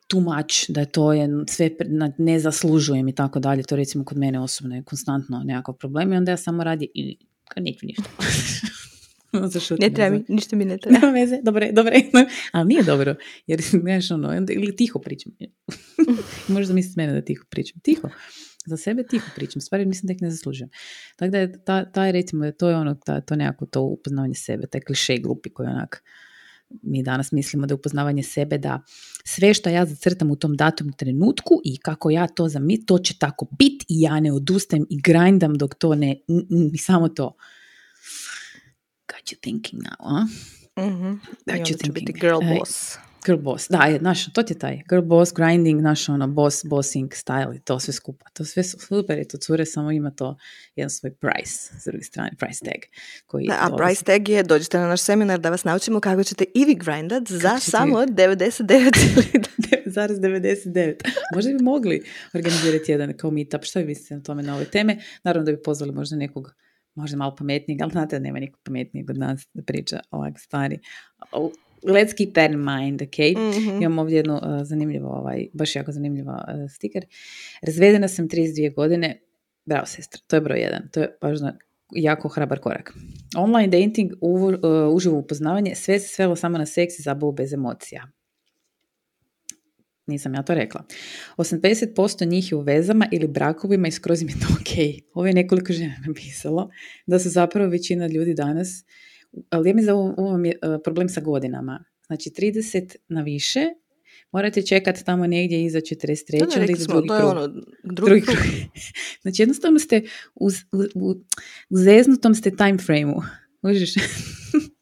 tumač 0.08 0.68
da 0.68 0.80
je 0.80 0.86
to 0.86 1.12
je 1.12 1.28
sve 1.48 1.70
ne 2.18 2.40
zaslužujem 2.40 3.08
i 3.08 3.14
tako 3.14 3.40
dalje. 3.40 3.62
To 3.62 3.76
recimo 3.76 4.04
kod 4.04 4.18
mene 4.18 4.40
osobno 4.40 4.76
je 4.76 4.82
konstantno 4.82 5.42
nekakav 5.44 5.74
problem 5.74 6.12
i 6.12 6.16
onda 6.16 6.30
ja 6.32 6.36
samo 6.36 6.64
radi 6.64 6.88
i 6.94 7.18
neću 7.56 7.86
ništa. 7.86 8.04
ne 9.80 9.90
treba 9.94 10.16
mi, 10.16 10.24
ništa 10.28 10.56
mi 10.56 10.64
ne 10.64 10.78
treba. 10.78 10.98
Nema 11.00 11.12
veze, 11.12 11.38
dobro, 11.42 11.66
dobro, 11.72 11.92
ali 12.52 12.68
nije 12.68 12.82
dobro, 12.82 13.14
jer 13.46 13.62
znaš 13.62 14.10
ono, 14.10 14.46
ili 14.50 14.76
tiho 14.76 14.98
pričam. 14.98 15.32
Možda 16.48 16.74
misliti 16.74 17.00
mene 17.00 17.12
da 17.12 17.24
tiho 17.24 17.44
pričam. 17.50 17.80
Tiho. 17.80 18.08
Za 18.66 18.76
sebe 18.76 19.06
tiho 19.06 19.26
pričam, 19.36 19.60
stvari 19.60 19.86
mislim 19.86 20.06
da 20.06 20.12
ih 20.12 20.22
ne 20.22 20.30
zaslužujem. 20.30 20.70
Tako 21.16 21.30
da 21.30 21.38
je 21.38 21.64
taj, 21.92 22.12
recimo, 22.12 22.50
to 22.50 22.68
je 22.68 22.76
ono, 22.76 22.94
ta, 22.94 23.20
to 23.20 23.36
nekako 23.36 23.66
to 23.66 23.82
upoznavanje 23.82 24.34
sebe, 24.34 24.66
taj 24.66 24.80
kliše 24.80 25.18
glupi 25.18 25.50
koji 25.50 25.68
onak, 25.68 26.02
mi 26.82 27.02
danas 27.02 27.32
mislimo 27.32 27.66
da 27.66 27.72
je 27.72 27.76
upoznavanje 27.76 28.22
sebe 28.22 28.58
da 28.58 28.80
sve 29.24 29.54
što 29.54 29.70
ja 29.70 29.86
zacrtam 29.86 30.30
u 30.30 30.36
tom 30.36 30.56
datom 30.56 30.92
trenutku 30.92 31.60
i 31.64 31.76
kako 31.76 32.10
ja 32.10 32.26
to 32.28 32.48
mi 32.60 32.86
to 32.86 32.98
će 32.98 33.18
tako 33.18 33.46
biti 33.58 33.86
i 33.88 34.00
ja 34.00 34.20
ne 34.20 34.32
odustajem 34.32 34.86
i 34.90 35.00
grindam 35.00 35.58
dok 35.58 35.74
to 35.74 35.94
ne, 35.94 36.16
i 36.74 36.78
samo 36.78 37.08
to. 37.08 37.36
Got 39.08 39.32
you 39.32 39.40
thinking 39.40 39.82
now, 39.82 39.96
a? 39.98 40.26
Mm-hmm. 40.80 41.20
Got 41.46 41.68
you 41.68 41.76
thinking. 41.76 41.92
biti 41.92 42.12
girl 42.12 42.40
boss. 42.58 42.98
Girl 43.26 43.38
boss, 43.38 43.68
da, 43.68 43.82
je, 43.82 44.00
naš, 44.00 44.32
to 44.32 44.42
ti 44.42 44.52
je 44.52 44.58
taj 44.58 44.82
girl 44.88 45.02
boss, 45.02 45.32
grinding, 45.32 45.80
naš 45.80 46.08
ono, 46.08 46.28
boss, 46.28 46.64
bossing 46.64 47.12
style 47.12 47.56
i 47.56 47.60
to 47.60 47.80
sve 47.80 47.92
skupa. 47.92 48.26
To 48.32 48.44
sve 48.44 48.62
super 48.62 49.18
je 49.18 49.28
to 49.28 49.38
cure, 49.38 49.66
samo 49.66 49.90
ima 49.90 50.10
to 50.10 50.36
jedan 50.76 50.90
svoj 50.90 51.14
price, 51.14 51.72
s 51.80 51.84
druge 51.84 52.04
strane, 52.04 52.30
price 52.38 52.64
tag. 52.64 52.80
Koji 53.26 53.46
da, 53.46 53.58
a 53.60 53.76
price 53.76 54.04
tag 54.04 54.28
je, 54.28 54.42
dođite 54.42 54.78
na 54.78 54.88
naš 54.88 55.00
seminar 55.00 55.40
da 55.40 55.50
vas 55.50 55.64
naučimo 55.64 56.00
kako 56.00 56.24
ćete 56.24 56.44
i 56.54 56.64
vi 56.64 56.74
grindat 56.74 57.28
za 57.28 57.58
samo 57.58 57.98
99,99. 57.98 60.94
možda 61.34 61.52
bi 61.52 61.62
mogli 61.62 62.04
organizirati 62.34 62.92
jedan 62.92 63.16
kao 63.16 63.30
meetup, 63.30 63.64
što 63.64 63.78
vi 63.78 63.84
mislite 63.84 64.14
na 64.14 64.22
tome 64.22 64.42
na 64.42 64.56
ove 64.56 64.64
teme? 64.64 64.98
Naravno 65.24 65.44
da 65.44 65.52
bi 65.52 65.62
pozvali 65.62 65.92
možda 65.92 66.16
nekog 66.16 66.54
možda 66.94 67.16
malo 67.16 67.36
pametnijeg, 67.36 67.82
ali 67.82 67.90
znate 67.90 68.18
da 68.18 68.22
nema 68.22 68.38
nikog 68.38 68.60
pametnijeg 68.64 69.10
od 69.10 69.18
nas 69.18 69.46
da 69.54 69.62
priča 69.62 70.00
ovak 70.10 70.38
stvari 70.38 70.78
let's 71.84 72.16
keep 72.16 72.34
that 72.34 72.50
in 72.50 72.58
mind, 72.58 73.02
ok? 73.02 73.18
Mm-hmm. 73.18 73.82
Imam 73.82 73.98
ovdje 73.98 74.16
jednu 74.16 74.34
uh, 74.34 74.42
zanimljivu, 74.62 75.06
ovaj, 75.06 75.46
baš 75.52 75.76
jako 75.76 75.92
zanimljiva 75.92 76.44
uh, 76.48 76.70
stiker. 76.70 77.04
Razvedena 77.62 78.08
sam 78.08 78.28
32 78.28 78.74
godine, 78.74 79.20
bravo 79.64 79.86
sestra, 79.86 80.20
to 80.26 80.36
je 80.36 80.40
broj 80.40 80.60
jedan, 80.60 80.88
to 80.92 81.00
je 81.00 81.16
baš 81.20 81.38
jako 81.94 82.28
hrabar 82.28 82.58
korak. 82.58 82.94
Online 83.36 83.78
dating, 83.78 84.12
uvo, 84.20 84.48
uh, 84.48 84.94
uživo 84.94 85.18
upoznavanje, 85.18 85.74
sve 85.74 86.00
se 86.00 86.08
svelo 86.08 86.36
samo 86.36 86.58
na 86.58 86.66
seks 86.66 86.98
i 86.98 87.02
zabavu 87.02 87.32
bez 87.32 87.52
emocija. 87.52 88.08
Nisam 90.06 90.34
ja 90.34 90.42
to 90.42 90.54
rekla. 90.54 90.84
80% 91.36 92.28
njih 92.28 92.52
je 92.52 92.56
u 92.56 92.60
vezama 92.60 93.08
ili 93.12 93.28
brakovima 93.28 93.88
i 93.88 93.90
skroz 93.90 94.22
im 94.22 94.28
je 94.28 94.34
to 94.34 94.46
ok. 94.60 95.02
Ovo 95.14 95.26
je 95.26 95.32
nekoliko 95.32 95.72
žena 95.72 95.94
napisalo 96.06 96.70
da 97.06 97.18
su 97.18 97.30
zapravo 97.30 97.70
većina 97.70 98.06
ljudi 98.06 98.34
danas 98.34 98.84
ali 99.50 99.68
ja 99.68 99.74
mislim 99.74 99.86
da 99.86 99.94
ovo, 99.94 100.44
je 100.44 100.52
e, 100.52 100.82
problem 100.84 101.08
sa 101.08 101.20
godinama. 101.20 101.84
Znači 102.06 102.30
30 102.30 102.96
na 103.08 103.22
više, 103.22 103.60
morate 104.32 104.62
čekati 104.62 105.04
tamo 105.04 105.26
negdje 105.26 105.64
iza 105.64 105.78
43. 105.78 106.56
Da, 106.56 106.72
iza 106.72 106.86
drugi 106.86 107.08
to 107.08 107.16
je 107.16 107.24
ono, 107.24 107.48
drugi, 107.84 108.20
krug. 108.20 108.36
znači 109.22 109.42
jednostavno 109.42 109.78
ste 109.78 110.02
u, 110.34 110.48
u, 110.94 111.10
u 111.70 111.76
zeznutom 111.76 112.34
ste 112.34 112.50
time 112.50 112.78
frame-u. 112.78 113.22
Užiš? 113.62 113.94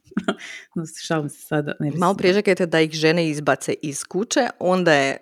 Šalim 1.07 1.29
se 1.29 1.43
sada. 1.43 1.75
Ne 1.81 1.91
Malo 1.91 2.15
priježekajte 2.15 2.67
da 2.67 2.81
ih 2.81 2.91
žene 2.93 3.29
izbace 3.31 3.75
iz 3.83 4.05
kuće, 4.05 4.49
onda 4.59 4.93
je... 4.93 5.17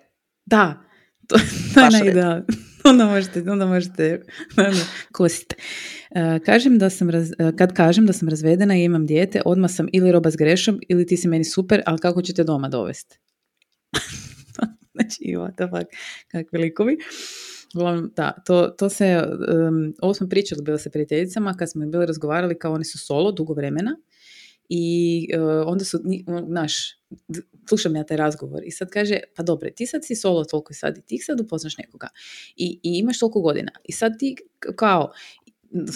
Da, 0.45 0.83
to, 1.27 1.35
to 1.73 2.05
je. 2.05 2.43
onda 2.91 3.05
možete, 3.05 3.51
onda 3.51 3.65
možete 3.65 4.21
kositi. 5.11 5.55
E, 6.11 6.39
kažem 6.45 6.77
da 6.77 6.89
sam 6.89 7.09
raz, 7.09 7.31
e, 7.31 7.35
kad 7.57 7.73
kažem 7.73 8.05
da 8.05 8.13
sam 8.13 8.29
razvedena 8.29 8.77
i 8.77 8.83
imam 8.83 9.05
dijete, 9.05 9.41
odmah 9.45 9.71
sam 9.71 9.87
ili 9.93 10.11
roba 10.11 10.31
s 10.31 10.35
grešom 10.35 10.79
ili 10.89 11.05
ti 11.05 11.17
si 11.17 11.27
meni 11.27 11.43
super, 11.43 11.81
ali 11.85 11.99
kako 11.99 12.21
ćete 12.21 12.43
doma 12.43 12.69
dovesti? 12.69 13.19
znači, 14.93 15.23
what 15.23 15.55
the 15.55 15.67
fuck, 15.67 15.89
kakvi 16.27 16.59
likovi. 16.59 16.97
Da, 18.15 18.31
to, 18.45 18.67
to 18.67 18.89
se, 18.89 19.23
um, 19.67 19.93
ovo 20.01 20.13
smo 20.13 20.29
pričali 20.29 20.63
bilo 20.63 20.77
sa 20.77 20.89
prijateljicama 20.89 21.53
kad 21.53 21.71
smo 21.71 21.85
bili 21.85 22.05
razgovarali 22.05 22.59
kao 22.59 22.73
oni 22.73 22.85
su 22.85 22.97
solo 22.97 23.31
dugo 23.31 23.53
vremena 23.53 23.97
i 24.69 25.27
uh, 25.37 25.63
onda 25.65 25.85
su, 25.85 25.99
naš, 26.47 26.97
slušam 27.69 27.95
ja 27.95 28.03
taj 28.03 28.17
razgovor 28.17 28.63
i 28.65 28.71
sad 28.71 28.89
kaže, 28.89 29.19
pa 29.35 29.43
dobro, 29.43 29.69
ti 29.69 29.85
sad 29.85 30.05
si 30.05 30.15
solo 30.15 30.43
toliko 30.43 30.73
sad 30.73 30.97
i 30.97 31.01
ti 31.01 31.17
sad 31.17 31.39
upoznaš 31.39 31.77
nekoga 31.77 32.07
i, 32.55 32.79
i 32.83 32.97
imaš 32.97 33.19
toliko 33.19 33.41
godina 33.41 33.71
i 33.83 33.91
sad 33.91 34.19
ti 34.19 34.35
kao, 34.75 35.11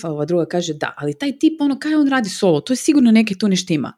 ova 0.04 0.26
druga 0.26 0.46
kaže 0.46 0.74
da, 0.74 0.94
ali 0.98 1.14
taj 1.14 1.40
tip, 1.40 1.62
ono, 1.62 1.80
kaj 1.80 1.96
on 1.96 2.08
radi 2.08 2.30
solo, 2.30 2.62
to 2.62 2.74
je 2.74 2.78
sigurno 2.78 3.12
neke 3.12 3.36
tu 3.36 3.48
ne 3.48 3.56
štima. 3.56 3.94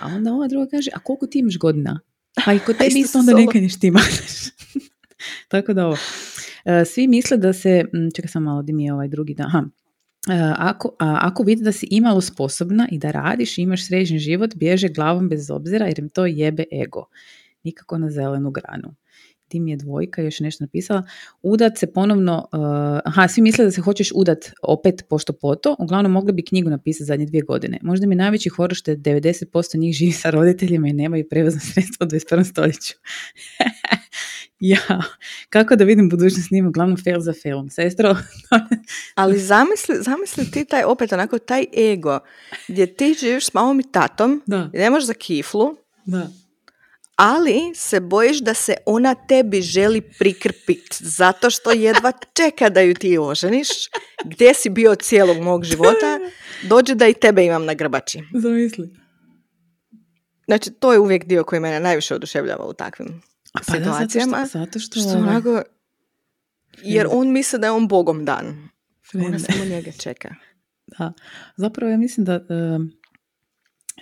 A 0.00 0.06
onda 0.06 0.32
ova 0.32 0.48
druga 0.48 0.70
kaže, 0.70 0.90
a 0.94 0.98
koliko 0.98 1.26
ti 1.26 1.38
imaš 1.38 1.58
godina? 1.58 2.00
Pa 2.44 2.52
i 2.52 2.58
kod 2.58 2.76
tebi 2.78 3.00
isto 3.00 3.18
onda 3.18 3.34
neke 3.34 3.60
ne 3.60 3.68
štima. 3.68 4.00
Tako 5.48 5.72
da 5.72 5.86
ovo. 5.86 5.96
E, 6.64 6.84
svi 6.84 7.08
misle 7.08 7.36
da 7.36 7.52
se, 7.52 7.84
čekaj 8.14 8.28
sam 8.28 8.42
malo 8.42 8.62
di 8.62 8.72
mi 8.72 8.84
je 8.84 8.92
ovaj 8.92 9.08
drugi 9.08 9.34
da, 9.34 9.44
aha, 9.44 9.64
e, 10.30 10.52
ako, 10.56 10.96
ako 10.98 11.42
vidi 11.42 11.62
da 11.62 11.72
si 11.72 11.88
imalo 11.90 12.20
sposobna 12.20 12.88
i 12.90 12.98
da 12.98 13.10
radiš 13.10 13.58
i 13.58 13.62
imaš 13.62 13.86
sređen 13.86 14.18
život, 14.18 14.54
bježe 14.56 14.88
glavom 14.88 15.28
bez 15.28 15.50
obzira 15.50 15.86
jer 15.86 15.98
im 15.98 16.08
to 16.08 16.26
jebe 16.26 16.64
ego. 16.84 17.06
Nikako 17.64 17.98
na 17.98 18.10
zelenu 18.10 18.50
granu 18.50 18.94
tim 19.52 19.68
je 19.68 19.76
dvojka, 19.76 20.22
još 20.22 20.40
nešto 20.40 20.64
napisala, 20.64 21.02
udat 21.42 21.78
se 21.78 21.86
ponovno, 21.92 22.48
uh, 22.52 23.00
aha, 23.04 23.28
svi 23.28 23.42
misle 23.42 23.64
da 23.64 23.70
se 23.70 23.80
hoćeš 23.80 24.12
udat 24.14 24.38
opet 24.62 25.04
pošto 25.08 25.32
poto, 25.32 25.76
uglavnom 25.78 26.12
mogli 26.12 26.32
bi 26.32 26.44
knjigu 26.44 26.70
napisati 26.70 27.04
zadnje 27.04 27.26
dvije 27.26 27.42
godine. 27.42 27.78
Možda 27.82 28.06
mi 28.06 28.14
najveći 28.14 28.48
horor 28.48 28.74
što 28.74 28.90
je 28.90 28.96
90% 28.96 29.78
njih 29.78 29.94
živi 29.94 30.12
sa 30.12 30.30
roditeljima 30.30 30.88
i 30.88 30.92
nemaju 30.92 31.28
prevozno 31.30 31.60
sredstvo 31.60 32.06
u 32.06 32.08
21. 32.08 32.44
stoljeću. 32.44 32.94
ja, 34.62 35.02
kako 35.48 35.76
da 35.76 35.84
vidim 35.84 36.08
budućnost 36.08 36.50
njima, 36.50 36.68
uglavnom 36.68 36.96
fail 37.04 37.20
za 37.20 37.32
failom. 37.42 37.70
Sestro. 37.70 38.16
Ali 39.14 39.38
zamisli, 39.38 39.96
zamisli 40.00 40.50
ti 40.50 40.64
taj, 40.64 40.84
opet 40.84 41.12
onako, 41.12 41.38
taj 41.38 41.66
ego, 41.92 42.18
gdje 42.68 42.96
ti 42.96 43.16
živiš 43.20 43.46
s 43.46 43.54
mamom 43.54 43.80
i 43.80 43.92
tatom, 43.92 44.42
da. 44.46 44.70
nemaš 44.72 45.04
za 45.04 45.14
kiflu, 45.14 45.76
da 46.04 46.28
ali 47.16 47.60
se 47.74 48.00
bojiš 48.00 48.38
da 48.38 48.54
se 48.54 48.74
ona 48.86 49.14
tebi 49.14 49.60
želi 49.62 50.00
prikrpit 50.00 50.96
zato 51.00 51.50
što 51.50 51.72
jedva 51.72 52.12
čeka 52.36 52.68
da 52.68 52.80
ju 52.80 52.94
ti 52.94 53.18
oženiš, 53.18 53.68
gdje 54.24 54.54
si 54.54 54.70
bio 54.70 54.94
cijelog 54.94 55.38
mog 55.38 55.64
života, 55.64 56.18
dođe 56.68 56.94
da 56.94 57.08
i 57.08 57.14
tebe 57.14 57.44
imam 57.44 57.64
na 57.64 57.74
grbači. 57.74 58.22
Zamisli. 58.34 58.90
Znači, 60.46 60.70
to 60.70 60.92
je 60.92 60.98
uvijek 60.98 61.24
dio 61.24 61.44
koji 61.44 61.60
mene 61.60 61.80
najviše 61.80 62.14
oduševljava 62.14 62.64
u 62.64 62.72
takvim 62.72 63.22
pa 63.52 63.62
situacijama. 63.62 64.36
Da, 64.36 64.46
zato 64.46 64.78
što, 64.78 65.00
što, 65.00 65.08
ovaj- 65.08 65.22
onako, 65.22 65.62
jer 66.82 67.06
on 67.10 67.32
misli 67.32 67.58
da 67.58 67.66
je 67.66 67.70
on 67.70 67.88
bogom 67.88 68.24
dan. 68.24 68.68
Ona 69.26 69.38
samo 69.38 69.64
njega 69.64 69.92
čeka. 69.92 70.34
Da, 70.98 71.12
zapravo 71.56 71.90
ja 71.90 71.98
mislim 71.98 72.24
da 72.24 72.32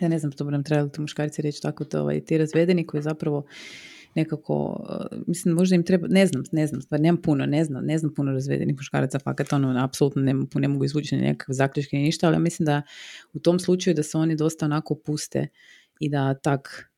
ja 0.01 0.09
ne 0.09 0.19
znam, 0.19 0.33
to 0.33 0.45
bi 0.45 0.53
nam 0.53 0.65
trebali 0.65 0.93
tu 0.93 1.01
muškarci 1.01 1.43
reći 1.43 1.63
tako, 1.63 1.85
to, 1.85 2.01
ovaj, 2.01 2.25
ti 2.25 2.39
razvedeni 2.39 2.87
koji 2.87 3.03
zapravo 3.03 3.47
nekako, 4.15 4.87
uh, 4.89 5.19
mislim, 5.27 5.55
možda 5.55 5.77
im 5.77 5.85
treba, 5.85 6.07
ne 6.09 6.27
znam, 6.27 6.43
ne 6.53 6.67
znam, 6.67 6.83
stvar, 6.83 7.01
nemam 7.01 7.23
puno, 7.23 7.47
ne 7.47 7.65
znam, 7.65 7.85
ne 7.85 7.99
znam 7.99 8.15
puno 8.15 8.33
razvedenih 8.33 8.77
muškaraca, 8.77 9.19
fakat 9.19 9.53
ono, 9.53 9.85
apsolutno 9.85 10.23
ne, 10.23 10.35
ne 10.55 10.69
mogu 10.69 10.85
izvući 10.85 11.17
nekakve 11.17 11.55
zaključke 11.55 11.97
ni 11.97 12.03
ništa, 12.03 12.27
ali 12.27 12.35
ja 12.35 12.41
mislim 12.41 12.67
da 12.67 12.83
u 13.33 13.39
tom 13.39 13.59
slučaju 13.59 13.95
da 13.95 14.03
se 14.03 14.19
oni 14.19 14.37
dosta 14.37 14.65
onako 14.65 14.95
puste 14.95 15.49
i 16.01 16.09
da 16.11 16.35
tak 16.35 16.90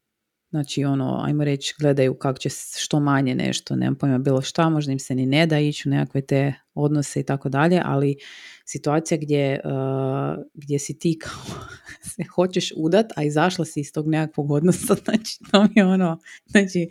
Znači, 0.53 0.85
ono, 0.85 1.21
ajmo 1.25 1.45
reći, 1.45 1.75
gledaju 1.79 2.15
kako 2.15 2.39
će 2.39 2.49
što 2.79 3.01
manje 3.01 3.35
nešto, 3.35 3.77
nemam 3.77 3.95
pojma 3.95 4.19
bilo 4.19 4.43
šta, 4.43 4.69
možda 4.69 4.93
im 4.93 4.99
se 4.99 5.15
ni 5.15 5.27
ne 5.27 5.47
da 5.47 5.59
ići 5.59 5.89
u 5.89 5.91
nekakve 5.91 6.21
te 6.21 6.55
odnose 6.75 7.21
i 7.21 7.25
tako 7.25 7.49
dalje, 7.49 7.83
ali 7.85 8.17
situacija 8.65 9.19
gdje, 9.19 9.61
uh, 9.65 10.45
gdje 10.55 10.79
si 10.79 10.99
ti 10.99 11.19
kao 11.19 11.43
se 12.15 12.25
hoćeš 12.35 12.73
udat, 12.77 13.07
a 13.17 13.23
izašla 13.23 13.65
si 13.65 13.81
iz 13.81 13.93
tog 13.93 14.09
nekakvog 14.09 14.51
odnosa, 14.51 14.95
znači 15.05 15.39
to 15.51 15.63
mi 15.63 15.71
je 15.75 15.85
ono, 15.87 16.19
znači 16.47 16.89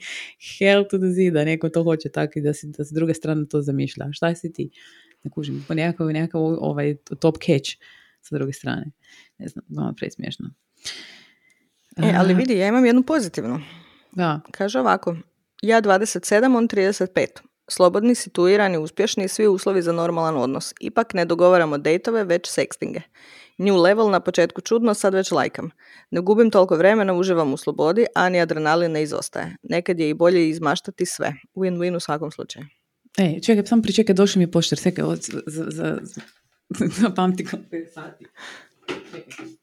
hell 0.60 0.84
to 0.90 0.98
the 0.98 1.08
zida, 1.08 1.46
neko 1.46 1.70
to 1.70 1.84
hoće 1.84 2.10
tako 2.10 2.40
i 2.40 2.42
da, 2.42 2.54
si, 2.54 2.68
da 2.68 2.86
s 2.86 2.92
druge 2.92 3.14
strane 3.14 3.48
to 3.48 3.62
zamišlja. 3.62 4.08
Šta 4.12 4.36
si 4.36 4.54
ti? 4.54 4.70
Ne 5.24 5.32
kužim, 5.32 5.66
nekakav, 5.70 6.08
nekakav 6.08 6.42
ovaj 6.42 6.96
top 7.20 7.36
catch 7.38 7.70
sa 8.22 8.36
druge 8.36 8.54
strane. 8.54 8.92
Ne 9.38 9.48
znam, 9.48 9.66
malo 9.70 9.94
presmiješno. 9.98 10.50
E, 11.98 12.14
ali 12.18 12.34
vidi, 12.34 12.58
ja 12.58 12.68
imam 12.68 12.86
jednu 12.86 13.04
pozitivnu. 13.04 13.62
Da. 14.12 14.40
Kaže 14.52 14.80
ovako, 14.80 15.16
ja 15.62 15.82
27, 15.82 16.58
on 16.58 16.68
35. 16.68 17.26
Slobodni, 17.68 18.16
situirani, 18.16 18.78
uspješni, 18.78 19.28
svi 19.28 19.48
uslovi 19.48 19.82
za 19.82 19.92
normalan 19.92 20.38
odnos. 20.38 20.74
Ipak 20.80 21.14
ne 21.14 21.26
dogovaramo 21.26 21.78
dejtove, 21.78 22.24
već 22.24 22.50
sekstinge. 22.50 23.02
New 23.58 23.78
level 23.78 24.10
na 24.10 24.20
početku 24.20 24.62
čudno, 24.62 24.94
sad 24.94 25.14
već 25.14 25.32
lajkam. 25.32 25.70
Ne 26.12 26.22
gubim 26.22 26.52
toliko 26.52 26.76
vremena, 26.76 27.14
uživam 27.14 27.54
u 27.54 27.58
slobodi, 27.58 28.06
a 28.16 28.30
ni 28.30 28.42
adrenalin 28.42 28.92
ne 28.92 29.04
izostaje. 29.04 29.56
Nekad 29.64 30.00
je 30.00 30.10
i 30.10 30.14
bolje 30.14 30.50
izmaštati 30.50 31.06
sve. 31.06 31.34
Win-win 31.56 31.96
u 31.96 32.00
svakom 32.00 32.32
slučaju. 32.32 32.66
Ej, 33.18 33.42
čekaj, 33.42 33.66
sam 33.66 33.82
pričekaj, 33.82 34.16
došli 34.16 34.40
mi 34.40 34.52
je 34.56 34.76
sekaj, 34.76 35.06
za, 35.06 35.42
za, 35.48 35.66
za, 35.72 35.98
za 37.00 37.10
pamti 37.10 37.46
sati. 37.94 38.26
Čekaj. 38.88 39.61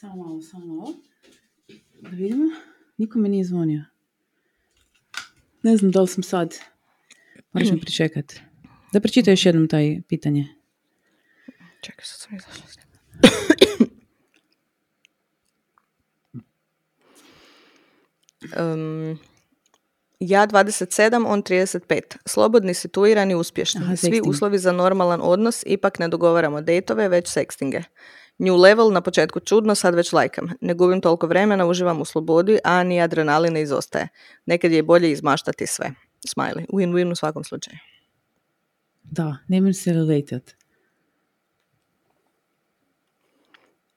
Samo 0.00 0.16
malo, 0.16 0.42
samo 0.42 0.66
malo. 0.66 0.94
Da 2.00 2.08
vidimo. 2.10 2.44
Niko 2.96 3.18
mi 3.18 3.28
nije 3.28 3.44
zvonio. 3.44 3.84
Ne 5.62 5.76
znam 5.76 5.90
da 5.90 6.00
li 6.00 6.08
sam 6.08 6.22
sad. 6.22 6.54
Moraš 7.52 7.70
mi 7.70 7.80
pričekati. 7.80 8.40
Da 8.92 9.00
pročitaj 9.00 9.32
još 9.32 9.46
jednom 9.46 9.68
taj 9.68 10.00
pitanje. 10.08 10.46
Čekaj, 11.80 12.04
sad 12.04 12.20
sam 12.20 12.36
izašla 12.36 12.66
s 12.66 12.76
Um, 18.58 19.18
ja 20.20 20.46
27, 20.46 21.26
on 21.26 21.42
35. 21.42 22.16
Slobodni, 22.24 22.74
situirani, 22.74 23.34
uspješni. 23.34 23.80
Aha, 23.84 23.96
Svi 23.96 24.20
uslovi 24.24 24.58
za 24.58 24.72
normalan 24.72 25.20
odnos, 25.22 25.62
ipak 25.66 25.98
ne 25.98 26.08
dogovaramo 26.08 26.60
dejtove, 26.60 27.08
već 27.08 27.28
sekstinge. 27.28 27.82
New 28.38 28.56
level, 28.56 28.90
na 28.92 29.00
početku 29.00 29.40
čudno, 29.40 29.74
sad 29.74 29.94
već 29.94 30.12
lajkam. 30.12 30.48
Ne 30.60 30.74
gubim 30.74 31.00
toliko 31.00 31.26
vremena, 31.26 31.66
uživam 31.66 32.00
u 32.00 32.04
slobodi, 32.04 32.58
a 32.64 32.82
ni 32.82 33.00
adrenalin 33.00 33.52
ne 33.52 33.62
izostaje. 33.62 34.08
Nekad 34.46 34.72
je 34.72 34.82
bolje 34.82 35.10
izmaštati 35.12 35.66
sve. 35.66 35.90
Smiley. 36.28 36.66
Win-win 36.68 37.12
u 37.12 37.14
svakom 37.14 37.44
slučaju. 37.44 37.76
Da, 39.02 39.36
nemoj 39.48 39.72
se 39.72 39.92
relatat. 39.92 40.50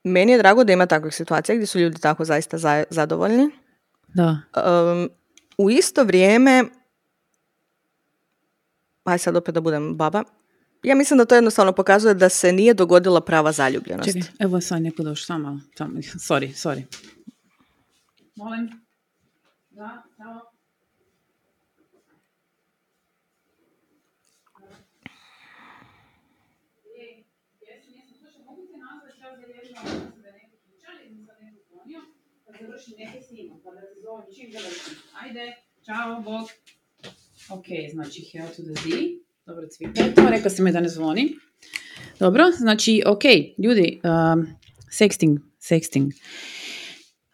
Meni 0.04 0.32
je 0.32 0.38
drago 0.38 0.64
da 0.64 0.74
ima 0.74 0.86
takvih 0.86 1.16
situacija 1.16 1.56
gdje 1.56 1.66
su 1.68 1.80
ljudi 1.80 2.02
tako 2.02 2.26
zaista 2.26 2.58
za- 2.58 2.84
zadovoljni. 2.90 3.50
Da, 4.08 4.38
Um, 4.56 5.10
u 5.58 5.70
isto 5.70 6.04
vrijeme, 6.04 6.64
aj 9.04 9.18
sad 9.18 9.36
opet 9.36 9.54
da 9.56 9.62
budem 9.62 9.96
baba, 9.98 10.24
ja 10.84 10.96
mislim 10.96 11.18
da 11.18 11.26
to 11.26 11.36
jednostavno 11.36 11.74
pokazuje 11.74 12.14
da 12.14 12.30
se 12.30 12.52
nije 12.52 12.74
dogodila 12.74 13.22
prava 13.22 13.52
zaljubljenost. 13.52 14.14
čekaj, 14.14 14.32
evo 14.40 14.62
sad 14.62 14.82
neko 14.82 15.04
došao, 15.04 15.26
samo 15.26 15.44
malo, 15.44 15.60
samo, 15.78 16.00
sorry, 16.00 16.54
sorry. 16.54 16.84
Molim. 18.36 18.70
Da, 19.70 20.04
samo. 20.18 20.42
Ajde, 35.22 35.56
čao, 35.86 36.22
bog. 36.22 36.50
Ok, 37.50 37.66
znači 37.92 38.22
here 38.32 38.48
to 38.56 38.64
the 38.64 38.74
Z. 38.74 39.29
Dobro, 39.50 39.68
cvijeto, 39.68 40.22
rekao 40.30 40.50
si 40.50 40.62
mi 40.62 40.72
da 40.72 40.80
ne 40.80 40.90
zvoni. 40.90 41.36
Dobro, 42.20 42.44
znači, 42.58 43.04
ok, 43.06 43.24
ljudi, 43.58 44.02
um, 44.04 44.48
sexting, 44.92 45.40
sexting. 45.62 46.12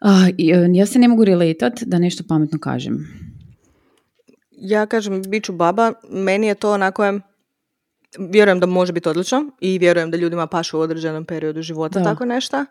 Uh, 0.00 0.74
ja 0.74 0.86
se 0.86 0.98
ne 0.98 1.08
mogu 1.08 1.24
relatat 1.24 1.82
da 1.82 1.98
nešto 1.98 2.24
pametno 2.28 2.58
kažem. 2.58 3.08
Ja 4.50 4.86
kažem, 4.86 5.22
bit 5.22 5.44
ću 5.44 5.52
baba, 5.52 5.92
meni 6.10 6.46
je 6.46 6.54
to 6.54 6.72
onako, 6.72 7.20
vjerujem 8.18 8.60
da 8.60 8.66
može 8.66 8.92
biti 8.92 9.08
odlično 9.08 9.50
i 9.60 9.78
vjerujem 9.78 10.10
da 10.10 10.16
ljudima 10.16 10.46
pašu 10.46 10.78
u 10.78 10.80
određenom 10.80 11.24
periodu 11.24 11.62
života 11.62 11.98
Da. 11.98 12.04
tako 12.04 12.24
nešto, 12.24 12.64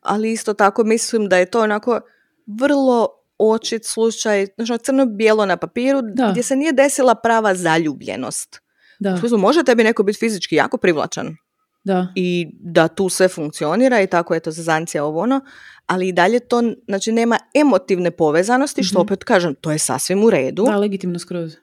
ali 0.00 0.32
isto 0.32 0.54
tako 0.54 0.84
mislim 0.84 1.28
da 1.28 1.36
je 1.36 1.46
to 1.46 1.60
onako 1.60 2.00
vrlo 2.46 3.08
očit 3.38 3.84
slučaj, 3.84 4.46
znači 4.56 4.72
ono 4.72 4.78
crno-bijelo 4.78 5.46
na 5.46 5.56
papiru, 5.56 6.00
Da. 6.02 6.30
gdje 6.30 6.42
se 6.42 6.56
nije 6.56 6.72
desila 6.72 7.14
prava 7.14 7.54
zaljubljenost. 7.54 8.62
Da, 9.02 9.14
U 9.14 9.18
smislu, 9.18 9.38
može 9.38 9.64
tebi 9.64 9.84
neko 9.84 10.02
biti 10.02 10.18
fizički 10.18 10.54
jako 10.56 10.76
privlačan 10.76 11.36
da, 11.84 12.06
i 12.14 12.46
da 12.60 12.88
tu 12.88 13.08
sve 13.08 13.28
funkcionira 13.28 14.02
i 14.02 14.06
tako 14.06 14.34
je 14.34 14.40
to 14.40 14.50
zazancija 14.50 15.04
ovo 15.04 15.20
ono, 15.20 15.40
ali 15.86 16.08
i 16.08 16.12
dalje 16.12 16.40
to, 16.40 16.62
znači 16.88 17.12
nema 17.12 17.38
emotivne 17.54 18.10
povezanosti, 18.10 18.82
što 18.82 18.98
Mhm. 18.98 19.02
opet 19.02 19.24
kažem, 19.24 19.54
to 19.54 19.70
je 19.72 19.78
sasvim 19.78 20.24
u 20.24 20.30
redu, 20.30 20.64
da, 20.64 20.76
legitimno 20.76 21.18
skroz. 21.18 21.56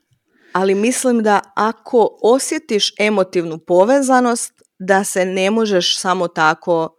ali 0.54 0.76
mislim 0.76 1.24
da 1.24 1.40
ako 1.56 2.20
osjetiš 2.24 2.94
emotivnu 3.00 3.58
povezanost, 3.58 4.54
da 4.80 5.04
se 5.04 5.26
ne 5.26 5.52
možeš 5.52 5.98
samo 5.98 6.28
tako 6.28 6.96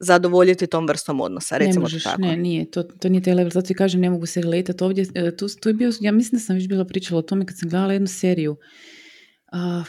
zadovoljiti 0.00 0.66
tom 0.66 0.86
vrstom 0.86 1.20
odnosa, 1.20 1.56
recimo 1.56 1.74
ne 1.74 1.80
možeš, 1.80 2.04
tako. 2.04 2.20
ne, 2.20 2.36
nije, 2.36 2.70
to, 2.70 2.82
to 2.82 3.08
nije 3.08 3.22
taj 3.22 3.34
level, 3.34 3.50
zato 3.50 3.66
ti 3.66 3.74
kažem, 3.74 4.00
ne 4.00 4.10
mogu 4.10 4.26
se 4.26 4.40
relatat 4.40 4.82
ovdje, 4.82 5.06
E, 5.14 5.36
tu, 5.36 5.46
tu 5.60 5.68
je 5.68 5.74
bio, 5.74 5.92
ja 6.00 6.12
mislim 6.12 6.38
da 6.38 6.44
sam 6.44 6.56
već 6.56 6.68
bila 6.68 6.84
pričala 6.84 7.18
o 7.18 7.22
tome 7.22 7.46
kad 7.46 7.58
sam 7.58 7.68
gledala 7.68 7.92
jednu 7.92 8.08
seriju, 8.08 8.56
uh, 9.52 9.86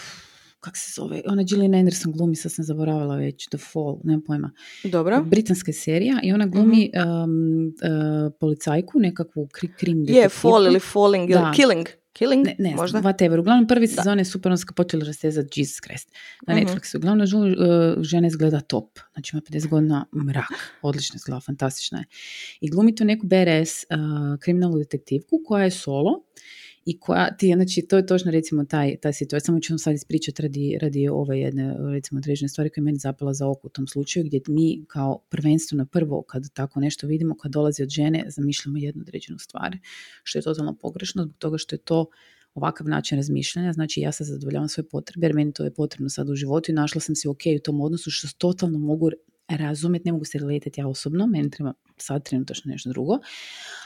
kak 0.60 0.78
se 0.78 0.94
zove, 0.94 1.22
ona 1.26 1.44
Gillian 1.44 1.76
Anderson 1.76 2.12
glumi, 2.12 2.36
sad 2.36 2.52
sam 2.52 2.66
zaboravila 2.66 3.16
već, 3.16 3.48
The 3.48 3.58
Fall, 3.60 3.98
nemam 4.04 4.22
pojma, 4.22 4.52
Dobro. 4.84 5.24
britanska 5.24 5.70
je 5.70 5.76
serija 5.76 6.20
i 6.24 6.34
ona 6.34 6.48
glumi 6.48 6.92
um, 6.96 7.68
uh, 7.68 8.34
policajku, 8.40 9.00
nekakvu 9.00 9.48
kri, 9.48 9.70
krim 9.70 9.98
Je, 9.98 10.06
detektivku. 10.06 10.40
fall 10.40 10.68
ili 10.68 10.80
falling 10.82 11.30
ili 11.30 11.40
killing. 11.56 11.88
Killing, 12.14 12.46
Ne, 12.46 12.56
ne 12.60 12.76
možda? 12.76 13.02
whatever. 13.02 13.40
Uglavnom 13.40 13.68
prvi 13.68 13.88
sezone 13.88 14.22
je 14.22 14.26
super, 14.26 14.52
ga 14.64 14.74
počeli 14.74 15.06
rastezati 15.06 15.60
Jesus 15.60 15.80
Christ 15.80 16.12
na 16.48 16.56
Mhm. 16.56 16.64
Netflixu. 16.64 16.98
Uglavnom 16.98 17.28
žu- 17.28 17.56
uh, 17.98 18.04
žena 18.04 18.28
izgleda 18.28 18.60
top. 18.60 19.00
Znači 19.14 19.32
ima 19.34 19.42
50 19.42 19.68
godina 19.68 20.06
mrak. 20.16 20.46
Odlično 20.82 21.16
izgleda, 21.16 21.40
fantastična 21.40 21.98
je. 21.98 22.06
I 22.62 22.70
glumi 22.70 22.96
tu 22.96 23.06
neku 23.06 23.28
BRS 23.28 23.84
uh, 23.84 23.98
kriminalnu 24.40 24.78
detektivku 24.78 25.42
koja 25.46 25.64
je 25.64 25.72
solo 25.72 26.24
i 26.86 27.00
koja 27.00 27.38
ti, 27.38 27.54
znači 27.56 27.82
to 27.82 27.98
je 27.98 28.06
točno 28.06 28.32
recimo 28.32 28.66
taj, 28.66 28.98
taj 28.98 29.14
situacija, 29.14 29.46
samo 29.46 29.60
ću 29.60 29.74
vam 29.74 29.80
sad 29.80 29.96
ispričati 29.96 30.42
radi, 30.42 30.78
radi 30.82 31.08
ove 31.08 31.40
jedne 31.40 31.76
recimo 31.92 32.18
određene 32.18 32.50
stvari 32.50 32.70
koje 32.70 32.82
je 32.82 32.86
meni 32.86 32.98
zapala 32.98 33.34
za 33.34 33.48
oko 33.48 33.68
u 33.68 33.70
tom 33.70 33.88
slučaju 33.88 34.26
gdje 34.26 34.42
mi 34.48 34.86
kao 34.88 35.20
prvenstveno 35.30 35.86
prvo 35.86 36.22
kad 36.22 36.54
tako 36.54 36.80
nešto 36.80 37.08
vidimo, 37.08 37.38
kad 37.38 37.52
dolazi 37.52 37.84
od 37.84 37.90
žene, 37.90 38.26
zamišljamo 38.28 38.78
jednu 38.78 39.02
određenu 39.02 39.40
stvar, 39.40 39.78
što 40.24 40.40
je 40.40 40.44
totalno 40.44 40.78
pogrešno 40.82 41.24
zbog 41.24 41.38
toga 41.38 41.58
što 41.58 41.76
je 41.76 41.80
to 41.80 42.06
ovakav 42.54 42.88
način 42.88 43.18
razmišljanja, 43.18 43.74
znači 43.74 44.02
ja 44.02 44.12
sad 44.12 44.28
zadovoljavam 44.28 44.70
svoje 44.70 44.90
potrebe 44.90 45.28
jer 45.28 45.36
meni 45.36 45.54
to 45.54 45.64
je 45.64 45.74
potrebno 45.74 46.10
sad 46.10 46.30
u 46.30 46.36
životu 46.36 46.72
i 46.72 46.76
našla 46.76 47.02
sam 47.02 47.16
se 47.16 47.30
ok 47.30 47.42
u 47.58 47.64
tom 47.64 47.82
odnosu 47.82 48.12
što 48.12 48.28
totalno 48.38 48.80
mogu 48.80 49.10
razumjeti, 49.48 50.06
ne 50.06 50.12
mogu 50.12 50.26
se 50.26 50.38
relatati 50.38 50.82
ja 50.82 50.88
osobno, 50.88 51.28
meni 51.28 51.50
treba 51.50 51.74
sad 51.98 52.24
trenutačno 52.24 52.72
nešto 52.72 52.90
drugo, 52.90 53.20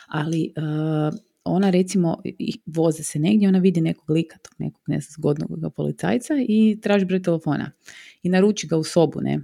ali 0.07 0.53
uh, 0.57 1.19
ona 1.45 1.69
recimo 1.69 2.21
voze 2.65 3.03
se 3.03 3.19
negdje, 3.19 3.47
ona 3.47 3.59
vidi 3.59 3.81
nekog 3.81 4.09
lika, 4.09 4.37
tog 4.37 4.53
nekog 4.57 4.81
ne 4.87 4.99
znam, 4.99 5.11
zgodnog 5.11 5.73
policajca 5.75 6.33
i 6.47 6.79
traži 6.81 7.05
broj 7.05 7.21
telefona 7.21 7.71
i 8.23 8.29
naruči 8.29 8.67
ga 8.67 8.77
u 8.77 8.83
sobu, 8.83 9.21
ne. 9.21 9.39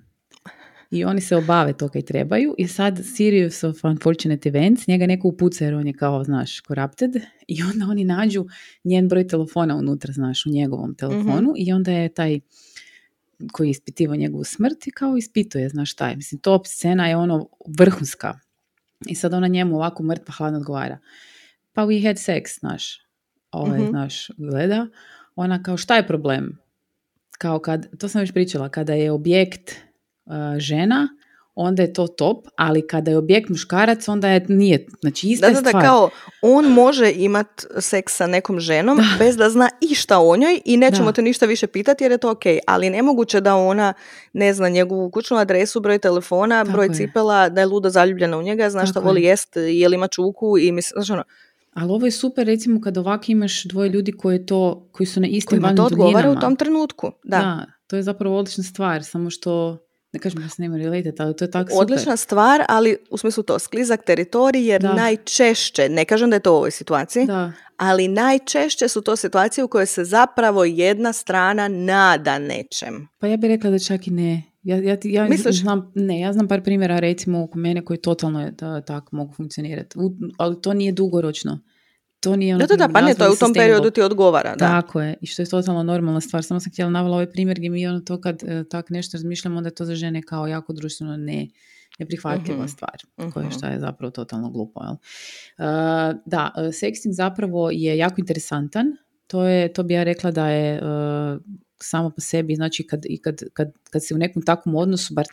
I 0.91 1.03
oni 1.03 1.21
se 1.21 1.35
obave 1.35 1.73
to 1.73 1.89
kaj 1.89 2.01
trebaju 2.01 2.55
i 2.57 2.67
sad 2.67 2.99
serious 3.15 3.63
of 3.63 3.83
unfortunate 3.83 4.49
events, 4.49 4.87
njega 4.87 5.05
neko 5.05 5.27
upuca 5.27 5.65
jer 5.65 5.73
on 5.73 5.87
je 5.87 5.93
kao, 5.93 6.23
znaš, 6.23 6.61
corrupted 6.67 7.15
i 7.47 7.63
onda 7.63 7.85
oni 7.89 8.03
nađu 8.03 8.45
njen 8.83 9.07
broj 9.07 9.27
telefona 9.27 9.75
unutra, 9.75 10.13
znaš, 10.13 10.45
u 10.45 10.49
njegovom 10.49 10.95
telefonu 10.95 11.53
i 11.57 11.71
onda 11.71 11.91
je 11.91 12.09
taj 12.09 12.39
koji 13.51 13.67
je 13.67 13.71
ispitivao 13.71 14.15
njegovu 14.15 14.43
smrt 14.43 14.87
i 14.87 14.91
kao 14.91 15.17
ispituje, 15.17 15.69
znaš 15.69 15.91
šta 15.91 16.09
je. 16.09 16.15
Mislim, 16.15 16.41
top 16.41 16.67
scena 16.67 17.07
je 17.07 17.17
ono 17.17 17.49
vrhunska. 17.77 18.39
I 19.07 19.15
sad 19.15 19.33
ona 19.33 19.47
njemu 19.47 19.75
ovako 19.75 20.03
mrtva 20.03 20.33
hladno 20.33 20.59
odgovara. 20.59 20.97
Pa 21.73 21.81
we 21.81 21.99
had 21.99 22.15
sex, 22.17 22.59
znaš. 22.59 22.99
Ovaj, 23.51 23.79
Mhm. 23.79 23.89
znaš, 23.89 24.27
gleda. 24.37 24.87
Ona 25.35 25.63
kao, 25.63 25.77
šta 25.77 25.95
je 25.95 26.07
problem? 26.07 26.57
Kao 27.31 27.59
kad, 27.59 27.97
to 27.97 28.07
sam 28.07 28.21
već 28.21 28.31
pričala, 28.31 28.69
kada 28.69 28.93
je 28.93 29.11
objekt 29.11 29.71
uh, 30.25 30.33
žena, 30.57 31.07
onda 31.55 31.81
je 31.81 31.93
to 31.93 32.07
top, 32.07 32.47
ali 32.55 32.87
kada 32.87 33.11
je 33.11 33.17
objekt 33.17 33.49
muškarac, 33.49 34.07
onda 34.07 34.29
je, 34.29 34.45
nije, 34.49 34.85
znači 35.01 35.27
ista 35.27 35.41
Da, 35.41 35.49
je 35.49 35.61
da, 35.61 35.71
da, 35.71 35.81
kao 35.81 36.09
on 36.41 36.65
može 36.65 37.11
imat 37.11 37.47
seks 37.79 38.15
sa 38.15 38.27
nekom 38.27 38.59
ženom 38.59 38.99
bez 39.19 39.37
da 39.37 39.49
zna 39.49 39.69
išta 39.81 40.19
o 40.19 40.37
njoj 40.37 40.61
i 40.65 40.77
nećemo 40.77 41.05
Da. 41.05 41.11
te 41.11 41.21
ništa 41.21 41.45
više 41.45 41.67
pitati 41.67 42.03
jer 42.03 42.11
je 42.11 42.17
to 42.17 42.31
ok, 42.31 42.41
ali 42.67 42.89
nemoguće 42.89 43.41
da 43.41 43.55
ona 43.55 43.93
ne 44.33 44.53
zna 44.53 44.69
njegovu 44.69 45.11
kućnu 45.11 45.37
adresu, 45.37 45.79
broj 45.79 45.99
telefona, 45.99 46.63
Tako 46.63 46.71
broj 46.71 46.85
je. 46.85 46.93
cipela, 46.93 47.49
da 47.49 47.61
je 47.61 47.67
ludo 47.67 47.89
zaljubljena 47.89 48.37
u 48.37 48.43
njega, 48.43 48.69
zna 48.69 48.85
šta 48.85 48.93
Tako 48.93 49.05
voli 49.05 49.21
je. 49.21 49.27
jest, 49.27 49.55
je 49.57 49.89
li 49.89 49.95
ima 49.95 50.07
čuku 50.07 50.57
i 50.57 50.71
mislim, 50.71 50.93
znaš 50.95 51.09
ono, 51.09 51.23
Ali 51.73 51.91
ovo 51.91 52.05
je 52.05 52.11
super 52.11 52.45
recimo 52.47 52.81
kad 52.81 52.97
ovako 52.97 53.25
imaš 53.27 53.63
dvoje 53.63 53.89
ljudi 53.89 54.11
koji, 54.11 54.45
to, 54.45 54.89
koji 54.91 55.07
su 55.07 55.19
na 55.19 55.27
istim 55.27 55.49
kojima 55.61 55.75
to 55.75 55.83
odgovara 55.85 56.31
u 56.31 56.39
tom 56.39 56.55
trenutku. 56.55 57.11
Da. 57.23 57.37
Da, 57.37 57.65
to 57.87 57.95
je 57.95 58.03
zapravo 58.03 58.37
odlična 58.37 58.63
stvar, 58.63 59.03
samo 59.03 59.29
što, 59.29 59.77
ne 60.13 60.19
kažem 60.19 60.41
da 60.41 60.49
se 60.49 60.61
nema 60.61 60.77
related, 60.77 61.21
ali 61.21 61.35
to 61.35 61.45
je 61.45 61.51
tako 61.51 61.69
super. 61.71 61.81
Odlična 61.83 62.17
stvar, 62.17 62.63
ali 62.67 62.97
u 63.11 63.17
smislu 63.17 63.43
to 63.43 63.59
sklizak 63.59 64.05
teritorij 64.05 64.67
jer 64.67 64.81
Da. 64.81 64.93
najčešće, 64.93 65.89
ne 65.89 66.05
kažem 66.05 66.29
da 66.29 66.35
je 66.35 66.39
to 66.39 66.53
u 66.53 66.55
ovoj 66.55 66.71
situaciji, 66.71 67.25
Da, 67.25 67.51
ali 67.77 68.07
najčešće 68.07 68.87
su 68.87 69.01
to 69.01 69.15
situacije 69.15 69.63
u 69.63 69.67
kojoj 69.67 69.85
se 69.85 70.03
zapravo 70.03 70.63
jedna 70.65 71.13
strana 71.13 71.67
nada 71.67 72.39
nečem. 72.39 73.07
pa 73.19 73.27
ja 73.27 73.37
bih 73.37 73.47
rekla 73.47 73.69
da 73.69 73.79
čak 73.79 74.07
i 74.07 74.11
ne. 74.11 74.50
Ja, 74.63 74.77
ja, 74.77 74.97
ja 75.03 75.27
Misliš? 75.27 75.59
znam, 75.61 75.91
ne, 75.95 76.19
ja 76.19 76.33
znam 76.33 76.47
par 76.47 76.61
primjera 76.63 76.99
recimo 76.99 77.43
oko 77.43 77.57
mene 77.57 77.85
koji 77.85 77.97
totalno 77.97 78.41
je 78.41 78.51
da, 78.51 78.81
tako 78.81 79.15
mogu 79.15 79.33
funkcionirati, 79.33 79.99
U- 79.99 80.15
ali 80.37 80.61
to 80.61 80.73
nije 80.73 80.91
dugoročno. 80.91 81.59
To 82.19 82.35
nije 82.35 82.55
ono 82.55 82.65
Da, 82.65 82.75
da, 82.75 82.87
da, 82.87 82.93
pa 82.93 83.01
ne, 83.01 83.13
to 83.13 83.23
je 83.23 83.29
u 83.29 83.35
tom 83.35 83.53
periodu 83.53 83.89
ti 83.89 84.01
odgovara, 84.01 84.55
da. 84.55 84.67
Tako 84.67 85.01
je, 85.01 85.17
i 85.21 85.25
što 85.25 85.41
je 85.41 85.49
totalno 85.49 85.83
normalna 85.83 86.21
stvar. 86.21 86.43
Samo 86.43 86.59
sam 86.59 86.71
htjela 86.71 86.91
navela 86.91 87.13
ovaj 87.15 87.31
primjer 87.31 87.57
gdje 87.57 87.69
mi 87.69 87.87
ono 87.87 87.99
to 87.99 88.21
kad 88.21 88.43
e, 88.43 88.63
tak 88.69 88.89
nešto 88.89 89.17
razmišljamo, 89.17 89.57
onda 89.57 89.67
je 89.67 89.75
to 89.75 89.85
za 89.85 89.95
žene 89.95 90.21
kao 90.21 90.47
jako 90.47 90.73
društveno 90.73 91.17
ne, 91.17 91.47
neprihvatljiva 91.99 92.59
Mhm, 92.59 92.67
stvar, 92.67 92.97
koja 93.33 93.45
mhm. 93.45 93.57
šta 93.57 93.67
je 93.67 93.79
zapravo 93.79 94.11
totalno 94.11 94.49
glupo. 94.49 94.81
Jel? 94.83 94.93
E, 94.93 95.63
da, 96.25 96.51
e, 96.57 96.61
sexting 96.61 97.11
zapravo 97.11 97.69
je 97.71 97.97
jako 97.97 98.15
interesantan. 98.17 98.85
To, 99.27 99.43
je, 99.43 99.73
to 99.73 99.83
bi 99.83 99.93
ja 99.93 100.03
rekla 100.03 100.31
da 100.31 100.47
je 100.47 100.81
samo 101.83 102.09
po 102.09 102.21
sebi, 102.21 102.55
znači 102.55 102.87
kad, 102.87 103.05
i 103.05 103.17
kad, 103.21 103.41
kad, 103.53 103.71
kad 103.89 104.05
si 104.05 104.13
u 104.13 104.17
nekom 104.17 104.41
takvom 104.41 104.75
odnosu, 104.75 105.13
bar 105.13 105.25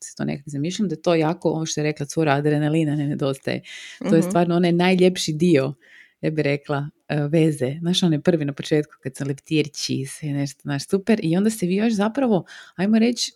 se 0.00 0.16
to 0.16 0.24
nekako 0.24 0.50
zamišljam, 0.50 0.88
da 0.88 0.92
je 0.92 1.02
to 1.02 1.14
jako, 1.14 1.48
ovo 1.48 1.66
što 1.66 1.80
je 1.80 1.84
rekla 1.84 2.06
cura, 2.06 2.32
adrenalina 2.32 2.96
ne 2.96 3.06
nedostaje. 3.06 3.62
To 3.98 4.14
je 4.14 4.20
mhm. 4.20 4.28
stvarno 4.28 4.56
onaj 4.56 4.72
najljepši 4.72 5.32
dio, 5.32 5.74
ja 6.20 6.30
bih 6.30 6.42
rekla, 6.42 6.88
e, 7.08 7.28
veze. 7.28 7.76
Znaš, 7.80 8.02
on 8.02 8.12
je 8.12 8.20
prvi 8.20 8.44
na 8.44 8.52
početku 8.52 8.92
kad 9.02 9.16
sam 9.16 9.28
leptirći 9.28 10.04
se 10.06 10.26
nešto, 10.26 10.60
znaš, 10.62 10.88
super. 10.88 11.20
I 11.22 11.36
onda 11.36 11.50
se 11.50 11.66
vi 11.66 11.76
još 11.76 11.92
zapravo, 11.92 12.44
ajmo 12.76 12.98
reći, 12.98 13.32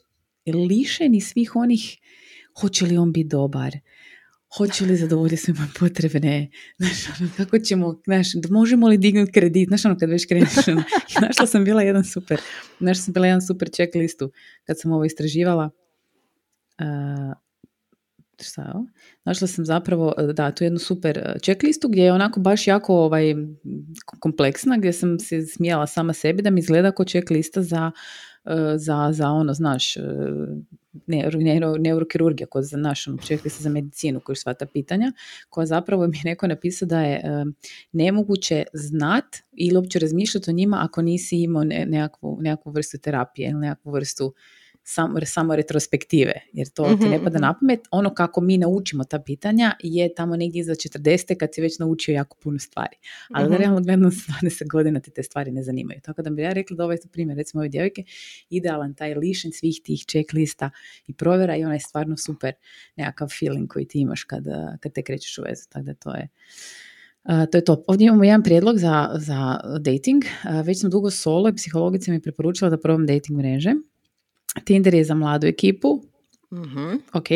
lišeni 0.46 1.20
svih 1.20 1.56
onih 1.56 1.98
hoće 2.60 2.84
li 2.84 2.96
on 2.96 3.12
biti 3.12 3.28
dobar, 3.28 3.72
hoće 4.56 4.84
li 4.84 4.96
zadovoljiti 4.96 5.36
sve 5.36 5.54
moje 5.54 5.68
potrebe, 5.78 6.20
ne, 6.20 6.50
znaš, 6.78 7.20
ono, 7.20 7.30
kako 7.36 7.58
ćemo, 7.58 8.00
znaš, 8.04 8.26
možemo 8.50 8.88
li 8.88 8.98
dignuti 8.98 9.32
kredit, 9.32 9.68
znaš, 9.68 9.84
ono, 9.84 9.98
kad 9.98 10.10
već 10.10 10.26
kreneš, 10.26 10.68
ono, 10.68 10.82
našla 11.26 11.46
sam 11.46 11.64
bila 11.64 11.82
jedan 11.82 12.04
super, 12.04 12.40
našla 12.80 13.02
sam 13.02 13.14
bila 13.14 13.26
jedan 13.26 13.42
super 13.42 13.68
checklistu 13.70 14.30
kad 14.64 14.80
sam 14.80 14.92
ovo 14.92 15.04
istraživala, 15.04 15.70
uh, 16.80 17.34
šta? 18.42 18.84
Našla 19.24 19.48
sam 19.48 19.64
zapravo, 19.64 20.14
da, 20.34 20.50
tu 20.50 20.64
jednu 20.64 20.78
super 20.78 21.38
checklistu 21.42 21.88
gdje 21.88 22.02
je 22.02 22.12
onako 22.12 22.40
baš 22.40 22.66
jako 22.66 22.94
ovaj, 22.96 23.34
kompleksna, 24.20 24.76
gdje 24.76 24.92
sam 24.92 25.18
se 25.18 25.42
smijala 25.42 25.86
sama 25.86 26.12
sebi 26.12 26.42
da 26.42 26.50
mi 26.50 26.60
izgleda 26.60 26.92
kao 26.92 27.04
checklista 27.04 27.62
za 27.62 27.90
za, 28.76 29.12
za 29.12 29.30
ono, 29.30 29.54
znaš, 29.54 29.94
neuro, 31.06 31.38
neuro, 31.38 31.76
neurokirurgija, 31.78 32.46
koja 32.46 32.62
za 32.62 32.76
našu, 32.76 33.10
ono, 33.10 33.50
se 33.50 33.62
za 33.62 33.68
medicinu, 33.68 34.20
koji 34.20 34.36
sva 34.36 34.54
ta 34.54 34.66
pitanja, 34.66 35.12
koja 35.48 35.66
zapravo 35.66 36.06
mi 36.06 36.16
je 36.16 36.22
neko 36.24 36.46
napisao 36.46 36.88
da 36.88 37.00
je 37.00 37.44
nemoguće 37.92 38.64
znat 38.72 39.24
ili 39.52 39.76
uopće 39.76 39.98
razmišljati 39.98 40.50
o 40.50 40.54
njima 40.54 40.78
ako 40.80 41.02
nisi 41.02 41.36
imao 41.36 41.64
nekakvu, 41.64 42.38
nekakvu 42.40 42.72
vrstu 42.72 42.98
terapije 42.98 43.50
ili 43.50 43.60
nekakvu 43.60 43.92
vrstu 43.92 44.34
samo, 44.84 45.20
samo 45.24 45.56
retrospektive, 45.56 46.40
jer 46.52 46.68
to 46.68 46.96
ti 47.00 47.08
ne 47.08 47.16
mhm, 47.16 47.24
pada 47.24 47.38
mhm. 47.38 47.42
na 47.42 47.54
pamet. 47.60 47.80
Ono 47.90 48.14
kako 48.14 48.40
mi 48.40 48.58
naučimo 48.58 49.04
ta 49.04 49.18
pitanja 49.18 49.72
je 49.80 50.14
tamo 50.14 50.36
negdje 50.36 50.60
iza 50.60 50.72
40. 50.72 51.36
kad 51.36 51.54
si 51.54 51.60
već 51.60 51.78
naučio 51.78 52.12
jako 52.12 52.36
puno 52.42 52.58
stvari. 52.58 52.96
Ali 53.30 53.44
mm-hmm. 53.44 53.58
realno 53.58 53.80
gledano 53.80 54.10
20 54.10 54.68
godina 54.70 55.00
ti 55.00 55.10
te 55.10 55.22
stvari 55.22 55.50
ne 55.50 55.62
zanimaju. 55.62 56.00
Tako 56.00 56.22
da 56.22 56.30
bi 56.30 56.42
ja 56.42 56.52
rekla 56.52 56.76
da 56.76 56.84
ovaj 56.84 56.96
primjer, 57.12 57.36
recimo 57.36 57.60
ove 57.60 57.68
djevojke, 57.68 58.04
idealan 58.50 58.94
taj 58.94 59.14
lišen 59.14 59.52
svih 59.52 59.80
tih 59.84 60.04
checklista 60.08 60.70
i 61.06 61.12
provjera 61.14 61.56
i 61.56 61.64
onaj 61.64 61.80
stvarno 61.80 62.16
super 62.16 62.54
nekakav 62.96 63.28
feeling 63.38 63.68
koji 63.68 63.88
ti 63.88 64.00
imaš 64.00 64.24
kad, 64.24 64.44
kad 64.80 64.92
te 64.92 65.02
krećeš 65.02 65.38
u 65.38 65.42
vezu. 65.42 65.62
Tako 65.68 65.84
da 65.84 65.94
to 65.94 66.14
je 66.14 66.28
Uh, 67.24 67.50
to 67.52 67.58
je 67.58 67.64
to. 67.64 67.84
Ovdje 67.86 68.06
imamo 68.06 68.24
jedan 68.24 68.42
prijedlog 68.42 68.78
za, 68.78 69.10
za 69.14 69.60
dating. 69.80 70.24
Uh, 70.24 70.66
već 70.66 70.80
sam 70.80 70.90
dugo 70.90 71.10
solo 71.10 71.48
i 71.48 71.54
psihologica 71.54 72.10
mi 72.10 72.16
je 72.16 72.22
preporučila 72.22 72.70
da 72.70 72.80
probam 72.80 73.06
dating 73.06 73.38
mreže. 73.38 73.74
Tinder 74.64 74.94
je 74.94 75.04
za 75.04 75.14
mladu 75.14 75.46
ekipu, 75.46 76.02
mm 76.52 76.94
ok. 77.12 77.28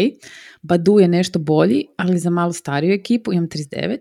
Badu 0.62 0.99
je 0.99 1.09
nešto 1.09 1.39
bolji, 1.39 1.86
ali 1.97 2.19
za 2.19 2.31
malo 2.31 2.53
stariju 2.53 2.93
ekipu, 2.93 3.32
imam 3.32 3.49
39. 3.49 3.99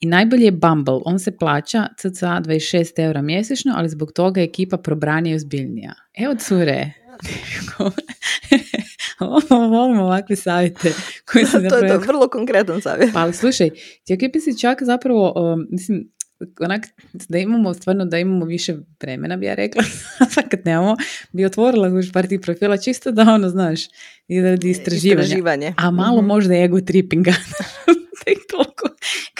I 0.00 0.06
najbolji 0.06 0.44
je 0.44 0.52
Bumble, 0.52 0.98
on 1.04 1.18
se 1.18 1.36
plaća 1.36 1.86
cca 1.98 2.40
26 2.44 3.04
eura 3.04 3.22
mjesečno, 3.22 3.74
ali 3.76 3.88
zbog 3.88 4.12
toga 4.12 4.40
je 4.40 4.44
ekipa 4.44 4.76
probranija 4.76 5.32
i 5.32 5.36
ozbiljnija. 5.36 5.94
Evo 6.14 6.34
cure, 6.34 6.92
Volimo 9.70 10.02
ovakve 10.02 10.36
savjete 10.36 10.92
koji 11.32 11.44
se 11.44 11.52
to 11.68 11.76
je 11.76 11.88
to, 11.88 11.98
vrlo 11.98 12.28
konkretan 12.28 12.80
savjet. 12.80 13.12
Pa 13.12 13.20
ali 13.20 13.32
slušaj, 13.32 13.70
ti 14.32 14.40
si 14.40 14.58
čak 14.58 14.82
zapravo, 14.82 15.32
um, 15.36 15.66
mislim, 15.70 16.10
onak, 16.60 16.86
da 17.12 17.38
imamo 17.38 17.74
stvarno 17.74 18.04
da 18.04 18.18
imamo 18.18 18.44
više 18.44 18.76
vremena 19.00 19.36
bi 19.36 19.46
ja 19.46 19.54
rekla 19.54 19.82
sad 20.34 20.48
kad 20.48 20.60
nemamo 20.64 20.96
bi 21.32 21.44
otvorila 21.44 21.88
už 21.88 22.12
par 22.12 22.26
tih 22.26 22.40
profila 22.40 22.76
čisto 22.76 23.12
da 23.12 23.22
ono 23.22 23.48
znaš 23.48 23.80
i 24.28 24.40
radi 24.40 24.70
istraživanja, 24.70 25.22
istraživanje. 25.22 25.74
a 25.76 25.90
malo 25.90 26.16
mm-hmm. 26.16 26.28
možda 26.28 26.54
ego 26.54 26.80
trippinga 26.80 27.32
tek 28.24 28.38
toliko 28.50 28.88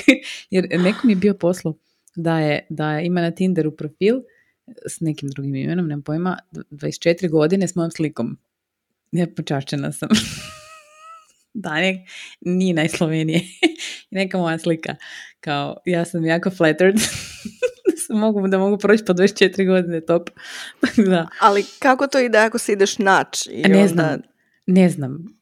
jer 0.51 0.81
nekom 0.81 1.11
je 1.11 1.17
bio 1.17 1.35
poslo 1.35 1.79
da 2.17 2.39
je, 2.39 2.67
da 2.71 3.01
ima 3.01 3.21
na 3.21 3.31
Tinderu 3.31 3.77
profil 3.77 4.21
s 4.89 5.01
nekim 5.01 5.29
drugim 5.29 5.55
imenom, 5.55 5.87
nemam 5.87 6.03
pojma, 6.03 6.39
24 6.53 7.31
godine 7.31 7.69
s 7.69 7.75
mojom 7.75 7.91
slikom. 7.91 8.39
Ja 9.13 9.27
počašćena 9.37 9.93
sam. 9.93 10.09
Da, 11.57 11.75
nek, 11.75 11.97
nije 12.41 12.75
najslovenije. 12.75 13.41
Neka 14.11 14.39
moja 14.39 14.59
slika. 14.59 14.97
Kao, 15.41 15.77
ja 15.85 16.05
sam 16.05 16.25
jako 16.25 16.51
flattered. 16.51 16.97
da, 18.09 18.15
mogu, 18.15 18.49
da 18.49 18.59
mogu 18.59 18.79
proći 18.79 19.05
po 19.05 19.13
24 19.13 19.67
godine, 19.67 20.01
top. 20.01 20.31
da. 21.11 21.29
Ali 21.41 21.65
kako 21.79 22.07
to 22.07 22.19
ide 22.19 22.39
ako 22.39 22.59
se 22.59 22.73
ideš 22.73 22.99
naći? 22.99 23.51
I 23.51 23.69
ne 23.69 23.79
onda... 23.79 23.89
znam, 23.89 24.21
ne 24.67 24.91
znam. 24.91 25.37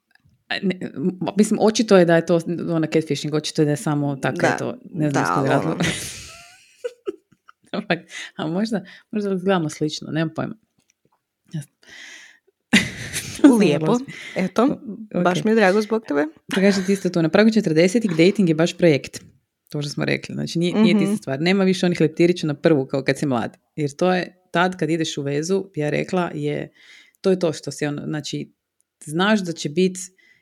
Ne, 0.63 0.91
mislim, 1.37 1.59
očito 1.63 1.97
je 1.97 2.05
da 2.05 2.17
je 2.17 2.27
to 2.27 2.41
ona 2.69 2.87
catfishing, 2.87 3.35
očito 3.35 3.63
je 3.63 3.67
da 3.67 3.71
je 3.71 3.77
samo 3.77 4.17
tako 4.17 4.41
da, 4.41 4.47
je 4.47 4.57
to, 4.59 4.79
ne 4.91 5.11
znam 5.11 5.45
da, 5.47 5.61
ono. 5.61 5.77
a 8.37 8.47
možda, 8.47 8.85
možda 9.11 9.35
gledamo 9.35 9.69
slično, 9.69 10.09
nemam 10.11 10.35
pojma. 10.35 10.55
Lijepo. 13.61 13.99
Eto, 14.37 14.81
baš 15.25 15.45
mi 15.45 15.51
je 15.51 15.55
drago 15.55 15.81
zbog 15.81 16.03
tebe. 16.09 16.27
ti 16.87 16.93
isto 16.93 17.09
to. 17.09 17.23
Na 17.23 17.29
pragu 17.29 17.51
40 17.51 18.17
dating 18.17 18.49
je 18.49 18.55
baš 18.55 18.77
projekt. 18.77 19.23
To 19.69 19.83
što 19.83 19.91
smo 19.91 20.05
rekli. 20.05 20.35
Znači 20.35 20.59
nije, 20.59 20.75
nije 20.75 20.95
mm 20.95 21.17
stvar. 21.17 21.41
Nema 21.41 21.65
više 21.65 21.87
onih 21.87 22.01
leptirića 22.01 22.47
na 22.47 22.55
prvu 22.55 22.87
kao 22.87 23.03
kad 23.05 23.19
si 23.19 23.27
mlad. 23.27 23.57
Jer 23.77 23.91
to 23.91 24.15
je 24.15 24.43
tad 24.51 24.77
kad 24.77 24.91
ideš 24.91 25.19
u 25.19 25.23
vezu, 25.23 25.65
ja 25.75 25.91
rekla, 25.91 26.31
je 26.35 26.73
to 27.21 27.31
je 27.31 27.39
to 27.39 27.53
što 27.53 27.71
si 27.71 27.87
ono, 27.87 28.03
znači 28.07 28.53
znaš 29.05 29.41
da 29.41 29.53
će 29.53 29.69
biti 29.69 30.01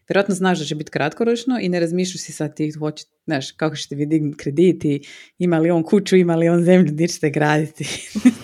vjerojatno 0.09 0.35
znaš 0.35 0.59
da 0.59 0.65
će 0.65 0.75
biti 0.75 0.91
kratkoročno 0.91 1.59
i 1.61 1.69
ne 1.69 1.81
razmišljaš 1.81 2.23
si 2.23 2.33
sad 2.33 2.57
ti 2.57 2.71
hoće, 2.71 3.05
znaš, 3.25 3.53
kako 3.53 3.77
ćete 3.77 3.95
vi 3.95 4.07
dignuti 4.07 4.37
kredit 4.37 4.85
i 4.85 5.03
ima 5.39 5.59
li 5.59 5.71
on 5.71 5.83
kuću, 5.83 6.17
ima 6.17 6.37
li 6.37 6.49
on 6.49 6.65
zemlju, 6.65 6.93
gdje 6.93 7.09
ćete 7.09 7.31
graditi, 7.31 7.85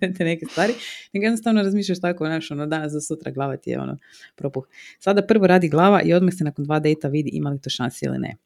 te 0.18 0.24
neke 0.24 0.46
stvari, 0.46 0.74
nego 1.12 1.24
jednostavno 1.24 1.62
razmišljaš 1.62 2.00
tako, 2.00 2.26
znaš, 2.26 2.50
ono, 2.50 2.66
danas 2.66 2.92
za 2.92 3.00
sutra 3.00 3.30
glava 3.30 3.56
ti 3.56 3.70
je 3.70 3.80
ono, 3.80 3.98
propuh. 4.36 4.66
Sada 4.98 5.26
prvo 5.26 5.46
radi 5.46 5.68
glava 5.68 6.02
i 6.02 6.12
odmah 6.12 6.34
se 6.34 6.44
nakon 6.44 6.64
dva 6.64 6.78
dejta 6.78 7.08
vidi 7.08 7.30
ima 7.32 7.50
li 7.50 7.60
to 7.60 7.70
šansi 7.70 8.04
ili 8.04 8.18
ne. 8.18 8.36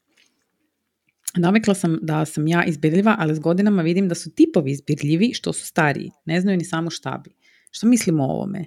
Navikla 1.36 1.74
sam 1.74 1.98
da 2.02 2.24
sam 2.24 2.46
ja 2.46 2.64
izbirljiva, 2.64 3.16
ali 3.18 3.34
s 3.34 3.38
godinama 3.38 3.82
vidim 3.82 4.08
da 4.08 4.14
su 4.14 4.30
tipovi 4.34 4.70
izbirljivi 4.70 5.32
što 5.34 5.52
su 5.52 5.66
stariji. 5.66 6.10
Ne 6.24 6.40
znaju 6.40 6.58
ni 6.58 6.64
samo 6.64 6.90
šta 6.90 7.20
bi. 7.24 7.30
Što 7.70 7.86
mislimo 7.86 8.24
o 8.24 8.30
ovome? 8.30 8.64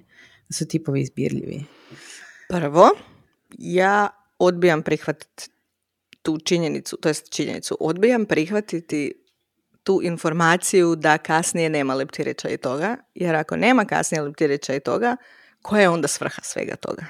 Da 0.48 0.54
su 0.54 0.68
tipovi 0.68 1.00
izbirljivi. 1.00 1.64
Prvo, 2.48 2.90
ja 3.58 4.08
odbijam 4.38 4.82
prihvatiti 4.82 5.50
tu 6.22 6.38
činjenicu, 6.38 6.96
to 6.96 7.08
jest 7.08 7.32
činjenicu, 7.32 7.76
odbijam 7.80 8.26
prihvatiti 8.26 9.12
tu 9.84 10.00
informaciju 10.02 10.96
da 10.96 11.18
kasnije 11.18 11.68
nema 11.68 11.94
leptirića 11.94 12.48
i 12.48 12.56
toga, 12.56 12.96
jer 13.14 13.34
ako 13.34 13.56
nema 13.56 13.84
kasnije 13.84 14.22
leptirića 14.22 14.74
i 14.74 14.80
toga, 14.80 15.16
koja 15.62 15.82
je 15.82 15.88
onda 15.88 16.08
svrha 16.08 16.42
svega 16.42 16.76
toga? 16.76 17.06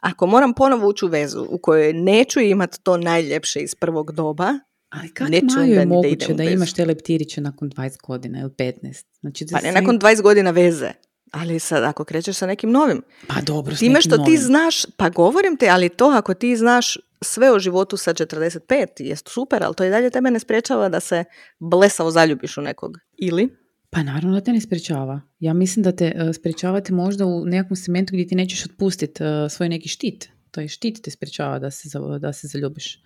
Ako 0.00 0.26
moram 0.26 0.54
ponovo 0.54 0.88
ući 0.88 1.04
u 1.04 1.08
vezu 1.08 1.46
u 1.50 1.58
kojoj 1.58 1.92
neću 1.92 2.40
imati 2.40 2.78
to 2.82 2.96
najljepše 2.96 3.60
iz 3.60 3.74
prvog 3.74 4.12
doba, 4.12 4.58
ali 4.90 5.14
kako 5.14 5.32
je 5.60 5.86
moguće 5.86 6.34
da, 6.34 6.44
imaš 6.44 6.72
te 6.72 6.84
leptiriće 6.84 7.40
nakon 7.40 7.70
20 7.70 8.06
godina 8.06 8.40
ili 8.40 8.50
15? 8.50 9.04
Znači, 9.20 9.46
pa 9.52 9.60
ne 9.60 9.72
nakon 9.72 9.98
20 9.98 10.22
godina 10.22 10.50
veze. 10.50 10.92
Ali 11.30 11.58
sad, 11.58 11.84
ako 11.84 12.04
krećeš 12.04 12.36
sa 12.36 12.46
nekim 12.46 12.70
novim, 12.70 13.02
pa 13.26 13.40
dobro, 13.40 13.76
time 13.76 14.00
što 14.00 14.18
ti 14.18 14.36
znaš, 14.36 14.84
pa 14.96 15.08
govorim 15.08 15.56
te, 15.56 15.68
ali 15.68 15.88
to 15.88 16.06
ako 16.06 16.34
ti 16.34 16.56
znaš 16.56 16.96
sve 17.24 17.52
o 17.52 17.58
životu 17.58 17.96
sa 17.96 18.14
45, 18.14 18.86
jest 18.98 19.28
super, 19.28 19.62
ali 19.62 19.74
to 19.74 19.84
i 19.84 19.90
dalje 19.90 20.10
tebe 20.10 20.30
ne 20.30 20.40
sprečava 20.40 20.88
da 20.88 21.00
se 21.00 21.24
blesavo 21.58 22.10
zaljubiš 22.10 22.58
u 22.58 22.62
nekog. 22.62 22.98
Ili? 23.16 23.48
Pa 23.90 24.02
naravno 24.02 24.34
da 24.34 24.40
te 24.40 24.52
ne 24.52 24.60
sprečava. 24.60 25.20
Ja 25.38 25.54
mislim 25.54 25.82
da 25.82 25.92
te 25.92 26.12
uh, 26.14 26.34
sprečavate 26.34 26.92
možda 26.92 27.26
u 27.26 27.44
nekom 27.44 27.76
segmentu 27.76 28.12
gdje 28.12 28.26
ti 28.26 28.34
nećeš 28.34 28.64
otpustiti 28.64 29.22
uh, 29.22 29.28
svoj 29.50 29.68
neki 29.68 29.88
štit. 29.88 30.28
To 30.50 30.60
je 30.60 30.68
štit 30.68 31.02
te 31.02 31.10
sprečava 31.10 31.58
da 31.58 31.70
se, 31.70 31.88
da 32.20 32.32
se 32.32 32.48
zaljubiš. 32.48 33.02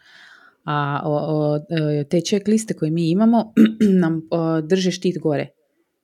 A 0.66 1.00
o, 1.04 1.56
e, 1.56 2.04
te 2.04 2.20
check 2.20 2.48
liste 2.48 2.74
koje 2.74 2.90
mi 2.90 3.10
imamo 3.10 3.52
nam 4.00 4.22
drže 4.62 4.90
štit 4.90 5.18
gore 5.18 5.48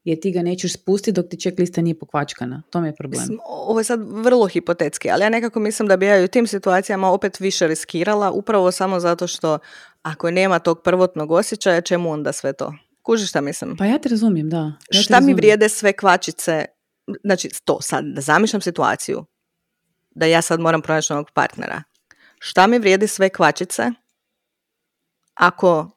jer 0.05 0.21
ti 0.21 0.33
ga 0.33 0.43
nećeš 0.43 0.73
spustiti 0.73 1.13
dok 1.13 1.27
ti 1.29 1.53
lista 1.59 1.81
nije 1.81 1.99
pokvačkana. 1.99 2.63
To 2.71 2.81
mi 2.81 2.89
je 2.89 2.95
problem. 2.95 3.39
Ovo 3.47 3.81
je 3.81 3.85
sad 3.85 4.01
vrlo 4.03 4.47
hipotetski, 4.47 5.11
ali 5.11 5.23
ja 5.23 5.29
nekako 5.29 5.61
mislim 5.61 5.89
da 5.89 5.97
bi 5.97 6.07
ja 6.07 6.25
u 6.25 6.29
tim 6.29 6.47
situacijama 6.47 7.11
opet 7.11 7.41
više 7.41 7.67
riskirala, 7.67 8.31
upravo 8.31 8.73
samo 8.73 9.01
zato 9.01 9.27
što 9.27 9.59
ako 10.03 10.31
nema 10.31 10.59
tog 10.59 10.83
prvotnog 10.83 11.31
osjećaja, 11.31 11.81
čemu 11.81 12.13
onda 12.13 12.33
sve 12.33 12.53
to? 12.53 12.75
Kuži 13.03 13.27
šta 13.27 13.41
mislim? 13.41 13.77
Pa 13.77 13.85
ja 13.85 13.99
te 13.99 14.09
razumijem, 14.09 14.51
da. 14.51 14.73
Ja 14.93 15.03
šta 15.03 15.21
mi 15.21 15.35
vrijede 15.35 15.69
sve 15.69 15.93
kvačice? 15.93 16.65
Znači, 17.25 17.49
to 17.65 17.81
sad, 17.81 18.05
da 18.05 18.21
zamišljam 18.21 18.61
situaciju 18.61 19.25
da 20.11 20.27
ja 20.27 20.43
sad 20.43 20.61
moram 20.61 20.83
pronaći 20.83 21.13
novog 21.13 21.31
partnera. 21.35 21.83
Šta 22.39 22.67
mi 22.67 22.79
vrijedi 22.79 23.07
sve 23.07 23.29
kvačice 23.29 23.91
ako 25.35 25.91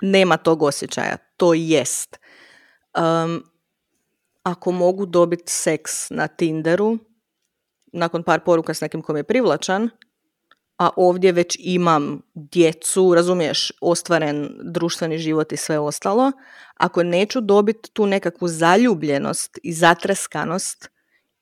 nema 0.00 0.36
tog 0.36 0.62
osjećaja? 0.62 1.16
To 1.36 1.54
jest 1.54 2.18
um, 2.98 3.44
ako 4.42 4.72
mogu 4.72 5.06
dobiti 5.06 5.52
seks 5.52 6.10
na 6.10 6.28
Tinderu, 6.28 6.98
nakon 7.92 8.22
par 8.22 8.40
poruka 8.40 8.74
s 8.74 8.80
nekim 8.80 9.02
kom 9.02 9.16
je 9.16 9.24
privlačan, 9.24 9.90
a 10.78 10.90
ovdje 10.96 11.32
već 11.32 11.56
imam 11.60 12.20
djecu, 12.34 13.14
razumiješ, 13.14 13.72
ostvaren 13.80 14.48
društveni 14.62 15.18
život 15.18 15.52
i 15.52 15.56
sve 15.56 15.78
ostalo, 15.78 16.32
ako 16.74 17.02
neću 17.02 17.40
dobiti 17.40 17.90
tu 17.92 18.06
nekakvu 18.06 18.48
zaljubljenost 18.48 19.58
i 19.62 19.72
zatreskanost 19.72 20.90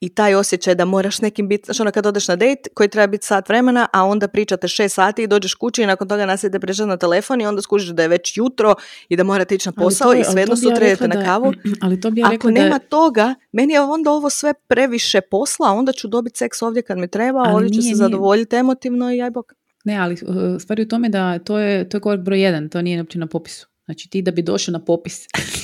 i 0.03 0.09
taj 0.09 0.35
osjećaj 0.35 0.75
da 0.75 0.85
moraš 0.85 1.21
nekim 1.21 1.49
biti, 1.49 1.65
znači 1.65 1.83
ono 1.83 1.91
kad 1.91 2.07
odeš 2.07 2.29
na 2.29 2.37
dejt 2.37 2.59
koji 2.75 2.89
treba 2.89 3.07
biti 3.07 3.27
sat 3.27 3.49
vremena, 3.49 3.87
a 3.93 4.05
onda 4.05 4.29
pričate 4.29 4.69
šest 4.69 4.95
sati 4.95 5.23
i 5.23 5.27
dođeš 5.27 5.55
kući 5.55 5.83
i 5.83 5.87
nakon 5.87 6.09
toga 6.09 6.27
nastavite 6.27 6.61
pričati 6.61 6.89
na 6.89 6.97
telefon 6.97 7.41
i 7.41 7.47
onda 7.47 7.63
skužiš 7.63 7.89
da 7.89 8.03
je 8.03 8.09
već 8.09 8.37
jutro 8.37 8.75
i 9.09 9.17
da 9.17 9.25
morate 9.25 9.55
ići 9.55 9.69
na 9.69 9.73
posao 9.73 10.15
i 10.15 10.25
svejedno 10.25 10.57
sutra 10.57 10.87
idete 10.87 11.09
na 11.09 11.25
kavu. 11.25 11.53
Ali 11.83 12.01
to 12.01 12.11
bi 12.11 12.23
Ako 12.23 12.51
nema 12.51 12.79
toga, 12.79 13.35
meni 13.53 13.73
je 13.73 13.81
onda 13.81 14.11
ovo 14.11 14.31
sve 14.31 14.55
previše 14.69 15.21
posla, 15.21 15.71
onda 15.71 15.93
ću 15.93 16.09
dobiti 16.09 16.39
seks 16.39 16.63
ovdje 16.63 16.83
kad 16.83 16.99
mi 16.99 17.09
treba, 17.09 17.43
ali 17.47 17.55
ovdje 17.55 17.71
ću 17.71 17.83
se 17.83 17.95
zadovoljiti 17.95 18.57
emotivno 18.57 19.13
i 19.13 19.23
aj 19.23 19.31
bok. 19.31 19.53
Ne, 19.85 19.97
ali 19.97 20.15
uh, 20.15 20.61
stvari 20.61 20.83
u 20.83 20.89
tome 20.89 21.09
da 21.09 21.39
to 21.39 21.59
je, 21.59 21.89
to 21.89 21.97
je 21.97 22.01
korak 22.01 22.21
broj 22.21 22.41
jedan, 22.41 22.69
to 22.69 22.83
nije 22.83 23.01
uopće 23.01 23.19
na 23.19 23.27
popisu. 23.27 23.67
Znači 23.85 24.11
ti 24.11 24.23
da 24.23 24.31
bi 24.31 24.43
došao 24.43 24.73
na 24.73 24.85
popis 24.85 25.27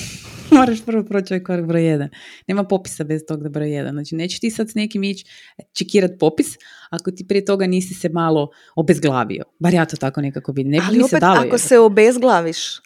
moraš 0.59 0.85
prvo 0.85 1.03
proći 1.03 1.33
ovaj 1.33 1.43
korak 1.43 1.65
broj 1.65 1.85
jedan. 1.85 2.09
Nema 2.47 2.63
popisa 2.63 3.03
bez 3.03 3.21
tog 3.27 3.43
da 3.43 3.49
broj 3.49 3.71
jedan. 3.71 3.93
Znači, 3.93 4.15
nećeš 4.15 4.39
ti 4.39 4.51
sad 4.51 4.69
s 4.69 4.75
nekim 4.75 5.03
ići 5.03 5.25
čekirat 5.73 6.11
popis 6.19 6.47
ako 6.89 7.11
ti 7.11 7.27
prije 7.27 7.45
toga 7.45 7.67
nisi 7.67 7.93
se 7.93 8.09
malo 8.09 8.49
obezglavio. 8.75 9.43
Bar 9.59 9.73
ja 9.73 9.85
to 9.85 9.97
tako 9.97 10.21
nekako 10.21 10.51
vidim. 10.51 10.71
Ne 10.71 10.79
Ali 10.87 11.03
opet, 11.03 11.23
ako 11.23 11.57
se 11.57 11.79
obezglaviš, 11.79 12.79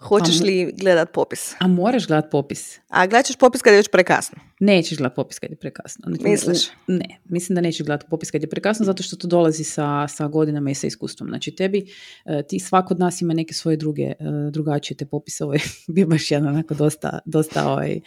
Hoćeš 0.00 0.40
li 0.40 0.72
gledat 0.76 1.12
popis? 1.12 1.54
A 1.58 1.66
moraš 1.66 2.06
gledat 2.06 2.30
popis. 2.30 2.78
A 2.88 3.06
gledat 3.06 3.26
ćeš 3.26 3.36
popis 3.36 3.62
kad 3.62 3.72
je 3.72 3.76
već 3.76 3.88
prekasno? 3.88 4.38
Nećeš 4.60 4.98
gledat 4.98 5.16
popis 5.16 5.38
kad 5.38 5.50
je 5.50 5.56
prekasno. 5.56 6.04
Znači, 6.06 6.24
Misliš? 6.24 6.68
Ne, 6.86 7.20
mislim 7.24 7.54
da 7.54 7.60
nećeš 7.60 7.86
gledat 7.86 8.10
popis 8.10 8.30
kad 8.30 8.42
je 8.42 8.50
prekasno 8.50 8.86
zato 8.86 9.02
što 9.02 9.16
to 9.16 9.28
dolazi 9.28 9.64
sa, 9.64 10.08
sa 10.08 10.28
godinama 10.28 10.70
i 10.70 10.74
sa 10.74 10.86
iskustvom. 10.86 11.28
Znači 11.28 11.50
tebi, 11.50 11.86
e, 12.24 12.42
ti 12.48 12.58
svako 12.58 12.94
od 12.94 13.00
nas 13.00 13.22
ima 13.22 13.34
neke 13.34 13.54
svoje 13.54 13.76
druge, 13.76 14.02
e, 14.02 14.16
drugačije 14.50 14.96
te 14.96 15.06
popise. 15.06 15.44
Ovo 15.44 15.52
je 15.52 15.60
bio 15.94 16.06
baš 16.06 16.30
jedan 16.30 16.48
onako 16.48 16.74
dosta, 16.74 17.18
dosta 17.24 17.68
ovaj, 17.68 17.92
e, 17.92 18.00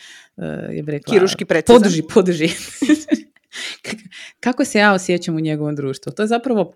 je 0.71 0.83
rekla... 0.87 1.13
Kiruški 1.13 1.45
precizan. 1.45 1.81
Podrži, 1.81 2.03
podrži. 2.13 2.49
kako 4.43 4.65
se 4.65 4.79
ja 4.79 4.93
osjećam 4.93 5.35
u 5.35 5.39
njegovom 5.39 5.75
društvu. 5.75 6.11
To 6.11 6.23
je 6.23 6.27
zapravo, 6.27 6.73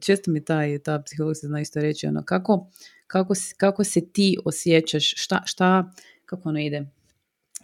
često 0.00 0.30
mi 0.30 0.44
taj, 0.44 0.78
ta 0.78 1.02
psiholog 1.06 1.36
se 1.36 1.46
zna 1.46 1.60
isto 1.60 1.80
reći, 1.80 2.06
ono, 2.06 2.24
kako, 2.24 2.70
kako, 3.06 3.34
kako 3.56 3.84
se 3.84 4.12
ti 4.12 4.36
osjećaš, 4.44 5.14
šta, 5.16 5.42
šta, 5.46 5.92
kako 6.26 6.48
ono 6.48 6.60
ide, 6.60 6.86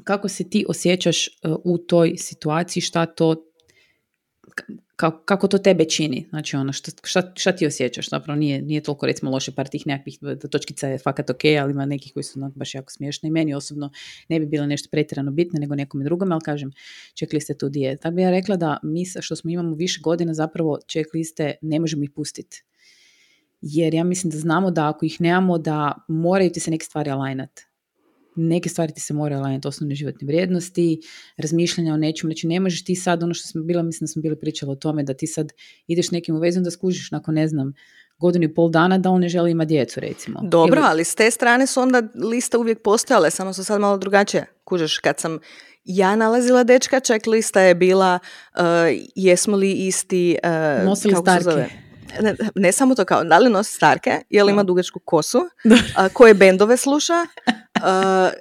kako 0.05 0.28
se 0.28 0.51
ti 0.51 0.64
osjećaš 0.68 1.26
e, 1.26 1.30
u 1.64 1.78
toj 1.78 2.14
situaciji, 2.16 2.80
šta 2.80 3.06
to, 3.06 3.52
kako, 4.97 5.48
to 5.48 5.59
tebe 5.59 5.85
čini, 5.85 6.27
znači 6.31 6.56
ono, 6.56 6.73
šta, 6.73 6.90
šta, 7.05 7.32
šta 7.35 7.52
ti 7.52 7.66
osjećaš, 7.66 8.09
zapravo 8.09 8.39
nije, 8.39 8.62
nije 8.62 8.81
toliko 8.81 9.06
recimo 9.06 9.31
loše 9.31 9.52
par 9.52 9.68
tih 9.68 9.86
nekakvih 9.86 10.18
točkica 10.51 10.89
je 10.89 10.98
fakat 10.98 11.31
ok, 11.31 11.44
ali 11.62 11.70
ima 11.70 11.86
nekih 11.86 12.12
koji 12.12 12.24
su 12.24 12.51
baš 12.55 12.74
jako 12.74 12.93
smiješne 12.93 13.28
i 13.28 13.32
meni 13.32 13.55
osobno 13.55 13.90
ne 14.28 14.40
bi 14.40 14.47
bilo 14.47 14.66
nešto 14.66 14.89
pretjerano 14.90 15.31
bitno 15.31 15.59
nego 15.59 15.74
nekome 15.74 16.05
drugome, 16.05 16.35
ali 16.35 16.43
kažem, 16.44 16.70
checkliste 17.14 17.59
tu 17.59 17.68
dije. 17.68 17.97
Tako 17.97 18.14
bi 18.14 18.23
ja 18.23 18.31
rekla 18.31 18.56
da 18.56 18.78
mi 18.82 19.05
što 19.20 19.36
smo 19.36 19.51
imamo 19.51 19.74
više 19.74 20.01
godina 20.02 20.35
zapravo 20.35 20.78
checkliste 20.89 21.55
ne 21.62 21.81
možemo 21.81 22.05
ih 22.05 22.10
pustiti 22.10 22.64
jer 23.60 23.94
ja 23.94 24.05
mislim 24.05 24.31
da 24.31 24.39
znamo 24.39 24.70
da 24.70 24.89
ako 24.89 25.06
ih 25.06 25.20
nemamo 25.20 25.59
da 25.59 26.05
moraju 26.09 26.51
ti 26.52 26.60
se 26.60 26.70
neke 26.70 26.85
stvari 26.85 27.10
alignat. 27.10 27.60
Neke 28.37 28.69
stvari 28.69 28.93
ti 28.93 29.01
se 29.01 29.15
moraju 29.15 29.41
alignat, 29.41 29.67
osnovne 29.67 29.95
životne 29.95 30.27
vrijednosti, 30.27 31.01
razmišljanja 31.37 31.95
o 31.95 31.97
nečemu. 31.97 32.31
Znači 32.31 32.47
ne 32.47 32.61
možeš 32.61 32.85
ti 32.85 32.95
sad, 32.95 33.23
ono 33.23 33.35
što 33.35 33.49
smo 33.49 33.63
bila, 33.63 33.83
mislim 33.83 34.07
da 34.07 34.13
smo 34.13 34.23
bili 34.23 34.41
pričali 34.41 34.73
o 34.73 34.75
tome, 34.75 35.03
da 35.03 35.15
ti 35.15 35.27
sad 35.27 35.53
ideš 35.87 36.11
nekim 36.11 36.37
u 36.37 36.39
vezu 36.39 36.61
da 36.61 36.71
skužiš 36.71 37.11
nakon 37.11 37.35
ne 37.35 37.49
znam, 37.49 37.73
godinu 38.19 38.45
i 38.45 38.55
pol 38.55 38.71
dana 38.71 38.99
da 38.99 39.11
on 39.11 39.21
ne 39.21 39.29
želi 39.29 39.51
imati 39.51 39.69
djecu 39.69 40.01
recimo. 40.01 40.41
Dobro, 40.43 40.83
ali 40.85 41.05
s 41.05 41.15
te 41.15 41.31
strane 41.31 41.67
su 41.67 41.81
onda 41.81 42.03
lista 42.15 42.59
uvijek 42.59 42.83
postojale, 42.83 43.31
samo 43.31 43.53
su 43.53 43.65
sad 43.65 43.81
malo 43.81 43.99
drugačije. 43.99 44.47
Kužiš, 44.65 44.99
kad 44.99 45.21
sam 45.21 45.39
ja 45.85 46.17
nalazila 46.17 46.65
dečka, 46.65 47.01
ček 47.01 47.27
lista 47.27 47.61
je 47.61 47.75
bila 47.75 48.19
uh, 48.55 48.63
jesmo 49.15 49.57
li 49.57 49.73
isti... 49.73 50.39
Uh, 50.45 50.85
Nosili 50.85 51.15
starke 51.17 51.87
ne, 52.21 52.35
ne 52.55 52.73
samo 52.73 52.95
to 52.95 53.05
kao, 53.05 53.25
da 53.25 53.39
li 53.39 53.51
nosi 53.51 53.75
starke, 53.75 54.21
je 54.31 54.45
li 54.45 54.53
ima 54.53 54.63
dugačku 54.63 55.01
kosu, 55.05 55.39
koje 56.13 56.35
bendove 56.35 56.77
sluša, 56.77 57.27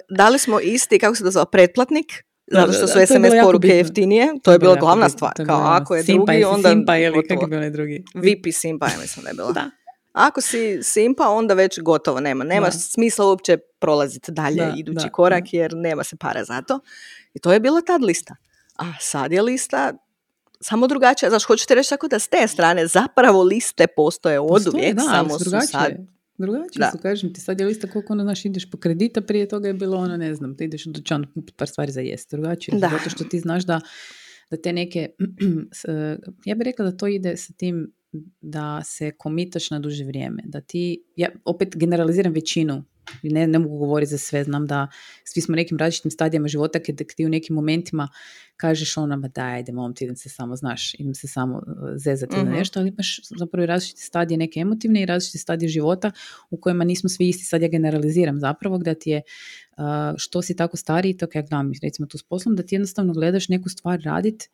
da 0.08 0.28
li 0.28 0.38
smo 0.38 0.60
isti, 0.60 0.98
kako 0.98 1.14
se 1.14 1.24
to 1.24 1.30
zove, 1.30 1.46
pretplatnik, 1.52 2.24
zato 2.46 2.72
što 2.72 2.86
su 2.86 2.98
SMS 3.06 3.32
poruke 3.42 3.68
jeftinije, 3.68 4.32
to, 4.42 4.52
je 4.52 4.58
bila 4.58 4.74
glavna 4.74 5.08
stvar. 5.08 5.32
Kao 5.46 5.60
ako 5.64 5.94
je 5.94 6.02
drugi, 6.02 6.44
onda... 6.44 6.68
Simpa 6.68 6.96
ili 6.96 7.28
kako 7.28 7.54
je 7.54 7.70
drugi? 7.70 8.04
VP 8.14 8.52
Simpa, 8.52 8.86
ja 8.86 8.98
mislim 9.00 9.22
da 9.24 9.30
je 9.30 9.34
bila. 9.34 9.52
Da. 9.52 9.70
Ako 10.12 10.40
si 10.40 10.82
simpa, 10.82 11.28
onda 11.28 11.54
već 11.54 11.80
gotovo 11.80 12.20
nema. 12.20 12.44
Nema 12.44 12.70
smisla 12.70 13.26
uopće 13.26 13.56
prolaziti 13.78 14.32
dalje 14.32 14.72
idući 14.76 15.08
korak, 15.12 15.54
jer 15.54 15.74
nema 15.74 16.04
se 16.04 16.16
para 16.16 16.44
za 16.44 16.62
to. 16.62 16.80
I 17.34 17.38
to 17.38 17.52
je 17.52 17.60
bila 17.60 17.80
tad 17.80 18.02
lista. 18.02 18.36
A 18.76 18.84
sad 19.00 19.32
je 19.32 19.42
lista 19.42 19.92
samo 20.60 20.86
drugačije. 20.86 21.30
Znaš, 21.30 21.44
hoćete 21.44 21.74
reći 21.74 21.90
tako 21.90 22.08
da 22.08 22.18
s 22.18 22.28
te 22.28 22.48
strane 22.48 22.86
zapravo 22.86 23.42
liste 23.42 23.86
postoje 23.86 24.40
od 24.40 24.68
uvijek, 24.74 24.94
da, 24.94 25.02
samo 25.02 25.38
su 25.38 25.50
sad... 25.50 26.15
Drugačije 26.38 26.80
da. 26.80 26.90
su, 26.92 26.98
kažem 26.98 27.32
ti, 27.34 27.40
sad 27.40 27.60
je 27.60 27.66
lista 27.66 27.90
koliko 27.90 28.12
ono, 28.12 28.22
znaš, 28.22 28.44
ideš 28.44 28.70
po 28.70 28.78
kredita, 28.78 29.20
prije 29.20 29.48
toga 29.48 29.68
je 29.68 29.74
bilo 29.74 29.96
ono, 29.96 30.16
ne 30.16 30.34
znam, 30.34 30.56
ti 30.56 30.64
ideš 30.64 30.86
u 30.86 30.90
dućan 30.90 31.26
par 31.56 31.68
stvari 31.68 31.92
za 31.92 32.00
jest. 32.00 32.30
Drugačije, 32.30 32.78
da. 32.78 32.90
zato 32.98 33.10
što 33.10 33.24
ti 33.24 33.38
znaš 33.38 33.64
da, 33.64 33.80
da 34.50 34.56
te 34.56 34.72
neke, 34.72 35.08
ja 36.44 36.54
bih 36.54 36.64
rekla 36.64 36.84
da 36.84 36.96
to 36.96 37.06
ide 37.06 37.36
sa 37.36 37.52
tim 37.52 37.92
da 38.40 38.82
se 38.84 39.10
komitaš 39.10 39.70
na 39.70 39.78
duže 39.78 40.04
vrijeme, 40.04 40.42
da 40.46 40.60
ti, 40.60 41.04
ja 41.16 41.28
opet 41.44 41.76
generaliziram 41.76 42.32
većinu 42.32 42.84
ne, 43.22 43.46
ne 43.46 43.58
mogu 43.58 43.78
govoriti 43.78 44.10
za 44.10 44.18
sve, 44.18 44.44
znam 44.44 44.66
da 44.66 44.88
svi 45.24 45.40
smo 45.40 45.56
nekim 45.56 45.78
različitim 45.78 46.10
stadijama 46.10 46.48
života 46.48 46.78
kad 46.78 46.96
ti 47.16 47.26
u 47.26 47.28
nekim 47.28 47.54
momentima 47.54 48.08
kažeš 48.56 48.96
ono, 48.96 49.16
ma 49.16 49.28
daj, 49.28 49.54
ajde, 49.54 49.72
mom, 49.72 49.94
ti 49.94 50.04
idem 50.04 50.16
se 50.16 50.28
samo, 50.28 50.56
znaš, 50.56 50.94
idem 50.94 51.14
se 51.14 51.28
samo 51.28 51.56
uh, 51.56 51.62
zezati 51.96 52.36
mm 52.36 52.46
nešto, 52.46 52.80
ali 52.80 52.88
imaš 52.88 53.20
zapravo 53.38 53.64
i 53.64 53.66
različite 53.66 54.00
stadije 54.00 54.38
neke 54.38 54.60
emotivne 54.60 55.02
i 55.02 55.06
različite 55.06 55.38
stadije 55.38 55.68
života 55.68 56.10
u 56.50 56.56
kojima 56.56 56.84
nismo 56.84 57.08
svi 57.08 57.28
isti, 57.28 57.44
sad 57.44 57.62
ja 57.62 57.68
generaliziram 57.68 58.40
zapravo, 58.40 58.78
da 58.78 58.94
ti 58.94 59.10
je 59.10 59.22
uh, 59.76 59.84
što 60.16 60.42
si 60.42 60.56
tako 60.56 60.76
stariji, 60.76 61.16
tako 61.16 61.38
ja 61.38 61.42
gledam 61.42 61.72
recimo 61.82 62.06
tu 62.06 62.18
s 62.18 62.22
poslom, 62.22 62.56
da 62.56 62.62
ti 62.62 62.74
jednostavno 62.74 63.12
gledaš 63.12 63.48
neku 63.48 63.68
stvar 63.68 64.00
radit, 64.00 64.48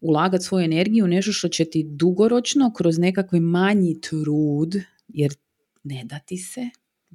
ulagati 0.00 0.44
svoju 0.44 0.64
energiju 0.64 1.04
u 1.04 1.08
nešto 1.08 1.32
što 1.32 1.48
će 1.48 1.64
ti 1.64 1.84
dugoročno 1.88 2.72
kroz 2.76 2.98
nekakvi 2.98 3.40
manji 3.40 4.00
trud, 4.00 4.76
jer 5.08 5.34
ne 5.84 6.04
da 6.04 6.18
ti 6.18 6.36
se, 6.36 6.70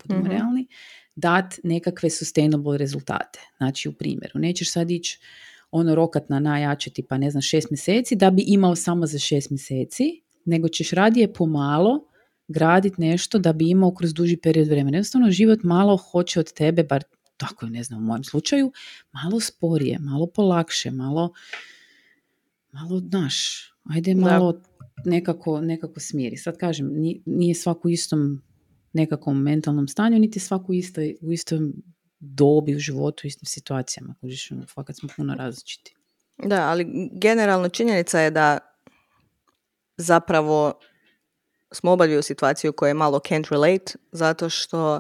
budemo 0.07 0.27
mm 0.27 0.31
realni, 0.31 0.67
dat 1.15 1.59
nekakve 1.63 2.09
sustainable 2.09 2.77
rezultate. 2.77 3.39
Znači, 3.57 3.89
u 3.89 3.93
primjeru, 3.93 4.39
nećeš 4.39 4.71
sad 4.71 4.91
ići 4.91 5.19
ono 5.71 5.95
rokat 5.95 6.29
na 6.29 6.39
najjače 6.39 6.89
tipa 6.89 7.17
ne 7.17 7.31
znam 7.31 7.41
šest 7.41 7.69
mjeseci 7.69 8.15
da 8.15 8.31
bi 8.31 8.43
imao 8.47 8.75
samo 8.75 9.05
za 9.05 9.19
šest 9.19 9.49
mjeseci, 9.49 10.21
nego 10.45 10.69
ćeš 10.69 10.91
radije 10.91 11.33
pomalo 11.33 12.07
graditi 12.47 13.01
nešto 13.01 13.39
da 13.39 13.53
bi 13.53 13.69
imao 13.69 13.93
kroz 13.93 14.13
duži 14.13 14.37
period 14.37 14.67
vremena. 14.67 14.97
Jednostavno 14.97 15.31
život 15.31 15.63
malo 15.63 15.97
hoće 15.97 16.39
od 16.39 16.53
tebe, 16.53 16.83
bar 16.83 17.03
tako 17.37 17.65
je, 17.65 17.71
ne 17.71 17.83
znam, 17.83 17.99
u 17.99 18.05
mojem 18.05 18.23
slučaju, 18.23 18.71
malo 19.11 19.39
sporije, 19.39 19.99
malo 19.99 20.27
polakše, 20.27 20.91
malo, 20.91 21.33
malo, 22.71 22.99
znaš, 22.99 23.67
ajde 23.83 24.15
malo 24.15 24.61
nekako, 25.05 25.61
nekako 25.61 25.99
smiri. 25.99 26.37
Sad 26.37 26.57
kažem, 26.57 26.89
nije 27.25 27.55
svako 27.55 27.89
istom 27.89 28.41
nekakvom 28.93 29.41
mentalnom 29.41 29.87
stanju, 29.87 30.19
niti 30.19 30.39
svaku 30.39 30.73
isto, 30.73 31.01
u 31.21 31.31
istom 31.31 31.73
dobi 32.19 32.75
u 32.75 32.79
životu, 32.79 33.21
u 33.23 33.27
istim 33.27 33.45
situacijama. 33.45 34.15
Kužiš, 34.21 34.51
ono, 34.51 34.65
fakat 34.67 34.95
smo 34.95 35.09
puno 35.15 35.35
različiti. 35.35 35.95
Da, 36.37 36.69
ali 36.69 37.09
generalno 37.11 37.69
činjenica 37.69 38.19
je 38.19 38.31
da 38.31 38.57
zapravo 39.97 40.73
smo 41.71 41.91
obavili 41.91 42.19
u 42.19 42.23
situaciju 42.23 42.73
koja 42.73 42.87
je 42.87 42.93
malo 42.93 43.19
can't 43.19 43.51
relate, 43.51 43.93
zato 44.11 44.49
što 44.49 44.99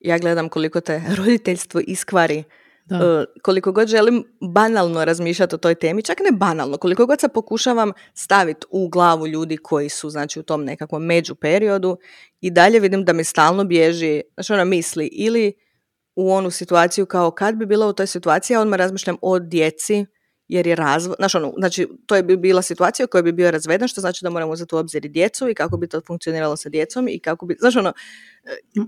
ja 0.00 0.18
gledam 0.18 0.48
koliko 0.48 0.80
te 0.80 1.02
roditeljstvo 1.18 1.80
iskvari 1.86 2.44
da. 2.84 2.96
E, 2.96 3.40
koliko 3.42 3.72
god 3.72 3.88
želim 3.88 4.24
banalno 4.40 5.04
razmišljati 5.04 5.54
o 5.54 5.58
toj 5.58 5.74
temi, 5.74 6.02
čak 6.02 6.18
ne 6.20 6.32
banalno, 6.32 6.76
koliko 6.76 7.06
god 7.06 7.20
se 7.20 7.28
pokušavam 7.28 7.92
staviti 8.14 8.66
u 8.70 8.88
glavu 8.88 9.26
ljudi 9.26 9.56
koji 9.56 9.88
su 9.88 10.10
znači 10.10 10.40
u 10.40 10.42
tom 10.42 10.64
nekakvom 10.64 11.04
među 11.04 11.34
periodu 11.34 11.96
i 12.40 12.50
dalje 12.50 12.80
vidim 12.80 13.04
da 13.04 13.12
mi 13.12 13.24
stalno 13.24 13.64
bježi, 13.64 14.22
znači 14.34 14.52
ona 14.52 14.64
misli 14.64 15.06
ili 15.06 15.52
u 16.16 16.32
onu 16.32 16.50
situaciju 16.50 17.06
kao 17.06 17.30
kad 17.30 17.54
bi 17.54 17.66
bila 17.66 17.86
u 17.86 17.92
toj 17.92 18.06
situaciji, 18.06 18.54
ja 18.54 18.60
odmah 18.60 18.78
razmišljam 18.78 19.16
o 19.22 19.38
djeci 19.38 20.06
jer 20.52 20.66
je 20.66 20.74
razvod, 20.74 21.16
znaš 21.18 21.34
ono, 21.34 21.52
znači 21.58 21.88
to 22.06 22.16
je 22.16 22.22
bi 22.22 22.36
bila 22.36 22.62
situacija 22.62 23.04
u 23.04 23.08
kojoj 23.08 23.22
bi 23.22 23.32
bio 23.32 23.50
razveden, 23.50 23.88
što 23.88 24.00
znači 24.00 24.24
da 24.24 24.30
moramo 24.30 24.52
uzeti 24.52 24.74
u 24.74 24.78
obzir 24.78 25.04
i 25.04 25.08
djecu 25.08 25.48
i 25.48 25.54
kako 25.54 25.76
bi 25.76 25.88
to 25.88 26.00
funkcioniralo 26.06 26.56
sa 26.56 26.68
djecom 26.68 27.08
i 27.08 27.18
kako 27.18 27.46
bi, 27.46 27.56
znaš 27.60 27.76
ono, 27.76 27.92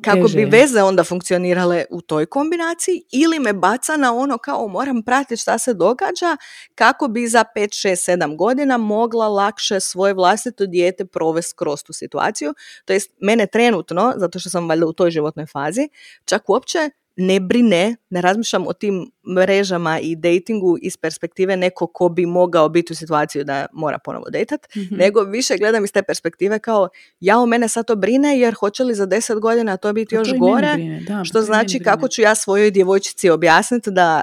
kako 0.02 0.28
bi 0.28 0.44
veze 0.44 0.82
onda 0.82 1.04
funkcionirale 1.04 1.84
u 1.90 2.00
toj 2.00 2.26
kombinaciji 2.26 3.02
ili 3.12 3.38
me 3.38 3.52
baca 3.52 3.96
na 3.96 4.14
ono 4.14 4.38
kao 4.38 4.68
moram 4.68 5.02
pratiti 5.02 5.36
šta 5.36 5.58
se 5.58 5.74
događa 5.74 6.36
kako 6.74 7.08
bi 7.08 7.28
za 7.28 7.44
5, 7.56 7.88
6, 7.88 8.18
7 8.18 8.36
godina 8.36 8.76
mogla 8.76 9.28
lakše 9.28 9.80
svoje 9.80 10.14
vlastito 10.14 10.66
dijete 10.66 11.04
provesti 11.04 11.54
kroz 11.56 11.82
tu 11.82 11.92
situaciju. 11.92 12.54
To 12.84 12.92
jest 12.92 13.10
mene 13.20 13.46
trenutno, 13.46 14.12
zato 14.16 14.38
što 14.38 14.50
sam 14.50 14.68
valjda 14.68 14.86
u 14.86 14.92
toj 14.92 15.10
životnoj 15.10 15.46
fazi, 15.46 15.88
čak 16.24 16.48
uopće 16.48 16.90
ne 17.16 17.40
brine, 17.40 17.96
ne 18.10 18.20
razmišljam 18.20 18.66
o 18.66 18.72
tim 18.72 19.10
mrežama 19.36 20.00
i 20.00 20.16
datingu 20.16 20.78
iz 20.82 20.96
perspektive 20.96 21.56
neko 21.56 21.86
ko 21.86 22.08
bi 22.08 22.26
mogao 22.26 22.68
biti 22.68 22.92
u 22.92 22.96
situaciju 22.96 23.44
da 23.44 23.66
mora 23.72 23.98
ponovo 23.98 24.30
dejtat, 24.30 24.66
mhm. 24.76 24.94
nego 24.94 25.22
više 25.22 25.56
gledam 25.58 25.84
iz 25.84 25.92
te 25.92 26.02
perspektive 26.02 26.58
kao 26.58 26.88
ja 27.20 27.38
o 27.38 27.46
mene 27.46 27.68
sad 27.68 27.86
to 27.86 27.96
brine 27.96 28.38
jer 28.38 28.54
hoće 28.54 28.84
li 28.84 28.94
za 28.94 29.06
deset 29.06 29.38
godina 29.38 29.76
to 29.76 29.92
biti 29.92 30.14
još 30.14 30.28
gore, 30.38 30.76
što 31.24 31.42
znači 31.42 31.78
kako 31.78 32.08
ću 32.08 32.22
ja 32.22 32.34
svojoj 32.34 32.70
djevojčici 32.70 33.30
objasniti 33.30 33.90
da 33.90 34.22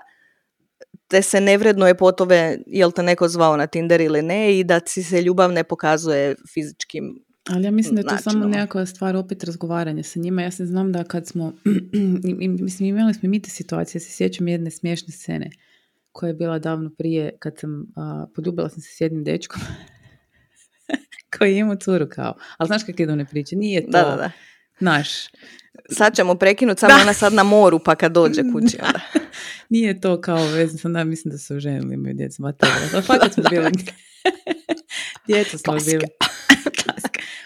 te 1.07 1.21
se 1.21 1.41
nevredno 1.41 1.87
je 1.87 1.97
potove 1.97 2.57
jel 2.67 2.91
te 2.91 3.03
neko 3.03 3.27
zvao 3.27 3.57
na 3.57 3.67
Tinder 3.67 4.01
ili 4.01 4.21
ne 4.21 4.59
i 4.59 4.63
da 4.63 4.79
si 4.85 5.03
se 5.03 5.21
ljubav 5.21 5.51
ne 5.51 5.63
pokazuje 5.63 6.35
fizičkim 6.53 7.23
ali 7.49 7.65
ja 7.65 7.71
mislim 7.71 7.95
da 7.95 8.01
je 8.01 8.07
to 8.07 8.17
samo 8.17 8.45
nekakva 8.45 8.85
stvar 8.85 9.15
opet 9.15 9.43
razgovaranja 9.43 10.03
sa 10.03 10.19
njima. 10.19 10.41
Ja 10.41 10.51
se 10.51 10.65
znam 10.65 10.91
da 10.91 11.03
kad 11.03 11.27
smo, 11.27 11.53
mislim 12.61 12.89
imali 12.89 13.13
smo 13.13 13.29
mi 13.29 13.41
te 13.41 13.49
situacije, 13.49 13.99
ja 13.99 14.03
se 14.03 14.11
sjećam 14.11 14.47
jedne 14.47 14.71
smiješne 14.71 15.13
scene 15.13 15.49
koja 16.11 16.27
je 16.27 16.33
bila 16.33 16.59
davno 16.59 16.89
prije 16.97 17.31
kad 17.39 17.59
sam, 17.59 17.85
a, 17.95 18.25
poljubila 18.35 18.69
sam 18.69 18.81
se 18.81 18.89
s 18.95 19.01
jednim 19.01 19.23
dečkom 19.23 19.61
koji 21.37 21.51
je 21.51 21.59
imao 21.59 21.75
curu 21.75 22.07
kao. 22.09 22.35
Ali 22.57 22.67
znaš 22.67 22.83
kak 22.83 22.99
idu 22.99 23.15
ne 23.15 23.25
priče? 23.25 23.55
Nije 23.55 23.81
to 23.81 23.91
da, 23.91 24.03
da, 24.03 24.15
da. 24.15 24.31
naš. 24.79 25.09
Sad 25.89 26.15
ćemo 26.15 26.35
prekinuti, 26.35 26.79
samo 26.81 26.93
ona 27.01 27.13
sad 27.13 27.33
na 27.33 27.43
moru 27.43 27.79
pa 27.79 27.95
kad 27.95 28.11
dođe 28.11 28.41
kući. 28.53 28.77
Onda. 28.87 28.99
Nije 29.69 30.01
to 30.01 30.21
kao 30.21 30.45
vezno, 30.45 30.79
sam 30.79 30.93
da 30.93 31.03
mislim 31.03 31.31
da 31.31 31.37
su 31.37 31.59
ženili 31.59 31.93
imaju 31.93 32.15
djecu. 32.15 32.41
Ma 32.41 32.51
to, 32.51 32.67
fakat 33.01 33.33
smo 33.33 33.43
bili. 33.49 33.71
Djeca 35.27 35.57
smo 35.57 35.73
bili. 35.85 36.05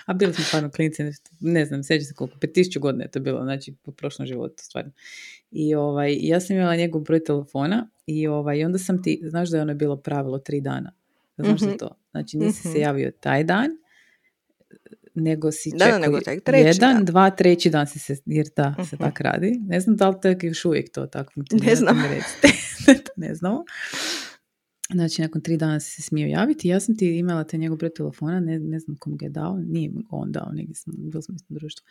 A 0.06 0.14
bili 0.14 0.34
smo 0.34 0.44
stvarno 0.44 0.70
klinici, 0.70 1.04
ne 1.40 1.66
znam, 1.66 1.84
sjećam 1.84 2.06
se 2.06 2.14
koliko, 2.14 2.38
pet 2.40 2.54
tisuću 2.54 2.80
godina 2.80 3.04
je 3.04 3.12
to 3.12 3.20
bilo, 3.20 3.44
znači 3.44 3.74
po 3.84 3.92
prošlom 3.92 4.28
životu 4.28 4.56
stvarno. 4.58 4.92
I 5.52 5.76
ovaj, 5.76 6.18
ja 6.20 6.40
sam 6.40 6.56
imala 6.56 6.76
njegov 6.76 7.02
broj 7.02 7.24
telefona 7.24 7.90
i 8.06 8.28
ovaj, 8.28 8.66
onda 8.66 8.78
sam 8.78 9.04
ti, 9.04 9.22
znaš 9.24 9.50
da 9.50 9.58
je 9.58 9.62
ono 9.62 9.74
bilo 9.74 9.98
pravilo 9.98 10.40
tri 10.40 10.62
dana. 10.62 10.92
Znaš 11.38 11.62
mm 11.62 11.78
to? 11.80 11.96
Znači 12.12 12.38
nisi 12.38 12.62
se 12.62 12.70
mhm. 12.70 12.80
javio 12.80 13.12
taj 13.20 13.44
dan, 13.44 13.70
nego 15.14 15.52
si 15.52 15.72
čekao 15.72 15.92
da, 15.92 16.00
nego 16.00 16.20
treći 16.44 16.68
jedan, 16.68 16.96
dan. 16.96 17.06
dva, 17.06 17.30
treći 17.30 17.70
dan 17.70 17.88
si 17.88 18.00
se, 18.00 18.18
jer 18.26 18.48
da, 18.56 18.76
se 18.90 18.96
mhm. 18.96 19.04
tak 19.04 19.22
radi. 19.22 19.60
Ne 19.68 19.80
znam 19.80 19.96
da 19.96 20.10
li 20.10 20.16
to 20.22 20.28
je 20.28 20.38
još 20.42 20.66
uvijek 20.66 20.92
to 20.92 21.06
tako 21.06 21.34
funkcionira. 21.34 21.70
Ne 21.70 21.76
znam. 21.76 21.98
ne 23.28 23.36
znamo. 23.36 23.64
Znači, 24.94 25.22
nakon 25.22 25.42
tri 25.42 25.58
dana 25.58 25.80
se 25.80 26.02
smio 26.02 26.28
javiti. 26.28 26.68
Ja 26.68 26.80
sam 26.80 26.98
ti 26.98 27.18
imala 27.18 27.44
te 27.44 27.58
njegov 27.58 27.78
broj 27.78 27.94
telefona, 27.94 28.40
ne, 28.40 28.60
ne 28.60 28.80
znam 28.80 28.98
kom 28.98 29.18
ga 29.18 29.26
je 29.26 29.30
dao, 29.30 29.58
nije 29.58 29.92
on 30.10 30.32
dao, 30.32 30.52
negdje 30.54 30.76
sam, 30.76 30.94
društvo. 31.50 31.86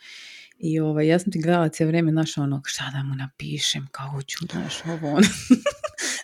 I 0.59 0.79
ovaj, 0.79 1.07
ja 1.07 1.19
sam 1.19 1.31
ti 1.31 1.41
gledala 1.41 1.69
cijelo 1.69 1.87
vrijeme, 1.87 2.11
naša 2.11 2.41
ono, 2.41 2.61
šta 2.65 2.91
da 2.93 3.03
mu 3.03 3.15
napišem, 3.15 3.87
kao 3.91 4.21
ću, 4.21 4.45
znaš, 4.51 4.85
ovo 4.85 5.07
ono. 5.07 5.27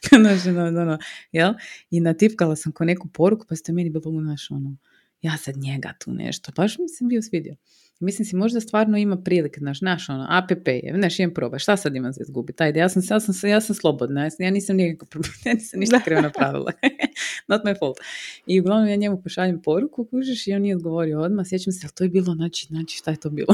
znaš, 0.24 0.46
ono, 0.46 0.82
ono, 0.82 0.98
jel? 1.32 1.54
I 1.90 2.00
natipkala 2.00 2.56
sam 2.56 2.72
ko 2.72 2.86
neku 2.86 3.08
poruku, 3.08 3.46
pa 3.50 3.56
ste 3.56 3.74
meni 3.74 3.90
bilo, 3.90 4.22
znaš, 4.22 4.52
ono, 4.52 4.78
ja 5.22 5.38
sad 5.38 5.58
njega 5.58 5.94
tu 6.00 6.14
nešto. 6.14 6.52
Baš 6.56 6.78
mi 6.78 6.90
se 6.90 7.06
bio 7.06 7.22
svidio. 7.22 7.56
Mislim 8.02 8.26
si, 8.26 8.36
možda 8.36 8.62
stvarno 8.62 8.98
ima 8.98 9.18
prilike, 9.18 9.60
znaš, 9.60 9.82
naš 9.82 10.10
ono, 10.10 10.28
app 10.30 10.52
je, 10.68 10.94
znaš, 10.98 11.20
imam 11.20 11.34
proba, 11.34 11.60
šta 11.60 11.78
sad 11.78 11.96
imam 11.96 12.14
za 12.14 12.22
izgubiti? 12.22 12.64
Ajde, 12.64 12.80
ja 12.80 12.90
sam, 12.90 13.02
ja 13.10 13.20
sam, 13.20 13.50
ja 13.50 13.62
sam 13.62 13.76
slobodna, 13.76 14.30
ja 14.40 14.52
nisam 14.52 14.76
nikako, 14.76 15.20
ja 15.46 15.54
nisam 15.54 15.80
ništa 15.80 16.00
krivo 16.06 16.22
napravila. 16.22 16.72
Not 17.48 17.62
my 17.64 17.80
fault. 17.80 17.98
I 18.46 18.60
uglavnom 18.60 18.88
ja 18.88 18.96
njemu 18.96 19.22
pošaljem 19.22 19.62
poruku, 19.62 20.06
kužiš, 20.06 20.48
i 20.48 20.54
on 20.54 20.62
nije 20.62 20.76
odgovorio 20.76 21.20
odmah, 21.20 21.46
sjećam 21.48 21.74
se, 21.74 21.80
ali 21.84 21.94
to 21.94 22.04
je 22.04 22.10
bilo, 22.10 22.34
znači, 22.34 22.68
znači, 22.68 22.98
šta 22.98 23.12
je 23.12 23.20
to 23.20 23.30
bilo? 23.30 23.54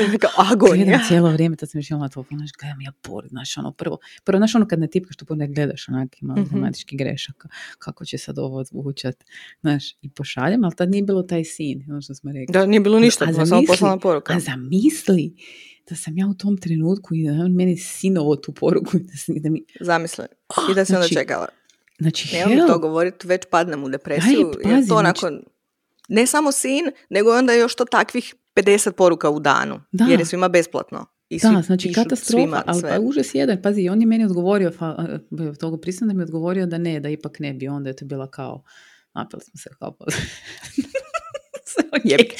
Agonija. 0.52 1.00
cijelo 1.08 1.30
vrijeme, 1.30 1.56
tad 1.56 1.70
sam 1.70 1.78
još 1.78 1.90
imala 1.90 2.08
telefon, 2.08 2.38
znaš, 2.38 2.50
gledam 2.60 2.80
ja 2.80 2.92
pored, 3.02 3.30
znaš, 3.30 3.58
ono, 3.58 3.72
prvo, 3.72 3.98
prvo, 4.24 4.38
znaš, 4.38 4.54
ono, 4.54 4.66
kad 4.66 4.78
ne 4.78 4.86
tipkaš, 4.86 5.16
to 5.16 5.34
ne 5.34 5.48
gledaš, 5.48 5.88
onak, 5.88 6.22
ima 6.22 6.34
mm 6.34 6.58
grešaka, 6.92 7.48
kako 7.78 8.04
će 8.04 8.18
sad 8.18 8.38
ovo 8.38 8.64
zvučat, 8.64 9.24
znaš, 9.60 9.92
i 10.02 10.10
pošaljem, 10.10 10.64
ali 10.64 10.74
tad 10.76 10.90
nije 10.90 11.02
bilo 11.02 11.22
taj 11.22 11.44
sin, 11.44 11.84
ono 11.90 12.00
što 12.00 12.14
smo 12.14 12.32
rekli. 12.32 12.52
Da, 12.52 12.66
nije 12.66 12.80
bilo 12.80 13.00
ništa, 13.00 13.26
samo 13.90 14.00
poruka. 14.00 14.32
A 14.32 14.40
zamisli 14.40 15.34
da 15.88 15.96
sam 15.96 16.18
ja 16.18 16.26
u 16.26 16.34
tom 16.34 16.56
trenutku 16.56 17.14
i 17.14 17.26
da 17.26 17.32
on 17.32 17.52
meni 17.52 17.76
sinovo 17.76 18.36
tu 18.36 18.52
poruku 18.52 18.98
da, 18.98 19.40
da 19.40 19.50
mi... 19.50 19.64
Zamisli. 19.80 20.24
I 20.70 20.74
da 20.74 20.84
se 20.84 20.92
onda 20.92 21.06
znači, 21.06 21.14
čekala. 21.14 21.46
Znači, 21.98 22.36
Nemam 22.36 22.68
to 22.68 22.78
govoriti, 22.78 23.26
već 23.26 23.42
padnem 23.50 23.84
u 23.84 23.88
depresiju. 23.88 24.52
Daj, 24.64 24.74
pazi, 24.74 24.88
to 24.88 25.02
nakon, 25.02 25.30
znači... 25.30 25.46
ne 26.08 26.26
samo 26.26 26.52
sin, 26.52 26.90
nego 27.10 27.36
onda 27.36 27.52
još 27.52 27.74
to 27.74 27.84
takvih 27.84 28.34
50 28.56 28.90
poruka 28.90 29.30
u 29.30 29.40
danu. 29.40 29.80
Da. 29.92 30.04
Jer 30.04 30.20
je 30.20 30.26
svima 30.26 30.48
besplatno. 30.48 31.06
I 31.28 31.38
da, 31.38 31.62
znači 31.66 31.92
katastrofa, 31.92 32.62
ali 32.66 32.82
pa 32.82 33.00
užas 33.00 33.34
jedan, 33.34 33.62
pazi, 33.62 33.88
on 33.88 34.00
je 34.00 34.06
meni 34.06 34.24
odgovorio, 34.24 34.70
fa, 34.70 35.18
toga 35.60 35.80
prisam 35.80 36.08
da 36.08 36.14
mi 36.14 36.20
je 36.20 36.24
odgovorio 36.24 36.66
da 36.66 36.78
ne, 36.78 37.00
da 37.00 37.08
ipak 37.08 37.38
ne 37.38 37.52
bi, 37.54 37.68
onda 37.68 37.90
je 37.90 37.96
to 37.96 38.04
bila 38.04 38.30
kao, 38.30 38.62
napili 39.14 39.42
smo 39.42 39.58
se 39.58 39.70
kao 39.78 39.96
okay. 41.92 42.32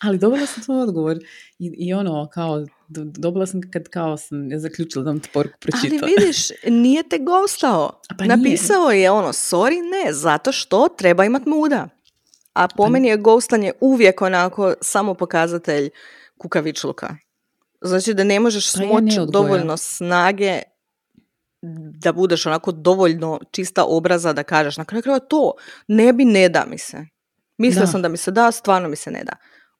Ali 0.00 0.18
dobila 0.18 0.46
sam 0.46 0.62
svoj 0.62 0.82
odgovor 0.82 1.16
i, 1.58 1.74
i 1.78 1.94
ono 1.94 2.28
kao, 2.32 2.66
dobila 2.88 3.46
sam 3.46 3.60
kad 3.72 3.88
kao 3.88 4.16
sam 4.16 4.50
ja 4.50 4.58
zaključila 4.58 5.04
da 5.04 5.10
vam 5.10 5.20
tu 5.20 5.28
poruku 5.32 5.56
pročitala. 5.60 6.00
Ali 6.02 6.14
vidiš, 6.18 6.48
nije 6.66 7.08
te 7.08 7.18
gostao. 7.18 8.00
Pa 8.18 8.24
Napisao 8.24 8.90
je 8.90 9.10
ono, 9.10 9.28
sorry, 9.28 9.76
ne, 9.90 10.12
zato 10.12 10.52
što 10.52 10.88
treba 10.98 11.24
imat 11.24 11.46
muda. 11.46 11.88
A 12.52 12.68
po 12.68 12.82
pa 12.82 12.88
meni 12.88 13.08
je 13.08 13.16
ghostanje 13.16 13.72
uvijek 13.80 14.22
onako 14.22 14.74
samo 14.80 15.14
pokazatelj 15.14 15.90
kukavičluka. 16.38 17.16
Znači 17.80 18.14
da 18.14 18.24
ne 18.24 18.40
možeš 18.40 18.72
pa 18.72 18.78
smoći 18.78 19.20
dovoljno 19.32 19.76
snage 19.76 20.62
da 22.02 22.12
budeš 22.12 22.46
onako 22.46 22.72
dovoljno 22.72 23.40
čista 23.50 23.84
obraza 23.84 24.32
da 24.32 24.42
kažeš 24.42 24.76
na 24.76 24.84
kraju 24.84 25.20
to 25.28 25.52
ne 25.88 26.12
bi 26.12 26.24
ne 26.24 26.48
da 26.48 26.64
mi 26.68 26.78
se. 26.78 27.06
Mislila 27.58 27.86
sam 27.86 28.02
da 28.02 28.08
mi 28.08 28.16
se 28.16 28.30
da, 28.30 28.52
stvarno 28.52 28.88
mi 28.88 28.96
se 28.96 29.10
ne 29.10 29.24
da. 29.24 29.32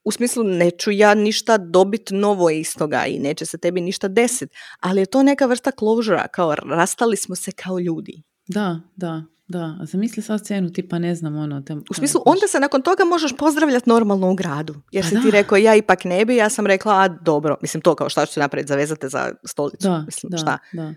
U 0.07 0.11
smislu, 0.11 0.43
neću 0.43 0.91
ja 0.91 1.13
ništa 1.13 1.57
dobiti 1.57 2.15
novo 2.15 2.49
iz 2.49 2.75
toga 2.75 3.05
i 3.05 3.19
neće 3.19 3.45
se 3.45 3.57
tebi 3.57 3.81
ništa 3.81 4.07
desiti. 4.07 4.55
Ali 4.79 5.01
je 5.01 5.05
to 5.05 5.23
neka 5.23 5.45
vrsta 5.45 5.71
closure, 5.79 6.23
kao 6.31 6.55
rastali 6.55 7.17
smo 7.17 7.35
se 7.35 7.51
kao 7.51 7.79
ljudi. 7.79 8.23
Da, 8.47 8.79
da, 8.95 9.23
da. 9.47 9.77
A 9.81 9.85
zamisli 9.85 10.23
sad 10.23 10.39
scenu, 10.39 10.69
tipa 10.69 10.99
ne 10.99 11.15
znam, 11.15 11.35
ono... 11.35 11.61
Tem, 11.61 11.83
u 11.89 11.93
smislu, 11.93 12.21
onda 12.25 12.47
se 12.47 12.59
nakon 12.59 12.81
toga 12.81 13.05
možeš 13.05 13.37
pozdravljati 13.37 13.89
normalno 13.89 14.31
u 14.31 14.35
gradu. 14.35 14.75
Jer 14.91 15.03
pa 15.03 15.09
si 15.09 15.21
ti 15.23 15.31
rekao, 15.31 15.57
ja 15.57 15.75
ipak 15.75 16.03
ne 16.03 16.25
bi, 16.25 16.35
ja 16.35 16.49
sam 16.49 16.67
rekla, 16.67 16.93
a 16.93 17.07
dobro. 17.07 17.57
Mislim, 17.61 17.81
to 17.81 17.95
kao 17.95 18.09
šta 18.09 18.25
ću 18.25 18.39
napraviti, 18.39 18.67
zavezate 18.67 19.09
za 19.09 19.31
stolicu. 19.43 19.87
Da, 19.87 20.03
mislim, 20.05 20.29
da, 20.29 20.37
šta? 20.37 20.57
da. 20.73 20.93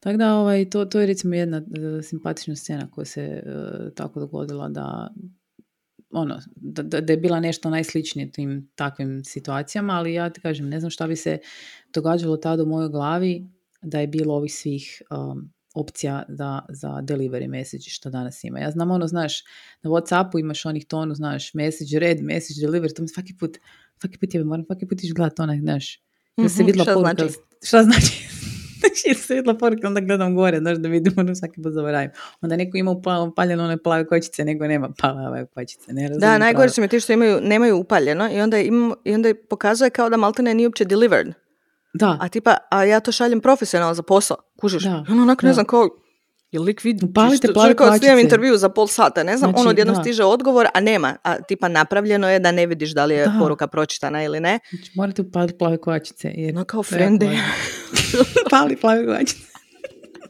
Tako 0.00 0.16
da, 0.16 0.34
ovaj, 0.34 0.70
to, 0.70 0.84
to 0.84 1.00
je 1.00 1.06
recimo 1.06 1.34
jedna 1.34 1.58
uh, 1.58 2.04
simpatična 2.04 2.56
scena 2.56 2.90
koja 2.90 3.04
se 3.04 3.42
uh, 3.46 3.92
tako 3.94 4.20
dogodila 4.20 4.68
da 4.68 5.08
ono, 6.12 6.40
da, 6.56 6.82
da 7.00 7.12
je 7.12 7.16
bila 7.16 7.40
nešto 7.40 7.70
najsličnije 7.70 8.32
tim 8.32 8.70
takvim 8.74 9.24
situacijama, 9.24 9.92
ali 9.92 10.14
ja 10.14 10.30
ti 10.30 10.40
kažem, 10.40 10.68
ne 10.68 10.80
znam 10.80 10.90
šta 10.90 11.06
bi 11.06 11.16
se 11.16 11.38
događalo 11.94 12.36
tada 12.36 12.62
u 12.62 12.66
mojoj 12.66 12.88
glavi 12.88 13.46
da 13.82 14.00
je 14.00 14.06
bilo 14.06 14.34
ovih 14.34 14.54
svih 14.54 15.02
um, 15.10 15.52
opcija 15.74 16.24
da, 16.28 16.66
za 16.68 16.88
delivery 16.88 17.48
message 17.48 17.84
što 17.88 18.10
danas 18.10 18.44
ima. 18.44 18.60
Ja 18.60 18.70
znam 18.70 18.90
ono, 18.90 19.06
znaš, 19.06 19.44
na 19.82 19.90
Whatsappu 19.90 20.40
imaš 20.40 20.66
onih 20.66 20.86
tonu, 20.86 21.14
znaš, 21.14 21.54
message 21.54 21.98
read, 21.98 22.20
message 22.20 22.66
deliver, 22.66 22.92
to 22.92 23.02
mi 23.02 23.08
svaki 23.08 23.36
put, 23.36 23.58
svaki 24.00 24.18
put 24.18 24.34
je, 24.34 24.44
moram 24.44 24.64
svaki 24.64 24.86
put 24.86 25.02
iš 25.02 25.14
gledati 25.14 25.42
onaj, 25.42 25.58
znaš, 25.60 26.02
da 26.36 26.48
se 26.48 26.62
mhm, 26.62 26.66
vidjela 26.66 26.84
šta 26.84 26.94
poruka, 26.94 27.14
znači? 27.14 27.38
šta 27.62 27.82
znači? 27.82 28.41
Znači, 28.82 29.22
se 29.22 29.34
vidjela 29.34 29.58
poruka, 29.58 29.86
onda 29.86 30.00
gledam 30.00 30.34
gore, 30.34 30.58
znaš, 30.58 30.78
da 30.78 30.88
vidim, 30.88 31.12
ono 31.16 31.34
svaki 31.34 31.62
put 31.62 31.72
zaboravim. 31.72 32.10
Onda 32.40 32.56
neko 32.56 32.76
ima 32.76 32.90
upaljeno 33.30 33.64
one 33.64 33.76
plave 33.76 34.06
kočice, 34.06 34.44
nego 34.44 34.66
nema 34.66 34.88
plave 35.00 35.46
kočice. 35.46 35.92
Ne 35.92 36.08
da, 36.08 36.38
najgore 36.38 36.68
su 36.68 36.80
mi 36.80 36.88
ti 36.88 37.00
što 37.00 37.12
imaju, 37.12 37.40
nemaju 37.40 37.76
upaljeno 37.76 38.32
i 38.32 38.40
onda, 38.40 38.58
im, 38.58 38.94
i 39.04 39.14
onda 39.14 39.32
pokazuje 39.50 39.90
kao 39.90 40.10
da 40.10 40.16
maltene 40.16 40.54
nije 40.54 40.66
uopće 40.66 40.84
delivered. 40.84 41.26
Da. 41.94 42.18
A 42.20 42.28
tipa, 42.28 42.56
a 42.70 42.84
ja 42.84 43.00
to 43.00 43.12
šaljem 43.12 43.40
profesionalno 43.40 43.94
za 43.94 44.02
posao, 44.02 44.36
kužiš. 44.60 44.82
Da. 44.82 45.04
Ono 45.08 45.22
onako 45.22 45.46
ne 45.46 45.52
znam 45.52 45.66
kao, 45.66 45.88
je 46.52 46.60
lik 46.60 46.84
vidi, 46.84 47.04
Upalite 47.04 47.52
plave 47.52 47.76
kao 47.76 47.96
intervju 48.20 48.56
za 48.56 48.68
pol 48.68 48.86
sata, 48.86 49.22
ne 49.22 49.36
znam, 49.36 49.50
znači, 49.50 49.60
ono 49.60 49.70
odjednom 49.70 49.96
stiže 49.96 50.24
odgovor, 50.24 50.66
a 50.74 50.80
nema, 50.80 51.16
a 51.22 51.42
tipa 51.42 51.68
napravljeno 51.68 52.30
je 52.30 52.38
da 52.38 52.52
ne 52.52 52.66
vidiš 52.66 52.90
da 52.90 53.04
li 53.04 53.14
je 53.14 53.26
da. 53.26 53.36
poruka 53.40 53.66
pročitana 53.66 54.24
ili 54.24 54.40
ne. 54.40 54.58
Znači, 54.70 54.92
morate 54.94 55.22
upaliti 55.22 55.58
plave 55.58 55.76
kovačice. 55.76 56.32
Jer 56.34 56.54
no 56.54 56.64
kao 56.64 56.82
frende. 56.82 57.38
Pali 58.50 58.76
plave 58.76 59.06
kovačice. 59.06 59.42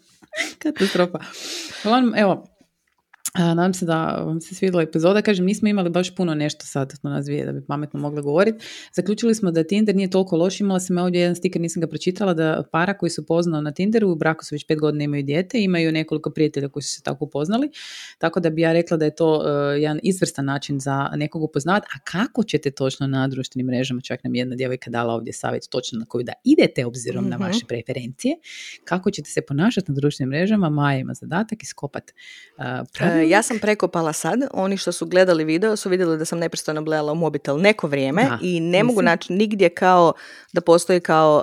Katastrofa. 0.62 1.18
evo, 2.16 2.51
nadam 3.38 3.74
se 3.74 3.86
da 3.86 4.04
vam 4.26 4.40
se 4.40 4.54
svidjela 4.54 4.82
epizoda. 4.82 5.22
Kažem, 5.22 5.44
nismo 5.46 5.68
imali 5.68 5.90
baš 5.90 6.14
puno 6.14 6.34
nešto 6.34 6.66
sad 6.66 6.92
na 7.02 7.10
nas 7.10 7.24
dvije 7.24 7.46
da 7.46 7.52
bi 7.52 7.66
pametno 7.66 8.00
mogli 8.00 8.22
govoriti. 8.22 8.64
Zaključili 8.92 9.34
smo 9.34 9.50
da 9.50 9.64
Tinder 9.64 9.96
nije 9.96 10.10
toliko 10.10 10.36
loš. 10.36 10.60
Imala 10.60 10.80
sam 10.80 10.98
ovdje 10.98 11.20
jedan 11.20 11.36
stiker, 11.36 11.62
nisam 11.62 11.80
ga 11.80 11.86
pročitala, 11.86 12.34
da 12.34 12.64
para 12.72 12.98
koji 12.98 13.10
su 13.10 13.26
poznao 13.26 13.60
na 13.60 13.72
Tinderu, 13.72 14.10
u 14.10 14.14
braku 14.14 14.44
su 14.44 14.54
već 14.54 14.66
pet 14.66 14.78
godina 14.78 15.04
imaju 15.04 15.22
dijete, 15.22 15.62
imaju 15.62 15.92
nekoliko 15.92 16.30
prijatelja 16.30 16.68
koji 16.68 16.82
su 16.82 16.94
se 16.94 17.02
tako 17.02 17.24
upoznali. 17.24 17.70
Tako 18.18 18.40
da 18.40 18.50
bi 18.50 18.62
ja 18.62 18.72
rekla 18.72 18.96
da 18.96 19.04
je 19.04 19.14
to 19.14 19.36
uh, 19.36 19.44
jedan 19.80 20.00
izvrstan 20.02 20.44
način 20.44 20.80
za 20.80 21.08
nekog 21.16 21.42
upoznavati. 21.42 21.86
A 21.96 21.98
kako 22.04 22.42
ćete 22.42 22.70
točno 22.70 23.06
na 23.06 23.28
društvenim 23.28 23.66
mrežama, 23.66 24.00
čak 24.00 24.24
nam 24.24 24.34
jedna 24.34 24.56
djevojka 24.56 24.90
dala 24.90 25.14
ovdje 25.14 25.32
savjet 25.32 25.68
točno 25.70 25.98
na 25.98 26.04
koju 26.04 26.24
da 26.24 26.32
idete 26.44 26.86
obzirom 26.86 27.28
na 27.28 27.36
mhm. 27.36 27.44
vaše 27.44 27.66
preferencije, 27.68 28.36
kako 28.84 29.10
ćete 29.10 29.30
se 29.30 29.42
ponašati 29.42 29.92
na 29.92 29.94
društvenim 29.94 30.30
mrežama, 30.30 30.70
Maja 30.70 30.98
ima 30.98 31.14
zadatak 31.14 31.62
iskopati 31.62 32.12
uh, 32.58 32.64
ja 33.28 33.42
sam 33.42 33.58
prekopala 33.58 34.12
sad, 34.12 34.40
oni 34.52 34.76
što 34.76 34.92
su 34.92 35.06
gledali 35.06 35.44
video 35.44 35.76
su 35.76 35.88
vidjeli 35.88 36.18
da 36.18 36.24
sam 36.24 36.38
neprestano 36.38 36.82
gledala 36.82 37.12
u 37.12 37.14
mobitel 37.14 37.60
neko 37.60 37.86
vrijeme 37.86 38.26
i 38.42 38.60
ne 38.60 38.82
mogu 38.82 39.02
naći 39.02 39.32
nigdje 39.32 39.68
kao 39.68 40.12
da 40.52 40.60
postoji 40.60 41.00
kao 41.00 41.42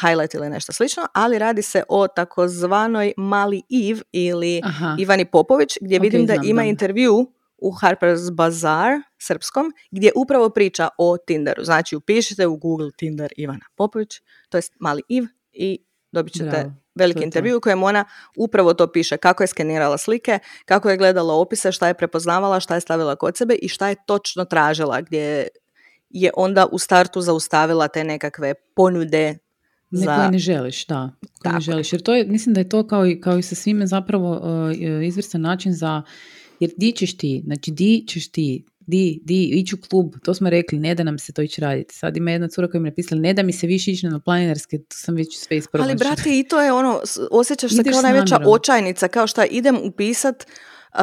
highlight 0.00 0.34
ili 0.34 0.48
nešto 0.48 0.72
slično, 0.72 1.06
ali 1.14 1.38
radi 1.38 1.62
se 1.62 1.82
o 1.88 2.08
takozvanoj 2.08 3.12
Mali 3.16 3.62
Iv 3.68 4.00
ili 4.12 4.60
Ivani 4.98 5.24
Popović 5.24 5.78
gdje 5.80 5.98
vidim 5.98 6.26
da 6.26 6.34
ima 6.44 6.64
intervju 6.64 7.32
u 7.58 7.70
Harper's 7.70 8.34
Bazaar 8.34 8.92
srpskom 9.18 9.72
gdje 9.90 10.12
upravo 10.16 10.50
priča 10.50 10.88
o 10.98 11.16
Tinderu. 11.16 11.64
Znači 11.64 11.96
upišite 11.96 12.46
u 12.46 12.56
Google 12.56 12.90
Tinder 12.96 13.32
Ivana 13.36 13.64
Popović, 13.76 14.10
to 14.48 14.58
jest 14.58 14.72
Mali 14.80 15.02
Iv 15.08 15.24
i 15.52 15.84
dobit 16.12 16.32
ćete 16.32 16.72
veliki 16.94 17.24
intervju 17.24 17.56
u 17.56 17.60
kojem 17.60 17.82
ona 17.82 18.04
upravo 18.36 18.74
to 18.74 18.92
piše, 18.92 19.16
kako 19.16 19.42
je 19.42 19.46
skenirala 19.46 19.98
slike, 19.98 20.38
kako 20.64 20.90
je 20.90 20.96
gledala 20.96 21.34
opise, 21.34 21.72
šta 21.72 21.88
je 21.88 21.94
prepoznavala, 21.94 22.60
šta 22.60 22.74
je 22.74 22.80
stavila 22.80 23.16
kod 23.16 23.36
sebe 23.36 23.54
i 23.54 23.68
šta 23.68 23.88
je 23.88 23.96
točno 24.06 24.44
tražila, 24.44 25.00
gdje 25.00 25.48
je 26.10 26.30
onda 26.36 26.66
u 26.72 26.78
startu 26.78 27.20
zaustavila 27.20 27.88
te 27.88 28.04
nekakve 28.04 28.54
ponude 28.76 29.38
ne, 29.90 30.04
za... 30.04 30.28
ne 30.30 30.38
želiš, 30.38 30.86
da. 30.86 31.10
Koje 31.42 31.54
ne 31.54 31.60
želiš. 31.60 31.92
Jer 31.92 32.02
to 32.02 32.14
je, 32.14 32.24
mislim 32.26 32.54
da 32.54 32.60
je 32.60 32.68
to 32.68 32.86
kao 32.86 33.06
i, 33.06 33.20
kao 33.20 33.38
i 33.38 33.42
sa 33.42 33.54
svime 33.54 33.86
zapravo 33.86 34.30
uh, 34.32 35.06
izvrstan 35.06 35.40
način 35.40 35.72
za, 35.72 36.02
jer 36.60 36.70
di 36.76 36.92
ćeš 36.92 37.16
ti, 37.16 37.42
znači 37.44 37.70
di 37.70 38.04
ćeš 38.08 38.30
ti 38.30 38.64
di, 38.86 39.20
di, 39.24 39.44
ići 39.44 39.74
u 39.74 39.78
klub, 39.88 40.14
to 40.24 40.34
smo 40.34 40.50
rekli, 40.50 40.78
ne 40.78 40.94
da 40.94 41.02
nam 41.02 41.18
se 41.18 41.32
to 41.32 41.42
ići 41.42 41.60
raditi. 41.60 41.94
Sad 41.94 42.16
ima 42.16 42.30
jedna 42.30 42.48
cura 42.48 42.68
koja 42.68 42.80
mi 42.80 42.88
je 42.88 42.90
napisala, 42.90 43.20
ne 43.20 43.34
da 43.34 43.42
mi 43.42 43.52
se 43.52 43.66
više 43.66 43.90
ići 43.90 44.06
na 44.06 44.20
planinarske, 44.20 44.78
to 44.78 44.96
sam 44.96 45.14
već 45.14 45.38
sve 45.38 45.56
ispravo. 45.56 45.84
Ali 45.84 45.96
brate, 45.96 46.38
i 46.38 46.44
to 46.48 46.60
je 46.60 46.72
ono, 46.72 47.00
osjećaš 47.30 47.72
se 47.76 47.84
kao 47.84 48.02
najveća 48.02 48.38
očajnica, 48.46 49.08
kao 49.08 49.26
šta 49.26 49.44
idem 49.44 49.76
upisat 49.82 50.44
uh, 50.94 51.00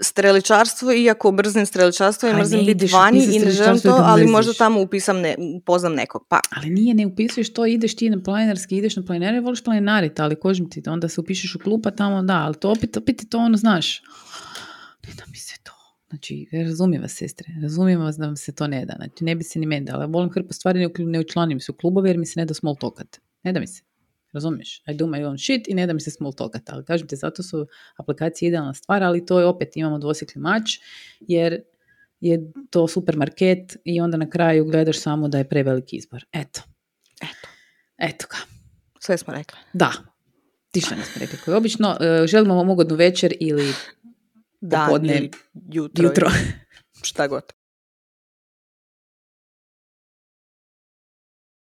streličarstvo, 0.00 0.92
iako 0.92 1.32
brzim 1.32 1.66
streličarstvo 1.66 2.28
i 2.28 2.34
mrzim 2.34 2.66
biti 2.66 2.86
vani 2.86 3.24
i 3.24 3.38
ne 3.38 3.50
želim 3.50 3.80
to, 3.80 4.00
ali 4.02 4.26
možda 4.26 4.52
tamo 4.52 4.80
upisam 4.80 5.20
ne, 5.20 5.36
upoznam 5.56 5.94
nekog. 5.94 6.26
Pa. 6.28 6.40
Ali 6.56 6.70
nije, 6.70 6.94
ne 6.94 7.06
upisuješ 7.06 7.52
to, 7.52 7.66
ideš 7.66 7.96
ti 7.96 8.10
na 8.10 8.22
planinarski, 8.22 8.76
ideš 8.76 8.96
na 8.96 9.02
planinare, 9.02 9.40
voliš 9.40 9.64
planinariti, 9.64 10.22
ali 10.22 10.40
kožim 10.40 10.70
ti, 10.70 10.82
onda 10.86 11.08
se 11.08 11.20
upišeš 11.20 11.54
u 11.54 11.58
klub, 11.58 11.80
pa 11.82 11.90
tamo 11.90 12.22
da, 12.22 12.36
ali 12.36 12.54
to 12.54 12.70
opet, 12.70 12.96
opet 12.96 13.22
je 13.22 13.28
to 13.28 13.38
ono, 13.38 13.56
znaš, 13.56 14.02
ne 15.06 15.14
da 15.14 15.22
mi 15.30 15.36
se 15.36 15.54
Znači, 16.12 16.48
razumijem 16.52 17.02
vas, 17.02 17.12
sestre, 17.12 17.54
razumijem 17.62 18.00
vas 18.00 18.16
da 18.16 18.26
vam 18.26 18.36
se 18.36 18.54
to 18.54 18.66
ne 18.66 18.84
da. 18.86 18.94
Znači, 18.96 19.24
ne 19.24 19.34
bi 19.36 19.44
se 19.44 19.58
ni 19.58 19.66
meni 19.66 19.90
ali 19.92 20.12
volim 20.12 20.30
hrpu 20.30 20.52
stvari, 20.52 20.88
ne 20.98 21.20
učlanim 21.20 21.60
se 21.60 21.72
u 21.72 21.74
klubove 21.74 22.10
jer 22.10 22.18
mi 22.18 22.26
se 22.26 22.40
ne 22.40 22.44
da 22.46 22.54
small 22.54 22.76
talkat. 22.76 23.20
Ne 23.42 23.52
da 23.52 23.60
mi 23.60 23.66
se. 23.66 23.82
Razumiješ? 24.32 24.82
I 24.88 24.94
do 24.94 25.06
my 25.06 25.24
own 25.24 25.44
shit 25.44 25.68
i 25.68 25.74
ne 25.74 25.86
da 25.86 25.92
mi 25.92 26.00
se 26.00 26.10
small 26.10 26.32
talkat. 26.32 26.70
Ali 26.70 26.84
kažem 26.84 27.08
ti, 27.08 27.16
zato 27.16 27.42
su 27.42 27.66
aplikacije 27.96 28.48
idealna 28.48 28.74
stvar, 28.74 29.02
ali 29.02 29.26
to 29.26 29.40
je 29.40 29.46
opet, 29.46 29.76
imamo 29.76 29.98
dvosikli 29.98 30.40
mač, 30.40 30.78
jer 31.20 31.62
je 32.20 32.52
to 32.70 32.88
supermarket 32.88 33.76
i 33.84 34.00
onda 34.00 34.16
na 34.16 34.30
kraju 34.30 34.64
gledaš 34.64 35.00
samo 35.00 35.28
da 35.28 35.38
je 35.38 35.48
preveliki 35.48 35.96
izbor. 35.96 36.24
Eto. 36.32 36.62
Eto. 37.22 37.48
Eto 37.98 38.26
ga. 38.30 38.36
Sve 39.00 39.18
smo 39.18 39.34
rekli. 39.34 39.58
Da. 39.72 39.92
Ti 40.70 40.80
što 40.80 40.94
nismo 40.94 41.20
rekli. 41.20 41.38
Koji 41.44 41.56
obično, 41.56 41.90
uh, 41.90 42.26
želimo 42.26 42.54
vam 42.54 42.70
ugodnu 42.70 42.96
večer 42.96 43.34
ili 43.40 43.72
dan 44.62 45.06
jutro. 45.72 46.04
jutro. 46.04 46.30
Šta 47.02 47.28
god. 47.28 47.52